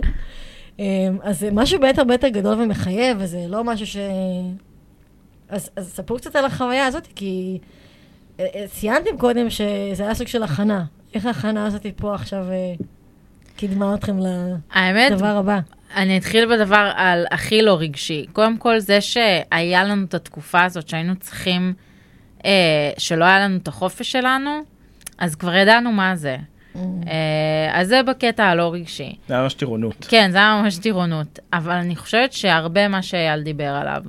Um, 0.77 0.81
אז 1.23 1.39
זה 1.39 1.49
משהו 1.51 1.79
באמת 1.79 1.99
הרבה 1.99 2.13
יותר 2.13 2.27
גדול 2.27 2.61
ומחייב, 2.61 3.17
וזה 3.19 3.45
לא 3.47 3.63
משהו 3.63 3.88
ש... 3.88 3.97
אז, 5.49 5.69
אז 5.75 5.93
ספרו 5.93 6.17
קצת 6.17 6.36
על 6.36 6.45
החוויה 6.45 6.86
הזאת, 6.86 7.07
כי 7.15 7.59
uh, 8.38 8.39
uh, 8.39 8.41
ציינתם 8.71 9.17
קודם 9.17 9.49
שזה 9.49 10.03
היה 10.03 10.13
סוג 10.13 10.27
של 10.27 10.43
הכנה. 10.43 10.86
איך 11.13 11.25
ההכנה 11.25 11.65
הזאת 11.65 11.86
פה 11.95 12.15
עכשיו 12.15 12.45
uh, 12.79 12.83
קידמה 13.55 13.95
אתכם 13.95 14.17
האמת, 14.71 15.11
לדבר 15.11 15.38
הבא? 15.38 15.59
אני 15.95 16.17
אתחיל 16.17 16.55
בדבר 16.55 16.91
על 16.95 17.25
הכי 17.31 17.61
לא 17.61 17.77
רגשי. 17.79 18.25
קודם 18.33 18.57
כל, 18.57 18.79
זה 18.79 19.01
שהיה 19.01 19.83
לנו 19.83 20.05
את 20.05 20.13
התקופה 20.13 20.63
הזאת 20.63 20.89
שהיינו 20.89 21.15
צריכים, 21.15 21.73
אה, 22.45 22.91
שלא 22.97 23.25
היה 23.25 23.39
לנו 23.39 23.57
את 23.57 23.67
החופש 23.67 24.11
שלנו, 24.11 24.59
אז 25.17 25.36
כבר 25.36 25.55
ידענו 25.55 25.91
מה 25.91 26.15
זה. 26.15 26.38
Mm. 26.76 27.07
אה, 27.07 27.80
אז 27.82 27.88
זה 27.88 28.03
בקטע 28.03 28.45
הלא 28.45 28.73
רגשי. 28.73 29.15
זה 29.28 29.34
היה 29.34 29.43
ממש 29.43 29.53
טירונות. 29.53 30.05
כן, 30.09 30.32
זה 30.32 30.38
היה 30.38 30.61
ממש 30.61 30.78
טירונות. 30.78 31.39
אבל 31.53 31.76
אני 31.76 31.95
חושבת 31.95 32.34
שהרבה 32.34 32.88
מה 32.88 33.01
שאייל 33.01 33.41
דיבר 33.41 33.69
עליו, 33.69 34.03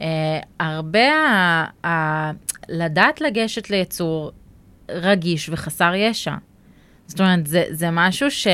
אה, 0.00 0.40
הרבה 0.60 1.12
ה, 1.12 1.66
ה, 1.86 2.30
לדעת 2.68 3.20
לגשת 3.20 3.70
ליצור 3.70 4.32
רגיש 4.90 5.48
וחסר 5.48 5.94
ישע. 5.94 6.34
זאת 7.06 7.20
אומרת, 7.20 7.46
זה, 7.46 7.64
זה 7.70 7.88
משהו 7.92 8.30
ש... 8.30 8.46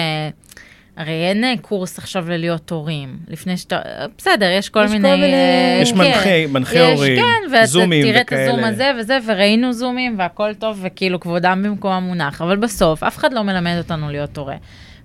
הרי 1.01 1.29
אין 1.29 1.45
אה, 1.45 1.55
קורס 1.63 1.99
עכשיו 1.99 2.31
ללהיות 2.31 2.71
הורים. 2.71 3.17
לפני 3.29 3.57
שאתה... 3.57 3.81
בסדר, 4.19 4.51
יש 4.51 4.69
כל 4.69 4.81
יש 4.85 4.87
כל 4.91 4.93
מיני... 4.93 5.11
מיני- 5.11 5.33
אה, 5.35 5.79
יש 5.83 5.93
כן. 5.93 5.99
מנחי, 5.99 6.47
מנחי 6.47 6.79
יש, 6.79 6.99
הורים, 6.99 7.17
כן, 7.17 7.65
זומים 7.65 8.07
ואתה 8.07 8.25
תראה 8.25 8.41
את 8.41 8.49
הזום 8.49 8.59
וכאלה. 8.59 8.69
הזה 8.69 8.91
וזה, 8.99 9.19
וראינו 9.27 9.73
זומים 9.73 10.19
והכל 10.19 10.55
טוב, 10.55 10.79
וכאילו 10.83 11.21
כבודם 11.21 11.63
במקום 11.65 11.93
המונח, 11.93 12.43
אבל 12.43 12.57
בסוף 12.57 13.03
אף 13.03 13.17
אחד 13.17 13.33
לא 13.33 13.43
מלמד 13.43 13.75
אותנו 13.79 14.11
להיות 14.11 14.39
הורה. 14.39 14.57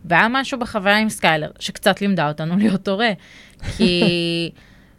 והיה 0.06 0.28
משהו 0.30 0.60
בחוויה 0.60 0.98
עם 0.98 1.10
סקיילר, 1.10 1.50
שקצת 1.60 2.02
לימדה 2.02 2.28
אותנו 2.28 2.58
להיות 2.62 2.88
הורה. 2.88 3.10
כי 3.78 4.02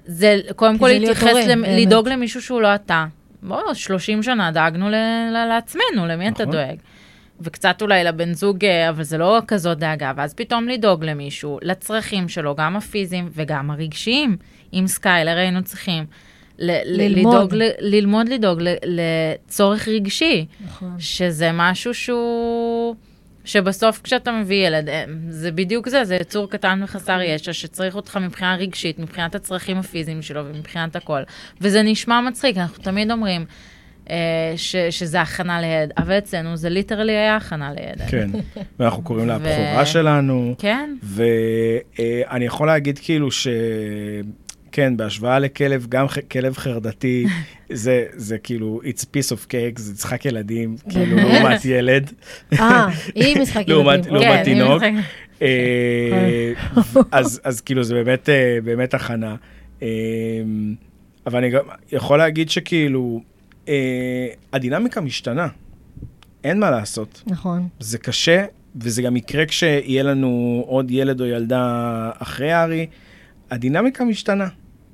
זה 0.07 0.41
קודם 0.57 0.79
כל 0.79 0.89
להתייחס. 0.89 1.35
לדאוג 1.69 2.09
למישהו 2.09 2.43
שהוא 2.43 2.61
לא 2.61 2.75
אתה. 2.75 3.07
בוא, 3.43 3.75
30 3.75 4.23
שנה 4.23 4.51
דאגנו 4.51 4.89
ל- 4.91 4.95
ל- 5.33 5.47
לעצמנו, 5.49 6.07
למי 6.09 6.29
אתה 6.29 6.43
נכון. 6.43 6.53
דואג? 6.55 6.77
וקצת 7.41 7.83
אולי 7.83 8.05
לבן 8.05 8.33
זוג, 8.33 8.65
אה, 8.65 8.89
אבל 8.89 9.03
זה 9.03 9.19
לא 9.19 9.39
כזאת 9.49 9.79
דאגה, 9.79 10.13
ואז 10.17 10.35
פתאום 10.35 10.69
לדאוג 10.69 11.05
למישהו, 11.05 11.59
לצרכים 11.63 12.29
שלו, 12.29 12.55
גם 12.55 12.77
הפיזיים 12.77 13.29
וגם 13.35 13.71
הרגשיים. 13.71 14.37
עם 14.73 14.87
סקיילר 14.87 15.37
היינו 15.37 15.63
צריכים 15.63 16.05
ל- 16.59 17.01
ללמוד. 17.03 17.35
לדאוג, 17.35 17.55
ל- 17.55 17.71
ללמוד 17.81 18.29
לדאוג 18.29 18.63
ל- 18.63 18.75
לצורך 18.85 19.89
רגשי, 19.89 20.47
נכון. 20.67 20.95
שזה 20.99 21.51
משהו 21.53 21.95
שהוא... 21.95 22.95
שבסוף 23.45 24.01
כשאתה 24.05 24.33
מביא 24.33 24.67
ילד, 24.67 24.89
אה, 24.89 25.05
זה 25.29 25.53
בדיוק 25.53 25.89
זה, 25.89 26.05
זה 26.05 26.15
יצור 26.15 26.51
קטן 26.51 26.81
וחסר 26.85 27.21
ישע 27.23 27.53
שצריך 27.53 27.95
אותך 27.97 28.17
מבחינה 28.17 28.57
רגשית, 28.57 28.99
מבחינת 28.99 29.35
הצרכים 29.35 29.77
הפיזיים 29.77 30.23
שלו 30.23 30.47
ומבחינת 30.47 30.97
הכל. 30.97 31.23
וזה 31.61 31.83
נשמע 31.83 32.21
מצחיק, 32.21 32.57
אנחנו 32.57 32.83
תמיד 32.85 33.11
אומרים 33.11 33.45
ש, 34.57 34.77
שזה 34.77 35.21
הכנה 35.21 35.61
לילד, 35.61 35.91
אבל 35.99 36.19
אצלנו 36.19 36.57
זה 36.57 36.69
ליטרלי 36.69 37.13
היה 37.13 37.37
הכנה 37.37 37.71
לילד. 37.73 38.09
כן, 38.11 38.31
ואנחנו 38.81 39.03
קוראים 39.03 39.27
לה 39.29 39.39
ו- 39.41 39.49
הבכורה 39.49 39.87
שלנו, 39.87 40.55
כן? 40.59 40.95
ואני 41.03 42.45
יכול 42.45 42.67
להגיד 42.67 42.99
כאילו 43.03 43.31
ש... 43.31 43.49
כן, 44.73 44.97
בהשוואה 44.97 45.39
לכלב, 45.39 45.87
גם 45.89 46.09
ח- 46.09 46.19
כלב 46.31 46.57
חרדתי, 46.57 47.27
זה, 47.73 48.05
זה 48.13 48.39
כאילו, 48.39 48.81
it's 48.85 49.03
piece 49.03 49.33
of 49.37 49.47
cake, 49.51 49.79
זה 49.81 49.93
משחק 49.93 50.25
ילדים, 50.25 50.77
כאילו? 50.91 51.17
לעומת 51.17 51.65
ילד. 51.65 52.13
אה, 52.53 52.87
היא 53.15 53.39
משחק 53.39 53.57
ילדים. 53.69 53.85
לעומת 54.13 54.29
כן, 54.37 54.45
תינוק. 54.45 54.83
אה, 55.43 56.53
אז, 57.13 57.41
אז 57.45 57.61
כאילו 57.61 57.85
זה 57.85 57.95
באמת, 57.95 58.29
אה, 58.29 58.59
באמת 58.65 58.95
הכנה. 58.95 59.37
אה, 59.83 59.89
אבל 61.27 61.39
אני 61.39 61.51
גם 61.51 61.63
יכול 61.93 62.19
להגיד 62.19 62.51
שכאילו, 62.51 63.21
אה, 63.69 64.29
הדינמיקה 64.53 65.01
משתנה, 65.01 65.49
אין 66.45 66.61
מה 66.61 66.71
לעשות. 66.71 67.23
נכון. 67.27 67.69
זה 67.81 67.99
קשה, 67.99 68.45
וזה 68.77 69.03
גם 69.03 69.17
יקרה 69.17 69.47
כשיהיה 69.47 70.03
לנו 70.03 70.65
עוד 70.67 70.91
ילד 70.91 71.21
או 71.21 71.27
ילדה 71.27 71.71
אחרי 72.19 72.53
הארי, 72.53 72.87
הדינמיקה 73.51 74.05
משתנה. 74.05 74.49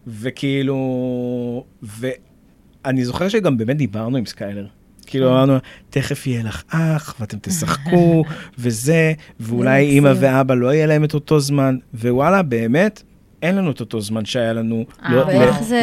וכאילו, 0.06 1.64
ואני 1.82 3.04
זוכר 3.04 3.28
שגם 3.28 3.56
באמת 3.58 3.76
דיברנו 3.76 4.16
עם 4.16 4.26
סקיילר. 4.26 4.66
כאילו 5.06 5.26
כן. 5.26 5.32
אמרנו, 5.32 5.56
תכף 5.90 6.26
יהיה 6.26 6.42
לך 6.42 6.62
אח, 6.68 7.14
ואתם 7.20 7.38
תשחקו, 7.42 8.24
וזה, 8.58 9.12
ואולי. 9.40 9.86
אימא 9.86 10.12
ואבא 10.20 10.54
לא 10.54 10.74
יהיה 10.74 10.86
להם 10.86 11.04
את 11.04 11.14
אותו 11.14 11.40
זמן, 11.40 11.76
ווואלה, 11.94 12.42
באמת, 12.42 13.02
אין 13.42 13.56
לנו 13.56 13.70
את 13.70 13.80
אותו 13.80 14.00
זמן 14.00 14.24
שהיה 14.24 14.52
לנו 14.52 14.84
אה, 15.04 15.12
לא- 15.14 15.26
לא- 15.32 15.32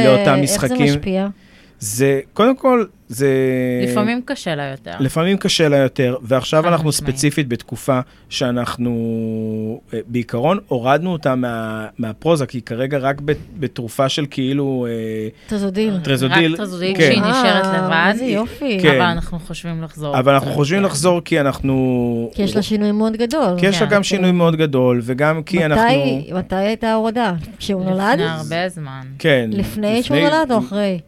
לאותם 0.06 0.36
איך 0.36 0.52
זה 0.62 0.66
משחקים. 0.68 0.86
משפיע? 0.86 1.28
זה, 1.80 2.20
קודם 2.34 2.56
כל, 2.56 2.86
זה... 3.08 3.30
לפעמים 3.84 4.22
קשה 4.26 4.56
לה 4.56 4.64
יותר. 4.64 4.92
לפעמים 5.00 5.38
קשה 5.38 5.70
לה 5.70 5.78
יותר, 5.78 6.16
ועכשיו 6.22 6.68
אנחנו 6.68 6.90
משמעית. 6.90 7.16
ספציפית 7.16 7.48
בתקופה 7.48 8.00
שאנחנו, 8.30 8.92
אה, 9.94 10.00
בעיקרון, 10.08 10.58
הורדנו 10.68 11.12
אותה 11.12 11.36
מה, 11.36 11.88
מהפרוזאק, 11.98 12.46
כי 12.46 12.58
היא 12.58 12.64
כרגע 12.64 12.98
רק 12.98 13.22
בת- 13.22 13.38
בתרופה 13.60 14.10
של 14.10 14.26
כאילו 14.30 14.88
אה, 14.90 15.28
טרזודיל. 15.48 16.00
טרזודיל. 16.04 16.52
רק 16.52 16.58
טרזודיל 16.58 16.96
כן. 16.98 17.02
כשהיא 17.10 17.22
נשארת 17.22 17.66
אה, 17.66 17.78
לבד, 17.86 18.10
איזה 18.12 18.26
יופי. 18.26 18.78
כן. 18.82 18.90
אבל 18.90 19.02
אנחנו 19.02 19.40
חושבים 19.40 19.84
לחזור. 19.84 20.20
אבל 20.20 20.34
אנחנו 20.34 20.52
חושבים 20.52 20.80
כן. 20.80 20.86
לחזור 20.86 21.22
כי 21.26 21.40
אנחנו... 21.40 22.32
כי 22.34 22.42
יש 22.42 22.56
לה 22.56 22.62
שינוי 22.62 22.92
מאוד 22.92 23.14
גדול. 23.14 23.60
כי 23.60 23.66
יש 23.66 23.82
לה 23.82 23.88
כן. 23.90 23.96
גם 23.96 24.04
שינוי 24.04 24.32
מאוד 24.32 24.56
גדול, 24.56 25.02
וגם 25.04 25.44
כי 25.44 25.66
אנחנו... 25.66 25.84
מתי, 25.84 26.34
מתי 26.34 26.56
הייתה 26.56 26.88
ההורדה? 26.92 27.34
כשהוא 27.58 27.84
נולד? 27.86 28.14
לפני 28.20 28.26
הרבה 28.26 28.70
זמן. 28.70 29.02
כן. 29.20 29.50
לפני 29.54 30.04
שהוא 30.04 30.18
נולד 30.18 30.52
או 30.52 30.60
אחרי? 30.60 31.00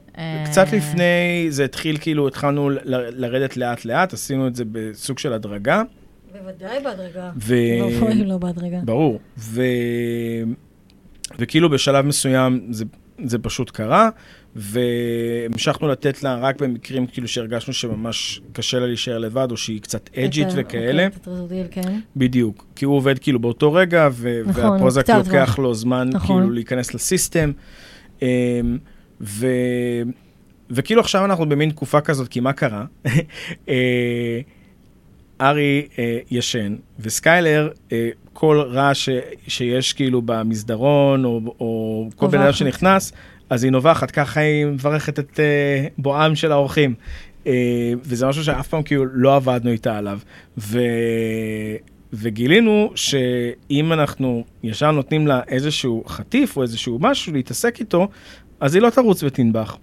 קצת 0.45 0.68
אה, 0.74 0.78
לפני, 0.78 1.47
זה 1.49 1.66
התחיל 1.66 1.97
כאילו, 1.97 2.28
התחלנו 2.28 2.70
לרדת 2.86 3.57
לאט-לאט, 3.57 4.14
עשינו 4.14 4.47
את 4.47 4.55
זה 4.55 4.64
בסוג 4.72 5.20
של 5.20 5.34
הדרגה. 5.34 5.84
בוודאי 6.32 6.84
בהדרגה. 6.84 7.32
ו... 7.38 7.55
ואופוי 7.82 8.14
לא 8.26 8.38
בהדרגה. 8.38 8.80
ברור. 8.84 9.20
ו... 9.38 9.62
וכאילו 11.39 11.70
בשלב 11.70 12.05
מסוים 12.05 12.68
זה, 12.72 12.86
זה 13.26 13.39
פשוט 13.39 13.70
קרה, 13.70 14.09
והמשכנו 14.55 15.88
לתת 15.88 16.24
לה 16.24 16.36
רק 16.36 16.62
במקרים 16.62 17.07
כאילו 17.07 17.28
שהרגשנו 17.28 17.74
שממש 17.74 18.41
קשה 18.53 18.80
לה 18.80 18.88
להישאר 18.88 19.18
לבד, 19.18 19.47
או 19.51 19.57
שהיא 19.57 19.82
קצת 19.82 20.09
אג'ית 20.18 20.47
וכאלה. 20.55 21.07
אוקיי, 21.28 21.64
כן. 21.72 21.99
בדיוק. 22.16 22.66
כי 22.76 22.86
הוא 22.86 22.95
עובד 22.95 23.20
כאילו 23.20 23.39
באותו 23.39 23.74
רגע, 23.74 24.09
ו- 24.12 24.41
נכון, 24.45 24.66
והפרוזק 24.66 25.03
קצת 25.03 25.14
לוקח. 25.28 25.59
לו 25.59 25.74
זמן 25.74 26.09
נכון. 26.14 26.41
כאילו 26.41 26.53
להיכנס 26.53 26.93
לסיסטם. 26.93 27.51
ו... 29.22 29.47
וכאילו 30.69 31.01
עכשיו 31.01 31.26
אנחנו 31.26 31.49
במין 31.49 31.69
תקופה 31.69 32.01
כזאת, 32.01 32.28
כי 32.28 32.39
מה 32.39 32.53
קרה? 32.53 32.86
אה, 33.69 34.39
ארי 35.41 35.88
אה, 35.99 36.17
ישן, 36.32 36.76
וסקיילר, 36.99 37.69
אה, 37.91 38.09
כל 38.34 38.63
רעש 38.67 39.09
ש- 39.09 39.24
שיש 39.47 39.93
כאילו 39.93 40.22
במסדרון, 40.26 41.26
או, 41.26 41.41
או 41.59 42.09
כל 42.15 42.28
בן 42.28 42.41
אדם. 42.41 42.53
שנכנס, 42.53 43.13
אז 43.49 43.63
היא 43.63 43.72
נובחת, 43.72 44.11
ככה 44.11 44.39
היא 44.39 44.65
מברכת 44.65 45.19
את 45.19 45.39
אה, 45.39 45.88
בואם 45.97 46.36
של 46.36 46.51
האורחים. 46.51 46.93
אה, 47.47 47.53
וזה 48.03 48.28
משהו 48.28 48.43
שאף 48.43 48.67
פעם 48.67 48.84
כאילו 48.84 49.05
לא 49.13 49.36
עבדנו 49.36 49.72
איתה 49.72 49.97
עליו. 49.97 50.19
ו... 50.57 50.80
וגילינו 52.13 52.91
שאם 52.95 53.93
אנחנו 53.93 54.43
ישר 54.63 54.91
נותנים 54.91 55.28
לה 55.28 55.41
איזשהו 55.47 56.03
חטיף 56.07 56.57
או 56.57 56.61
איזשהו 56.61 56.97
משהו 57.01 57.34
להתעסק 57.34 57.80
איתו, 57.80 58.07
אז 58.62 58.76
היא 58.76 58.82
לא 58.82 58.89
תרוץ 58.89 59.24
ותנבח. 59.24 59.78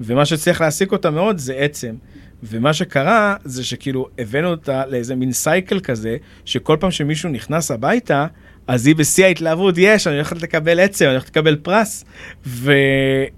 ומה 0.00 0.24
שצריך 0.24 0.60
להעסיק 0.60 0.92
אותה 0.92 1.10
מאוד 1.10 1.38
זה 1.38 1.54
עצם. 1.54 1.94
ומה 2.42 2.72
שקרה 2.72 3.36
זה 3.44 3.64
שכאילו 3.64 4.08
הבאנו 4.18 4.48
אותה 4.50 4.86
לאיזה 4.86 5.14
מין 5.14 5.32
סייקל 5.32 5.80
כזה, 5.80 6.16
שכל 6.44 6.76
פעם 6.80 6.90
שמישהו 6.90 7.30
נכנס 7.30 7.70
הביתה, 7.70 8.26
אז 8.66 8.86
היא 8.86 8.96
בשיא 8.96 9.24
ההתלהבות, 9.24 9.74
יש, 9.78 10.06
אני 10.06 10.16
הולכת 10.16 10.42
לקבל 10.42 10.80
עצם, 10.80 11.04
אני 11.04 11.12
הולכת 11.12 11.28
לקבל 11.28 11.56
פרס. 11.56 12.04
ו... 12.46 12.72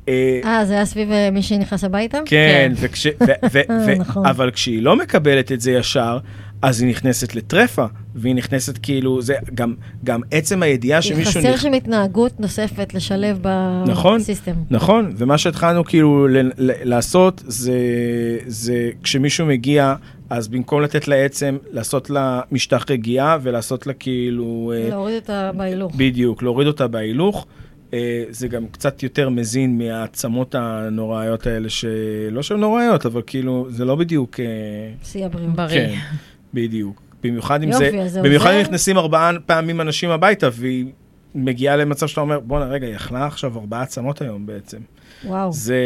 אה, 0.09 0.41
אה, 0.45 0.65
זה 0.65 0.75
היה 0.75 0.87
סביב 0.87 1.11
אה, 1.11 1.31
מי 1.31 1.43
שנכנס 1.43 1.85
הביתה? 1.85 2.19
כן, 2.25 2.73
כן. 2.77 2.87
וכש, 2.87 3.07
ו, 3.07 3.11
ו, 3.53 3.61
ו, 3.87 3.95
נכון. 3.99 4.27
אבל 4.27 4.51
כשהיא 4.51 4.83
לא 4.83 4.97
מקבלת 4.97 5.53
את 5.53 5.61
זה 5.61 5.73
ישר, 5.73 6.19
אז 6.63 6.81
היא 6.81 6.91
נכנסת 6.91 7.35
לטרפה, 7.35 7.87
והיא 8.15 8.35
נכנסת 8.35 8.79
כאילו, 8.83 9.23
זה 9.23 9.35
גם, 9.55 9.75
גם 10.05 10.21
עצם 10.31 10.63
הידיעה 10.63 11.03
שמישהו... 11.03 11.41
חסר 11.41 11.55
נכ- 11.55 11.59
שם 11.61 11.73
התנהגות 11.73 12.41
נוספת 12.41 12.95
לשלב 12.95 13.45
נכון. 13.87 14.19
בסיסטם. 14.21 14.53
נכון, 14.71 15.13
ומה 15.17 15.39
שהתחלנו 15.39 15.85
כאילו 15.85 16.29
ל- 16.29 16.39
ל- 16.39 16.51
לעשות 16.83 17.43
זה, 17.47 17.79
זה 18.47 18.91
כשמישהו 19.03 19.47
מגיע, 19.47 19.95
אז 20.31 20.49
במקום 20.49 20.83
לתת 20.83 21.09
לה 21.09 21.17
עצם, 21.17 21.57
לעשות 21.71 22.11
לה 22.11 22.41
משטח 22.53 22.85
רגיעה 22.91 23.39
ולעשות 23.43 23.87
לה 23.87 23.93
כאילו... 23.93 24.73
אה, 24.77 24.89
להוריד 24.89 25.15
אותה 25.17 25.51
בהילוך. 25.57 25.93
בדיוק, 25.97 26.43
להוריד 26.43 26.67
אותה 26.67 26.87
בהילוך. 26.89 27.47
אה, 27.95 28.25
זה 28.31 28.49
גם 28.49 28.67
קצת 28.67 29.03
יותר 29.03 29.29
מזין 29.29 29.79
מהעצמות 29.79 30.55
הנוראיות 30.59 31.47
האלה, 31.47 31.69
שלא 31.69 32.43
שהן 32.43 32.61
נוראיות, 32.61 33.07
אבל 33.07 33.23
כאילו, 33.27 33.67
זה 33.71 33.85
לא 33.85 33.95
בדיוק... 33.97 34.41
אה, 34.41 34.45
שיא 35.03 35.27
הבריאות. 35.27 35.55
בריא. 35.55 35.69
כן, 35.69 35.95
בדיוק. 36.55 37.03
במיוחד 37.25 37.63
אם 37.63 37.69
יופי, 37.69 37.91
זה... 37.91 38.03
אז 38.03 38.13
זה 38.13 38.23
במיוחד 38.23 38.51
אם? 38.51 38.61
נכנסים 38.61 38.99
ארבעה 38.99 39.31
פעמים 39.47 39.81
אנשים 39.81 40.11
הביתה, 40.11 40.49
והיא 40.53 40.87
מגיעה 41.35 41.77
למצב 41.77 42.07
שאתה 42.07 42.21
אומר, 42.21 42.41
בואנה, 42.41 42.65
רגע, 42.65 42.87
היא 42.87 42.97
אכלה 42.97 43.27
עכשיו 43.27 43.59
ארבעה 43.59 43.83
עצמות 43.83 44.23
היום 44.23 44.47
בעצם. 44.47 44.79
וואו. 45.25 45.53
זה... 45.53 45.77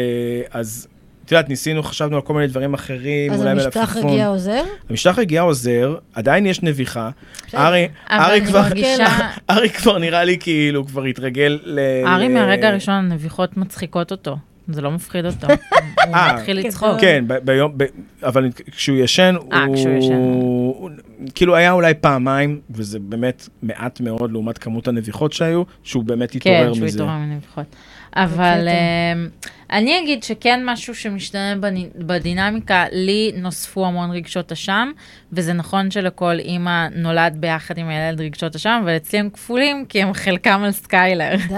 אז... 0.51 0.87
את 1.25 1.31
יודעת, 1.31 1.49
ניסינו, 1.49 1.83
חשבנו 1.83 2.15
על 2.15 2.21
כל 2.21 2.33
מיני 2.33 2.47
דברים 2.47 2.73
אחרים, 2.73 3.31
אז 3.31 3.39
אולי 3.39 3.51
המשטח 3.51 3.95
מלפפון. 3.95 4.11
רגיע 4.11 4.27
עוזר? 4.27 4.61
המשטח 4.89 5.19
רגיעה 5.19 5.43
עוזר, 5.43 5.95
עדיין 6.13 6.45
יש 6.45 6.63
נביחה. 6.63 7.09
ארי, 7.53 7.87
ארי 8.11 8.45
כבר... 8.45 8.63
ארי 9.49 9.69
כבר 9.69 9.97
נראה 9.97 10.23
לי 10.23 10.37
כאילו 10.39 10.85
כבר 10.85 11.03
התרגל 11.03 11.59
ל... 11.63 11.79
ארי 12.05 12.29
ל- 12.29 12.33
מהרגע 12.33 12.67
הראשון 12.67 12.93
הנביחות 12.93 13.57
מצחיקות 13.57 14.11
אותו. 14.11 14.37
זה 14.67 14.81
לא 14.81 14.91
מפחיד 14.91 15.25
אותו. 15.25 15.47
הוא 16.05 16.15
אה, 16.15 16.33
מתחיל 16.33 16.61
כן, 16.61 16.67
לצחוק. 16.67 16.99
כן, 16.99 17.25
ביום, 17.43 17.77
אבל 18.23 18.49
כשהוא 18.71 18.97
ישן, 18.97 19.35
אה, 19.53 19.65
הוא... 19.65 20.89
כאילו 21.35 21.55
היה 21.55 21.71
אולי 21.71 21.93
פעמיים, 21.93 22.59
וזה 22.69 22.99
באמת 22.99 23.49
מעט 23.61 24.01
מאוד 24.01 24.31
לעומת 24.31 24.57
כמות 24.57 24.87
הנביחות 24.87 25.33
שהיו, 25.33 25.63
שהוא 25.83 26.03
באמת 26.03 26.31
כן, 26.31 26.37
התעורר 26.37 26.73
שהוא 26.73 26.85
מזה. 26.85 26.97
התעורר 26.97 27.17
מנביחות. 27.17 27.75
אבל. 28.15 28.67
אמ, 28.69 29.27
אני 29.73 29.99
אגיד 29.99 30.23
שכן 30.23 30.59
משהו 30.65 30.95
שמשתנה 30.95 31.53
בדינמיקה, 31.95 32.85
לי 32.91 33.31
נוספו 33.37 33.85
המון 33.85 34.11
רגשות 34.11 34.51
אשם, 34.51 34.91
וזה 35.33 35.53
נכון 35.53 35.91
שלכל 35.91 36.39
אימא 36.39 36.87
נולד 36.95 37.35
ביחד 37.39 37.77
עם 37.77 37.89
הילד 37.89 38.21
רגשות 38.21 38.55
אשם, 38.55 38.79
אבל 38.83 38.95
אצלי 38.95 39.19
הם 39.19 39.29
כפולים, 39.33 39.85
כי 39.89 40.01
הם 40.01 40.13
חלקם 40.13 40.61
על 40.65 40.71
סקיילר. 40.71 41.35
די. 41.47 41.55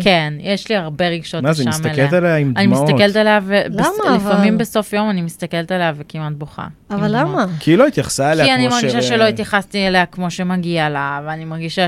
כן, 0.04 0.34
יש 0.40 0.68
לי 0.68 0.76
הרבה 0.76 1.08
רגשות 1.08 1.42
מה 1.42 1.52
זה, 1.52 1.62
אשם 1.62 1.70
מסתכלת 1.70 2.12
עליה 2.12 2.36
עם 2.36 2.52
אני 2.56 2.66
דמעות. 2.66 2.90
מסתכלת 2.90 3.16
עליה, 3.16 3.38
למה, 3.70 3.88
ולפעמים 4.12 4.54
אבל? 4.54 4.60
בסוף 4.62 4.92
יום 4.92 5.10
אני 5.10 5.22
מסתכלת 5.22 5.72
עליה 5.72 5.92
וכמעט 5.96 6.32
בוכה. 6.32 6.66
אבל 6.90 7.08
דמעות. 7.08 7.12
למה? 7.28 7.46
כי 7.60 7.70
היא 7.70 7.78
לא 7.78 7.86
התייחסה 7.86 8.32
אליה 8.32 8.44
כי 8.44 8.50
כמו 8.50 8.58
אני 8.58 8.68
מרגישה 8.68 9.02
ש- 9.02 9.08
שלא 9.08 9.24
התייחסתי 9.24 9.86
אליה 9.86 10.06
כמו 10.06 10.30
שמגיע 10.30 10.88
לה, 10.88 11.20
ואני 11.26 11.44
מרגישה 11.44 11.86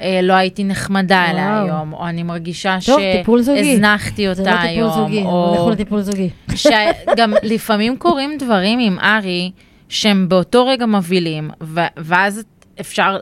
שלא 0.00 0.32
הייתי 0.32 0.64
נחמדה 0.64 1.30
אליה 1.30 1.44
וואו. 1.44 1.64
היום, 1.76 1.92
או 1.92 2.06
אני 2.06 2.22
מרגישה 2.22 2.76
טוב, 2.86 2.98
טיפול 3.18 3.42
זוגי. 3.42 3.64
שהזנחתי 3.64 4.22
זה 4.34 4.40
אותה 4.42 4.50
לא 4.50 4.56
טיפול 4.56 4.68
היום, 4.68 4.90
זוגי, 4.94 5.22
או 5.22 5.52
לכו 5.54 5.70
לטיפול 5.70 6.00
זוגי. 6.00 6.28
שגם 6.54 7.32
לפעמים 7.42 7.96
קורים 7.96 8.38
דברים 8.38 8.78
עם 8.78 8.98
ארי, 8.98 9.50
שהם 9.88 10.28
באותו 10.28 10.66
רגע 10.66 10.86
מבהילים, 10.86 11.50
ו- 11.62 11.80
ואז 11.96 12.42
אפשר 12.80 13.18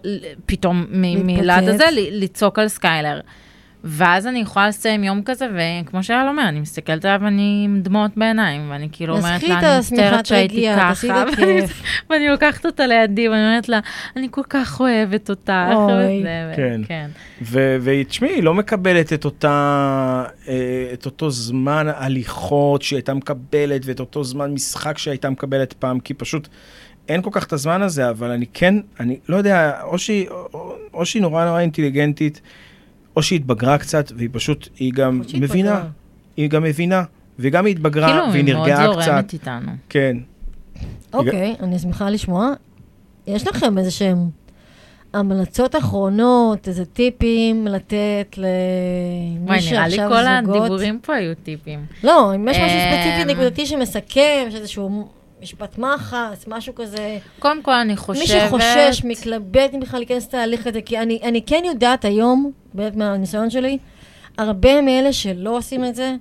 פתאום 0.47 0.85
מ- 0.91 1.03
להתפוצץ. 1.03 1.41
מהילד 1.41 1.69
הזה 1.69 1.85
לצעוק 1.93 2.59
על 2.59 2.69
סקיילר. 2.69 3.21
ואז 3.85 4.27
אני 4.27 4.39
יכולה 4.39 4.69
לסיים 4.69 5.05
יום 5.05 5.23
כזה, 5.25 5.47
וכמו 5.85 6.03
שאייל 6.03 6.29
אומר, 6.29 6.49
אני 6.49 6.61
מסתכלת 6.61 7.05
עליו 7.05 7.21
ואני 7.25 7.63
עם 7.65 7.81
דמעות 7.83 8.11
בעיניים, 8.17 8.71
ואני 8.71 8.89
כאילו 8.93 9.17
אומרת 9.19 9.43
לה, 9.43 9.59
את 9.59 9.65
אני 9.65 9.79
מצטערת 9.79 10.27
שהייתי 10.27 10.67
ככה, 10.77 11.25
ואני- 12.11 12.29
לוקחת 12.29 12.67
אותה 12.67 12.87
לידי, 12.87 13.29
ואני 13.29 13.41
אומרת 13.47 13.69
לה, 13.69 13.81
אני 14.17 14.29
כל 14.31 14.43
כך 14.49 14.81
אוהבת. 14.81 15.31
וזה, 16.21 16.53
כן. 16.57 16.81
כן. 16.89 17.11
ותשמעי, 17.83 18.31
היא 18.35 18.43
לא 18.43 18.55
מקבלת 18.55 19.13
את 19.13 19.25
אותה, 19.25 20.25
אה, 20.49 20.55
את 20.93 21.07
אותו 21.07 21.31
זמן 21.31 21.87
הליכות 21.97 22.83
שהיא 22.83 22.97
הייתה 22.97 23.15
מקבלת, 23.15 23.83
ואת 23.85 24.01
אותו 24.01 24.25
זמן 24.25 24.51
משחק 24.55 24.99
שהיא 24.99 25.13
הייתה 25.13 25.31
מקבלת 25.31 25.73
פעם, 25.73 26.01
כי 26.01 26.15
פשוט 26.15 26.49
אין 27.09 27.23
כל 27.23 27.31
כך 27.33 27.47
את 27.47 27.53
הזמן 27.53 27.83
הזה, 27.83 28.11
אבל 28.11 28.31
אני 28.31 28.47
כן, 28.55 28.75
אני 29.01 29.19
לא 29.29 29.37
יודע, 29.37 29.81
או 29.83 29.99
שהיא, 29.99 30.29
או, 30.29 30.75
או 30.95 31.07
שהיא 31.07 31.23
נורא 31.23 31.45
נורא 31.45 31.61
אינטליגנטית, 31.61 32.41
או 33.17 33.23
שהיא 33.23 33.39
התבגרה 33.39 33.79
קצת, 33.79 34.13
והיא 34.17 34.29
פשוט, 34.33 34.69
היא 34.79 34.93
גם 34.93 35.23
מבינה. 35.35 35.71
התבגרה. 35.73 35.91
היא 36.37 36.51
גם 36.51 36.63
מבינה, 36.63 37.05
וגם 37.39 37.67
היא 37.67 37.75
התבגרה, 37.75 38.09
כאילו, 38.09 38.33
והיא 38.33 38.45
היא 38.47 38.55
מאוד 38.55 38.69
נרגעה 38.69 38.87
זורמת 38.87 39.03
קצת. 39.03 39.33
איתנו. 39.33 39.73
כן. 39.89 40.17
אוקיי, 41.13 41.55
אני 41.61 41.79
שמחה 41.79 42.11
לשמוע. 42.11 42.53
יש 43.27 43.47
לכם 43.47 43.79
איזה 43.79 43.91
שהם 43.91 44.29
המלצות 45.15 45.77
אחרונות, 45.77 46.69
איזה 46.69 46.85
טיפים 46.85 47.67
לתת 47.67 48.37
למי 48.37 49.47
וואי, 49.47 49.61
שעכשיו 49.61 49.79
נראה 49.79 49.89
לי 49.89 49.97
זוגות? 49.97 50.49
כל 50.49 50.59
הדיבורים 50.59 50.99
פה 51.03 51.15
היו 51.15 51.35
טיפים. 51.43 51.85
לא, 52.05 52.35
אם 52.35 52.49
יש 52.49 52.57
משהו 52.57 52.69
אמ, 52.69 52.95
ספציפי 52.95 53.33
נקודתי 53.35 53.67
שמסכם, 53.67 54.45
יש 54.49 54.55
איזשהו 54.55 55.09
משפט 55.43 55.79
מחץ, 55.79 56.45
משהו 56.47 56.75
כזה. 56.75 57.19
קודם 57.39 57.63
כל, 57.63 57.73
אני 57.73 57.97
חושבת... 57.97 58.23
מי 58.23 58.41
שחושש, 58.47 59.05
מתלבט 59.05 59.75
אם 59.75 59.81
בכלל 59.81 60.01
להיכנס 60.01 60.27
לתהליך 60.27 60.67
הזה, 60.67 60.83
כי 60.83 60.99
אני, 60.99 61.19
אני 61.23 61.43
כן 61.43 61.63
יודעת 61.67 62.05
היום, 62.05 62.53
באמת 62.75 62.97
מהניסיון 62.97 63.51
שלי, 63.51 63.79
הרבה 64.39 64.83
מאלה 64.83 65.13
שלא 65.13 65.57
עושים 65.57 65.85
את 65.85 65.95
זה, 65.95 66.15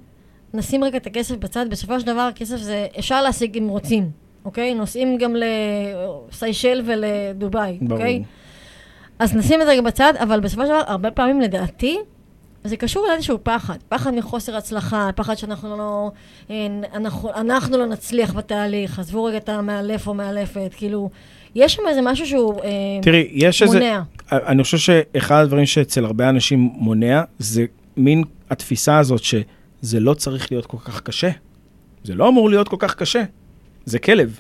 נשים 0.53 0.84
רגע 0.84 0.98
את 0.98 1.07
הכסף 1.07 1.35
בצד, 1.35 1.65
בסופו 1.69 1.99
של 1.99 2.06
דבר 2.06 2.22
הכסף 2.22 2.57
זה, 2.57 2.88
אפשר 2.99 3.22
להשיג 3.22 3.57
אם 3.57 3.68
רוצים, 3.68 4.10
אוקיי? 4.45 4.73
נוסעים 4.73 5.18
גם 5.18 5.35
לסיישל 5.35 6.81
ולדובאי, 6.85 7.77
ברור. 7.81 7.99
אוקיי? 7.99 8.23
אז 9.19 9.35
נשים 9.35 9.61
את 9.61 9.65
זה 9.65 9.72
רגע 9.72 9.81
בצד, 9.81 10.14
אבל 10.19 10.39
בסופו 10.39 10.61
של 10.61 10.68
דבר, 10.68 10.81
הרבה 10.88 11.11
פעמים 11.11 11.41
לדעתי, 11.41 11.98
זה 12.63 12.77
קשור 12.77 13.07
לאיזשהו 13.07 13.38
פחד. 13.43 13.77
פחד 13.89 14.13
מחוסר 14.13 14.55
הצלחה, 14.55 15.09
פחד 15.15 15.35
שאנחנו 15.35 15.77
לא, 15.77 16.11
אה, 16.49 16.67
אנחנו, 16.93 17.33
אנחנו 17.35 17.77
לא 17.77 17.85
נצליח 17.85 18.33
בתהליך, 18.33 18.99
עזבו 18.99 19.23
רגע 19.23 19.38
את 19.38 19.49
המאלף 19.49 20.07
או 20.07 20.13
מאלפת, 20.13 20.71
כאילו, 20.77 21.09
יש 21.55 21.73
שם 21.73 21.83
איזה 21.89 21.99
משהו 22.03 22.25
שהוא 22.25 22.61
אה, 22.63 22.69
תראי, 23.01 23.27
יש 23.31 23.61
איזה... 23.61 23.79
מונע. 23.79 24.01
אני 24.31 24.63
חושב 24.63 24.77
שאחד 24.77 25.41
הדברים 25.41 25.65
שאצל 25.65 26.05
הרבה 26.05 26.29
אנשים 26.29 26.69
מונע, 26.73 27.21
זה 27.39 27.65
מין 27.97 28.23
התפיסה 28.49 28.97
הזאת 28.97 29.23
שזה 29.23 29.99
לא 29.99 30.13
צריך 30.13 30.51
להיות 30.51 30.65
כל 30.65 30.77
כך 30.77 31.01
קשה. 31.01 31.29
זה 32.03 32.15
לא 32.15 32.27
אמור 32.27 32.49
להיות 32.49 32.67
כל 32.67 32.75
כך 32.79 32.95
קשה. 32.95 33.23
זה 33.85 33.99
כלב. 33.99 34.39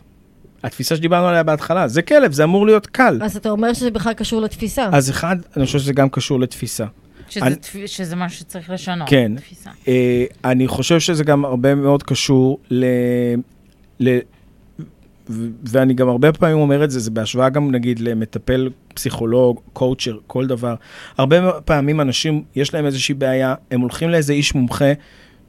התפיסה 0.63 0.95
שדיברנו 0.95 1.27
עליה 1.27 1.43
בהתחלה, 1.43 1.87
זה 1.87 2.01
כלב, 2.01 2.31
זה 2.31 2.43
אמור 2.43 2.65
להיות 2.65 2.87
קל. 2.87 3.19
אז 3.21 3.37
אתה 3.37 3.49
אומר 3.49 3.73
שזה 3.73 3.91
בכלל 3.91 4.13
קשור 4.13 4.41
לתפיסה. 4.41 4.89
אז 4.91 5.09
אחד, 5.09 5.35
אני 5.57 5.65
חושב 5.65 5.79
שזה 5.79 5.93
גם 5.93 6.09
קשור 6.09 6.39
לתפיסה. 6.39 6.85
שזה, 7.31 7.45
אני- 7.45 7.55
תפ... 7.55 7.75
שזה 7.85 8.15
משהו 8.15 8.39
שצריך 8.39 8.69
לשנות. 8.69 9.09
כן. 9.09 9.31
תפיסה. 9.35 9.69
אה, 9.87 10.25
אני 10.45 10.67
חושב 10.67 10.99
שזה 10.99 11.23
גם 11.23 11.45
הרבה 11.45 11.75
מאוד 11.75 12.03
קשור 12.03 12.59
ל... 12.71 12.85
ל... 13.99 14.17
ו- 15.29 15.47
ואני 15.63 15.93
גם 15.93 16.09
הרבה 16.09 16.33
פעמים 16.33 16.57
אומר 16.57 16.83
את 16.83 16.91
זה, 16.91 16.99
זה 16.99 17.11
בהשוואה 17.11 17.49
גם 17.49 17.71
נגיד 17.71 17.99
למטפל, 17.99 18.69
פסיכולוג, 18.93 19.59
קואוצ'ר, 19.73 20.17
כל 20.27 20.47
דבר. 20.47 20.75
הרבה 21.17 21.51
פעמים 21.65 22.01
אנשים, 22.01 22.43
יש 22.55 22.73
להם 22.73 22.85
איזושהי 22.85 23.15
בעיה, 23.15 23.55
הם 23.71 23.81
הולכים 23.81 24.09
לאיזה 24.09 24.33
איש 24.33 24.55
מומחה, 24.55 24.91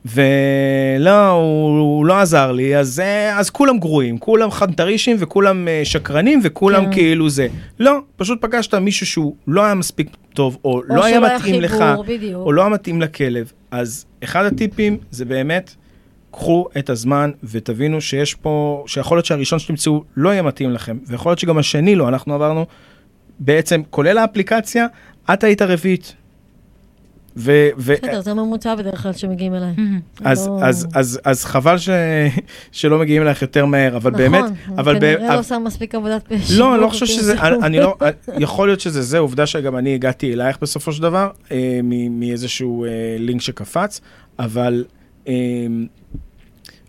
ולא, 0.05 1.29
הוא, 1.29 1.79
הוא 1.79 2.07
לא 2.07 2.19
עזר 2.19 2.53
לי, 2.53 2.77
אז, 2.77 3.01
אה, 3.01 3.39
אז 3.39 3.51
כולם 3.51 3.79
גרועים, 3.79 4.19
כולם 4.19 4.51
חנטרישים 4.51 5.17
וכולם 5.21 5.69
אה, 5.69 5.81
שקרנים 5.85 6.41
וכולם 6.43 6.85
כן. 6.85 6.93
כאילו 6.93 7.31
זה. 7.31 7.47
לא, 7.79 7.99
פשוט 8.17 8.41
פגשת 8.41 8.75
מישהו 8.75 9.07
שהוא 9.07 9.35
לא 9.47 9.65
היה 9.65 9.75
מספיק 9.75 10.09
טוב, 10.35 10.59
או, 10.65 10.71
או 10.71 10.83
לא 10.87 11.05
היה 11.05 11.19
היה 11.27 11.37
מתאים 11.37 11.61
לך. 11.61 11.73
חיבור, 11.73 12.05
בדיוק. 12.05 12.47
או 12.47 12.53
לא 12.53 12.65
המתאים 12.65 13.03
לכלב. 13.03 13.53
אז 13.71 14.07
אחד 14.25 14.45
הטיפים 14.45 14.99
זה 15.11 15.25
באמת, 15.25 15.75
קחו 16.31 16.67
את 16.79 16.91
הזמן 16.91 17.31
ותבינו 17.45 18.01
שיש 18.01 18.35
פה, 18.35 18.85
שיכול 18.87 19.17
להיות 19.17 19.27
שהראשון 19.27 19.59
שתמצאו 19.59 20.05
לא 20.17 20.31
יהיה 20.31 20.43
מתאים 20.43 20.71
לכם, 20.71 20.99
ויכול 21.07 21.31
להיות 21.31 21.39
שגם 21.39 21.59
השני 21.59 21.95
לא, 21.95 22.09
אנחנו 22.09 22.35
עברנו, 22.35 22.67
בעצם, 23.39 23.83
כולל 23.91 24.19
האפליקציה, 24.19 24.87
את 25.33 25.45
היית 25.45 25.63
הרביעית. 25.63 26.15
ו... 27.37 27.69
ו- 27.79 27.93
בסדר, 28.03 28.21
זה 28.21 28.35
ממוצע 28.35 28.75
בדרך 28.75 29.03
כלל 29.03 29.13
שמגיעים 29.13 29.55
אליי. 29.55 29.73
אז, 30.25 30.47
לא- 30.47 30.59
אז, 30.63 30.87
אז, 30.95 31.21
אז 31.25 31.45
חבל 31.45 31.79
ש... 31.79 31.89
שלא 32.73 32.99
מגיעים 32.99 33.23
אלייך 33.23 33.43
יותר 33.43 33.67
מהר, 33.67 33.97
אבל 33.97 34.11
באמת, 34.11 34.45
נכון, 34.45 34.79
אבל 34.79 34.93
הוא 34.93 35.01
ב- 35.03 35.17
כנראה 35.17 35.35
לא 35.35 35.39
עושה 35.41 35.59
מספיק 35.59 35.95
עבודת 35.95 36.23
שיווק. 36.29 36.59
לא, 36.59 36.75
אני 36.75 36.83
לא 36.83 36.89
חושב 36.89 37.07
שזה. 37.07 37.41
אני, 37.41 37.57
אני 37.63 37.79
לא, 37.79 37.97
יכול 38.39 38.69
להיות 38.69 38.81
שזה 38.81 39.03
זה, 39.03 39.19
עובדה 39.19 39.47
שגם 39.47 39.77
אני 39.77 39.95
הגעתי 39.95 40.33
אלייך 40.33 40.59
בסופו 40.63 40.93
של 40.93 41.03
דבר, 41.03 41.31
אה, 41.53 41.81
מ- 41.83 42.21
מאיזשהו 42.21 42.85
אה, 42.85 42.91
לינק 43.19 43.41
שקפץ, 43.41 44.01
אבל, 44.39 44.85
אה, 45.29 45.33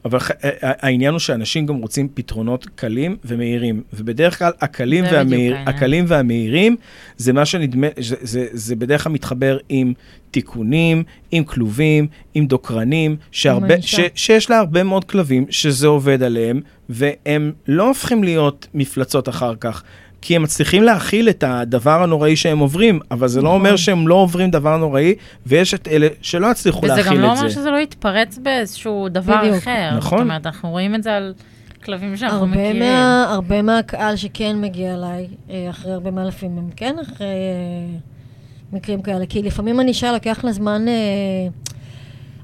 אבל 0.05 0.19
העניין 0.61 1.11
הוא 1.11 1.19
שאנשים 1.19 1.65
גם 1.65 1.75
רוצים 1.75 2.07
פתרונות 2.13 2.67
קלים 2.75 3.17
ומהירים, 3.25 3.83
ובדרך 3.93 4.39
כלל 4.39 4.51
הקלים, 4.61 5.03
והמהיר. 5.11 5.55
הקלים 5.65 6.05
והמהירים, 6.07 6.75
זה 7.17 7.33
מה 7.33 7.45
שנדמה, 7.45 7.87
זה, 7.99 8.15
זה, 8.21 8.47
זה 8.51 8.75
בדרך 8.75 9.03
כלל 9.03 9.11
מתחבר 9.11 9.57
עם 9.69 9.93
תיקונים, 10.31 11.03
עם 11.31 11.43
כלובים, 11.43 12.07
עם 12.33 12.45
דוקרנים, 12.45 13.15
שהרבה. 13.31 13.81
ש, 13.81 13.99
שיש 14.15 14.49
לה 14.49 14.59
הרבה 14.59 14.83
מאוד 14.83 15.05
כלבים 15.05 15.45
שזה 15.49 15.87
עובד 15.87 16.23
עליהם, 16.23 16.61
והם 16.89 17.51
לא 17.67 17.87
הופכים 17.87 18.23
להיות 18.23 18.67
מפלצות 18.73 19.29
אחר 19.29 19.55
כך. 19.55 19.83
כי 20.25 20.35
הם 20.35 20.43
מצליחים 20.43 20.83
להכיל 20.83 21.29
את 21.29 21.43
הדבר 21.47 22.03
הנוראי 22.03 22.35
שהם 22.35 22.59
עוברים, 22.59 22.99
אבל 23.11 23.27
זה 23.27 23.41
לא 23.41 23.49
נכון. 23.49 23.59
אומר 23.59 23.75
שהם 23.75 24.07
לא 24.07 24.15
עוברים 24.15 24.51
דבר 24.51 24.77
נוראי, 24.77 25.15
ויש 25.45 25.73
את 25.73 25.87
אלה 25.87 26.07
שלא 26.21 26.47
יצליחו 26.51 26.85
וזה 26.85 26.95
להכיל 26.95 27.13
גם 27.13 27.19
לא 27.21 27.33
את 27.33 27.37
אומר 27.37 27.49
זה. 27.49 27.55
שזה 27.55 27.71
לא 27.71 27.77
יתפרץ 27.77 28.37
באיזשהו 28.37 29.09
דבר 29.09 29.37
בדיוק. 29.41 29.55
אחר. 29.55 29.89
נכון. 29.97 30.17
זאת 30.17 30.23
אומרת, 30.23 30.45
אנחנו 30.45 30.69
רואים 30.69 30.95
את 30.95 31.03
זה 31.03 31.13
על 31.15 31.33
כלבים 31.85 32.17
שאנחנו 32.17 32.37
הרבה, 32.37 32.51
מכירים. 32.51 32.79
מה, 32.79 33.25
הרבה 33.29 33.61
מהקהל 33.61 34.15
שכן 34.15 34.61
מגיע 34.61 34.93
אליי, 34.93 35.27
אה, 35.49 35.69
אחרי 35.69 35.91
הרבה 35.93 36.11
מאלפים, 36.11 36.57
הם 36.57 36.69
כן 36.75 36.95
אחרי 37.01 37.25
אה, 37.25 37.97
מקרים 38.73 39.01
כאלה. 39.01 39.25
כי 39.25 39.41
לפעמים 39.41 39.79
ענישה 39.79 40.11
לוקח 40.11 40.43
לה 40.43 40.51
זמן, 40.51 40.87
אה, 40.87 40.93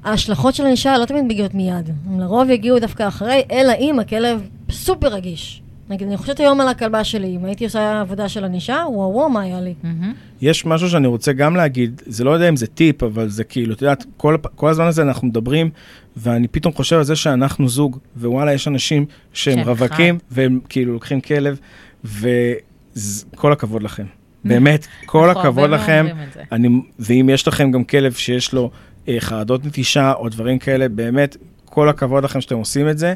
ההשלכות 0.03 0.56
של 0.56 0.65
ענישה 0.65 0.97
לא 0.97 1.06
תמיד 1.06 1.23
מגיעות 1.23 1.53
מיד. 1.53 1.89
הם 2.07 2.19
לרוב 2.19 2.49
יגיעו 2.49 2.80
דווקא 2.80 3.07
אחרי, 3.07 3.43
אלא 3.51 3.73
אם 3.80 3.99
הכלב 3.99 4.47
סופר 4.72 5.07
רגיש. 5.07 5.61
נגיד, 5.89 6.07
אני 6.07 6.17
חושבת 6.17 6.39
היום 6.39 6.61
על 6.61 6.67
הכלבה 6.67 7.03
שלי, 7.03 7.35
אם 7.35 7.45
הייתי 7.45 7.63
עושה 7.63 8.01
עבודה 8.01 8.29
של 8.29 8.45
ענישה, 8.45 8.83
וואו 8.89 9.13
וואו, 9.13 9.29
מה 9.29 9.41
היה 9.41 9.61
לי? 9.61 9.73
מהמם. 9.83 10.13
יש 10.41 10.65
משהו 10.65 10.89
שאני 10.89 11.07
רוצה 11.07 11.33
גם 11.33 11.55
להגיד, 11.55 12.01
זה 12.05 12.23
לא 12.23 12.31
יודע 12.31 12.49
אם 12.49 12.55
זה 12.55 12.67
טיפ, 12.67 13.03
אבל 13.03 13.29
זה 13.29 13.43
כאילו, 13.43 13.73
את 13.73 13.81
יודעת, 13.81 14.05
כל, 14.17 14.37
כל 14.55 14.69
הזמן 14.69 14.85
הזה 14.85 15.01
אנחנו 15.01 15.27
מדברים, 15.27 15.69
ואני 16.17 16.47
פתאום 16.47 16.73
חושב 16.73 16.95
על 16.97 17.03
זה 17.03 17.15
שאנחנו 17.15 17.69
זוג, 17.69 17.97
ווואלה, 18.17 18.53
יש 18.53 18.67
אנשים 18.67 19.05
שהם 19.33 19.59
רווקים, 19.59 20.17
והם 20.31 20.59
כאילו 20.69 20.93
לוקחים 20.93 21.21
כלב, 21.21 21.59
וכל 22.03 23.51
הכבוד 23.51 23.83
לכם. 23.83 24.05
באמת, 24.45 24.87
כל 25.05 25.29
הכבוד 25.29 25.69
לכם. 25.69 26.05
אני, 26.51 26.81
ואם 26.99 27.29
יש 27.33 27.47
לכם 27.47 27.71
גם 27.71 27.83
כלב 27.83 28.13
שיש 28.13 28.53
לו 28.53 28.71
אה, 29.07 29.15
חרדות 29.19 29.65
נטישה 29.65 30.13
או 30.13 30.29
דברים 30.29 30.59
כאלה, 30.59 30.89
באמת, 30.89 31.37
כל 31.65 31.89
הכבוד 31.89 32.23
לכם 32.23 32.41
שאתם 32.41 32.55
עושים 32.55 32.89
את 32.89 32.97
זה, 32.97 33.13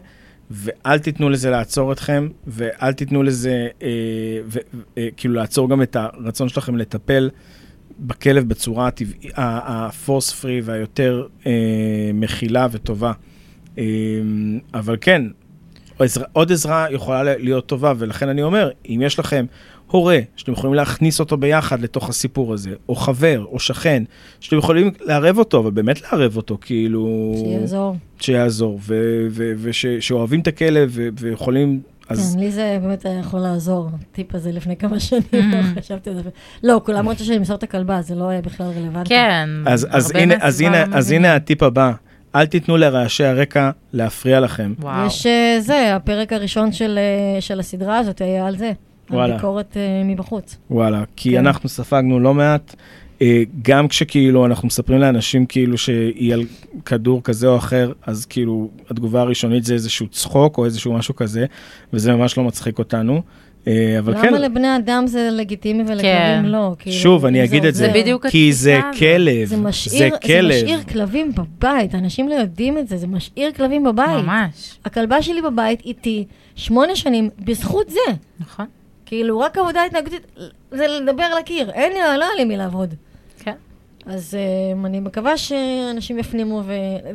ואל 0.55 0.99
תיתנו 0.99 1.29
לזה 1.29 1.49
לעצור 1.49 1.91
אתכם, 1.91 2.27
ואל 2.47 2.93
תיתנו 2.93 3.23
לזה, 3.23 3.67
אה, 3.83 3.87
ו, 4.45 4.59
אה, 4.97 5.07
כאילו 5.17 5.33
לעצור 5.33 5.69
גם 5.69 5.81
את 5.81 5.95
הרצון 5.95 6.49
שלכם 6.49 6.75
לטפל 6.77 7.29
בכלב 7.99 8.47
בצורה 8.49 8.87
הטבעי- 8.87 9.29
ה- 9.35 9.85
הפורס 9.87 10.31
פרי 10.31 10.61
והיותר 10.61 11.27
אה, 11.45 11.51
מכילה 12.13 12.67
וטובה. 12.71 13.11
אה, 13.77 13.83
אבל 14.73 14.97
כן, 15.01 15.21
עזרה, 15.99 16.25
עוד 16.33 16.51
עזרה 16.51 16.87
יכולה 16.91 17.23
להיות 17.23 17.65
טובה, 17.65 17.93
ולכן 17.97 18.29
אני 18.29 18.43
אומר, 18.43 18.69
אם 18.89 19.01
יש 19.05 19.19
לכם 19.19 19.45
הורה 19.93 20.19
שאתם 20.35 20.51
יכולים 20.51 20.73
להכניס 20.73 21.19
אותו 21.19 21.37
ביחד 21.37 21.81
לתוך 21.81 22.09
הסיפור 22.09 22.53
הזה, 22.53 22.71
או 22.89 22.95
חבר, 22.95 23.45
או 23.51 23.59
שכן, 23.59 24.03
שאתם 24.39 24.57
יכולים 24.57 24.91
לערב 25.01 25.37
אותו, 25.37 25.59
אבל 25.59 25.71
באמת 25.71 26.01
לערב 26.01 26.37
אותו, 26.37 26.57
כאילו... 26.61 27.33
שיעזור. 27.45 27.95
שיעזור, 28.19 28.79
ושאוהבים 29.57 30.39
את 30.39 30.47
הכלב 30.47 30.97
ויכולים... 31.19 31.81
אז 32.09 32.33
כן, 32.33 32.39
לי 32.39 32.51
זה 32.51 32.77
באמת 32.81 33.05
היה 33.05 33.19
יכול 33.19 33.39
לעזור, 33.39 33.89
הטיפ 34.11 34.35
הזה 34.35 34.51
לפני 34.51 34.77
כמה 34.77 34.99
שנים, 34.99 35.23
לא 35.33 35.81
חשבתי 35.81 36.09
על 36.09 36.15
זה. 36.15 36.29
לא, 36.63 36.81
כולם 36.85 37.09
רצו 37.09 37.25
שאני 37.25 37.37
אמסור 37.37 37.55
את 37.55 37.63
הכלבה, 37.63 38.01
זה 38.01 38.15
לא 38.15 38.29
היה 38.29 38.41
בכלל 38.41 38.67
רלוונטי. 38.67 39.09
כן. 39.09 39.49
אז, 39.65 39.87
אז, 39.91 40.05
הרבה 40.05 40.19
הנה, 40.19 40.35
אז, 40.41 40.61
הנה, 40.61 40.83
אז. 40.91 41.11
הנה 41.11 41.35
הטיפ 41.35 41.63
הבא, 41.63 41.91
אל 42.35 42.45
תיתנו 42.45 42.77
לרעשי 42.77 43.23
הרקע 43.23 43.69
להפריע 43.93 44.39
לכם. 44.39 44.73
וואו. 44.79 45.07
יש 45.07 45.25
אה, 45.25 45.57
זה, 45.59 45.95
הפרק 45.95 46.33
הראשון 46.33 46.71
של, 46.71 46.99
אה, 46.99 47.41
של 47.41 47.59
הסדרה 47.59 47.97
הזאת 47.97 48.21
היה 48.21 48.47
על 48.47 48.57
זה. 48.57 48.71
וואלה. 49.13 49.35
ביקורת 49.35 49.77
אה, 49.77 50.01
מבחוץ. 50.05 50.57
וואלה, 50.71 51.03
כי 51.15 51.31
כן. 51.31 51.37
אנחנו 51.37 51.69
ספגנו 51.69 52.19
לא 52.19 52.33
מעט, 52.33 52.75
אה, 53.21 53.43
גם 53.61 53.87
כשכאילו 53.87 54.45
אנחנו 54.45 54.67
מספרים 54.67 54.99
לאנשים 54.99 55.45
כאילו 55.45 55.77
שהיא 55.77 56.33
על 56.33 56.43
כדור 56.85 57.23
כזה 57.23 57.47
או 57.47 57.57
אחר, 57.57 57.91
אז 58.07 58.25
כאילו 58.25 58.69
התגובה 58.89 59.21
הראשונית 59.21 59.63
זה 59.63 59.73
איזשהו 59.73 60.07
צחוק 60.07 60.57
או 60.57 60.65
איזשהו 60.65 60.93
משהו 60.93 61.15
כזה, 61.15 61.45
וזה 61.93 62.15
ממש 62.15 62.37
לא 62.37 62.43
מצחיק 62.43 62.79
אותנו. 62.79 63.21
אה, 63.67 63.99
אבל 63.99 64.21
כן, 64.21 64.27
למה 64.27 64.39
לבני 64.39 64.77
אדם 64.77 65.07
זה 65.07 65.29
לגיטימי 65.31 65.83
ולכלבים 65.83 66.03
כן. 66.03 66.45
לא? 66.45 66.75
כאילו, 66.79 66.95
שוב, 66.95 67.25
אני 67.25 67.43
אגיד 67.43 67.65
את 67.65 67.75
זה. 67.75 67.85
זה 67.85 67.93
בדיוק 67.93 68.27
כי 68.27 68.53
זה 68.53 68.79
התפיסה. 68.79 68.99
כלב, 68.99 69.45
זה 69.45 69.55
זה 69.55 69.61
משאיר, 69.61 69.99
זה 70.13 70.17
כלב. 70.19 70.63
משאיר 70.63 70.83
כלבים 70.83 71.31
בבית, 71.35 71.95
אנשים 71.95 72.29
לא 72.29 72.33
יודעים 72.33 72.77
את 72.77 72.87
זה, 72.87 72.97
זה 72.97 73.07
משאיר 73.07 73.51
כלבים 73.51 73.83
בבית. 73.83 74.23
ממש, 74.25 74.77
הכלבה 74.85 75.21
שלי 75.21 75.41
בבית 75.41 75.81
איתי 75.85 76.25
שמונה 76.55 76.95
שנים 76.95 77.29
בזכות 77.45 77.89
זה. 77.89 78.13
נכון. 78.39 78.65
כאילו, 79.05 79.39
רק 79.39 79.57
עבודה 79.57 79.85
התנהגותית, 79.85 80.21
זה 80.71 80.87
לדבר 80.87 81.35
לקיר, 81.39 81.71
אין 81.71 81.91
לי, 81.93 81.99
לא 81.99 82.25
היה 82.25 82.35
לי 82.37 82.45
מי 82.45 82.57
לעבוד. 82.57 82.93
כן. 83.39 83.53
אז 84.05 84.37
uh, 84.37 84.85
אני 84.85 84.99
מקווה 84.99 85.37
שאנשים 85.37 86.19
יפנימו, 86.19 86.61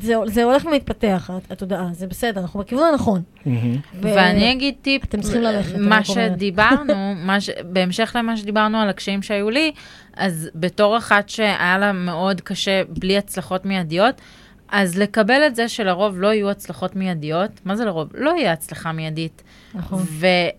וזה 0.00 0.44
הולך 0.44 0.64
ומתפתח, 0.64 1.30
התודעה, 1.50 1.88
זה 1.92 2.06
בסדר, 2.06 2.40
אנחנו 2.40 2.60
בכיוון 2.60 2.84
הנכון. 2.92 3.22
מהמם. 3.46 3.74
ו- 3.74 3.80
ואני 4.02 4.52
אגיד 4.52 4.74
טיפ, 4.82 5.04
אתם 5.04 5.20
צריכים 5.20 5.42
ללכת, 5.42 5.74
מה. 5.78 6.04
שדיברנו, 6.04 6.94
מה 7.26 7.40
ש... 7.40 7.50
בהמשך 7.64 8.12
למה 8.18 8.36
שדיברנו 8.36 8.78
על 8.78 8.88
הקשיים 8.88 9.22
שהיו 9.22 9.50
לי, 9.50 9.72
אז 10.16 10.50
בתור 10.54 10.96
אחת 10.96 11.28
שהיה 11.28 11.78
לה 11.78 11.92
מאוד 11.92 12.40
קשה 12.40 12.82
בלי 12.88 13.18
הצלחות 13.18 13.64
מיידיות, 13.64 14.20
אז 14.68 14.98
לקבל 14.98 15.46
את 15.46 15.54
זה 15.54 15.68
שלרוב 15.68 16.20
לא 16.20 16.32
יהיו 16.32 16.50
הצלחות 16.50 16.96
מיידיות, 16.96 17.50
מה 17.64 17.76
זה 17.76 17.84
לרוב? 17.84 18.08
לא 18.14 18.30
יהיה 18.30 18.52
הצלחה 18.52 18.92
מיידית. 18.92 19.42
נכון. 19.74 20.02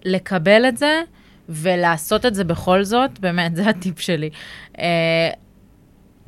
ולקבל 0.06 0.66
את 0.68 0.78
זה, 0.78 1.02
ולעשות 1.50 2.26
את 2.26 2.36
זה 2.36 2.44
בכל 2.44 2.84
זאת, 2.84 3.20
באמת, 3.20 3.56
זה 3.58 3.70
הטיפ 3.70 4.00
שלי. 4.00 4.30
אה, 4.80 5.30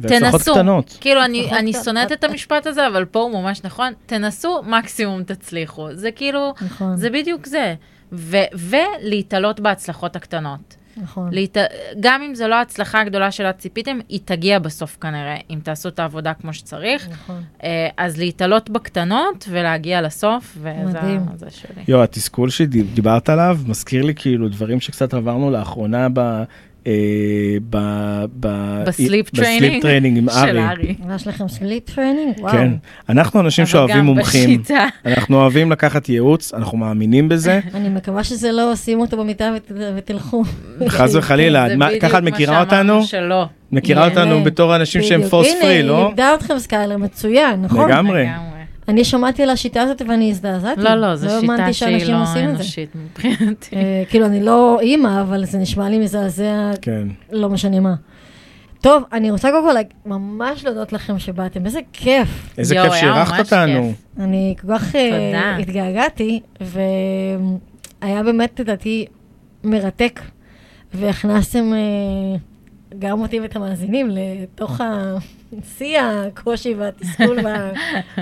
תנסו. 0.01 0.51
קטנות. 0.53 0.97
כאילו, 1.01 1.23
אני, 1.23 1.51
אני. 1.51 1.73
שונאת 1.73 2.11
את 2.11 2.23
המשפט 2.23 2.67
הזה, 2.67 2.87
אבל 2.87 3.05
פה 3.05 3.19
הוא 3.19 3.31
ממש 3.41 3.61
נכון. 3.63 3.93
תנסו, 4.05 4.61
מקסימום 4.63 5.23
תצליחו. 5.23 5.87
זה 5.93 6.11
כאילו, 6.11 6.53
נכון, 6.61 6.97
זה 6.97 7.09
בדיוק 7.09 7.45
זה. 7.45 7.75
ו- 8.11 8.37
ולהתעלות 8.53 9.59
בהצלחות 9.59 10.15
הקטנות. 10.15 10.75
נכון. 10.97 11.29
להת... 11.33 11.57
גם 11.99 12.21
אם 12.21 12.35
זו 12.35 12.47
לא 12.47 12.55
ההצלחה 12.55 13.01
הגדולה 13.01 13.31
שלה 13.31 13.53
ציפיתם, 13.53 13.99
היא 14.09 14.19
תגיע 14.25 14.59
בסוף 14.59 14.97
כנראה, 15.01 15.37
אם 15.49 15.59
תעשו 15.63 15.89
את 15.89 15.99
העבודה 15.99 16.33
כמו 16.33 16.53
שצריך. 16.53 17.09
נכון. 17.09 17.43
אה, 17.63 17.87
אז 17.97 18.17
להתעלות 18.17 18.69
בקטנות 18.69 19.45
ולהגיע 19.49 20.01
לסוף, 20.01 20.57
וזה 20.57 20.83
מדהים. 20.85 21.21
זה 21.35 21.49
שלי. 21.49 21.83
יו, 21.87 22.03
התסכול 22.03 22.49
שדיברת 22.49 23.29
עליו 23.29 23.57
מזכיר 23.67 24.03
לי 24.03 24.15
כאילו 24.15 24.49
דברים 24.49 24.79
שקצת 24.79 25.13
עברנו 25.13 25.51
לאחרונה 25.51 26.07
ב... 26.13 26.43
אה, 26.87 26.93
ב... 27.69 27.77
ב... 28.39 28.47
ב 28.87 28.94
sleep 28.94 29.29
training 29.29 29.81
training 29.81 30.17
עם 30.17 30.29
ארי. 30.29 30.59
ארי. 30.67 30.95
יש 31.15 31.27
לכם 31.27 31.47
sleep 31.47 31.95
training? 31.95 32.33
וואו. 32.39 32.51
כן. 32.53 32.71
אנחנו 33.09 33.39
אנשים 33.39 33.65
שאוהבים 33.65 34.03
מומחים. 34.05 34.61
בשיטה. 34.61 34.87
אנחנו 35.05 35.41
אוהבים 35.41 35.71
לקחת 35.71 36.09
ייעוץ, 36.09 36.53
אנחנו 36.53 36.77
מאמינים 36.77 37.29
בזה. 37.29 37.59
אני 37.75 37.89
מקווה 37.89 38.23
שזה 38.23 38.51
לא, 38.51 38.75
שימו 38.75 39.01
אותו 39.01 39.17
במיטה 39.17 39.53
ות- 39.57 39.71
ותלכו. 39.97 40.43
חס 40.87 41.15
וחלילה, 41.15 41.65
בדיוק 41.69 42.01
ככה 42.01 42.17
את 42.17 42.23
מה 42.23 42.29
מכירה 42.31 42.53
שאמרנו 42.53 42.93
אותנו? 42.93 43.03
שלא. 43.03 43.45
מכירה 43.71 44.01
יהיה. 44.01 44.09
אותנו 44.09 44.43
בתור 44.43 44.75
אנשים 44.75 45.03
שהם. 45.03 45.23
force 45.23 45.47
free, 45.61 45.73
הנה, 45.79 45.87
לא? 45.87 45.97
היא 45.97 46.05
לימדה 46.05 46.35
אתכם 46.35 46.59
סקיילר, 46.59 46.97
מצוין, 46.97 47.61
נכון? 47.61 47.89
לגמרי. 47.91 48.25
אני 48.91 49.03
שמעתי 49.03 49.43
על 49.43 49.49
השיטה 49.49 49.81
הזאת 49.81 50.01
ואני 50.07 50.29
הזדעזעתי. 50.29 50.81
לא, 50.81 50.95
לא, 50.95 51.15
זו 51.15 51.27
לא 51.27 51.39
שיטה 51.39 51.73
שהיא 51.73 52.05
לא. 52.05 52.23
אנושית 52.37 52.89
מבחינתי. 52.95 53.75
אה, 53.75 54.03
כאילו, 54.09 54.25
אני 54.25 54.43
לא 54.43 54.79
אימא, 54.81 55.21
אבל 55.21 55.45
זה 55.45 55.57
נשמע 55.57 55.89
לי 55.89 55.99
מזעזע, 55.99 56.71
כן. 56.81 57.07
לא 57.31 57.49
משנה 57.49 57.79
מה. 57.79 57.95
טוב, 58.81 59.03
אני 59.13 59.31
רוצה 59.31 59.49
קודם 59.51 59.63
כל 59.63 60.09
ממש 60.09 60.65
להודות 60.65 60.93
לכם 60.93 61.19
שבאתם, 61.19 61.65
איזה 61.65 61.79
כיף. 61.93 62.53
איזה 62.57 62.75
יואו, 62.75 62.89
כיף 62.89 62.99
שאירחת 62.99 63.39
אותנו. 63.39 63.83
כיף. 63.83 64.19
אני 64.19 64.55
כל 64.61 64.67
כך 64.77 64.95
תודה. 64.95 65.57
התגעגעתי, 65.59 66.39
והיה 66.61 68.23
באמת, 68.23 68.59
לדעתי, 68.59 69.05
מרתק, 69.63 70.21
והכנסתם 70.93 71.73
אה, 71.73 72.37
גם 72.99 73.21
אותי 73.21 73.39
ואת 73.39 73.55
המאזינים 73.55 74.09
לתוך 74.11 74.81
ה- 74.81 75.15
שיא 75.77 75.99
הקושי 76.01 76.73
והתסכול 76.73 77.37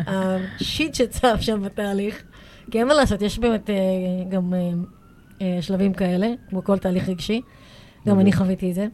והשיט 0.06 0.96
שצף 0.96 1.38
שם 1.42 1.62
בתהליך. 1.62 2.24
כי 2.72 2.80
אין 2.80 2.88
מה 2.88 2.94
לעשות, 2.94 3.22
יש 3.22 3.40
באמת 3.40 3.70
אה, 3.70 3.76
גם 4.30 4.54
אה, 4.54 4.60
אה, 5.42 5.62
שלבים 5.62 5.94
כאלה, 5.94 6.28
כמו 6.50 6.64
כל 6.64 6.78
תהליך 6.78 7.10
רגשי. 7.10 7.42
גם 8.08 8.20
אני 8.20 8.34
חוויתי 8.34 8.70
את 8.70 8.76
זה. 8.76 8.88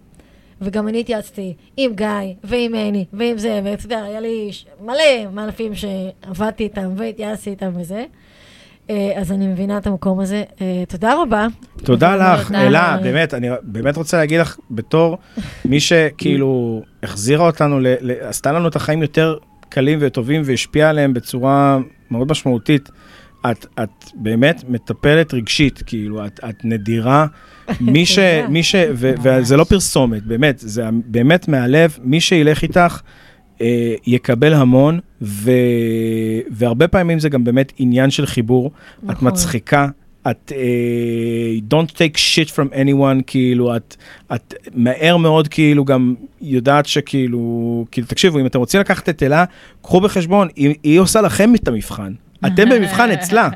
וגם 0.61 0.87
אני 0.87 0.99
התייעצתי 0.99 1.53
עם 1.77 1.93
גיא, 1.95 2.07
ועם 2.43 2.73
עיני, 2.73 3.05
ועם 3.13 3.37
זה, 3.37 3.61
ואתה 3.63 3.85
יודע, 3.85 4.03
היה 4.03 4.19
לי 4.19 4.51
מלא 4.81 5.29
מאלפים 5.31 5.71
שעבדתי 5.75 6.63
איתם 6.63 6.93
והתייעצתי 6.97 7.49
איתם 7.49 7.71
וזה. 7.75 8.05
אה, 8.89 9.11
אז 9.15 9.31
אני 9.31 9.47
מבינה 9.47 9.77
את 9.77 9.87
המקום 9.87 10.19
הזה. 10.19 10.43
אה, 10.61 10.83
תודה 10.87 11.21
רבה. 11.21 11.47
תודה 11.83 12.15
לך. 12.15 12.51
אלה, 12.51 12.97
באמת, 13.03 13.33
אני 13.33 13.49
באמת 13.63 13.97
רוצה 13.97 14.17
להגיד 14.17 14.39
לך, 14.39 14.57
בתור 14.71 15.17
מי 15.65 15.79
שכאילו 15.79 16.81
החזירה 17.03 17.45
אותנו, 17.45 17.79
עשתה 18.21 18.51
לנו 18.51 18.67
את 18.67 18.75
החיים 18.75 19.01
יותר 19.01 19.37
קלים 19.69 19.99
וטובים 20.01 20.41
והשפיעה 20.45 20.89
עליהם 20.89 21.13
בצורה 21.13 21.77
מאוד 22.11 22.31
משמעותית. 22.31 22.89
את, 23.51 23.65
את 23.83 24.05
באמת 24.15 24.63
מטפלת 24.67 25.33
רגשית, 25.33 25.83
כאילו, 25.85 26.25
את, 26.25 26.39
את 26.49 26.55
נדירה. 26.63 27.25
מי 27.81 28.05
ש... 28.05 28.19
מי 28.49 28.63
ש... 28.63 28.75
ו, 28.93 29.13
וזה 29.23 29.57
לא 29.57 29.63
פרסומת, 29.63 30.23
באמת, 30.23 30.59
זה 30.59 30.83
באמת 31.05 31.47
מהלב, 31.47 31.97
מי 32.01 32.21
שילך 32.21 32.63
איתך 32.63 33.01
יקבל 34.07 34.53
המון, 34.53 34.99
ו, 35.21 35.51
והרבה 36.51 36.87
פעמים 36.87 37.19
זה 37.19 37.29
גם 37.29 37.43
באמת 37.43 37.73
עניין 37.77 38.09
של 38.11 38.25
חיבור. 38.25 38.71
את 39.05 39.09
נכון. 39.09 39.27
מצחיקה, 39.27 39.87
את 40.31 40.51
uh, 40.55 41.73
don't 41.73 41.89
take 41.91 42.15
shit 42.17 42.49
from 42.49 42.73
anyone, 42.73 43.21
כאילו, 43.27 43.75
את, 43.75 43.95
את 44.35 44.53
מהר 44.73 45.17
מאוד 45.17 45.47
כאילו 45.47 45.85
גם 45.85 46.15
יודעת 46.41 46.85
שכאילו, 46.85 47.39
כאילו, 47.91 48.07
תקשיבו, 48.07 48.39
אם 48.39 48.45
אתם 48.45 48.59
רוצים 48.59 48.79
לקחת 48.81 49.09
את 49.09 49.23
אלה, 49.23 49.45
קחו 49.81 50.01
בחשבון, 50.01 50.47
היא, 50.55 50.75
היא 50.83 50.99
עושה 50.99 51.21
לכם 51.21 51.55
את 51.55 51.67
המבחן. 51.67 52.13
אתם 52.45 52.69
במבחן 52.69 53.11
אצלה. 53.19 53.49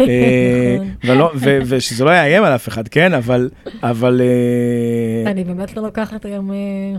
אה, 0.00 0.76
נכון. 0.76 0.88
ולא- 1.04 1.30
ו- 1.34 1.58
ושזה 1.66 2.04
לא 2.04 2.10
יאיים 2.10 2.44
על 2.44 2.54
אף 2.54 2.68
אחד, 2.68 2.88
כן? 2.88 3.14
אבל, 3.14 3.50
אבל, 3.82 4.20
אה, 4.20 5.30
אני 5.30 5.44
באמת 5.44 5.76
לא 5.76 5.82
לוקחת 5.82 6.26
גם 6.26 6.50
אה, 6.52 6.98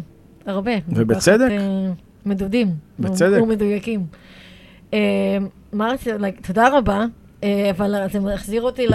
הרבה. 0.54 0.72
ובצדק. 0.90 1.50
מדודים. 2.26 2.76
בצדק. 3.00 3.42
ומדויקים. 3.42 4.06
אה, 4.94 5.38
מה 5.74 5.94
like, 6.20 6.48
תודה 6.48 6.78
רבה, 6.78 7.06
אה, 7.44 7.70
אבל 7.70 8.08
זה 8.12 8.20
מחזיר 8.20 8.62
אותי 8.62 8.88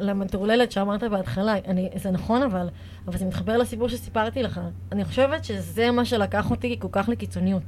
למטורללת 0.00 0.72
שאמרת 0.72 1.04
בהתחלה. 1.04 1.54
אני, 1.66 1.88
זה 1.96 2.10
נכון, 2.10 2.42
אבל, 2.42 2.68
אבל 3.06 3.18
זה 3.18 3.24
מתחבר 3.24 3.56
לסיפור 3.56 3.88
שסיפרתי 3.88 4.42
לך. 4.42 4.60
אני 4.92 5.04
חושבת 5.04 5.44
שזה 5.44 5.90
מה 5.90 6.04
שלקח 6.04 6.50
אותי 6.50 6.76
כל 6.78 6.88
כך 6.92 7.08
לקיצוניות. 7.08 7.62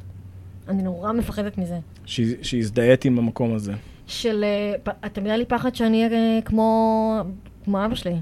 אני 0.69 0.83
נורא 0.83 1.13
מפחדת 1.13 1.59
מזה. 1.59 1.79
ש- 2.07 2.21
שהזדהית 2.43 3.05
עם 3.05 3.19
המקום 3.19 3.55
הזה. 3.55 3.73
של... 4.07 4.45
אה, 4.45 5.09
תמיד 5.09 5.27
היה 5.27 5.37
לי 5.37 5.45
פחד 5.45 5.75
שאני 5.75 6.05
אהיה 6.07 6.37
אה, 6.37 6.43
כמו, 6.45 7.21
כמו 7.65 7.85
אבא 7.85 7.95
שלי. 7.95 8.15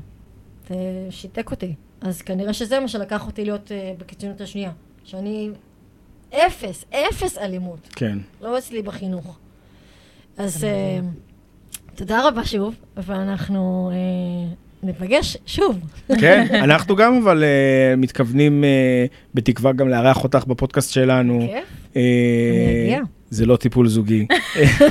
זה 0.69 0.77
שיתק 1.11 1.51
אותי. 1.51 1.75
אז 2.01 2.23
כנראה 2.23 2.53
שזה 2.53 2.81
מה 2.81 2.89
שלקח 2.89 3.27
אותי 3.27 3.45
להיות 3.45 3.73
אה, 3.73 3.93
בקיצוניות 3.99 4.41
השנייה. 4.41 4.71
שאני 5.05 5.51
אפס, 6.35 6.85
אפס 6.91 7.39
אלימות. 7.39 7.89
כן. 7.97 8.19
לא 8.43 8.59
אצלי 8.59 8.83
בחינוך. 8.83 9.39
אז 10.39 10.65
אה, 10.65 10.99
תודה 11.95 12.29
רבה 12.29 12.45
שוב, 12.45 12.75
ואנחנו 12.97 13.91
אה, 13.93 14.55
ניפגש 14.83 15.37
שוב. 15.47 15.79
כן, 16.21 16.47
אנחנו 16.65 16.97
גם 16.97 17.21
אבל 17.23 17.45
אה, 17.45 17.97
מתכוונים 17.97 18.65
אה, 18.65 19.05
בתקווה 19.35 19.73
גם 19.73 19.89
לארח 19.89 20.25
אותך 20.25 20.45
בפודקאסט 20.47 20.93
שלנו. 20.93 21.41
כיף. 21.41 21.65
אה, 21.97 22.03
אני 22.69 22.83
אגיע. 22.85 23.01
זה 23.31 23.47
לא 23.47 23.57
טיפול 23.57 23.89
זוגי. 23.89 24.27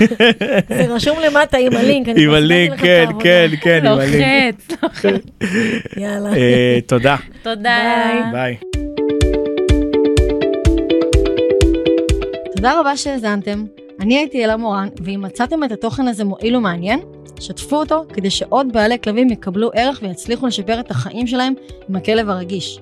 זה 0.77 0.85
רשום 0.89 1.17
למטה 1.19 1.57
עם 1.57 1.73
הלינק. 1.75 2.07
אני 2.09 2.23
עם 2.23 2.29
הלינק, 2.33 2.79
כן. 2.79 3.05
כן, 3.19 3.47
כן, 3.61 3.85
עם 3.85 3.99
הלינק. 3.99 4.55
לוחץ. 4.83 5.05
יאללה. 5.97 6.33
אה, 6.33 6.79
תודה, 6.87 7.15
תודה. 7.43 8.29
ביי. 8.31 8.57
תודה 12.59 12.79
רבה 12.79 12.97
שהאזנתם. 12.97 13.65
אני 13.99 14.17
הייתי 14.17 14.45
אלה 14.45 14.57
מורן, 14.57 14.87
ואם 15.03 15.21
מצאתם 15.21 15.63
את 15.63 15.71
התוכן 15.71 16.07
הזה 16.07 16.23
מועיל 16.23 16.55
ומעניין, 16.55 16.99
שתפו 17.39 17.75
אותו 17.75 18.03
כדי 18.13 18.29
שעוד 18.29 18.73
בעלי 18.73 18.97
כלבים 19.03 19.29
יקבלו 19.29 19.69
ערך 19.73 19.99
ויצליחו 20.01 20.47
לשפר 20.47 20.79
את 20.79 20.91
החיים 20.91 21.27
שלהם 21.27 21.53
עם 21.89 21.95
הכלב 21.95 22.29
הרגיש. 22.29 22.79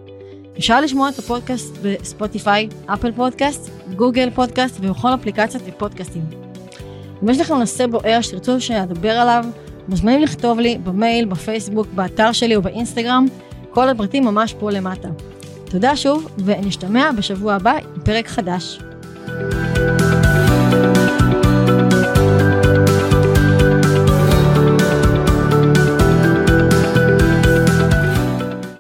אפשר 0.58 0.82
לשמוע 0.82 1.10
את 1.10 1.20
הפודקאסט 1.20 1.78
בספוטיפיי, 1.84 2.70
אפל 2.86 3.12
פודקאסט, 3.12 3.70
גוגל 3.96 4.30
פודקאסט 4.30 4.78
ובכל 4.82 5.14
אפליקציות 5.14 5.64
ופודקאסטים. 5.66 6.24
אם 7.24 7.30
יש 7.30 7.40
לכם 7.40 7.56
נושא 7.56 7.88
בוער 7.88 8.22
שתרצו 8.22 8.62
שאדבר 8.62 9.12
עליו, 9.12 9.46
מוזמנים 9.88 10.22
לכתוב 10.22 10.60
לי 10.60 10.78
במייל, 10.84 11.26
בפייסבוק, 11.26 11.88
באתר 11.96 12.32
שלי 12.32 12.56
או 12.56 12.62
באינסטגרם, 12.62 13.26
כל 13.70 13.90
הפרטים 13.90 14.26
ממש 14.26 14.56
פה 14.60 14.72
למטה. 14.72 15.10
תודה 15.66 15.96
שוב, 15.96 16.28
ונשתמע 16.46 17.12
בשבוע 17.18 17.54
הבא 17.54 17.78
עם 17.96 18.02
פרק 18.04 18.28
חדש. 18.28 18.80
Thank 19.40 20.98
you 20.98 21.07